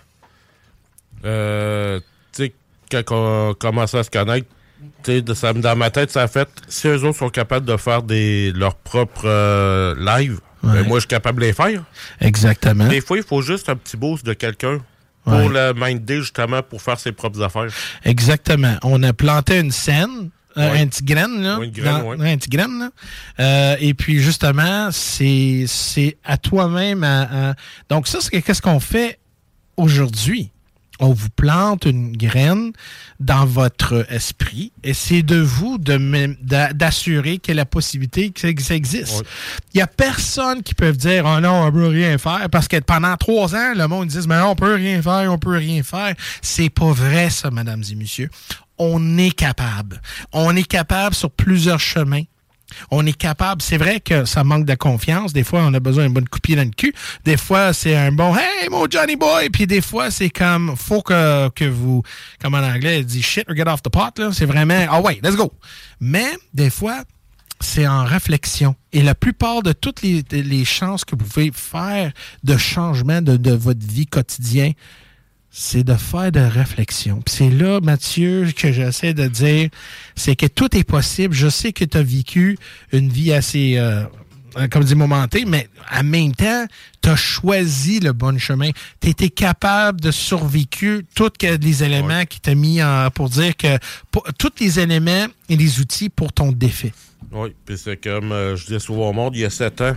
euh, 1.25 2.01
tu 2.35 2.47
sais, 2.47 2.55
quand 2.91 3.51
on 3.51 3.55
commençait 3.55 3.99
à 3.99 4.03
se 4.03 4.11
connaître, 4.11 4.49
de- 5.07 5.35
ça 5.35 5.53
dans 5.53 5.77
ma 5.77 5.91
tête, 5.91 6.11
ça 6.11 6.23
a 6.23 6.29
fait, 6.29 6.49
si 6.69 6.87
eux 6.89 7.05
autres 7.05 7.19
sont 7.19 7.31
capables 7.31 7.67
de 7.67 7.77
faire 7.77 8.03
des, 8.03 8.53
leurs 8.53 8.75
propres 8.77 9.27
euh, 9.27 9.95
lives, 9.99 10.41
ben, 10.63 10.83
moi, 10.87 10.99
je 10.99 11.01
suis 11.01 11.09
capable 11.09 11.41
de 11.41 11.47
les 11.47 11.53
faire. 11.55 11.83
Exactement. 12.21 12.87
Des 12.87 13.01
fois, 13.01 13.17
il 13.17 13.23
faut 13.23 13.41
juste 13.43 13.69
un 13.71 13.77
petit 13.77 13.97
boost 13.97 14.25
de 14.27 14.35
quelqu'un 14.35 14.79
pour 15.25 15.33
Ouais. 15.35 15.49
le 15.49 15.73
minder, 15.75 16.17
justement, 16.21 16.63
pour 16.63 16.83
faire 16.83 16.99
ses 17.01 17.13
propres 17.13 17.41
affaires. 17.43 17.69
Exactement. 18.05 18.77
On 18.83 19.03
a 19.03 19.13
planté 19.15 19.59
une 19.59 19.71
scène, 19.71 20.29
euh, 20.59 20.71
Ouais. 20.73 20.81
un 20.81 20.87
petit 20.87 21.03
graine, 21.05 21.41
là. 21.43 21.59
Une 21.63 21.71
graine, 21.71 22.03
dans- 22.03 22.11
un 22.21 22.37
petit 22.37 22.51
graine, 22.51 22.79
là. 22.79 22.91
Euh, 23.41 23.77
et 23.81 23.95
puis, 23.95 24.19
justement, 24.21 24.91
c'est 24.93 25.65
c'est 25.67 26.19
à 26.25 26.37
toi-même. 26.37 27.05
à- 27.05 27.51
à- 27.51 27.55
Donc, 27.89 28.07
ça, 28.07 28.19
c'est 28.21 28.43
qu'est-ce 28.43 28.61
qu'on 28.63 28.81
fait 28.81 29.19
aujourd'hui? 29.77 30.51
On 31.01 31.13
vous 31.15 31.31
plante 31.31 31.87
une 31.87 32.15
graine 32.15 32.73
dans 33.19 33.47
votre 33.47 34.07
esprit 34.13 34.73
et 34.85 34.93
c'est 34.93 35.23
de 35.23 35.37
vous 35.37 35.79
d'assurer 35.79 37.39
qu'il 37.39 37.55
y 37.55 37.57
a 37.59 37.63
la 37.63 37.65
possibilité 37.65 38.31
que 38.31 38.41
ça, 38.41 38.75
existe. 38.75 39.25
Il 39.73 39.79
n'y 39.79 39.83
a 39.83 39.87
personne 39.87 40.63
qui 40.63 40.75
peut 40.75 40.93
dire 40.93 41.25
Oh 41.27 41.41
non, 41.41 41.65
on 41.65 41.73
peut 41.73 41.87
rien 41.87 42.19
faire 42.19 42.49
parce 42.51 42.69
que 42.69 42.79
pendant 42.81 43.17
trois 43.17 43.55
ans, 43.55 43.73
le 43.75 43.87
monde 43.89 44.09
dit 44.09 44.19
Mais 44.29 44.41
on 44.41 44.55
peut 44.55 44.75
rien 44.75 45.01
faire, 45.01 45.33
on 45.33 45.39
peut 45.39 45.57
rien 45.57 45.83
faire. 45.83 46.15
C'est 46.43 46.71
pas 46.71 46.93
vrai, 46.93 47.31
ça, 47.31 47.51
mesdames 47.51 47.83
et 47.91 47.95
messieurs. 47.95 48.31
On 48.77 49.19
est 49.19 49.35
capable. 49.35 50.01
On 50.33 50.55
est 50.55 50.67
capable 50.67 51.15
sur 51.15 51.31
plusieurs 51.31 51.81
chemins. 51.81 52.25
On 52.91 53.07
est 53.07 53.17
capable. 53.17 53.63
C'est 53.63 53.77
vrai 53.77 54.01
que 54.01 54.25
ça 54.25 54.45
manque 54.45 54.65
de 54.65 54.75
confiance. 54.75 55.33
Des 55.33 55.45
fois, 55.45 55.61
on 55.65 55.75
a 55.75 55.81
besoin 55.81 56.05
d'un 56.05 56.11
bon 56.11 56.25
coup 56.29 56.39
de 56.39 56.43
pied 56.43 56.57
dans 56.57 56.65
le 56.65 56.71
cul. 56.71 56.95
Des 57.25 57.37
fois, 57.37 57.73
c'est 57.73 57.97
un 57.97 58.13
bon 58.13 58.35
Hey, 58.35 58.69
mon 58.71 58.87
Johnny 58.89 59.17
Boy. 59.17 59.51
Puis 59.51 59.67
des 59.67 59.81
fois, 59.81 60.11
c'est 60.11 60.31
comme 60.31 60.75
faut 60.77 61.03
que, 61.03 61.49
que 61.51 61.65
vous, 61.65 62.03
comme 62.41 62.55
en 62.55 62.59
anglais, 62.59 63.03
dit 63.05 63.23
shit 63.23 63.45
or 63.49 63.57
get 63.57 63.69
off 63.69 63.83
the 63.83 63.91
pot. 63.91 64.33
C'est 64.33 64.47
vraiment 64.47 64.87
Ah 64.91 65.01
ouais, 65.01 65.21
let's 65.23 65.37
go. 65.37 65.53
Mais 66.01 66.31
des 66.55 66.71
fois, 66.71 67.03
c'est 67.61 67.87
en 67.87 68.05
réflexion. 68.05 68.75
Et 68.93 69.03
la 69.03 69.15
plupart 69.15 69.63
de 69.63 69.73
toutes 69.73 70.03
les, 70.03 70.25
les 70.31 70.65
chances 70.65 71.05
que 71.05 71.15
vous 71.15 71.25
pouvez 71.25 71.51
faire 71.55 72.13
de 72.43 72.57
changement 72.57 73.21
de, 73.21 73.37
de 73.37 73.53
votre 73.53 73.87
vie 73.87 74.07
quotidienne, 74.07 74.73
c'est 75.51 75.83
de 75.85 75.95
faire 75.95 76.31
de 76.33 76.41
réflexion. 76.41 77.21
Puis 77.25 77.35
c'est 77.37 77.51
là, 77.51 77.81
Mathieu, 77.81 78.49
que 78.57 78.73
j'essaie 78.73 79.15
de 79.15 79.27
dire, 79.27 79.69
c'est 80.15 80.37
que 80.37 80.47
tout 80.47 80.77
est 80.77 80.85
possible. 80.85 81.35
Je 81.35 81.49
sais 81.49 81.73
que 81.73 81.85
tu 81.85 81.99
as 81.99 82.03
vécu 82.03 82.57
une 82.93 83.09
vie 83.09 83.33
assez, 83.33 83.75
euh, 83.77 84.05
comme 84.71 84.85
dit, 84.85 84.95
momentée, 84.95 85.45
mais 85.45 85.69
en 85.93 86.05
même 86.05 86.35
temps, 86.35 86.67
tu 87.03 87.09
as 87.09 87.17
choisi 87.17 87.99
le 87.99 88.13
bon 88.13 88.39
chemin. 88.39 88.71
Tu 89.01 89.09
étais 89.09 89.29
capable 89.31 90.01
de 90.01 90.11
survécu 90.13 91.05
tous 91.17 91.31
les 91.43 91.83
éléments 91.83 92.25
qui 92.27 92.41
t'ont 92.41 92.55
mis 92.55 92.81
en, 92.83 93.11
pour 93.11 93.29
dire 93.29 93.57
que 93.57 93.77
pour- 94.13 94.27
tous 94.39 94.53
les 94.61 94.79
éléments 94.79 95.27
et 95.49 95.57
les 95.57 95.81
outils 95.81 96.11
pour 96.11 96.33
ton 96.33 96.53
défi. 96.53 96.93
Oui, 97.33 97.51
puis 97.65 97.77
c'est 97.77 97.97
comme 97.97 98.33
euh, 98.33 98.55
je 98.57 98.67
disais 98.67 98.79
souvent 98.79 99.11
au 99.11 99.13
monde, 99.13 99.35
il 99.37 99.41
y 99.41 99.45
a 99.45 99.51
sept 99.51 99.81
ans, 99.81 99.97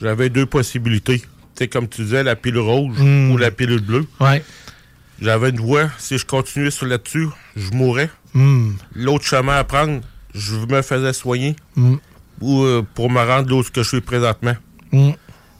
j'avais 0.00 0.28
deux 0.30 0.46
possibilités. 0.46 1.22
Comme 1.68 1.88
tu 1.88 2.02
disais, 2.04 2.22
la 2.22 2.36
pilule 2.36 2.60
rouge 2.60 2.96
Mm. 2.98 3.30
ou 3.32 3.36
la 3.36 3.50
pilule 3.50 3.80
bleue. 3.80 4.06
Ouais. 4.20 4.42
J'avais 5.20 5.50
une 5.50 5.60
voie, 5.60 5.88
si 5.98 6.18
je 6.18 6.24
continuais 6.26 6.70
sur 6.70 6.86
là-dessus, 6.86 7.28
je 7.56 7.70
mourrais. 7.72 8.10
Mm. 8.34 8.72
L'autre 8.94 9.24
chemin 9.24 9.56
à 9.56 9.64
prendre, 9.64 10.00
je 10.34 10.56
me 10.56 10.82
faisais 10.82 11.12
soigner 11.12 11.54
Mm. 11.76 11.96
ou 12.40 12.62
euh, 12.62 12.82
pour 12.94 13.10
me 13.10 13.20
rendre 13.20 13.48
là 13.50 13.56
où 13.56 13.62
ce 13.62 13.70
que 13.70 13.82
je 13.82 13.88
suis 13.88 14.00
présentement. 14.00 14.54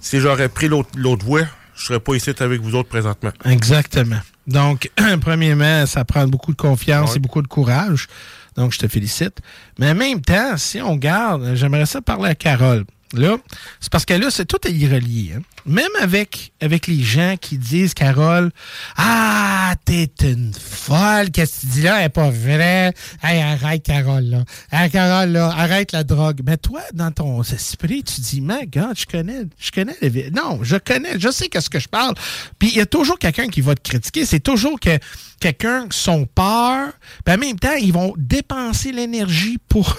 Si 0.00 0.20
j'aurais 0.20 0.48
pris 0.48 0.68
l'autre 0.68 0.90
l'autre 0.96 1.24
voie, 1.24 1.42
je 1.76 1.84
serais 1.86 2.00
pas 2.00 2.14
ici 2.14 2.30
avec 2.40 2.60
vous 2.60 2.74
autres 2.74 2.88
présentement. 2.88 3.30
Exactement. 3.44 4.18
Donc, 4.46 4.90
premièrement, 5.20 5.86
ça 5.86 6.04
prend 6.04 6.26
beaucoup 6.26 6.50
de 6.52 6.56
confiance 6.56 7.10
Ouais. 7.10 7.16
et 7.16 7.20
beaucoup 7.20 7.40
de 7.42 7.46
courage. 7.46 8.08
Donc, 8.56 8.72
je 8.72 8.78
te 8.80 8.88
félicite. 8.88 9.38
Mais 9.78 9.90
en 9.90 9.94
même 9.94 10.20
temps, 10.20 10.56
si 10.56 10.82
on 10.82 10.96
garde, 10.96 11.52
j'aimerais 11.54 11.86
ça 11.86 12.02
parler 12.02 12.30
à 12.30 12.34
Carole. 12.34 12.84
Là, 13.14 13.36
c'est 13.80 13.90
parce 13.92 14.04
que 14.06 14.14
là, 14.14 14.30
c'est 14.30 14.46
tout 14.46 14.58
est 14.66 14.86
relié. 14.88 15.32
hein. 15.36 15.42
Même 15.66 15.90
avec, 16.00 16.52
avec 16.60 16.86
les 16.86 17.02
gens 17.02 17.36
qui 17.40 17.58
disent, 17.58 17.94
Carole, 17.94 18.50
Ah, 18.96 19.74
t'es 19.84 20.10
une 20.22 20.52
folle, 20.54 21.30
qu'est-ce 21.30 21.56
que 21.56 21.60
tu 21.60 21.66
dis 21.66 21.82
là, 21.82 21.98
elle 22.00 22.06
est 22.06 22.08
pas 22.08 22.30
vrai. 22.30 22.92
Hey, 23.22 23.40
arrête, 23.42 23.82
Carole, 23.84 24.24
là. 24.24 24.44
Hey, 24.72 24.90
Carole, 24.90 25.30
là, 25.30 25.48
arrête 25.56 25.92
la 25.92 26.04
drogue. 26.04 26.40
Mais 26.46 26.56
toi, 26.56 26.80
dans 26.94 27.10
ton 27.10 27.42
esprit, 27.42 28.02
tu 28.02 28.20
dis, 28.20 28.40
mais 28.40 28.66
gars, 28.66 28.90
je 28.96 29.04
connais, 29.06 29.42
je 29.58 29.70
connais 29.70 29.96
les 30.00 30.30
Non, 30.30 30.60
je 30.62 30.76
connais, 30.76 31.18
je 31.18 31.30
sais 31.30 31.48
qu'est-ce 31.48 31.70
que 31.70 31.78
je 31.80 31.88
parle. 31.88 32.14
Puis 32.58 32.70
il 32.70 32.76
y 32.76 32.80
a 32.80 32.86
toujours 32.86 33.18
quelqu'un 33.18 33.48
qui 33.48 33.60
va 33.60 33.74
te 33.74 33.88
critiquer. 33.88 34.24
C'est 34.26 34.40
toujours 34.40 34.80
que 34.80 34.98
quelqu'un 35.40 35.86
son 35.90 36.24
peur. 36.26 36.92
Puis 37.24 37.34
en 37.34 37.38
même 37.38 37.58
temps, 37.58 37.74
ils 37.80 37.92
vont 37.92 38.14
dépenser 38.16 38.92
l'énergie 38.92 39.58
pour, 39.68 39.96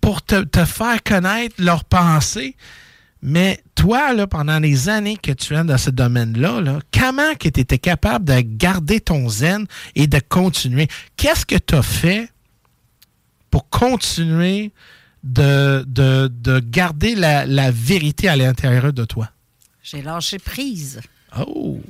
pour 0.00 0.22
te, 0.22 0.42
te 0.42 0.64
faire 0.64 1.02
connaître 1.02 1.56
leurs 1.58 1.84
pensées. 1.84 2.56
Mais 3.24 3.62
toi, 3.76 4.12
là, 4.14 4.26
pendant 4.26 4.58
les 4.58 4.88
années 4.88 5.16
que 5.16 5.30
tu 5.30 5.54
es 5.54 5.62
dans 5.62 5.78
ce 5.78 5.90
domaine-là, 5.90 6.60
là, 6.60 6.80
comment 6.92 7.34
que 7.38 7.48
tu 7.48 7.60
étais 7.60 7.78
capable 7.78 8.24
de 8.24 8.40
garder 8.40 9.00
ton 9.00 9.28
zen 9.28 9.66
et 9.94 10.08
de 10.08 10.20
continuer? 10.28 10.88
Qu'est-ce 11.16 11.46
que 11.46 11.56
tu 11.56 11.74
as 11.76 11.82
fait 11.82 12.28
pour 13.50 13.68
continuer 13.68 14.72
de, 15.22 15.84
de, 15.86 16.28
de 16.32 16.58
garder 16.58 17.14
la, 17.14 17.46
la 17.46 17.70
vérité 17.70 18.28
à 18.28 18.34
l'intérieur 18.34 18.92
de 18.92 19.04
toi? 19.04 19.28
J'ai 19.84 20.02
lâché 20.02 20.38
prise. 20.38 21.00
Oh! 21.38 21.80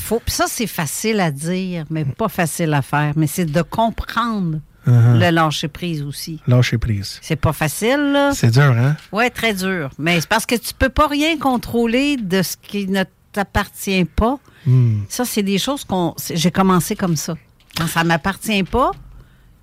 Faut, 0.00 0.22
ça, 0.26 0.46
c'est 0.48 0.66
facile 0.66 1.20
à 1.20 1.30
dire, 1.30 1.84
mais 1.90 2.04
pas 2.04 2.28
facile 2.28 2.74
à 2.74 2.82
faire. 2.82 3.12
Mais 3.16 3.26
c'est 3.26 3.46
de 3.46 3.62
comprendre 3.62 4.58
Uh-huh. 4.86 5.18
le 5.18 5.30
lâcher 5.30 5.68
prise 5.68 6.02
aussi. 6.02 6.40
Lâcher 6.46 6.78
prise. 6.78 7.18
C'est 7.20 7.34
pas 7.36 7.52
facile, 7.52 8.12
là. 8.12 8.30
C'est 8.32 8.50
dur, 8.52 8.70
hein? 8.70 8.96
Oui, 9.10 9.28
très 9.32 9.52
dur. 9.52 9.90
Mais 9.98 10.20
c'est 10.20 10.28
parce 10.28 10.46
que 10.46 10.54
tu 10.54 10.72
peux 10.74 10.88
pas 10.88 11.08
rien 11.08 11.36
contrôler 11.38 12.16
de 12.16 12.40
ce 12.42 12.56
qui 12.56 12.86
ne 12.86 13.02
t'appartient 13.32 14.04
pas. 14.04 14.38
Hmm. 14.64 15.00
Ça, 15.08 15.24
c'est 15.24 15.42
des 15.42 15.58
choses 15.58 15.84
qu'on. 15.84 16.14
J'ai 16.32 16.50
commencé 16.52 16.94
comme 16.94 17.16
ça. 17.16 17.34
Quand 17.76 17.86
ça 17.88 18.04
m'appartient 18.04 18.62
pas, 18.62 18.92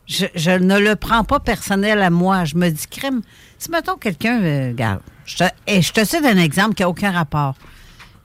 je, 0.08 0.26
je 0.36 0.52
ne 0.52 0.78
le 0.78 0.96
prends 0.96 1.24
pas 1.24 1.40
personnel 1.40 2.02
à 2.02 2.10
moi. 2.10 2.44
Je 2.46 2.56
me 2.56 2.70
dis, 2.70 2.86
crème, 2.88 3.22
si 3.58 3.72
mettons 3.72 3.96
quelqu'un. 3.96 4.42
euh, 4.42 4.68
regarde, 4.70 5.00
je 5.26 5.38
te, 5.38 5.44
et 5.68 5.82
je 5.82 5.94
te 5.94 6.04
cite 6.04 6.26
un 6.26 6.38
exemple 6.38 6.76
qui 6.76 6.84
n'a 6.84 6.90
aucun 6.90 7.12
rapport. 7.12 7.56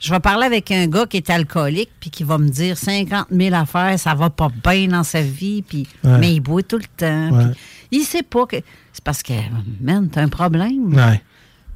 Je 0.00 0.12
vais 0.12 0.20
parler 0.20 0.46
avec 0.46 0.70
un 0.70 0.86
gars 0.86 1.06
qui 1.06 1.16
est 1.16 1.28
alcoolique 1.30 1.90
puis 1.98 2.10
qui 2.10 2.22
va 2.22 2.38
me 2.38 2.48
dire 2.48 2.78
50 2.78 3.26
000 3.32 3.54
affaires, 3.54 3.98
ça 3.98 4.14
va 4.14 4.30
pas 4.30 4.48
bien 4.64 4.86
dans 4.88 5.02
sa 5.02 5.20
vie, 5.22 5.62
puis 5.62 5.88
Ouais. 6.04 6.18
mais 6.18 6.34
il 6.34 6.40
boit 6.40 6.62
tout 6.62 6.78
le 6.78 6.84
temps. 6.96 7.30
Ouais. 7.36 7.46
puis 7.90 8.00
il 8.00 8.04
sait 8.04 8.22
pas 8.22 8.46
que. 8.46 8.56
C'est 8.92 9.02
parce 9.04 9.22
que, 9.22 9.32
man, 9.80 10.08
t'as 10.08 10.22
un 10.22 10.28
problème. 10.28 10.94
Ouais. 10.94 11.20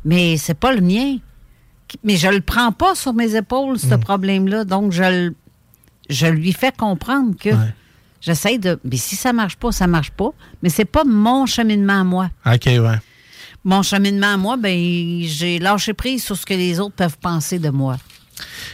Mais 0.04 0.36
c'est 0.36 0.54
pas 0.54 0.72
le 0.72 0.80
mien. 0.80 1.16
Mais 2.04 2.16
je 2.16 2.28
le 2.28 2.40
prends 2.40 2.72
pas 2.72 2.94
sur 2.94 3.12
mes 3.12 3.34
épaules, 3.36 3.78
ce 3.78 3.94
problème-là. 3.96 4.64
Donc, 4.64 4.92
je, 4.92 5.30
je 6.08 6.26
lui 6.26 6.52
fais 6.52 6.72
comprendre 6.72 7.36
que 7.38 7.50
j'essaie 8.20 8.56
de. 8.58 8.78
Mais 8.84 8.96
si 8.96 9.14
ça 9.16 9.32
marche 9.32 9.56
pas, 9.56 9.72
ça 9.72 9.86
marche 9.86 10.10
pas. 10.10 10.30
Mais 10.62 10.68
c'est 10.70 10.84
pas 10.86 11.04
mon 11.04 11.44
cheminement 11.46 12.00
à 12.00 12.04
moi. 12.04 12.30
OK, 12.46 12.64
ouais. 12.66 12.98
Mon 13.64 13.82
cheminement 13.82 14.34
à 14.34 14.36
moi, 14.36 14.56
ben 14.56 15.20
j'ai 15.22 15.58
lâché 15.58 15.92
prise 15.92 16.24
sur 16.24 16.36
ce 16.36 16.44
que 16.46 16.54
les 16.54 16.80
autres 16.80 16.94
peuvent 16.96 17.18
penser 17.18 17.58
de 17.58 17.68
moi. 17.70 17.96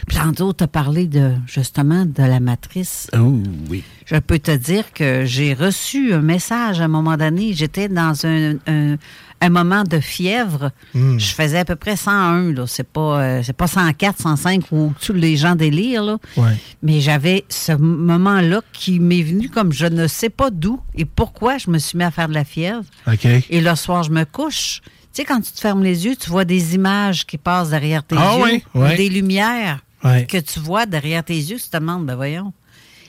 Puis 0.07 0.17
tantôt, 0.17 0.53
tu 0.53 0.63
as 0.63 0.67
parlé 0.67 1.07
de, 1.07 1.31
justement, 1.47 2.05
de 2.05 2.23
la 2.23 2.39
matrice. 2.39 3.07
Oh, 3.17 3.39
oui. 3.69 3.83
Je 4.05 4.15
peux 4.17 4.39
te 4.39 4.55
dire 4.55 4.91
que 4.93 5.23
j'ai 5.25 5.53
reçu 5.53 6.13
un 6.13 6.21
message 6.21 6.81
à 6.81 6.85
un 6.85 6.87
moment 6.87 7.15
donné. 7.17 7.53
J'étais 7.53 7.87
dans 7.89 8.25
un, 8.25 8.55
un- 8.67 8.95
un 9.41 9.49
moment 9.49 9.83
de 9.85 9.99
fièvre. 10.01 10.71
Mm. 10.93 11.17
Je 11.17 11.33
faisais 11.33 11.59
à 11.59 11.63
peu 11.65 11.77
près 11.77 11.95
101, 11.95 12.51
là. 12.51 12.65
C'est 12.67 12.83
pas, 12.87 13.21
euh, 13.21 13.41
c'est 13.43 13.53
pas 13.55 13.67
104, 13.67 14.19
105 14.21 14.63
où 14.71 14.91
tous 15.01 15.13
les 15.13 15.37
gens 15.37 15.55
délirent, 15.55 16.03
là. 16.03 16.17
Ouais. 16.35 16.57
Mais 16.83 16.99
j'avais 16.99 17.45
ce 17.47 17.71
moment-là 17.71 18.61
qui 18.73 18.99
m'est 18.99 19.21
venu 19.21 19.47
comme 19.49 19.71
je 19.71 19.85
ne 19.85 20.07
sais 20.07 20.29
pas 20.29 20.49
d'où 20.49 20.81
et 20.95 21.05
pourquoi 21.05 21.57
je 21.57 21.69
me 21.69 21.77
suis 21.77 21.97
mis 21.97 22.03
à 22.03 22.11
faire 22.11 22.27
de 22.27 22.33
la 22.33 22.43
fièvre. 22.43 22.83
OK. 23.07 23.25
Et 23.49 23.61
le 23.61 23.75
soir, 23.75 24.03
je 24.03 24.11
me 24.11 24.25
couche. 24.25 24.81
Tu 25.13 25.21
sais, 25.21 25.25
quand 25.25 25.41
tu 25.41 25.51
te 25.51 25.59
fermes 25.59 25.83
les 25.83 26.05
yeux, 26.05 26.15
tu 26.15 26.29
vois 26.29 26.45
des 26.45 26.75
images 26.75 27.25
qui 27.25 27.37
passent 27.37 27.69
derrière 27.71 28.03
tes 28.03 28.15
Ah 28.17 28.35
yeux, 28.37 28.43
oui, 28.43 28.63
ou 28.75 28.83
oui. 28.83 28.95
des 28.95 29.09
lumières 29.09 29.79
que 30.03 30.39
tu 30.39 30.59
vois 30.59 30.85
derrière 30.85 31.23
tes 31.23 31.35
yeux. 31.35 31.57
Tu 31.57 31.67
te 31.69 31.77
demandes, 31.77 32.05
ben 32.05 32.15
voyons. 32.15 32.53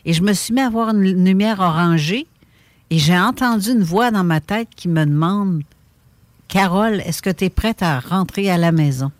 Et 0.05 0.13
je 0.13 0.23
me 0.23 0.33
suis 0.33 0.55
mis 0.55 0.61
à 0.63 0.71
voir 0.71 0.91
une 0.91 1.03
lumière 1.25 1.61
orangée 1.61 2.27
et 2.89 2.99
j'ai 2.99 3.19
entendu 3.19 3.71
une 3.71 3.83
voix 3.83 4.11
dans 4.11 4.25
ma 4.25 4.41
tête 4.41 4.69
qui 4.75 4.89
me 4.89 5.05
demande 5.05 5.63
Carole, 6.49 7.01
est-ce 7.07 7.23
que 7.23 7.31
tu 7.31 7.45
es 7.45 7.51
prête 7.51 7.83
à 7.83 8.01
rentrer 8.01 8.51
à 8.51 8.57
la 8.59 8.73
maison? 8.73 9.13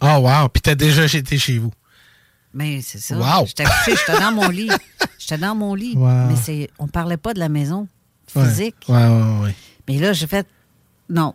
Oh, 0.00 0.06
wow. 0.22 0.48
Puis 0.48 0.62
t'as 0.62 0.74
déjà 0.74 1.04
été 1.04 1.38
chez 1.38 1.58
vous. 1.58 1.72
Mais 2.54 2.80
c'est 2.80 2.98
ça. 2.98 3.16
Wow. 3.16 3.46
J'étais 3.46 3.64
couchée, 3.64 3.94
j'étais 3.96 4.18
dans 4.20 4.32
mon 4.32 4.48
lit. 4.48 4.70
J'étais 5.18 5.38
dans 5.38 5.54
mon 5.54 5.74
lit. 5.74 5.94
Wow. 5.96 6.26
Mais 6.28 6.36
c'est, 6.42 6.70
on 6.78 6.88
parlait 6.88 7.16
pas 7.18 7.34
de 7.34 7.38
la 7.38 7.48
maison 7.48 7.86
physique. 8.26 8.74
Ouais, 8.88 8.96
ouais, 8.96 9.40
ouais. 9.42 9.54
Mais 9.86 9.98
là, 9.98 10.12
j'ai 10.14 10.26
fait 10.26 10.46
non. 11.10 11.34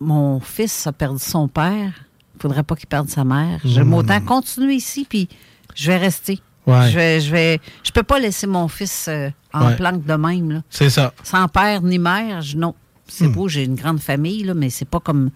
Mon 0.00 0.40
fils 0.40 0.86
a 0.86 0.92
perdu 0.92 1.18
son 1.22 1.48
père. 1.48 1.92
Il 2.36 2.42
faudrait 2.42 2.62
pas 2.62 2.76
qu'il 2.76 2.86
perde 2.86 3.08
sa 3.08 3.24
mère. 3.24 3.60
J'aime 3.64 3.88
Mm. 3.88 3.94
autant 3.94 4.20
continuer 4.20 4.74
ici, 4.74 5.06
puis 5.08 5.28
je 5.74 5.90
vais 5.90 5.96
rester. 5.96 6.40
Ouais. 6.66 6.90
Je 6.90 6.94
vais, 6.96 7.20
je 7.20 7.30
vais, 7.32 7.60
je 7.82 7.90
peux 7.90 8.02
pas 8.02 8.18
laisser 8.20 8.46
mon 8.46 8.68
fils 8.68 9.06
euh, 9.08 9.30
en 9.52 9.68
Ouais. 9.68 9.76
planque 9.76 10.04
de 10.04 10.14
même. 10.14 10.50
Là. 10.52 10.62
C'est 10.70 10.90
ça. 10.90 11.12
Sans 11.24 11.48
père 11.48 11.82
ni 11.82 11.98
mère, 11.98 12.42
je- 12.42 12.56
non. 12.56 12.74
C'est 13.08 13.26
Mm. 13.26 13.32
beau, 13.32 13.48
j'ai 13.48 13.64
une 13.64 13.74
grande 13.74 14.00
famille, 14.00 14.44
là, 14.44 14.54
mais 14.54 14.70
c'est 14.70 14.84
pas 14.84 15.00
comme. 15.00 15.30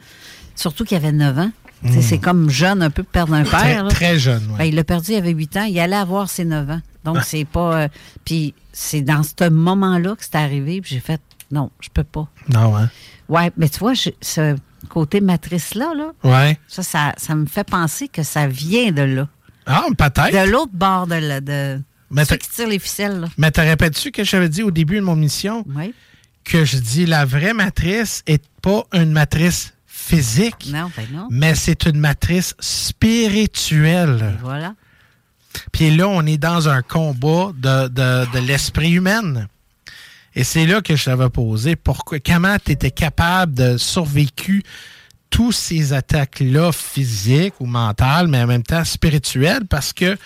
Surtout 0.55 0.85
qu'il 0.85 0.97
avait 0.97 1.11
9 1.13 1.39
ans. 1.39 1.51
Tu 1.85 1.89
sais, 1.95 1.99
Mm. 1.99 2.03
C'est 2.03 2.19
comme 2.19 2.51
jeune 2.51 2.83
un 2.83 2.91
peu 2.91 3.03
de 3.03 3.09
perdre 3.09 3.35
un 3.35 3.43
Très, 3.43 3.63
père. 3.75 3.85
là. 3.85 3.91
très 3.91 4.19
jeune, 4.19 4.47
ouais. 4.53 4.59
Ben, 4.59 4.65
il 4.67 4.75
l'a 4.77 4.85
perdu, 4.85 5.13
il 5.13 5.17
avait 5.17 5.31
8 5.33 5.57
ans. 5.57 5.65
Il 5.65 5.77
allait 5.81 5.97
avoir 5.97 6.29
ses 6.31 6.45
9 6.45 6.71
ans. 6.71 6.81
Donc, 7.05 7.19
c'est 7.25 7.45
pas. 7.47 7.75
euh, 7.85 7.89
puis, 8.25 8.55
c'est 8.73 9.01
dans 9.01 9.23
ce 9.25 9.49
moment-là 9.49 10.15
que 10.15 10.23
c'est 10.23 10.37
arrivé. 10.37 10.81
Puis, 10.83 10.95
j'ai 10.95 11.01
fait 11.01 11.21
non, 11.51 11.71
je 11.81 11.89
peux 11.93 12.05
pas. 12.05 12.29
Non, 12.49 12.77
hein? 12.77 12.89
Ouais, 13.33 13.51
mais 13.57 13.69
tu 13.69 13.79
vois, 13.79 13.95
ce 13.95 14.57
côté 14.89 15.21
matrice-là, 15.21 15.93
là, 15.95 16.13
Ouais. 16.23 16.59
ça, 16.69 16.83
ça, 16.83 17.15
ça 17.17 17.35
me 17.35 17.47
fait 17.47 17.65
penser 17.65 18.09
que 18.09 18.23
ça 18.23 18.47
vient 18.47 18.93
de 18.93 19.03
là. 19.03 19.29
Ah, 19.67 19.85
peut-être. 19.97 20.33
De 20.33 20.51
l'autre 20.51 20.73
bord 20.75 21.07
de 21.07 21.15
la. 21.15 21.41
De, 21.41 21.81
Mais 22.11 22.25
ceux 22.25 22.37
qui 22.37 22.51
tirent 22.51 22.69
les 22.69 22.79
ficelles, 22.79 23.21
là. 23.21 23.29
Mais 23.39 23.51
te 23.51 23.61
rappelles-tu 23.61 24.11
que 24.11 24.25
j'avais 24.25 24.49
dit 24.49 24.63
au 24.63 24.71
début 24.71 24.97
de 24.97 25.01
mon 25.05 25.17
mission 25.17 25.65
Oui. 25.75 25.95
que 26.45 26.65
je 26.65 26.77
dis 26.79 27.07
la 27.07 27.25
vraie 27.25 27.55
matrice 27.55 28.23
est 28.27 28.45
pas 28.61 28.85
une 28.93 29.13
matrice 29.13 29.73
physique, 29.87 30.69
Non, 30.73 30.91
ben 30.97 31.07
non. 31.13 31.29
mais 31.31 31.55
c'est 31.55 31.87
une 31.87 31.99
matrice 32.01 32.55
spirituelle. 32.59 34.37
Voilà. 34.43 34.75
Puis 35.71 35.95
là, 35.95 36.09
on 36.09 36.25
est 36.27 36.39
dans 36.39 36.69
un 36.69 36.83
combat 36.83 37.53
de, 37.57 37.89
de, 37.89 38.33
de 38.33 38.39
l'esprit 38.47 38.93
humain. 38.93 39.47
Et 40.35 40.45
c'est 40.45 40.67
là 40.67 40.81
que 40.81 40.97
je 40.97 41.05
t'avais 41.05 41.31
posé 41.31 41.77
pourquoi, 41.77 42.19
comment 42.21 42.57
tu 42.65 42.73
étais 42.73 42.91
capable 42.91 43.55
de 43.55 43.77
survécu 43.77 44.63
tous 45.31 45.53
ces 45.53 45.93
attaques-là 45.93 46.73
physiques 46.73 47.55
ou 47.61 47.67
mentales, 47.67 48.29
mais 48.29 48.43
en 48.43 48.47
même 48.47 48.63
temps 48.63 48.85
spirituelles, 48.85 49.67
parce 49.69 49.93
que 49.93 50.17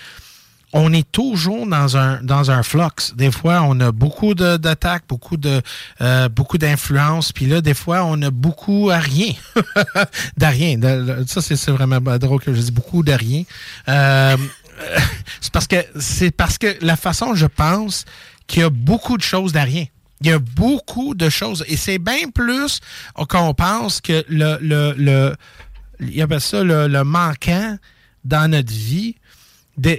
on 0.72 0.92
est 0.92 1.10
toujours 1.10 1.66
dans 1.66 1.96
un, 1.96 2.22
dans 2.22 2.50
un 2.50 2.62
flux. 2.62 3.14
Des 3.14 3.30
fois, 3.30 3.62
on 3.62 3.78
a 3.80 3.92
beaucoup 3.92 4.34
d'attaques, 4.34 5.04
beaucoup 5.08 5.36
de 5.36 5.62
euh, 6.00 6.28
beaucoup 6.28 6.58
d'influence, 6.58 7.32
puis 7.32 7.46
là, 7.46 7.60
des 7.60 7.72
fois, 7.72 8.04
on 8.04 8.20
a 8.22 8.30
beaucoup 8.30 8.90
à 8.90 8.98
rien. 8.98 9.32
de 10.36 10.46
rien. 10.46 11.24
Ça, 11.26 11.40
c'est 11.40 11.56
c'est 11.56 11.70
vraiment 11.70 12.00
drôle 12.18 12.40
que 12.40 12.52
je 12.52 12.60
dis 12.60 12.72
beaucoup 12.72 13.02
de 13.02 13.12
rien. 13.12 13.44
Euh, 13.88 14.36
c'est 15.40 15.52
parce 15.52 15.66
que 15.66 15.76
c'est 15.98 16.30
parce 16.30 16.58
que 16.58 16.76
la 16.82 16.96
façon 16.96 17.34
je 17.34 17.46
pense 17.46 18.04
qu'il 18.46 18.60
y 18.60 18.64
a 18.64 18.70
beaucoup 18.70 19.16
de 19.16 19.22
choses 19.22 19.52
de 19.52 19.60
rien. 19.60 19.86
Il 20.20 20.28
y 20.28 20.32
a 20.32 20.38
beaucoup 20.38 21.14
de 21.14 21.28
choses. 21.28 21.64
Et 21.68 21.76
c'est 21.76 21.98
bien 21.98 22.30
plus 22.34 22.80
qu'on 23.28 23.54
pense 23.54 24.00
que 24.00 24.24
le, 24.28 24.58
le, 24.60 24.94
le 24.96 25.34
il 26.00 26.20
appelle 26.22 26.40
ça 26.40 26.62
le, 26.62 26.88
le 26.88 27.04
manquant 27.04 27.76
dans 28.24 28.50
notre 28.50 28.72
vie. 28.72 29.16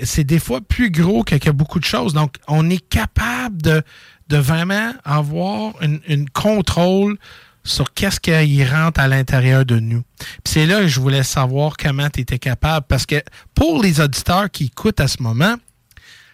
C'est 0.03 0.23
des 0.23 0.39
fois 0.39 0.61
plus 0.61 0.89
gros 0.89 1.23
que, 1.23 1.35
que 1.35 1.51
beaucoup 1.51 1.79
de 1.79 1.85
choses. 1.85 2.13
Donc, 2.13 2.35
on 2.47 2.67
est 2.69 2.87
capable 2.89 3.61
de, 3.61 3.83
de 4.27 4.37
vraiment 4.37 4.91
avoir 5.05 5.79
une, 5.83 5.99
une 6.07 6.27
contrôle 6.29 7.17
sur 7.63 7.93
qu'est-ce 7.93 8.19
qui 8.19 8.65
rentre 8.65 8.99
à 8.99 9.07
l'intérieur 9.07 9.65
de 9.65 9.79
nous. 9.79 10.01
C'est 10.45 10.65
là 10.65 10.81
que 10.81 10.87
je 10.87 10.99
voulais 10.99 11.23
savoir 11.23 11.77
comment 11.77 12.09
tu 12.09 12.21
étais 12.21 12.39
capable. 12.39 12.85
Parce 12.87 13.05
que 13.05 13.21
pour 13.53 13.83
les 13.83 14.01
auditeurs 14.01 14.49
qui 14.49 14.65
écoutent 14.65 14.99
à 14.99 15.07
ce 15.07 15.21
moment, 15.21 15.55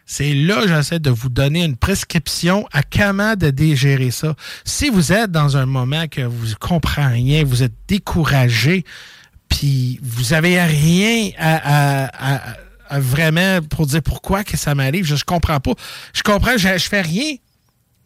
c'est 0.06 0.34
là 0.34 0.62
que 0.62 0.68
j'essaie 0.68 1.00
de 1.00 1.10
vous 1.10 1.30
donner 1.30 1.64
une 1.64 1.78
prescription 1.78 2.68
à 2.72 2.84
comment 2.84 3.36
de 3.36 3.50
dégérer 3.50 4.12
ça. 4.12 4.36
Si 4.66 4.90
vous 4.90 5.12
êtes 5.14 5.32
dans 5.32 5.58
un 5.58 5.66
moment 5.66 6.08
que 6.08 6.22
vous 6.22 6.48
ne 6.48 6.56
comprenez 6.56 7.14
rien, 7.14 7.44
vous 7.44 7.64
êtes 7.64 7.74
découragé, 7.88 8.84
puis 9.50 10.00
vous 10.04 10.34
avez 10.34 10.62
rien 10.62 11.30
à, 11.38 12.58
vraiment 13.00 13.62
pour 13.62 13.88
dire 13.88 14.04
pourquoi 14.04 14.44
que 14.44 14.58
ça 14.58 14.76
m'arrive, 14.76 15.06
je, 15.06 15.16
ne 15.16 15.20
comprends 15.20 15.60
pas. 15.60 15.74
Je 16.14 16.22
comprends, 16.22 16.58
je, 16.58 16.78
je 16.78 16.90
fais 16.90 17.02
rien, 17.02 17.36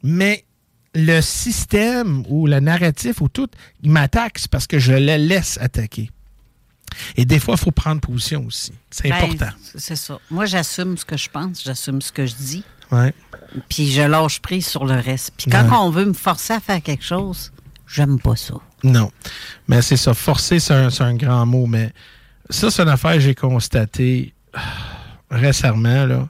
mais 0.03 0.45
le 0.93 1.21
système 1.21 2.23
ou 2.29 2.47
le 2.47 2.59
narratif 2.59 3.21
ou 3.21 3.27
tout, 3.27 3.49
il 3.83 3.91
m'attaque, 3.91 4.39
parce 4.49 4.67
que 4.67 4.79
je 4.79 4.93
le 4.93 5.17
laisse 5.17 5.57
attaquer. 5.61 6.09
Et 7.15 7.25
des 7.25 7.39
fois, 7.39 7.55
il 7.57 7.63
faut 7.63 7.71
prendre 7.71 8.01
position 8.01 8.45
aussi. 8.45 8.73
C'est 8.89 9.09
Ben, 9.09 9.15
important. 9.15 9.49
C'est 9.75 9.95
ça. 9.95 10.19
Moi, 10.31 10.45
j'assume 10.45 10.97
ce 10.97 11.05
que 11.05 11.17
je 11.17 11.29
pense, 11.29 11.63
j'assume 11.63 12.01
ce 12.01 12.11
que 12.11 12.25
je 12.25 12.35
dis, 12.35 12.63
Ouais. 12.91 13.13
puis 13.69 13.91
je 13.91 14.01
lâche 14.01 14.39
prise 14.39 14.65
sur 14.67 14.85
le 14.85 14.95
reste. 14.99 15.31
Puis 15.37 15.51
quand 15.51 15.63
Ouais. 15.63 15.75
on 15.77 15.89
veut 15.89 16.05
me 16.05 16.13
forcer 16.13 16.53
à 16.53 16.59
faire 16.59 16.81
quelque 16.81 17.03
chose, 17.03 17.51
j'aime 17.87 18.19
pas 18.19 18.35
ça. 18.35 18.55
Non. 18.83 19.11
Mais 19.67 19.81
c'est 19.81 19.97
ça. 19.97 20.13
Forcer, 20.13 20.59
c'est 20.59 20.73
un, 20.73 20.89
un 20.99 21.13
grand 21.15 21.45
mot. 21.45 21.65
Mais 21.67 21.93
ça, 22.49 22.69
c'est 22.71 22.81
une 22.83 22.89
affaire 22.89 23.13
que 23.13 23.19
j'ai 23.19 23.35
constatée 23.35 24.33
euh, 24.55 24.59
récemment. 25.31 26.05
là. 26.05 26.29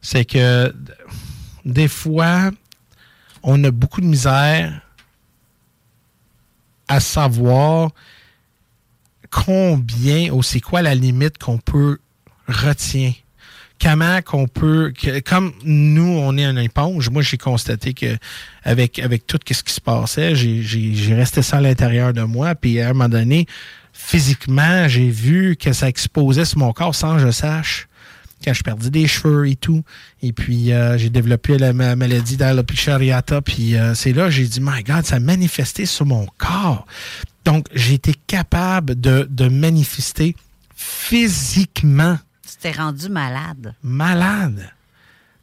C'est 0.00 0.24
que 0.24 0.74
des 1.64 1.88
fois, 1.88 2.50
on 3.42 3.62
a 3.64 3.70
beaucoup 3.70 4.00
de 4.00 4.06
misère 4.06 4.80
à 6.88 7.00
savoir 7.00 7.90
combien 9.32 10.30
ou 10.30 10.42
c'est 10.42 10.60
quoi 10.60 10.82
la 10.82 10.94
limite 10.94 11.38
qu'on 11.38 11.58
peut 11.58 11.98
retenir. 12.46 13.14
comment 13.82 14.20
qu'on 14.22 14.46
peut, 14.46 14.92
comme 15.26 15.52
nous, 15.64 16.04
on 16.06 16.36
est 16.36 16.44
une 16.44 16.58
éponge, 16.58 17.10
moi, 17.10 17.22
j'ai 17.22 17.38
constaté 17.38 17.94
que 17.94 18.16
avec, 18.62 19.00
tout 19.26 19.40
ce 19.50 19.62
qui 19.62 19.72
se 19.72 19.80
passait, 19.80 20.34
j'ai 20.36 21.14
resté 21.14 21.42
ça 21.42 21.56
à 21.56 21.60
l'intérieur 21.60 22.12
de 22.12 22.22
moi. 22.22 22.54
Puis 22.54 22.80
à 22.80 22.90
un 22.90 22.92
moment 22.92 23.08
donné, 23.08 23.46
physiquement, 23.92 24.86
j'ai 24.86 25.08
vu 25.08 25.56
que 25.56 25.72
ça 25.72 25.88
exposait 25.88 26.44
sur 26.44 26.58
mon 26.58 26.72
corps 26.72 26.94
sans 26.94 27.16
que 27.16 27.22
je 27.22 27.30
sache. 27.30 27.88
Quand 28.44 28.54
je 28.54 28.62
perdais 28.64 28.90
des 28.90 29.06
cheveux 29.06 29.48
et 29.48 29.54
tout. 29.54 29.84
Et 30.20 30.32
puis, 30.32 30.72
euh, 30.72 30.98
j'ai 30.98 31.10
développé 31.10 31.58
la 31.58 31.72
ma- 31.72 31.94
maladie 31.94 32.36
d'alopecia 32.36 32.96
areata. 32.96 33.40
Puis, 33.40 33.76
euh, 33.76 33.94
c'est 33.94 34.12
là 34.12 34.30
j'ai 34.30 34.44
dit, 34.46 34.60
my 34.60 34.82
God, 34.82 35.04
ça 35.06 35.16
a 35.16 35.20
manifesté 35.20 35.86
sur 35.86 36.06
mon 36.06 36.26
corps. 36.38 36.84
Donc, 37.44 37.66
j'ai 37.72 37.94
été 37.94 38.14
capable 38.26 39.00
de, 39.00 39.26
de 39.28 39.48
manifester 39.48 40.36
physiquement 40.74 42.18
Tu 42.48 42.56
t'es 42.60 42.72
rendu 42.72 43.08
malade. 43.08 43.74
malade. 43.82 44.70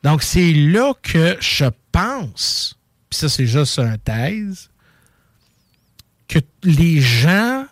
Donc, 0.03 0.23
c'est 0.23 0.53
là 0.53 0.93
que 1.01 1.37
je 1.39 1.65
pense, 1.91 2.77
puis 3.09 3.19
ça, 3.19 3.29
c'est 3.29 3.45
juste 3.45 3.79
une 3.79 3.97
thèse, 3.97 4.69
que 6.27 6.39
les 6.63 7.01
gens 7.01 7.65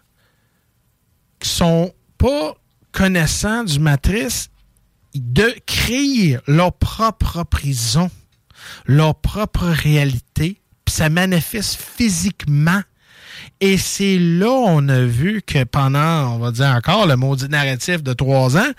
qui 1.40 1.50
sont 1.50 1.94
pas 2.18 2.56
connaissants 2.92 3.64
du 3.64 3.80
matrice 3.80 4.50
de 5.14 5.54
créer 5.66 6.40
leur 6.48 6.74
propre 6.74 7.44
prison, 7.44 8.10
leur 8.86 9.16
propre 9.16 9.66
réalité, 9.66 10.60
puis 10.84 10.96
ça 10.96 11.10
manifeste 11.10 11.76
physiquement. 11.76 12.82
Et 13.60 13.78
c'est 13.78 14.18
là 14.20 14.50
on 14.50 14.88
a 14.90 15.02
vu 15.02 15.42
que 15.42 15.64
pendant, 15.64 16.36
on 16.36 16.40
va 16.40 16.52
dire 16.52 16.68
encore, 16.68 17.08
le 17.08 17.16
maudit 17.16 17.50
narratif 17.50 18.04
de 18.04 18.14
trois 18.14 18.58
ans, 18.58 18.72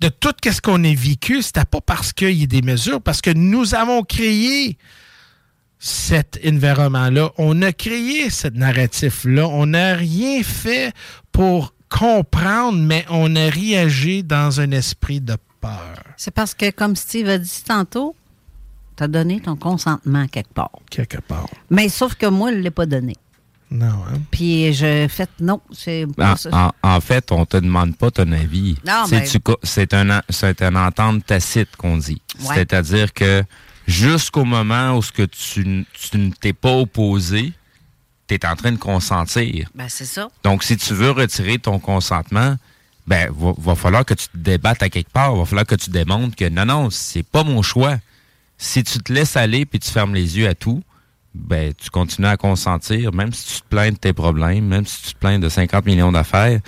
de 0.00 0.08
tout 0.08 0.34
ce 0.44 0.60
qu'on 0.60 0.84
a 0.84 0.94
vécu, 0.94 1.42
c'était 1.42 1.64
pas 1.64 1.80
parce 1.80 2.12
qu'il 2.12 2.32
y 2.32 2.44
a 2.44 2.46
des 2.46 2.62
mesures, 2.62 3.00
parce 3.00 3.20
que 3.20 3.30
nous 3.30 3.74
avons 3.74 4.02
créé 4.02 4.76
cet 5.78 6.40
environnement-là. 6.44 7.32
On 7.38 7.62
a 7.62 7.72
créé 7.72 8.30
ce 8.30 8.48
narratif-là. 8.48 9.46
On 9.48 9.66
n'a 9.66 9.94
rien 9.94 10.42
fait 10.42 10.92
pour 11.32 11.74
comprendre, 11.88 12.78
mais 12.78 13.04
on 13.10 13.36
a 13.36 13.48
réagi 13.48 14.22
dans 14.22 14.60
un 14.60 14.70
esprit 14.72 15.20
de 15.20 15.36
peur. 15.60 16.02
C'est 16.16 16.32
parce 16.32 16.54
que, 16.54 16.70
comme 16.70 16.96
Steve 16.96 17.28
a 17.28 17.38
dit 17.38 17.62
tantôt, 17.66 18.16
tu 18.96 19.04
as 19.04 19.08
donné 19.08 19.40
ton 19.40 19.56
consentement 19.56 20.26
quelque 20.26 20.52
part. 20.52 20.70
Quelque 20.90 21.20
part. 21.20 21.48
Mais 21.70 21.88
sauf 21.88 22.14
que 22.14 22.26
moi, 22.26 22.50
je 22.50 22.56
ne 22.56 22.62
l'ai 22.62 22.70
pas 22.70 22.86
donné. 22.86 23.14
Non, 23.70 23.86
hein? 24.08 24.18
Puis 24.30 24.72
je 24.72 25.06
fait 25.08 25.28
non, 25.40 25.60
c'est 25.72 26.06
pas 26.16 26.36
En, 26.52 26.66
en- 26.66 26.72
en 26.82 27.00
fait, 27.00 27.32
on 27.32 27.44
te 27.46 27.56
demande 27.56 27.96
pas 27.96 28.10
ton 28.12 28.30
avis. 28.32 28.76
Non, 28.86 29.04
C'est 29.62 29.92
un, 29.94 30.20
une 30.60 30.76
entente 30.76 31.26
tacite 31.26 31.74
qu'on 31.76 31.96
dit. 31.96 32.22
Ouais. 32.44 32.54
C'est-à-dire 32.54 33.12
que 33.12 33.42
jusqu'au 33.88 34.44
moment 34.44 34.96
où 34.96 35.02
ce 35.02 35.10
que 35.12 35.22
tu, 35.24 35.84
tu 35.92 36.18
ne 36.18 36.30
t'es 36.30 36.52
pas 36.52 36.72
opposé, 36.72 37.52
tu 38.28 38.34
es 38.36 38.46
en 38.46 38.54
train 38.56 38.72
de 38.72 38.76
consentir. 38.78 39.68
Ben, 39.74 39.86
c'est 39.88 40.04
ça. 40.04 40.28
Donc, 40.44 40.62
si 40.62 40.76
tu 40.76 40.94
veux 40.94 41.10
retirer 41.10 41.58
ton 41.58 41.78
consentement, 41.80 42.56
ben, 43.06 43.30
va, 43.36 43.52
va 43.58 43.74
falloir 43.74 44.04
que 44.04 44.14
tu 44.14 44.28
te 44.28 44.36
débattes 44.36 44.82
à 44.82 44.88
quelque 44.88 45.10
part. 45.12 45.34
Va 45.36 45.44
falloir 45.44 45.66
que 45.66 45.74
tu 45.76 45.90
démontres 45.90 46.36
que 46.36 46.48
non, 46.48 46.64
non, 46.66 46.90
c'est 46.90 47.22
pas 47.24 47.42
mon 47.44 47.62
choix. 47.62 47.98
Si 48.58 48.82
tu 48.84 49.00
te 49.00 49.12
laisses 49.12 49.36
aller 49.36 49.66
puis 49.66 49.78
tu 49.80 49.90
fermes 49.90 50.14
les 50.14 50.38
yeux 50.38 50.48
à 50.48 50.54
tout, 50.54 50.82
ben, 51.36 51.72
tu 51.74 51.90
continues 51.90 52.26
à 52.28 52.36
consentir, 52.36 53.12
même 53.12 53.32
si 53.32 53.54
tu 53.56 53.60
te 53.62 53.66
plains 53.68 53.90
de 53.92 53.96
tes 53.96 54.12
problèmes, 54.12 54.64
même 54.66 54.86
si 54.86 55.02
tu 55.02 55.14
te 55.14 55.18
plains 55.18 55.38
de 55.38 55.48
50 55.48 55.84
millions 55.86 56.12
d'affaires, 56.12 56.60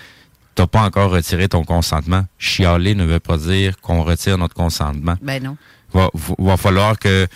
t'as 0.55 0.67
pas 0.67 0.83
encore 0.83 1.11
retiré 1.11 1.49
ton 1.49 1.65
consentement. 1.65 2.27
Chialer 2.39 2.95
ne 2.95 3.05
veut 3.05 3.21
pas 3.21 3.39
dire 3.39 3.81
qu'on 3.81 4.03
retire 4.03 4.39
notre 4.39 4.55
consentement. 4.55 5.17
Ben 5.23 5.43
non. 5.43 5.57
Va, 5.93 6.11
va- 6.13 6.35
va 6.39 6.57
falloir 6.57 6.99
que 6.99 7.27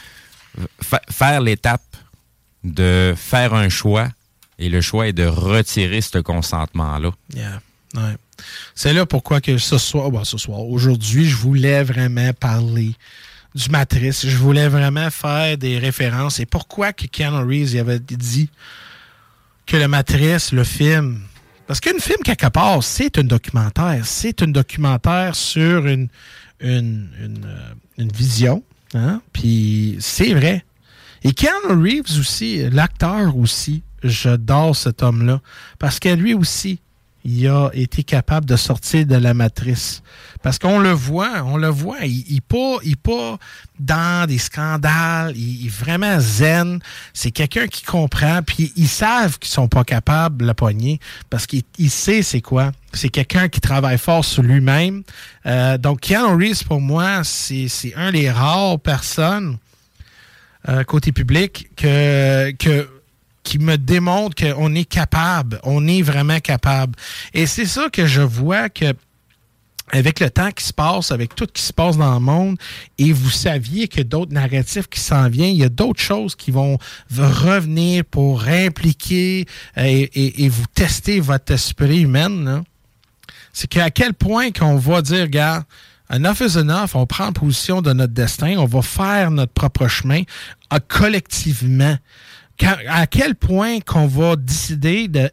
fa- 0.81 1.01
faire 1.11 1.41
l'étape 1.41 1.83
de 2.65 3.15
faire 3.17 3.55
un 3.55 3.69
choix 3.69 4.09
et 4.59 4.69
le 4.69 4.81
choix 4.81 5.09
est 5.09 5.13
de 5.13 5.27
retirer 5.27 6.01
ce 6.01 6.19
consentement-là. 6.19 7.11
Yeah. 7.35 7.61
Ouais. 7.95 8.17
C'est 8.75 8.93
là 8.93 9.07
pourquoi 9.07 9.41
que 9.41 9.57
ce 9.59 9.79
soir, 9.79 10.11
bon, 10.11 10.25
ce 10.25 10.37
soir, 10.39 10.61
aujourd'hui, 10.61 11.25
je 11.25 11.37
voulais 11.37 11.83
vraiment 11.85 12.33
parler 12.33 12.93
du 13.55 13.69
Matrice. 13.71 14.27
Je 14.27 14.37
voulais 14.37 14.69
vraiment 14.69 15.11
faire 15.11 15.57
des 15.59 15.79
références. 15.79 16.41
Et 16.41 16.47
pourquoi 16.47 16.93
que 16.93 17.07
Keanu 17.07 17.45
Reeves 17.45 17.79
avait 17.79 17.99
dit 17.99 18.49
que 19.67 19.77
le 19.77 19.89
Matrice, 19.89 20.53
le 20.53 20.65
film, 20.65 21.21
parce 21.67 21.81
qu'un 21.81 21.99
film, 21.99 22.19
quelque 22.25 22.49
part, 22.49 22.83
c'est 22.83 23.19
un 23.19 23.25
documentaire. 23.25 24.05
C'est 24.05 24.43
un 24.43 24.49
documentaire 24.49 25.35
sur 25.35 25.87
une, 25.87 26.09
une, 26.61 27.09
une, 27.19 27.45
euh, 27.47 27.73
une 27.99 28.13
vision. 28.13 28.63
Hein? 28.95 29.23
Puis 29.33 29.97
c'est 30.01 30.35
vrai. 30.35 30.65
Et 31.25 31.33
Keanu 31.33 31.83
Reeves 31.83 32.19
aussi, 32.19 32.69
l'acteur 32.71 33.37
aussi, 33.37 33.83
j'adore 34.03 34.77
cet 34.77 35.03
homme-là. 35.03 35.41
Parce 35.79 36.01
que 36.01 36.09
lui 36.09 36.35
aussi, 36.35 36.81
il 37.25 37.47
a 37.49 37.71
été 37.73 38.03
capable 38.03 38.47
de 38.47 38.57
sortir 38.57 39.07
de 39.07 39.17
la 39.17 39.35
matrice. 39.35 40.03
Parce 40.43 40.59
qu'on 40.59 40.81
le 40.81 40.91
voit, 40.91 41.43
on 41.45 41.57
le 41.57 41.69
voit, 41.69 42.05
il, 42.05 42.25
il 42.29 42.43
pas, 42.43 42.79
il 42.83 42.97
pas 42.97 43.39
dans 43.79 44.27
des 44.27 44.39
scandales, 44.39 45.37
il, 45.37 45.67
est 45.67 45.71
vraiment 45.71 46.19
zen. 46.19 46.81
C'est 47.13 47.31
quelqu'un 47.31 47.69
qui 47.69 47.85
comprend, 47.85 48.41
puis 48.43 48.73
ils 48.77 48.89
savent 48.89 49.39
qu'ils 49.39 49.53
sont 49.53 49.69
pas 49.69 49.85
capables 49.85 50.39
de 50.39 50.47
la 50.47 50.55
pogner 50.55 50.99
parce 51.31 51.47
qu'il 51.47 51.63
il 51.79 51.91
sait 51.91 52.23
c'est 52.23 52.41
quoi. 52.41 52.73
C'est 52.93 53.09
quelqu'un 53.09 53.49
qui 53.49 53.61
travaille 53.61 53.99
fort 53.99 54.25
sur 54.25 54.43
lui-même. 54.43 55.03
Euh, 55.47 55.79
donc 55.79 56.01
Keanu 56.01 56.35
Reeves 56.35 56.65
pour 56.65 56.81
moi, 56.81 57.23
c'est 57.25 57.69
c'est 57.69 57.95
un 57.95 58.11
des 58.11 58.31
rares 58.31 58.81
personnes 58.81 59.59
euh, 60.69 60.85
côté 60.85 61.11
public 61.11 61.71
que, 61.77 62.53
que 62.53 62.89
qui 63.43 63.59
me 63.59 63.77
démontre 63.77 64.35
qu'on 64.37 64.75
est 64.75 64.85
capable, 64.85 65.61
on 65.65 65.87
est 65.89 66.03
vraiment 66.03 66.41
capable. 66.41 66.95
Et 67.35 67.47
c'est 67.47 67.67
ça 67.67 67.89
que 67.91 68.07
je 68.07 68.23
vois 68.23 68.69
que 68.69 68.95
avec 69.95 70.21
le 70.21 70.31
temps 70.31 70.51
qui 70.53 70.65
se 70.65 70.73
passe, 70.73 71.13
avec 71.13 71.35
tout 71.35 71.45
ce 71.47 71.53
qui 71.53 71.63
se 71.63 71.73
passe 71.73 71.99
dans 71.99 72.15
le 72.15 72.21
monde, 72.21 72.57
et 72.97 73.13
vous 73.13 73.29
saviez 73.31 73.89
que 73.89 74.01
d'autres 74.01 74.33
narratifs 74.33 74.89
qui 74.89 75.01
s'en 75.01 75.29
viennent, 75.29 75.53
il 75.55 75.61
y 75.61 75.65
a 75.65 75.69
d'autres 75.69 76.01
choses 76.01 76.35
qui 76.35 76.51
vont 76.51 76.79
revenir 77.11 78.05
pour 78.07 78.45
impliquer 78.45 79.45
euh, 79.77 79.83
et, 79.85 80.45
et- 80.45 80.49
vous 80.49 80.65
tester 80.73 81.21
votre 81.21 81.53
esprit 81.53 82.03
humain. 82.03 82.65
C'est 83.53 83.67
qu'à 83.67 83.91
quel 83.91 84.15
point 84.15 84.51
qu'on 84.51 84.77
va 84.77 85.03
dire, 85.03 85.23
regarde, 85.25 85.65
enough 86.09 86.41
is 86.41 86.57
enough, 86.57 86.95
on 86.95 87.05
prend 87.05 87.31
position 87.33 87.83
de 87.83 87.93
notre 87.93 88.15
destin, 88.15 88.57
on 88.57 88.65
va 88.67 88.81
faire 88.81 89.31
notre 89.31 89.53
propre 89.53 89.89
chemin 89.89 90.23
euh, 90.73 90.79
collectivement. 90.89 91.99
À 92.89 93.07
quel 93.07 93.35
point 93.35 93.81
qu'on 93.81 94.07
va 94.07 94.37
décider 94.37 95.09
de, 95.09 95.31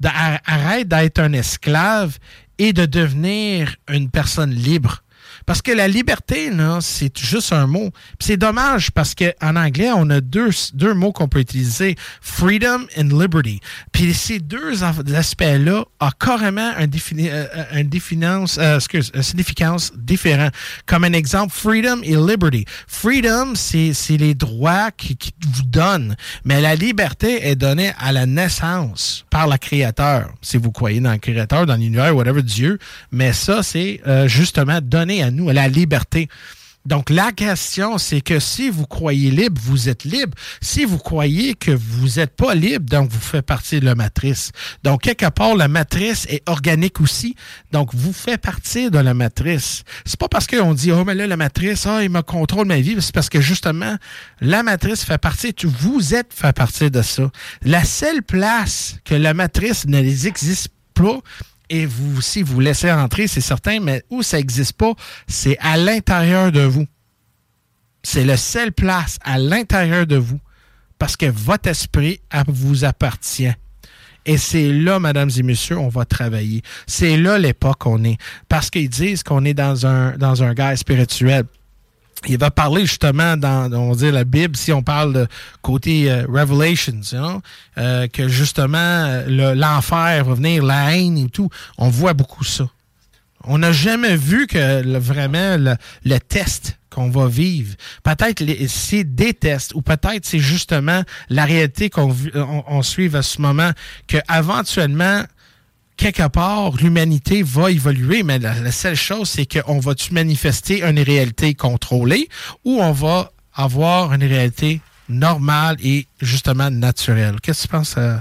de 0.00 0.08
ar- 0.08 0.40
arrête 0.46 0.88
d'être 0.88 1.18
un 1.18 1.32
esclave 1.32 2.18
et 2.58 2.72
de 2.72 2.86
devenir 2.86 3.76
une 3.88 4.10
personne 4.10 4.50
libre? 4.52 5.03
Parce 5.46 5.62
que 5.62 5.72
la 5.72 5.88
liberté, 5.88 6.50
c'est 6.80 7.18
juste 7.18 7.52
un 7.52 7.66
mot. 7.66 7.90
C'est 8.18 8.36
dommage 8.36 8.90
parce 8.90 9.14
qu'en 9.14 9.56
anglais, 9.56 9.90
on 9.94 10.08
a 10.10 10.20
deux, 10.20 10.50
deux 10.74 10.94
mots 10.94 11.12
qu'on 11.12 11.28
peut 11.28 11.40
utiliser. 11.40 11.96
Freedom 12.20 12.86
and 12.98 13.08
liberty. 13.18 13.60
Puis 13.92 14.14
ces 14.14 14.38
deux 14.38 14.82
aspects-là 14.82 15.84
ont 16.00 16.10
carrément 16.18 16.72
un, 16.76 16.86
défini, 16.86 17.28
euh, 17.30 17.46
un 17.72 17.84
définance, 17.84 18.58
euh, 18.58 18.76
excuse, 18.76 19.10
une 19.14 19.22
significance 19.22 19.92
différent. 19.96 20.48
Comme 20.86 21.04
un 21.04 21.12
exemple, 21.12 21.52
freedom 21.54 22.00
et 22.02 22.16
liberty. 22.16 22.64
Freedom, 22.86 23.54
c'est 23.54 23.94
les 24.16 24.34
droits 24.34 24.90
qui, 24.90 25.16
qui 25.16 25.32
vous 25.46 25.64
donnent. 25.64 26.16
Mais 26.44 26.60
la 26.60 26.74
liberté 26.74 27.46
est 27.48 27.56
donnée 27.56 27.92
à 27.98 28.12
la 28.12 28.26
naissance 28.26 29.24
par 29.30 29.48
le 29.48 29.56
Créateur. 29.56 30.32
Si 30.42 30.56
vous 30.56 30.72
croyez 30.72 31.00
dans 31.00 31.12
le 31.12 31.18
Créateur, 31.18 31.66
dans 31.66 31.76
l'univers, 31.76 32.14
whatever, 32.14 32.42
Dieu. 32.42 32.78
Mais 33.12 33.32
ça, 33.32 33.62
c'est 33.62 34.00
euh, 34.06 34.28
justement 34.28 34.80
donné 34.82 35.22
à 35.22 35.30
nous, 35.34 35.48
à 35.50 35.52
la 35.52 35.68
liberté. 35.68 36.28
Donc, 36.86 37.08
la 37.08 37.32
question, 37.32 37.96
c'est 37.96 38.20
que 38.20 38.38
si 38.38 38.68
vous 38.68 38.84
croyez 38.86 39.30
libre, 39.30 39.58
vous 39.64 39.88
êtes 39.88 40.04
libre. 40.04 40.36
Si 40.60 40.84
vous 40.84 40.98
croyez 40.98 41.54
que 41.54 41.70
vous 41.70 42.18
n'êtes 42.18 42.36
pas 42.36 42.54
libre, 42.54 42.84
donc 42.84 43.10
vous 43.10 43.20
faites 43.20 43.46
partie 43.46 43.80
de 43.80 43.86
la 43.86 43.94
matrice. 43.94 44.50
Donc, 44.82 45.00
quelque 45.00 45.30
part, 45.30 45.56
la 45.56 45.66
matrice 45.66 46.26
est 46.28 46.46
organique 46.46 47.00
aussi. 47.00 47.36
Donc, 47.72 47.94
vous 47.94 48.12
faites 48.12 48.42
partie 48.42 48.90
de 48.90 48.98
la 48.98 49.14
matrice. 49.14 49.82
C'est 50.04 50.20
pas 50.20 50.28
parce 50.28 50.46
qu'on 50.46 50.74
dit, 50.74 50.92
oh, 50.92 51.04
mais 51.06 51.14
là, 51.14 51.26
la 51.26 51.38
matrice, 51.38 51.86
ah, 51.86 52.02
il 52.02 52.10
me 52.10 52.20
contrôle 52.20 52.66
ma 52.66 52.78
vie. 52.80 52.96
C'est 53.00 53.14
parce 53.14 53.30
que 53.30 53.40
justement, 53.40 53.96
la 54.42 54.62
matrice 54.62 55.04
fait 55.04 55.16
partie, 55.16 55.54
tu- 55.54 55.66
vous 55.66 56.14
êtes 56.14 56.34
fait 56.34 56.52
partie 56.54 56.90
de 56.90 57.00
ça. 57.00 57.30
La 57.62 57.82
seule 57.84 58.22
place 58.22 58.96
que 59.06 59.14
la 59.14 59.32
matrice 59.32 59.86
ne 59.86 60.02
les 60.02 60.26
existe 60.26 60.68
pas, 60.92 61.18
et 61.70 61.86
vous 61.86 62.18
aussi 62.18 62.42
vous 62.42 62.60
laissez 62.60 62.90
entrer, 62.90 63.26
c'est 63.26 63.40
certain, 63.40 63.80
mais 63.80 64.02
où 64.10 64.22
ça 64.22 64.36
n'existe 64.36 64.74
pas, 64.74 64.92
c'est 65.26 65.58
à 65.60 65.76
l'intérieur 65.76 66.52
de 66.52 66.62
vous. 66.62 66.86
C'est 68.02 68.24
la 68.24 68.36
seule 68.36 68.72
place 68.72 69.18
à 69.24 69.38
l'intérieur 69.38 70.06
de 70.06 70.16
vous 70.16 70.40
parce 70.98 71.16
que 71.16 71.26
votre 71.26 71.68
esprit 71.68 72.20
vous 72.48 72.84
appartient. 72.84 73.52
Et 74.26 74.38
c'est 74.38 74.68
là, 74.72 75.00
mesdames 75.00 75.30
et 75.36 75.42
messieurs, 75.42 75.78
on 75.78 75.88
va 75.88 76.04
travailler. 76.04 76.62
C'est 76.86 77.16
là 77.16 77.38
l'époque 77.38 77.78
qu'on 77.80 78.04
est. 78.04 78.16
Parce 78.48 78.70
qu'ils 78.70 78.88
disent 78.88 79.22
qu'on 79.22 79.44
est 79.44 79.54
dans 79.54 79.86
un, 79.86 80.16
dans 80.16 80.34
spirituel 80.76 81.44
il 82.26 82.38
va 82.38 82.50
parler 82.50 82.86
justement 82.86 83.36
dans, 83.36 83.72
on 83.72 83.92
va 83.92 84.10
la 84.10 84.24
Bible, 84.24 84.56
si 84.56 84.72
on 84.72 84.82
parle 84.82 85.12
de 85.12 85.26
côté 85.62 86.10
euh, 86.10 86.26
Revelations, 86.28 87.00
know, 87.12 87.42
euh, 87.78 88.06
que 88.08 88.28
justement 88.28 88.78
euh, 88.78 89.24
le- 89.26 89.54
l'enfer 89.54 90.24
va 90.24 90.34
venir, 90.34 90.64
la 90.64 90.96
haine 90.96 91.18
et 91.18 91.28
tout. 91.28 91.48
On 91.78 91.88
voit 91.88 92.14
beaucoup 92.14 92.44
ça. 92.44 92.68
On 93.46 93.58
n'a 93.58 93.72
jamais 93.72 94.16
vu 94.16 94.46
que 94.46 94.98
vraiment 94.98 95.56
le, 95.58 95.76
le 96.04 96.18
test 96.18 96.78
qu'on 96.90 97.10
va 97.10 97.26
vivre, 97.26 97.74
peut-être 98.04 98.42
c'est 98.68 99.04
des 99.04 99.34
tests 99.34 99.74
ou 99.74 99.82
peut-être 99.82 100.24
c'est 100.24 100.38
justement 100.38 101.02
la 101.28 101.44
réalité 101.44 101.90
qu'on 101.90 102.14
on, 102.68 102.82
suive 102.82 103.16
à 103.16 103.22
ce 103.22 103.42
moment 103.42 103.72
que 104.06 104.16
éventuellement 104.32 105.24
quelque 105.96 106.26
part, 106.28 106.72
l'humanité 106.76 107.42
va 107.42 107.70
évoluer, 107.70 108.22
mais 108.22 108.38
la, 108.38 108.54
la 108.60 108.72
seule 108.72 108.96
chose, 108.96 109.28
c'est 109.30 109.46
qu'on 109.46 109.78
va-tu 109.78 110.12
manifester 110.12 110.82
une 110.82 110.98
réalité 111.00 111.54
contrôlée 111.54 112.28
ou 112.64 112.80
on 112.82 112.92
va 112.92 113.30
avoir 113.54 114.12
une 114.12 114.24
réalité 114.24 114.80
normale 115.08 115.76
et 115.82 116.06
justement 116.20 116.70
naturelle? 116.70 117.36
Qu'est-ce 117.42 117.62
que 117.62 117.66
tu 117.68 117.72
penses? 117.72 117.94
euh, 117.98 118.16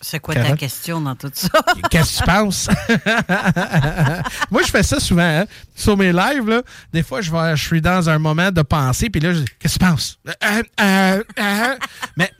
C'est 0.00 0.20
quoi 0.20 0.34
ta 0.34 0.56
question 0.56 1.00
dans 1.00 1.16
tout 1.16 1.30
ça? 1.32 1.48
Qu'est-ce 1.90 2.18
que 2.20 2.24
tu 2.24 2.30
penses? 2.30 2.68
Moi, 4.50 4.62
je 4.62 4.70
fais 4.70 4.82
ça 4.82 5.00
souvent. 5.00 5.22
hein. 5.22 5.46
Sur 5.74 5.96
mes 5.96 6.12
lives, 6.12 6.48
là, 6.48 6.62
des 6.92 7.02
fois, 7.02 7.20
je, 7.20 7.30
vais, 7.32 7.56
je 7.56 7.64
suis 7.66 7.80
dans 7.80 8.08
un 8.08 8.18
moment 8.18 8.50
de 8.50 8.62
pensée, 8.62 9.10
puis 9.10 9.20
là, 9.20 9.32
je 9.32 9.38
dis, 9.40 9.44
qu'est-ce 9.58 9.78
que 9.78 9.84
tu 9.84 9.90
penses? 9.90 10.18
Euh, 10.44 10.62
euh. 10.80 11.74
Mais 12.16 12.30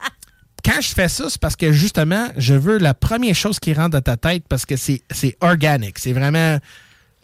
quand 0.66 0.80
je 0.80 0.88
fais 0.88 1.08
ça, 1.08 1.30
c'est 1.30 1.40
parce 1.40 1.54
que 1.56 1.70
justement, 1.72 2.28
je 2.36 2.54
veux 2.54 2.78
la 2.78 2.92
première 2.92 3.34
chose 3.36 3.60
qui 3.60 3.72
rentre 3.72 3.90
dans 3.90 4.00
ta 4.02 4.16
tête 4.16 4.44
parce 4.48 4.66
que 4.66 4.74
c'est 4.76 5.02
organique. 5.40 5.98
C'est 5.98 6.12
vraiment. 6.12 6.58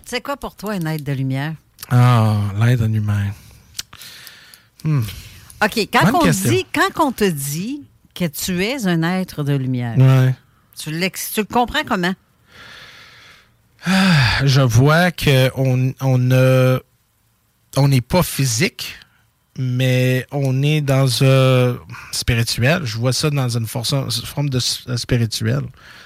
C'est 0.04 0.22
quoi 0.22 0.36
pour 0.36 0.54
toi 0.56 0.72
un 0.74 0.86
être 0.86 1.02
de 1.04 1.12
lumière? 1.12 1.54
Ah, 1.90 2.36
l'aide 2.60 2.80
en 2.82 2.92
humain. 2.92 3.26
Hmm. 4.84 5.02
OK, 5.64 5.76
quand 5.92 6.04
Bonne 6.04 6.14
on, 6.16 6.20
question. 6.20 6.50
dit, 6.50 6.66
quand 6.72 7.04
on 7.06 7.12
te 7.12 7.24
dit 7.28 7.82
que 8.14 8.24
tu 8.26 8.62
es 8.64 8.86
un 8.86 9.02
être 9.02 9.42
de 9.44 9.54
lumière, 9.54 9.96
Ouais. 9.98 10.34
tu, 10.78 10.90
le 10.90 11.42
comprends 11.44 11.84
comment? 11.86 12.14
Je 14.44 14.60
vois 14.60 15.10
qu'on 15.10 15.92
on 16.00 16.30
a- 16.30 16.78
on 17.76 17.88
n'est 17.88 18.00
pas 18.00 18.22
physique, 18.22 18.94
mais 19.58 20.26
on 20.32 20.62
est 20.62 20.80
dans 20.80 21.22
un 21.24 21.78
spirituel. 22.12 22.80
Je 22.84 22.96
vois 22.98 23.12
ça 23.12 23.30
dans 23.30 23.48
une 23.56 23.66
force- 23.66 23.94
forme 24.24 24.48
de 24.50 24.58
s- 24.58 24.84
spirituel. 24.96 25.60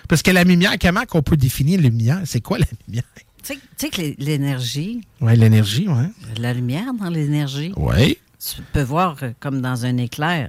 Parce 0.08 0.22
que 0.22 0.30
la 0.30 0.44
lumière, 0.44 0.74
comment 0.80 1.04
qu'on 1.04 1.22
peut 1.22 1.36
définir 1.36 1.80
la 1.80 1.88
lumière? 1.88 2.20
C'est 2.24 2.40
quoi 2.40 2.58
la 2.58 2.66
lumière? 2.86 3.04
Tu 3.42 3.54
sais- 3.76 3.88
que 3.90 4.00
l'é- 4.00 4.16
l'énergie, 4.18 5.00
Oui, 5.20 5.36
l'énergie, 5.36 5.86
oui. 5.88 6.04
la 6.38 6.52
lumière 6.52 6.92
dans 6.94 7.08
l'énergie, 7.10 7.72
Oui. 7.76 8.18
tu 8.40 8.60
peux 8.72 8.82
voir 8.82 9.16
euh, 9.22 9.30
comme 9.38 9.60
dans 9.60 9.84
un 9.84 9.96
éclair, 9.98 10.48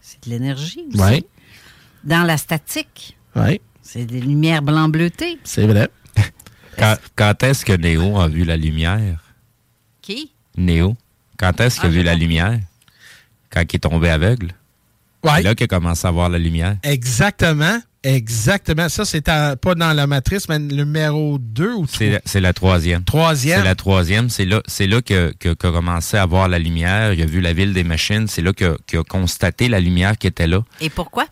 c'est 0.00 0.22
de 0.24 0.30
l'énergie 0.30 0.84
aussi. 0.94 1.02
Oui. 1.02 1.24
Dans 2.04 2.22
la 2.22 2.36
statique, 2.36 3.16
Oui, 3.34 3.60
c'est 3.82 4.04
des 4.06 4.20
lumières 4.20 4.62
blanc-bleutées. 4.62 5.38
c'est 5.42 5.66
vrai. 5.66 5.88
Quand, 6.78 6.96
quand 7.16 7.42
est-ce 7.42 7.64
que 7.64 7.72
Néo 7.72 8.20
a 8.20 8.28
vu 8.28 8.44
la 8.44 8.56
lumière? 8.56 9.18
Qui? 10.02 10.30
Néo. 10.56 10.96
Quand 11.38 11.60
est-ce 11.60 11.76
qu'il 11.80 11.88
a 11.88 11.92
vu 11.92 12.02
la 12.02 12.14
lumière? 12.14 12.58
Quand 13.50 13.62
il 13.62 13.76
est 13.76 13.78
tombé 13.78 14.08
aveugle? 14.10 14.52
C'est 15.24 15.42
là 15.42 15.54
qu'il 15.54 15.64
a 15.64 15.68
commencé 15.68 16.06
à 16.06 16.10
voir 16.10 16.28
la 16.28 16.38
lumière. 16.38 16.76
Exactement. 16.82 17.80
Exactement. 18.04 18.88
Ça, 18.88 19.04
c'est 19.04 19.24
pas 19.24 19.74
dans 19.74 19.92
la 19.92 20.06
matrice, 20.06 20.48
mais 20.48 20.60
numéro 20.60 21.38
2 21.38 21.72
ou 21.74 21.86
3. 21.86 21.98
C'est 21.98 22.22
c'est 22.24 22.40
la 22.40 22.52
troisième. 22.52 23.02
Troisième. 23.02 23.58
C'est 23.58 23.64
la 23.64 23.74
troisième. 23.74 24.30
C'est 24.30 24.44
là, 24.44 24.62
c'est 24.68 24.86
là 24.86 25.02
que- 25.02 25.32
que- 25.40 25.54
qu'il 25.54 25.68
a 25.68 25.72
commencé 25.72 26.16
à 26.16 26.24
voir 26.26 26.48
la 26.48 26.60
lumière. 26.60 27.12
Il 27.14 27.22
a 27.22 27.26
vu 27.26 27.40
la 27.40 27.52
ville 27.52 27.72
des 27.72 27.82
machines. 27.82 28.28
C'est 28.28 28.42
là 28.42 28.52
qu'il 28.52 28.66
a- 28.68 28.76
qu'il 28.86 29.00
a 29.00 29.02
constaté 29.02 29.68
la 29.68 29.80
lumière 29.80 30.16
qui 30.16 30.28
était 30.28 30.46
là. 30.46 30.62
Et 30.80 30.88
pourquoi? 30.90 31.26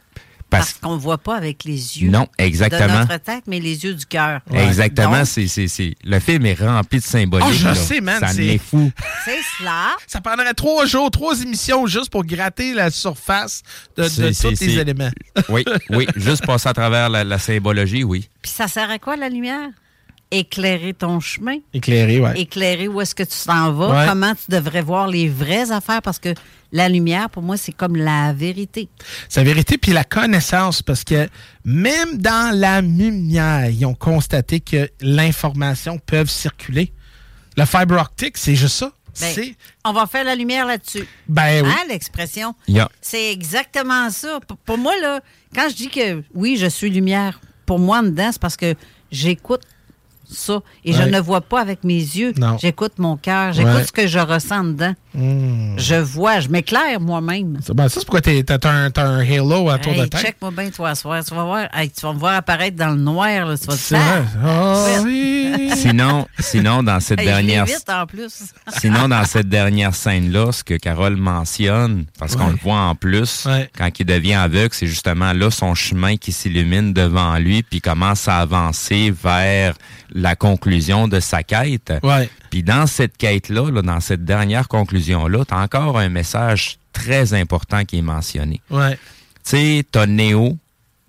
Parce- 0.50 0.72
Parce, 0.74 0.78
qu'on 0.80 0.94
ne 0.94 1.00
voit 1.00 1.18
pas 1.18 1.36
avec 1.36 1.64
les 1.64 1.98
yeux 2.00 2.10
Non, 2.10 2.28
de 2.38 2.44
exactement. 2.44 3.00
notre 3.00 3.16
tête, 3.16 3.44
mais 3.48 3.58
les 3.58 3.82
yeux 3.84 3.94
du 3.94 4.06
cœur. 4.06 4.40
Exactement. 4.52 5.18
Donc, 5.18 5.26
c'est 5.26 5.48
c'est- 5.48 5.66
c'est- 5.68 5.94
Le 6.04 6.20
film 6.20 6.46
est 6.46 6.54
rempli 6.54 7.00
de 7.00 7.04
symboliques. 7.04 7.46
Oh, 7.48 7.52
je 7.52 7.64
là. 7.64 7.74
sais, 7.74 8.00
man, 8.00 8.20
Ça 8.20 8.28
c'est- 8.28 8.46
est 8.46 8.58
fou. 8.58 8.92
c'est 9.24 9.38
cela. 9.58 9.88
Ça 10.06 10.20
prendrait 10.20 10.54
trois 10.54 10.86
jours, 10.86 11.10
trois 11.10 11.40
émissions 11.42 11.86
juste 11.86 12.10
pour 12.10 12.24
gratter 12.24 12.72
la 12.74 12.90
surface 12.90 13.62
de, 13.96 14.04
de 14.04 14.32
tous 14.40 14.60
les 14.64 14.78
éléments. 14.78 15.10
Oui, 15.48 15.64
oui. 15.90 16.06
Juste 16.14 16.46
passer 16.46 16.68
à 16.68 16.72
travers 16.72 17.08
la, 17.08 17.24
la 17.24 17.38
symbologie, 17.38 18.04
oui. 18.04 18.28
Puis 18.40 18.52
ça 18.52 18.68
sert 18.68 18.90
à 18.90 18.98
quoi 18.98 19.16
la 19.16 19.28
lumière? 19.28 19.70
Éclairer 20.38 20.94
ton 20.94 21.20
chemin. 21.20 21.58
Éclairé, 21.72 22.18
ouais. 22.20 22.40
Éclairer 22.40 22.88
où 22.88 23.00
est-ce 23.00 23.14
que 23.14 23.22
tu 23.22 23.36
t'en 23.46 23.72
vas, 23.72 23.88
Ouais. 24.00 24.06
comment 24.08 24.34
tu 24.34 24.50
devrais 24.50 24.82
voir 24.82 25.06
les 25.06 25.28
vraies 25.28 25.70
affaires, 25.70 26.02
parce 26.02 26.18
que 26.18 26.34
la 26.72 26.88
lumière, 26.88 27.30
pour 27.30 27.42
moi, 27.42 27.56
c'est 27.56 27.72
comme 27.72 27.94
la 27.94 28.32
vérité. 28.32 28.88
C'est 29.28 29.40
la 29.40 29.44
vérité, 29.44 29.78
puis 29.78 29.92
la 29.92 30.02
connaissance, 30.02 30.82
parce 30.82 31.04
que 31.04 31.28
même 31.64 32.18
dans 32.18 32.52
la 32.58 32.80
lumière, 32.80 33.70
ils 33.70 33.86
ont 33.86 33.94
constaté 33.94 34.58
que 34.60 34.90
l'information 35.00 35.98
peut 35.98 36.26
circuler. 36.26 36.92
Le 37.56 37.64
fibre 37.64 38.00
optique, 38.00 38.36
c'est 38.36 38.56
juste 38.56 38.76
ça. 38.76 38.90
Ben, 39.20 39.30
c'est. 39.32 39.54
on 39.84 39.92
va 39.92 40.06
faire 40.06 40.24
la 40.24 40.34
lumière 40.34 40.66
là-dessus. 40.66 41.06
Ben 41.28 41.64
oui. 41.64 41.70
Hein, 41.70 41.84
l'expression? 41.88 42.52
C'est 43.00 43.30
exactement 43.32 44.10
ça. 44.10 44.40
Pour, 44.48 44.56
pour 44.56 44.76
moi, 44.78 44.92
là, 45.00 45.20
quand 45.54 45.68
je 45.70 45.76
dis 45.76 45.88
que 45.88 46.24
oui, 46.34 46.56
je 46.56 46.66
suis 46.66 46.90
lumière, 46.90 47.38
pour 47.64 47.78
moi, 47.78 47.98
en 48.00 48.02
dedans, 48.02 48.30
c'est 48.32 48.40
parce 48.42 48.56
que 48.56 48.74
j'écoute 49.12 49.60
ça 50.30 50.60
et 50.84 50.92
je 50.92 51.02
ne 51.02 51.20
vois 51.20 51.40
pas 51.40 51.60
avec 51.60 51.84
mes 51.84 51.94
yeux. 51.98 52.32
Non. 52.38 52.56
J'écoute 52.60 52.92
mon 52.98 53.16
cœur, 53.16 53.52
j'écoute 53.52 53.72
Ouais. 53.74 53.84
ce 53.84 53.92
que 53.92 54.06
je 54.06 54.18
ressens 54.18 54.64
dedans. 54.64 54.94
Hmm. 55.14 55.74
Je 55.78 55.94
vois, 55.94 56.40
je 56.40 56.48
m'éclaire 56.48 57.00
moi-même. 57.00 57.58
C'est- 57.64 57.72
ben, 57.72 57.88
ça, 57.88 58.00
c'est 58.00 58.06
pourquoi 58.06 58.20
t'es- 58.20 58.42
t'as 58.42 58.58
un, 58.68 58.90
halo 59.20 59.70
autour 59.70 59.92
Hey, 59.92 60.00
de 60.00 60.06
tête. 60.06 60.20
check-moi 60.20 60.50
bien, 60.50 60.70
toi, 60.70 60.94
soir. 60.96 61.24
Tu 61.24 61.34
vas 61.34 61.44
voir, 61.44 61.68
hey, 61.72 61.88
tu 61.90 62.00
vas 62.04 62.12
me 62.12 62.18
voir 62.18 62.34
apparaître 62.34 62.76
dans 62.76 62.88
le 62.90 62.96
noir. 62.96 63.46
Là, 63.46 63.56
tu 63.56 63.66
vas 63.66 63.74
te 63.74 63.78
C'est 63.78 63.96
vrai. 63.96 64.24
Ah, 64.44 64.84
oui. 65.04 65.70
Sinon, 65.76 66.26
sinon, 66.40 66.82
dans 66.82 66.98
cette 67.00 67.20
Hey, 67.20 67.26
dernière... 67.26 67.64
vite 67.64 67.88
en 67.88 68.06
plus. 68.06 68.44
Sinon, 68.80 69.08
dans 69.08 69.24
cette 69.24 69.48
dernière 69.48 69.94
scène-là, 69.94 70.50
ce 70.52 70.64
que 70.64 70.74
Carole 70.74 71.16
mentionne, 71.16 72.06
parce 72.18 72.34
qu'on 72.36 72.48
le 72.48 72.56
voit 72.62 72.80
en 72.80 72.94
plus, 72.94 73.46
quand 73.78 73.88
il 74.00 74.06
devient 74.06 74.34
aveugle, 74.34 74.70
c'est 74.72 74.86
justement 74.86 75.32
là 75.32 75.50
son 75.50 75.74
chemin 75.74 76.16
qui 76.16 76.32
s'illumine 76.32 76.92
devant 76.92 77.36
lui, 77.38 77.62
puis 77.62 77.78
il 77.78 77.80
commence 77.80 78.26
à 78.28 78.38
avancer 78.38 79.12
vers 79.22 79.74
la 80.14 80.36
conclusion 80.36 81.08
de 81.08 81.20
sa 81.20 81.42
quête. 81.42 81.92
Ouais. 82.02 82.30
Puis 82.50 82.62
dans 82.62 82.86
cette 82.86 83.16
quête-là, 83.16 83.70
là, 83.70 83.82
dans 83.82 84.00
cette 84.00 84.24
dernière 84.24 84.68
conclusion-là, 84.68 85.44
tu 85.44 85.52
as 85.52 85.58
encore 85.58 85.98
un 85.98 86.08
message 86.08 86.78
très 86.92 87.34
important 87.34 87.84
qui 87.84 87.98
est 87.98 88.02
mentionné. 88.02 88.60
Ouais. 88.70 88.94
Tu 88.94 88.98
sais, 89.42 89.84
t'as 89.90 90.06
Néo 90.06 90.56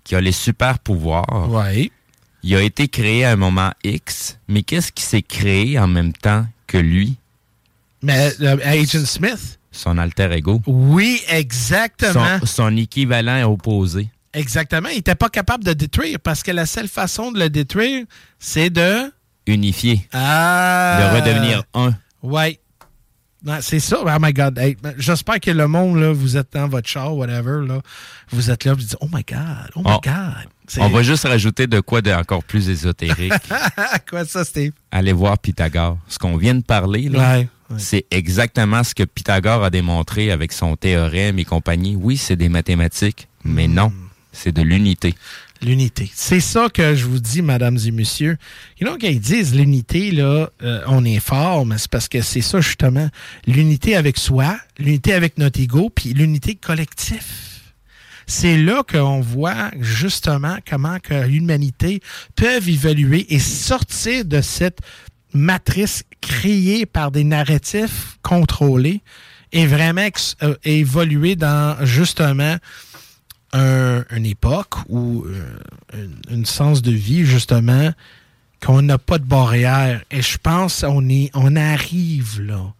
qui 0.04 0.14
a 0.14 0.20
les 0.20 0.32
super 0.32 0.78
pouvoirs. 0.80 1.50
Ouais. 1.50 1.90
Il 2.42 2.54
a 2.54 2.62
été 2.62 2.88
créé 2.88 3.24
à 3.24 3.32
un 3.32 3.36
moment 3.36 3.72
X, 3.82 4.38
mais 4.48 4.62
qu'est-ce 4.62 4.92
qui 4.92 5.02
s'est 5.02 5.22
créé 5.22 5.78
en 5.78 5.88
même 5.88 6.12
temps 6.12 6.46
que 6.66 6.78
lui? 6.78 7.16
Mais 8.02 8.32
euh, 8.40 8.56
Agent 8.64 9.04
Smith. 9.04 9.58
Son 9.72 9.98
alter 9.98 10.32
ego. 10.32 10.62
Oui, 10.66 11.20
exactement. 11.28 12.38
Son, 12.40 12.46
son 12.46 12.76
équivalent 12.76 13.50
opposé. 13.50 14.08
Exactement. 14.36 14.88
Il 14.90 14.96
n'était 14.96 15.14
pas 15.14 15.28
capable 15.28 15.64
de 15.64 15.72
détruire 15.72 16.18
parce 16.22 16.42
que 16.42 16.50
la 16.52 16.66
seule 16.66 16.88
façon 16.88 17.32
de 17.32 17.38
le 17.40 17.50
détruire, 17.50 18.04
c'est 18.38 18.70
de. 18.70 19.10
Unifié. 19.46 20.06
Ah. 20.12 20.98
De 21.10 21.16
redevenir 21.20 21.62
un. 21.74 21.94
Ouais. 22.22 22.60
C'est 23.60 23.78
ça. 23.80 23.98
Oh 24.02 24.08
my 24.20 24.32
God. 24.32 24.58
Hey, 24.58 24.76
ben, 24.82 24.92
J'espère 24.98 25.38
que 25.38 25.50
le 25.52 25.68
monde, 25.68 25.98
là, 26.00 26.12
vous 26.12 26.36
êtes 26.36 26.52
dans 26.54 26.66
votre 26.68 26.88
char, 26.88 27.14
whatever, 27.16 27.64
là, 27.66 27.80
vous 28.30 28.50
êtes 28.50 28.64
là, 28.64 28.72
vous 28.74 28.80
dites, 28.80 28.96
oh 29.00 29.06
my 29.12 29.22
God, 29.22 29.70
oh 29.76 29.80
my 29.84 29.92
On- 29.92 30.00
God. 30.02 30.78
On 30.78 30.88
va 30.88 31.02
juste 31.04 31.24
rajouter 31.28 31.68
de 31.68 31.78
quoi 31.78 32.02
de 32.02 32.10
encore 32.10 32.42
plus 32.42 32.68
ésotérique. 32.68 33.32
Quoi 34.10 34.24
ça, 34.24 34.44
Steve? 34.44 34.72
Allez 34.90 35.12
voir 35.12 35.38
Pythagore. 35.38 35.96
Ce 36.08 36.18
qu'on 36.18 36.36
vient 36.36 36.56
de 36.56 36.62
parler, 36.64 37.08
là, 37.08 37.18
Ouais, 37.20 37.48
ouais. 37.70 37.76
c'est 37.78 38.04
exactement 38.10 38.82
ce 38.82 38.92
que 38.92 39.04
Pythagore 39.04 39.62
a 39.62 39.70
démontré 39.70 40.32
avec 40.32 40.50
son 40.52 40.74
théorème 40.74 41.38
et 41.38 41.44
compagnie. 41.44 41.94
Oui, 41.94 42.16
c'est 42.16 42.34
des 42.34 42.48
mathématiques, 42.48 43.28
Hmm. 43.44 43.52
mais 43.54 43.68
non, 43.68 43.92
c'est 44.36 44.52
de 44.52 44.62
l'unité. 44.62 45.14
L'unité. 45.62 46.10
C'est 46.14 46.40
ça 46.40 46.68
que 46.68 46.94
je 46.94 47.06
vous 47.06 47.18
dis, 47.18 47.40
mesdames 47.40 47.78
et 47.84 47.90
messieurs. 47.90 48.36
You 48.78 48.86
know, 48.86 48.98
quand 49.00 49.08
ils 49.08 49.20
disent 49.20 49.54
l'unité, 49.54 50.10
là, 50.10 50.50
euh, 50.62 50.82
on 50.86 51.04
est 51.04 51.18
fort, 51.18 51.64
mais 51.64 51.78
c'est 51.78 51.90
parce 51.90 52.08
que 52.08 52.20
c'est 52.20 52.42
ça, 52.42 52.60
justement. 52.60 53.08
L'unité 53.46 53.96
avec 53.96 54.18
soi, 54.18 54.58
l'unité 54.78 55.14
avec 55.14 55.38
notre 55.38 55.58
ego, 55.58 55.88
puis 55.88 56.12
l'unité 56.12 56.54
collective. 56.56 57.24
C'est 58.26 58.58
là 58.58 58.82
qu'on 58.82 59.20
voit 59.20 59.70
justement 59.80 60.58
comment 60.68 60.98
que 60.98 61.26
l'humanité 61.26 62.00
peut 62.34 62.56
évoluer 62.66 63.32
et 63.32 63.38
sortir 63.38 64.24
de 64.24 64.40
cette 64.42 64.80
matrice 65.32 66.02
créée 66.20 66.86
par 66.86 67.10
des 67.10 67.24
narratifs 67.24 68.18
contrôlés 68.22 69.00
et 69.52 69.66
vraiment 69.66 70.08
euh, 70.42 70.54
évoluer 70.64 71.36
dans 71.36 71.76
justement 71.84 72.56
un- 73.52 74.04
une 74.14 74.26
époque 74.26 74.74
ou 74.88 75.24
euh, 75.26 75.58
une, 75.94 76.38
une 76.38 76.46
sens 76.46 76.82
de 76.82 76.92
vie, 76.92 77.24
justement, 77.24 77.92
qu'on 78.64 78.82
n'a 78.82 78.98
pas 78.98 79.18
de 79.18 79.24
barrière. 79.24 80.02
Et 80.10 80.22
je 80.22 80.38
pense 80.38 80.82
on 80.86 81.08
est 81.08 81.30
on 81.34 81.56
arrive 81.56 82.40
là. 82.42 82.72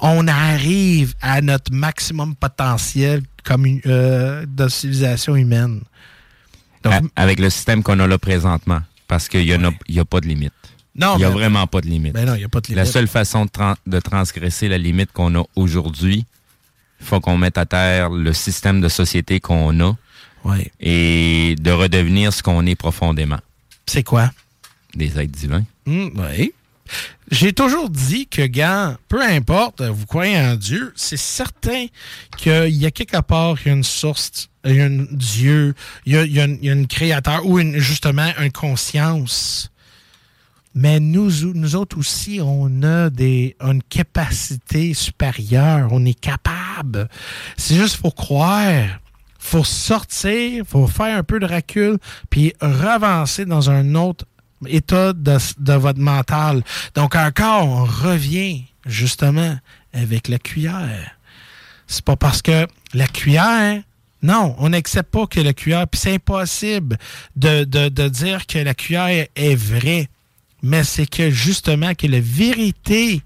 On 0.00 0.26
arrive 0.28 1.14
à 1.20 1.40
notre 1.40 1.72
maximum 1.72 2.34
potentiel 2.36 3.22
comme 3.44 3.66
une, 3.66 3.80
euh, 3.86 4.46
de 4.46 4.68
civilisation 4.68 5.36
humaine. 5.36 5.80
Avec 7.16 7.38
le 7.40 7.48
système 7.50 7.82
qu'on 7.82 7.98
a 8.00 8.06
là 8.06 8.18
présentement. 8.18 8.80
Parce 9.08 9.28
qu'il 9.28 9.44
n'y 9.44 9.52
a, 9.52 10.00
a 10.00 10.04
pas 10.04 10.20
de 10.20 10.26
limite. 10.26 10.52
Non, 10.96 11.14
Il 11.16 11.18
n'y 11.18 11.24
a 11.24 11.30
vraiment 11.30 11.66
pas 11.66 11.80
de 11.80 11.86
limite. 11.88 12.12
Ben 12.14 12.24
non, 12.26 12.34
y 12.36 12.44
a 12.44 12.48
pas 12.48 12.60
de 12.60 12.68
La 12.74 12.82
limite. 12.82 12.92
seule 12.92 13.08
façon 13.08 13.44
de, 13.46 13.50
de 13.90 14.00
transgresser 14.00 14.68
la 14.68 14.78
limite 14.78 15.12
qu'on 15.12 15.34
a 15.38 15.44
aujourd'hui, 15.56 16.24
il 17.00 17.06
faut 17.06 17.20
qu'on 17.20 17.36
mette 17.36 17.58
à 17.58 17.66
terre 17.66 18.10
le 18.10 18.32
système 18.32 18.80
de 18.80 18.88
société 18.88 19.40
qu'on 19.40 19.78
a 19.80 19.96
Ouais. 20.44 20.70
et 20.78 21.56
de 21.58 21.70
redevenir 21.70 22.32
ce 22.32 22.42
qu'on 22.42 22.66
est 22.66 22.74
profondément. 22.74 23.38
C'est 23.86 24.02
quoi? 24.02 24.30
Des 24.94 25.18
êtres 25.18 25.32
divins. 25.32 25.64
Hmm, 25.86 26.08
oui. 26.14 26.52
J'ai 27.30 27.54
toujours 27.54 27.88
dit 27.88 28.26
que, 28.26 28.42
gars, 28.42 28.98
peu 29.08 29.22
importe, 29.22 29.80
vous 29.80 30.04
croyez 30.06 30.38
en 30.38 30.56
Dieu, 30.56 30.92
c'est 30.96 31.16
certain 31.16 31.86
qu'il 32.36 32.74
y 32.74 32.84
a 32.84 32.90
quelque 32.90 33.20
part, 33.22 33.56
il 33.64 33.68
y 33.68 33.70
a 33.70 33.74
une 33.74 33.84
source, 33.84 34.50
il 34.66 34.76
y 34.76 34.80
a 34.80 34.84
un 34.84 35.06
Dieu, 35.10 35.74
il 36.04 36.12
y 36.12 36.16
a, 36.18 36.24
il 36.24 36.32
y 36.32 36.40
a 36.40 36.44
une, 36.44 36.58
il 36.60 36.66
y 36.66 36.70
a 36.70 36.74
une 36.74 36.86
créateur 36.86 37.46
ou 37.46 37.58
une, 37.58 37.78
justement 37.78 38.30
une 38.38 38.52
conscience. 38.52 39.70
Mais 40.74 40.98
nous, 40.98 41.30
nous 41.54 41.76
autres 41.76 41.98
aussi, 41.98 42.40
on 42.42 42.82
a 42.82 43.08
des, 43.08 43.56
une 43.60 43.82
capacité 43.82 44.92
supérieure. 44.92 45.88
On 45.92 46.04
est 46.04 46.18
capable. 46.18 47.08
C'est 47.56 47.76
juste 47.76 47.96
faut 47.96 48.10
croire. 48.10 49.00
Faut 49.44 49.64
sortir, 49.64 50.64
faut 50.66 50.86
faire 50.86 51.18
un 51.18 51.22
peu 51.22 51.38
de 51.38 51.46
recul, 51.46 51.98
puis 52.30 52.54
revancer 52.60 53.44
dans 53.44 53.70
un 53.70 53.94
autre 53.94 54.24
état 54.66 55.12
de, 55.12 55.72
votre 55.74 56.00
mental. 56.00 56.64
Donc 56.94 57.14
encore, 57.14 57.68
on 57.68 57.84
revient 57.84 58.64
justement 58.86 59.56
avec 59.92 60.28
la 60.28 60.38
cuillère. 60.38 61.16
C'est 61.86 62.04
pas 62.04 62.16
parce 62.16 62.40
que 62.40 62.66
la 62.94 63.06
cuillère, 63.06 63.82
non, 64.22 64.56
on 64.58 64.70
n'accepte 64.70 65.10
pas 65.10 65.26
que 65.26 65.40
la 65.40 65.52
cuillère, 65.52 65.86
puis 65.86 66.00
c'est 66.00 66.14
impossible 66.14 66.96
de, 67.36 67.64
de 67.64 68.08
dire 68.08 68.46
que 68.46 68.58
la 68.58 68.72
cuillère 68.72 69.26
est 69.36 69.54
vraie, 69.54 70.08
mais 70.62 70.84
c'est 70.84 71.06
que 71.06 71.30
justement 71.30 71.94
que 71.94 72.06
la 72.06 72.20
vérité, 72.20 73.20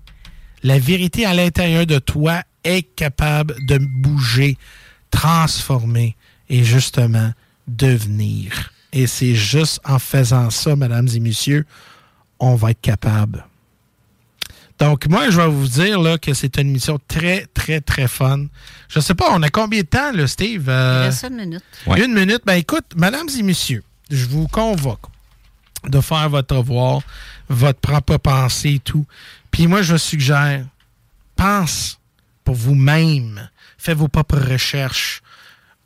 la 0.64 0.80
vérité 0.80 1.24
à 1.24 1.34
l'intérieur 1.34 1.86
de 1.86 2.00
toi 2.00 2.42
est 2.64 2.82
capable 2.82 3.54
de 3.66 3.78
bouger, 3.78 4.58
transformer 5.10 6.16
et 6.48 6.64
justement 6.64 7.32
devenir. 7.66 8.72
Et 8.92 9.06
c'est 9.06 9.34
juste 9.34 9.80
en 9.84 9.98
faisant 9.98 10.50
ça, 10.50 10.74
mesdames 10.76 11.08
et 11.14 11.20
messieurs, 11.20 11.66
on 12.38 12.54
va 12.54 12.70
être 12.70 12.80
capable. 12.80 13.44
Donc, 14.78 15.08
moi, 15.08 15.28
je 15.30 15.40
vais 15.40 15.48
vous 15.48 15.66
dire 15.66 16.00
là, 16.00 16.18
que 16.18 16.32
c'est 16.34 16.56
une 16.56 16.70
mission 16.70 16.98
très, 17.08 17.46
très, 17.52 17.80
très 17.80 18.06
fun. 18.06 18.46
Je 18.88 19.00
sais 19.00 19.14
pas, 19.14 19.26
on 19.32 19.42
a 19.42 19.50
combien 19.50 19.80
de 19.80 19.86
temps, 19.86 20.12
là, 20.12 20.26
Steve? 20.26 20.68
Euh, 20.68 21.02
Il 21.02 21.06
reste 21.06 21.24
une 21.28 21.36
minute. 21.36 21.64
Une 21.96 22.14
minute. 22.14 22.42
Ben 22.46 22.54
écoute, 22.54 22.84
mesdames 22.96 23.28
et 23.36 23.42
messieurs, 23.42 23.82
je 24.08 24.24
vous 24.26 24.46
convoque 24.46 25.06
de 25.88 26.00
faire 26.00 26.28
votre 26.30 26.54
devoir, 26.54 27.02
votre 27.48 27.80
propre 27.80 28.16
pensée 28.18 28.74
et 28.74 28.78
tout. 28.78 29.04
Puis 29.50 29.66
moi, 29.66 29.82
je 29.82 29.92
vous 29.92 29.98
suggère, 29.98 30.64
pense 31.34 31.98
pour 32.44 32.54
vous-même. 32.54 33.48
Faites 33.78 33.96
vos 33.96 34.08
propres 34.08 34.38
recherches. 34.38 35.22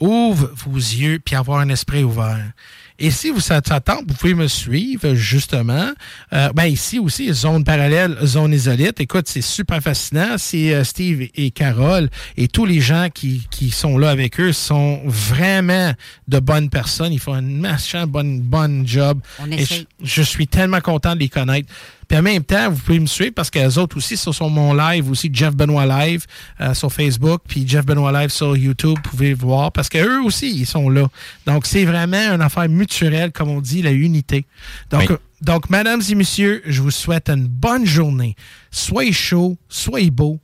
Ouvre 0.01 0.51
vos 0.67 0.77
yeux 0.77 1.21
puis 1.25 1.37
avoir 1.37 1.61
un 1.61 1.69
esprit 1.69 2.03
ouvert. 2.03 2.53
Et 2.99 3.11
si 3.11 3.31
vous 3.31 3.41
ça 3.41 3.61
tente, 3.61 4.05
vous 4.07 4.15
pouvez 4.15 4.35
me 4.35 4.47
suivre 4.47 5.15
justement. 5.15 5.91
Euh, 6.33 6.51
ben 6.55 6.67
ici 6.67 6.99
aussi, 6.99 7.33
zone 7.33 7.65
parallèle, 7.65 8.17
zone 8.23 8.53
isolite. 8.53 9.01
Écoute, 9.01 9.27
c'est 9.27 9.43
super 9.43 9.81
fascinant. 9.81 10.37
C'est 10.39 10.73
euh, 10.73 10.85
Steve 10.85 11.29
et 11.35 11.51
Carole 11.51 12.11
et 12.37 12.49
tous 12.49 12.65
les 12.65 12.81
gens 12.81 13.09
qui, 13.13 13.47
qui 13.51 13.71
sont 13.71 13.99
là 13.99 14.11
avec 14.11 14.39
eux 14.39 14.53
sont 14.53 15.01
vraiment 15.05 15.93
de 16.29 16.39
bonnes 16.39 16.71
personnes. 16.71 17.13
Ils 17.13 17.19
font 17.19 17.35
un 17.35 17.43
machin 17.43 18.07
bonne 18.07 18.41
bonne 18.41 18.87
job. 18.87 19.21
On 19.41 19.51
Et 19.51 19.65
je, 19.65 19.83
je 20.03 20.23
suis 20.23 20.47
tellement 20.47 20.81
content 20.81 21.15
de 21.15 21.21
les 21.21 21.29
connaître. 21.29 21.69
Puis 22.09 22.19
en 22.19 22.23
même 22.23 22.43
temps, 22.45 22.71
vous 22.71 22.79
pouvez 22.81 22.99
me 23.01 23.07
suivre 23.07 23.33
parce 23.35 23.51
que 23.51 23.59
les 23.59 23.79
autres 23.79 23.97
aussi 23.97 24.17
sont 24.17 24.33
sur 24.33 24.49
mon 24.51 24.75
live 24.75 25.11
aussi, 25.11 25.31
Jeff 25.33 25.55
Benoît 25.55 25.87
Live 25.87 26.27
euh, 26.61 26.75
sur 26.75 26.93
Facebook, 26.93 27.43
puis 27.49 27.67
Jeff 27.67 27.87
Benoît 27.87 28.13
Live 28.13 28.31
sur 28.31 28.57
YouTube, 28.57 28.97
vous 29.03 29.11
pouvez 29.11 29.35
voir 29.35 29.73
parce 29.73 29.89
qu'eux 29.89 30.21
aussi, 30.23 30.51
ils 30.51 30.67
sont 30.67 30.89
là. 30.91 31.07
Donc, 31.47 31.67
c'est 31.67 31.85
vraiment 31.85 32.33
une 32.35 32.43
affaire 32.43 32.69
mutuelle, 32.69 33.33
comme 33.33 33.49
on 33.49 33.61
dit, 33.61 33.83
la 33.83 33.93
unité. 33.93 34.45
Donc, 34.91 35.09
Oui. 35.11 35.17
donc, 35.41 35.71
mesdames 35.71 36.03
et 36.09 36.15
messieurs, 36.15 36.63
je 36.67 36.83
vous 36.83 36.91
souhaite 36.91 37.29
une 37.31 37.47
bonne 37.47 37.87
journée. 37.87 38.37
Soyez 38.71 39.13
chaud, 39.13 39.57
soyez 39.69 40.11
beau. 40.11 40.39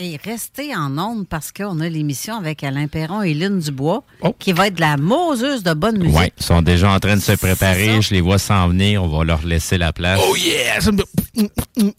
Et 0.00 0.16
restez 0.24 0.76
en 0.76 0.96
ondes 0.96 1.26
parce 1.26 1.50
qu'on 1.50 1.80
a 1.80 1.88
l'émission 1.88 2.36
avec 2.36 2.62
Alain 2.62 2.86
Perron 2.86 3.22
et 3.22 3.34
Lynn 3.34 3.58
Dubois 3.58 4.04
Oh. 4.22 4.32
qui 4.38 4.52
va 4.52 4.68
être 4.68 4.76
de 4.76 4.80
la 4.80 4.96
moseuse 4.96 5.64
de 5.64 5.74
bonne 5.74 5.98
musique. 5.98 6.16
Oui, 6.16 6.32
ils 6.38 6.44
sont 6.44 6.62
déjà 6.62 6.92
en 6.92 7.00
train 7.00 7.16
de 7.16 7.20
se 7.20 7.32
préparer. 7.32 8.00
Je 8.00 8.14
les 8.14 8.20
vois 8.20 8.38
s'en 8.38 8.68
venir. 8.68 9.02
On 9.02 9.08
va 9.08 9.24
leur 9.24 9.44
laisser 9.44 9.76
la 9.76 9.92
place. 9.92 10.20
Oh 10.22 10.36
yeah! 10.36 10.78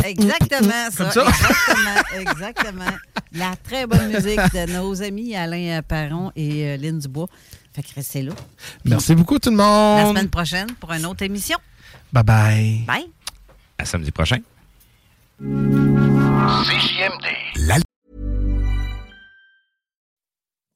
Exactement, 0.05 0.69
ça. 0.91 1.03
Comme 1.03 1.11
ça? 1.11 1.25
Exactement, 1.27 2.21
exactement. 2.21 2.97
La 3.33 3.55
très 3.61 3.85
bonne 3.85 4.07
musique 4.07 4.39
de 4.53 4.71
nos 4.71 5.01
amis 5.03 5.35
Alain 5.35 5.81
Perron 5.81 6.31
et 6.37 6.67
euh, 6.69 6.77
Lynn 6.77 6.99
Dubois. 6.99 7.27
Fait 7.73 7.83
que 7.83 7.93
restez 7.95 8.21
là. 8.21 8.31
Merci 8.85 9.13
beaucoup 9.13 9.39
tout 9.39 9.51
le 9.51 9.57
La 9.57 9.63
monde. 10.05 10.15
semaine 10.15 10.29
prochaine 10.29 10.67
pour 10.79 10.93
une 10.93 11.05
autre 11.05 11.23
émission. 11.23 11.57
Bye 12.13 12.23
bye. 12.23 12.83
Bye. 12.87 13.07
À 13.77 13.83
samedi 13.83 14.11
prochain. 14.11 14.37
La 17.55 17.77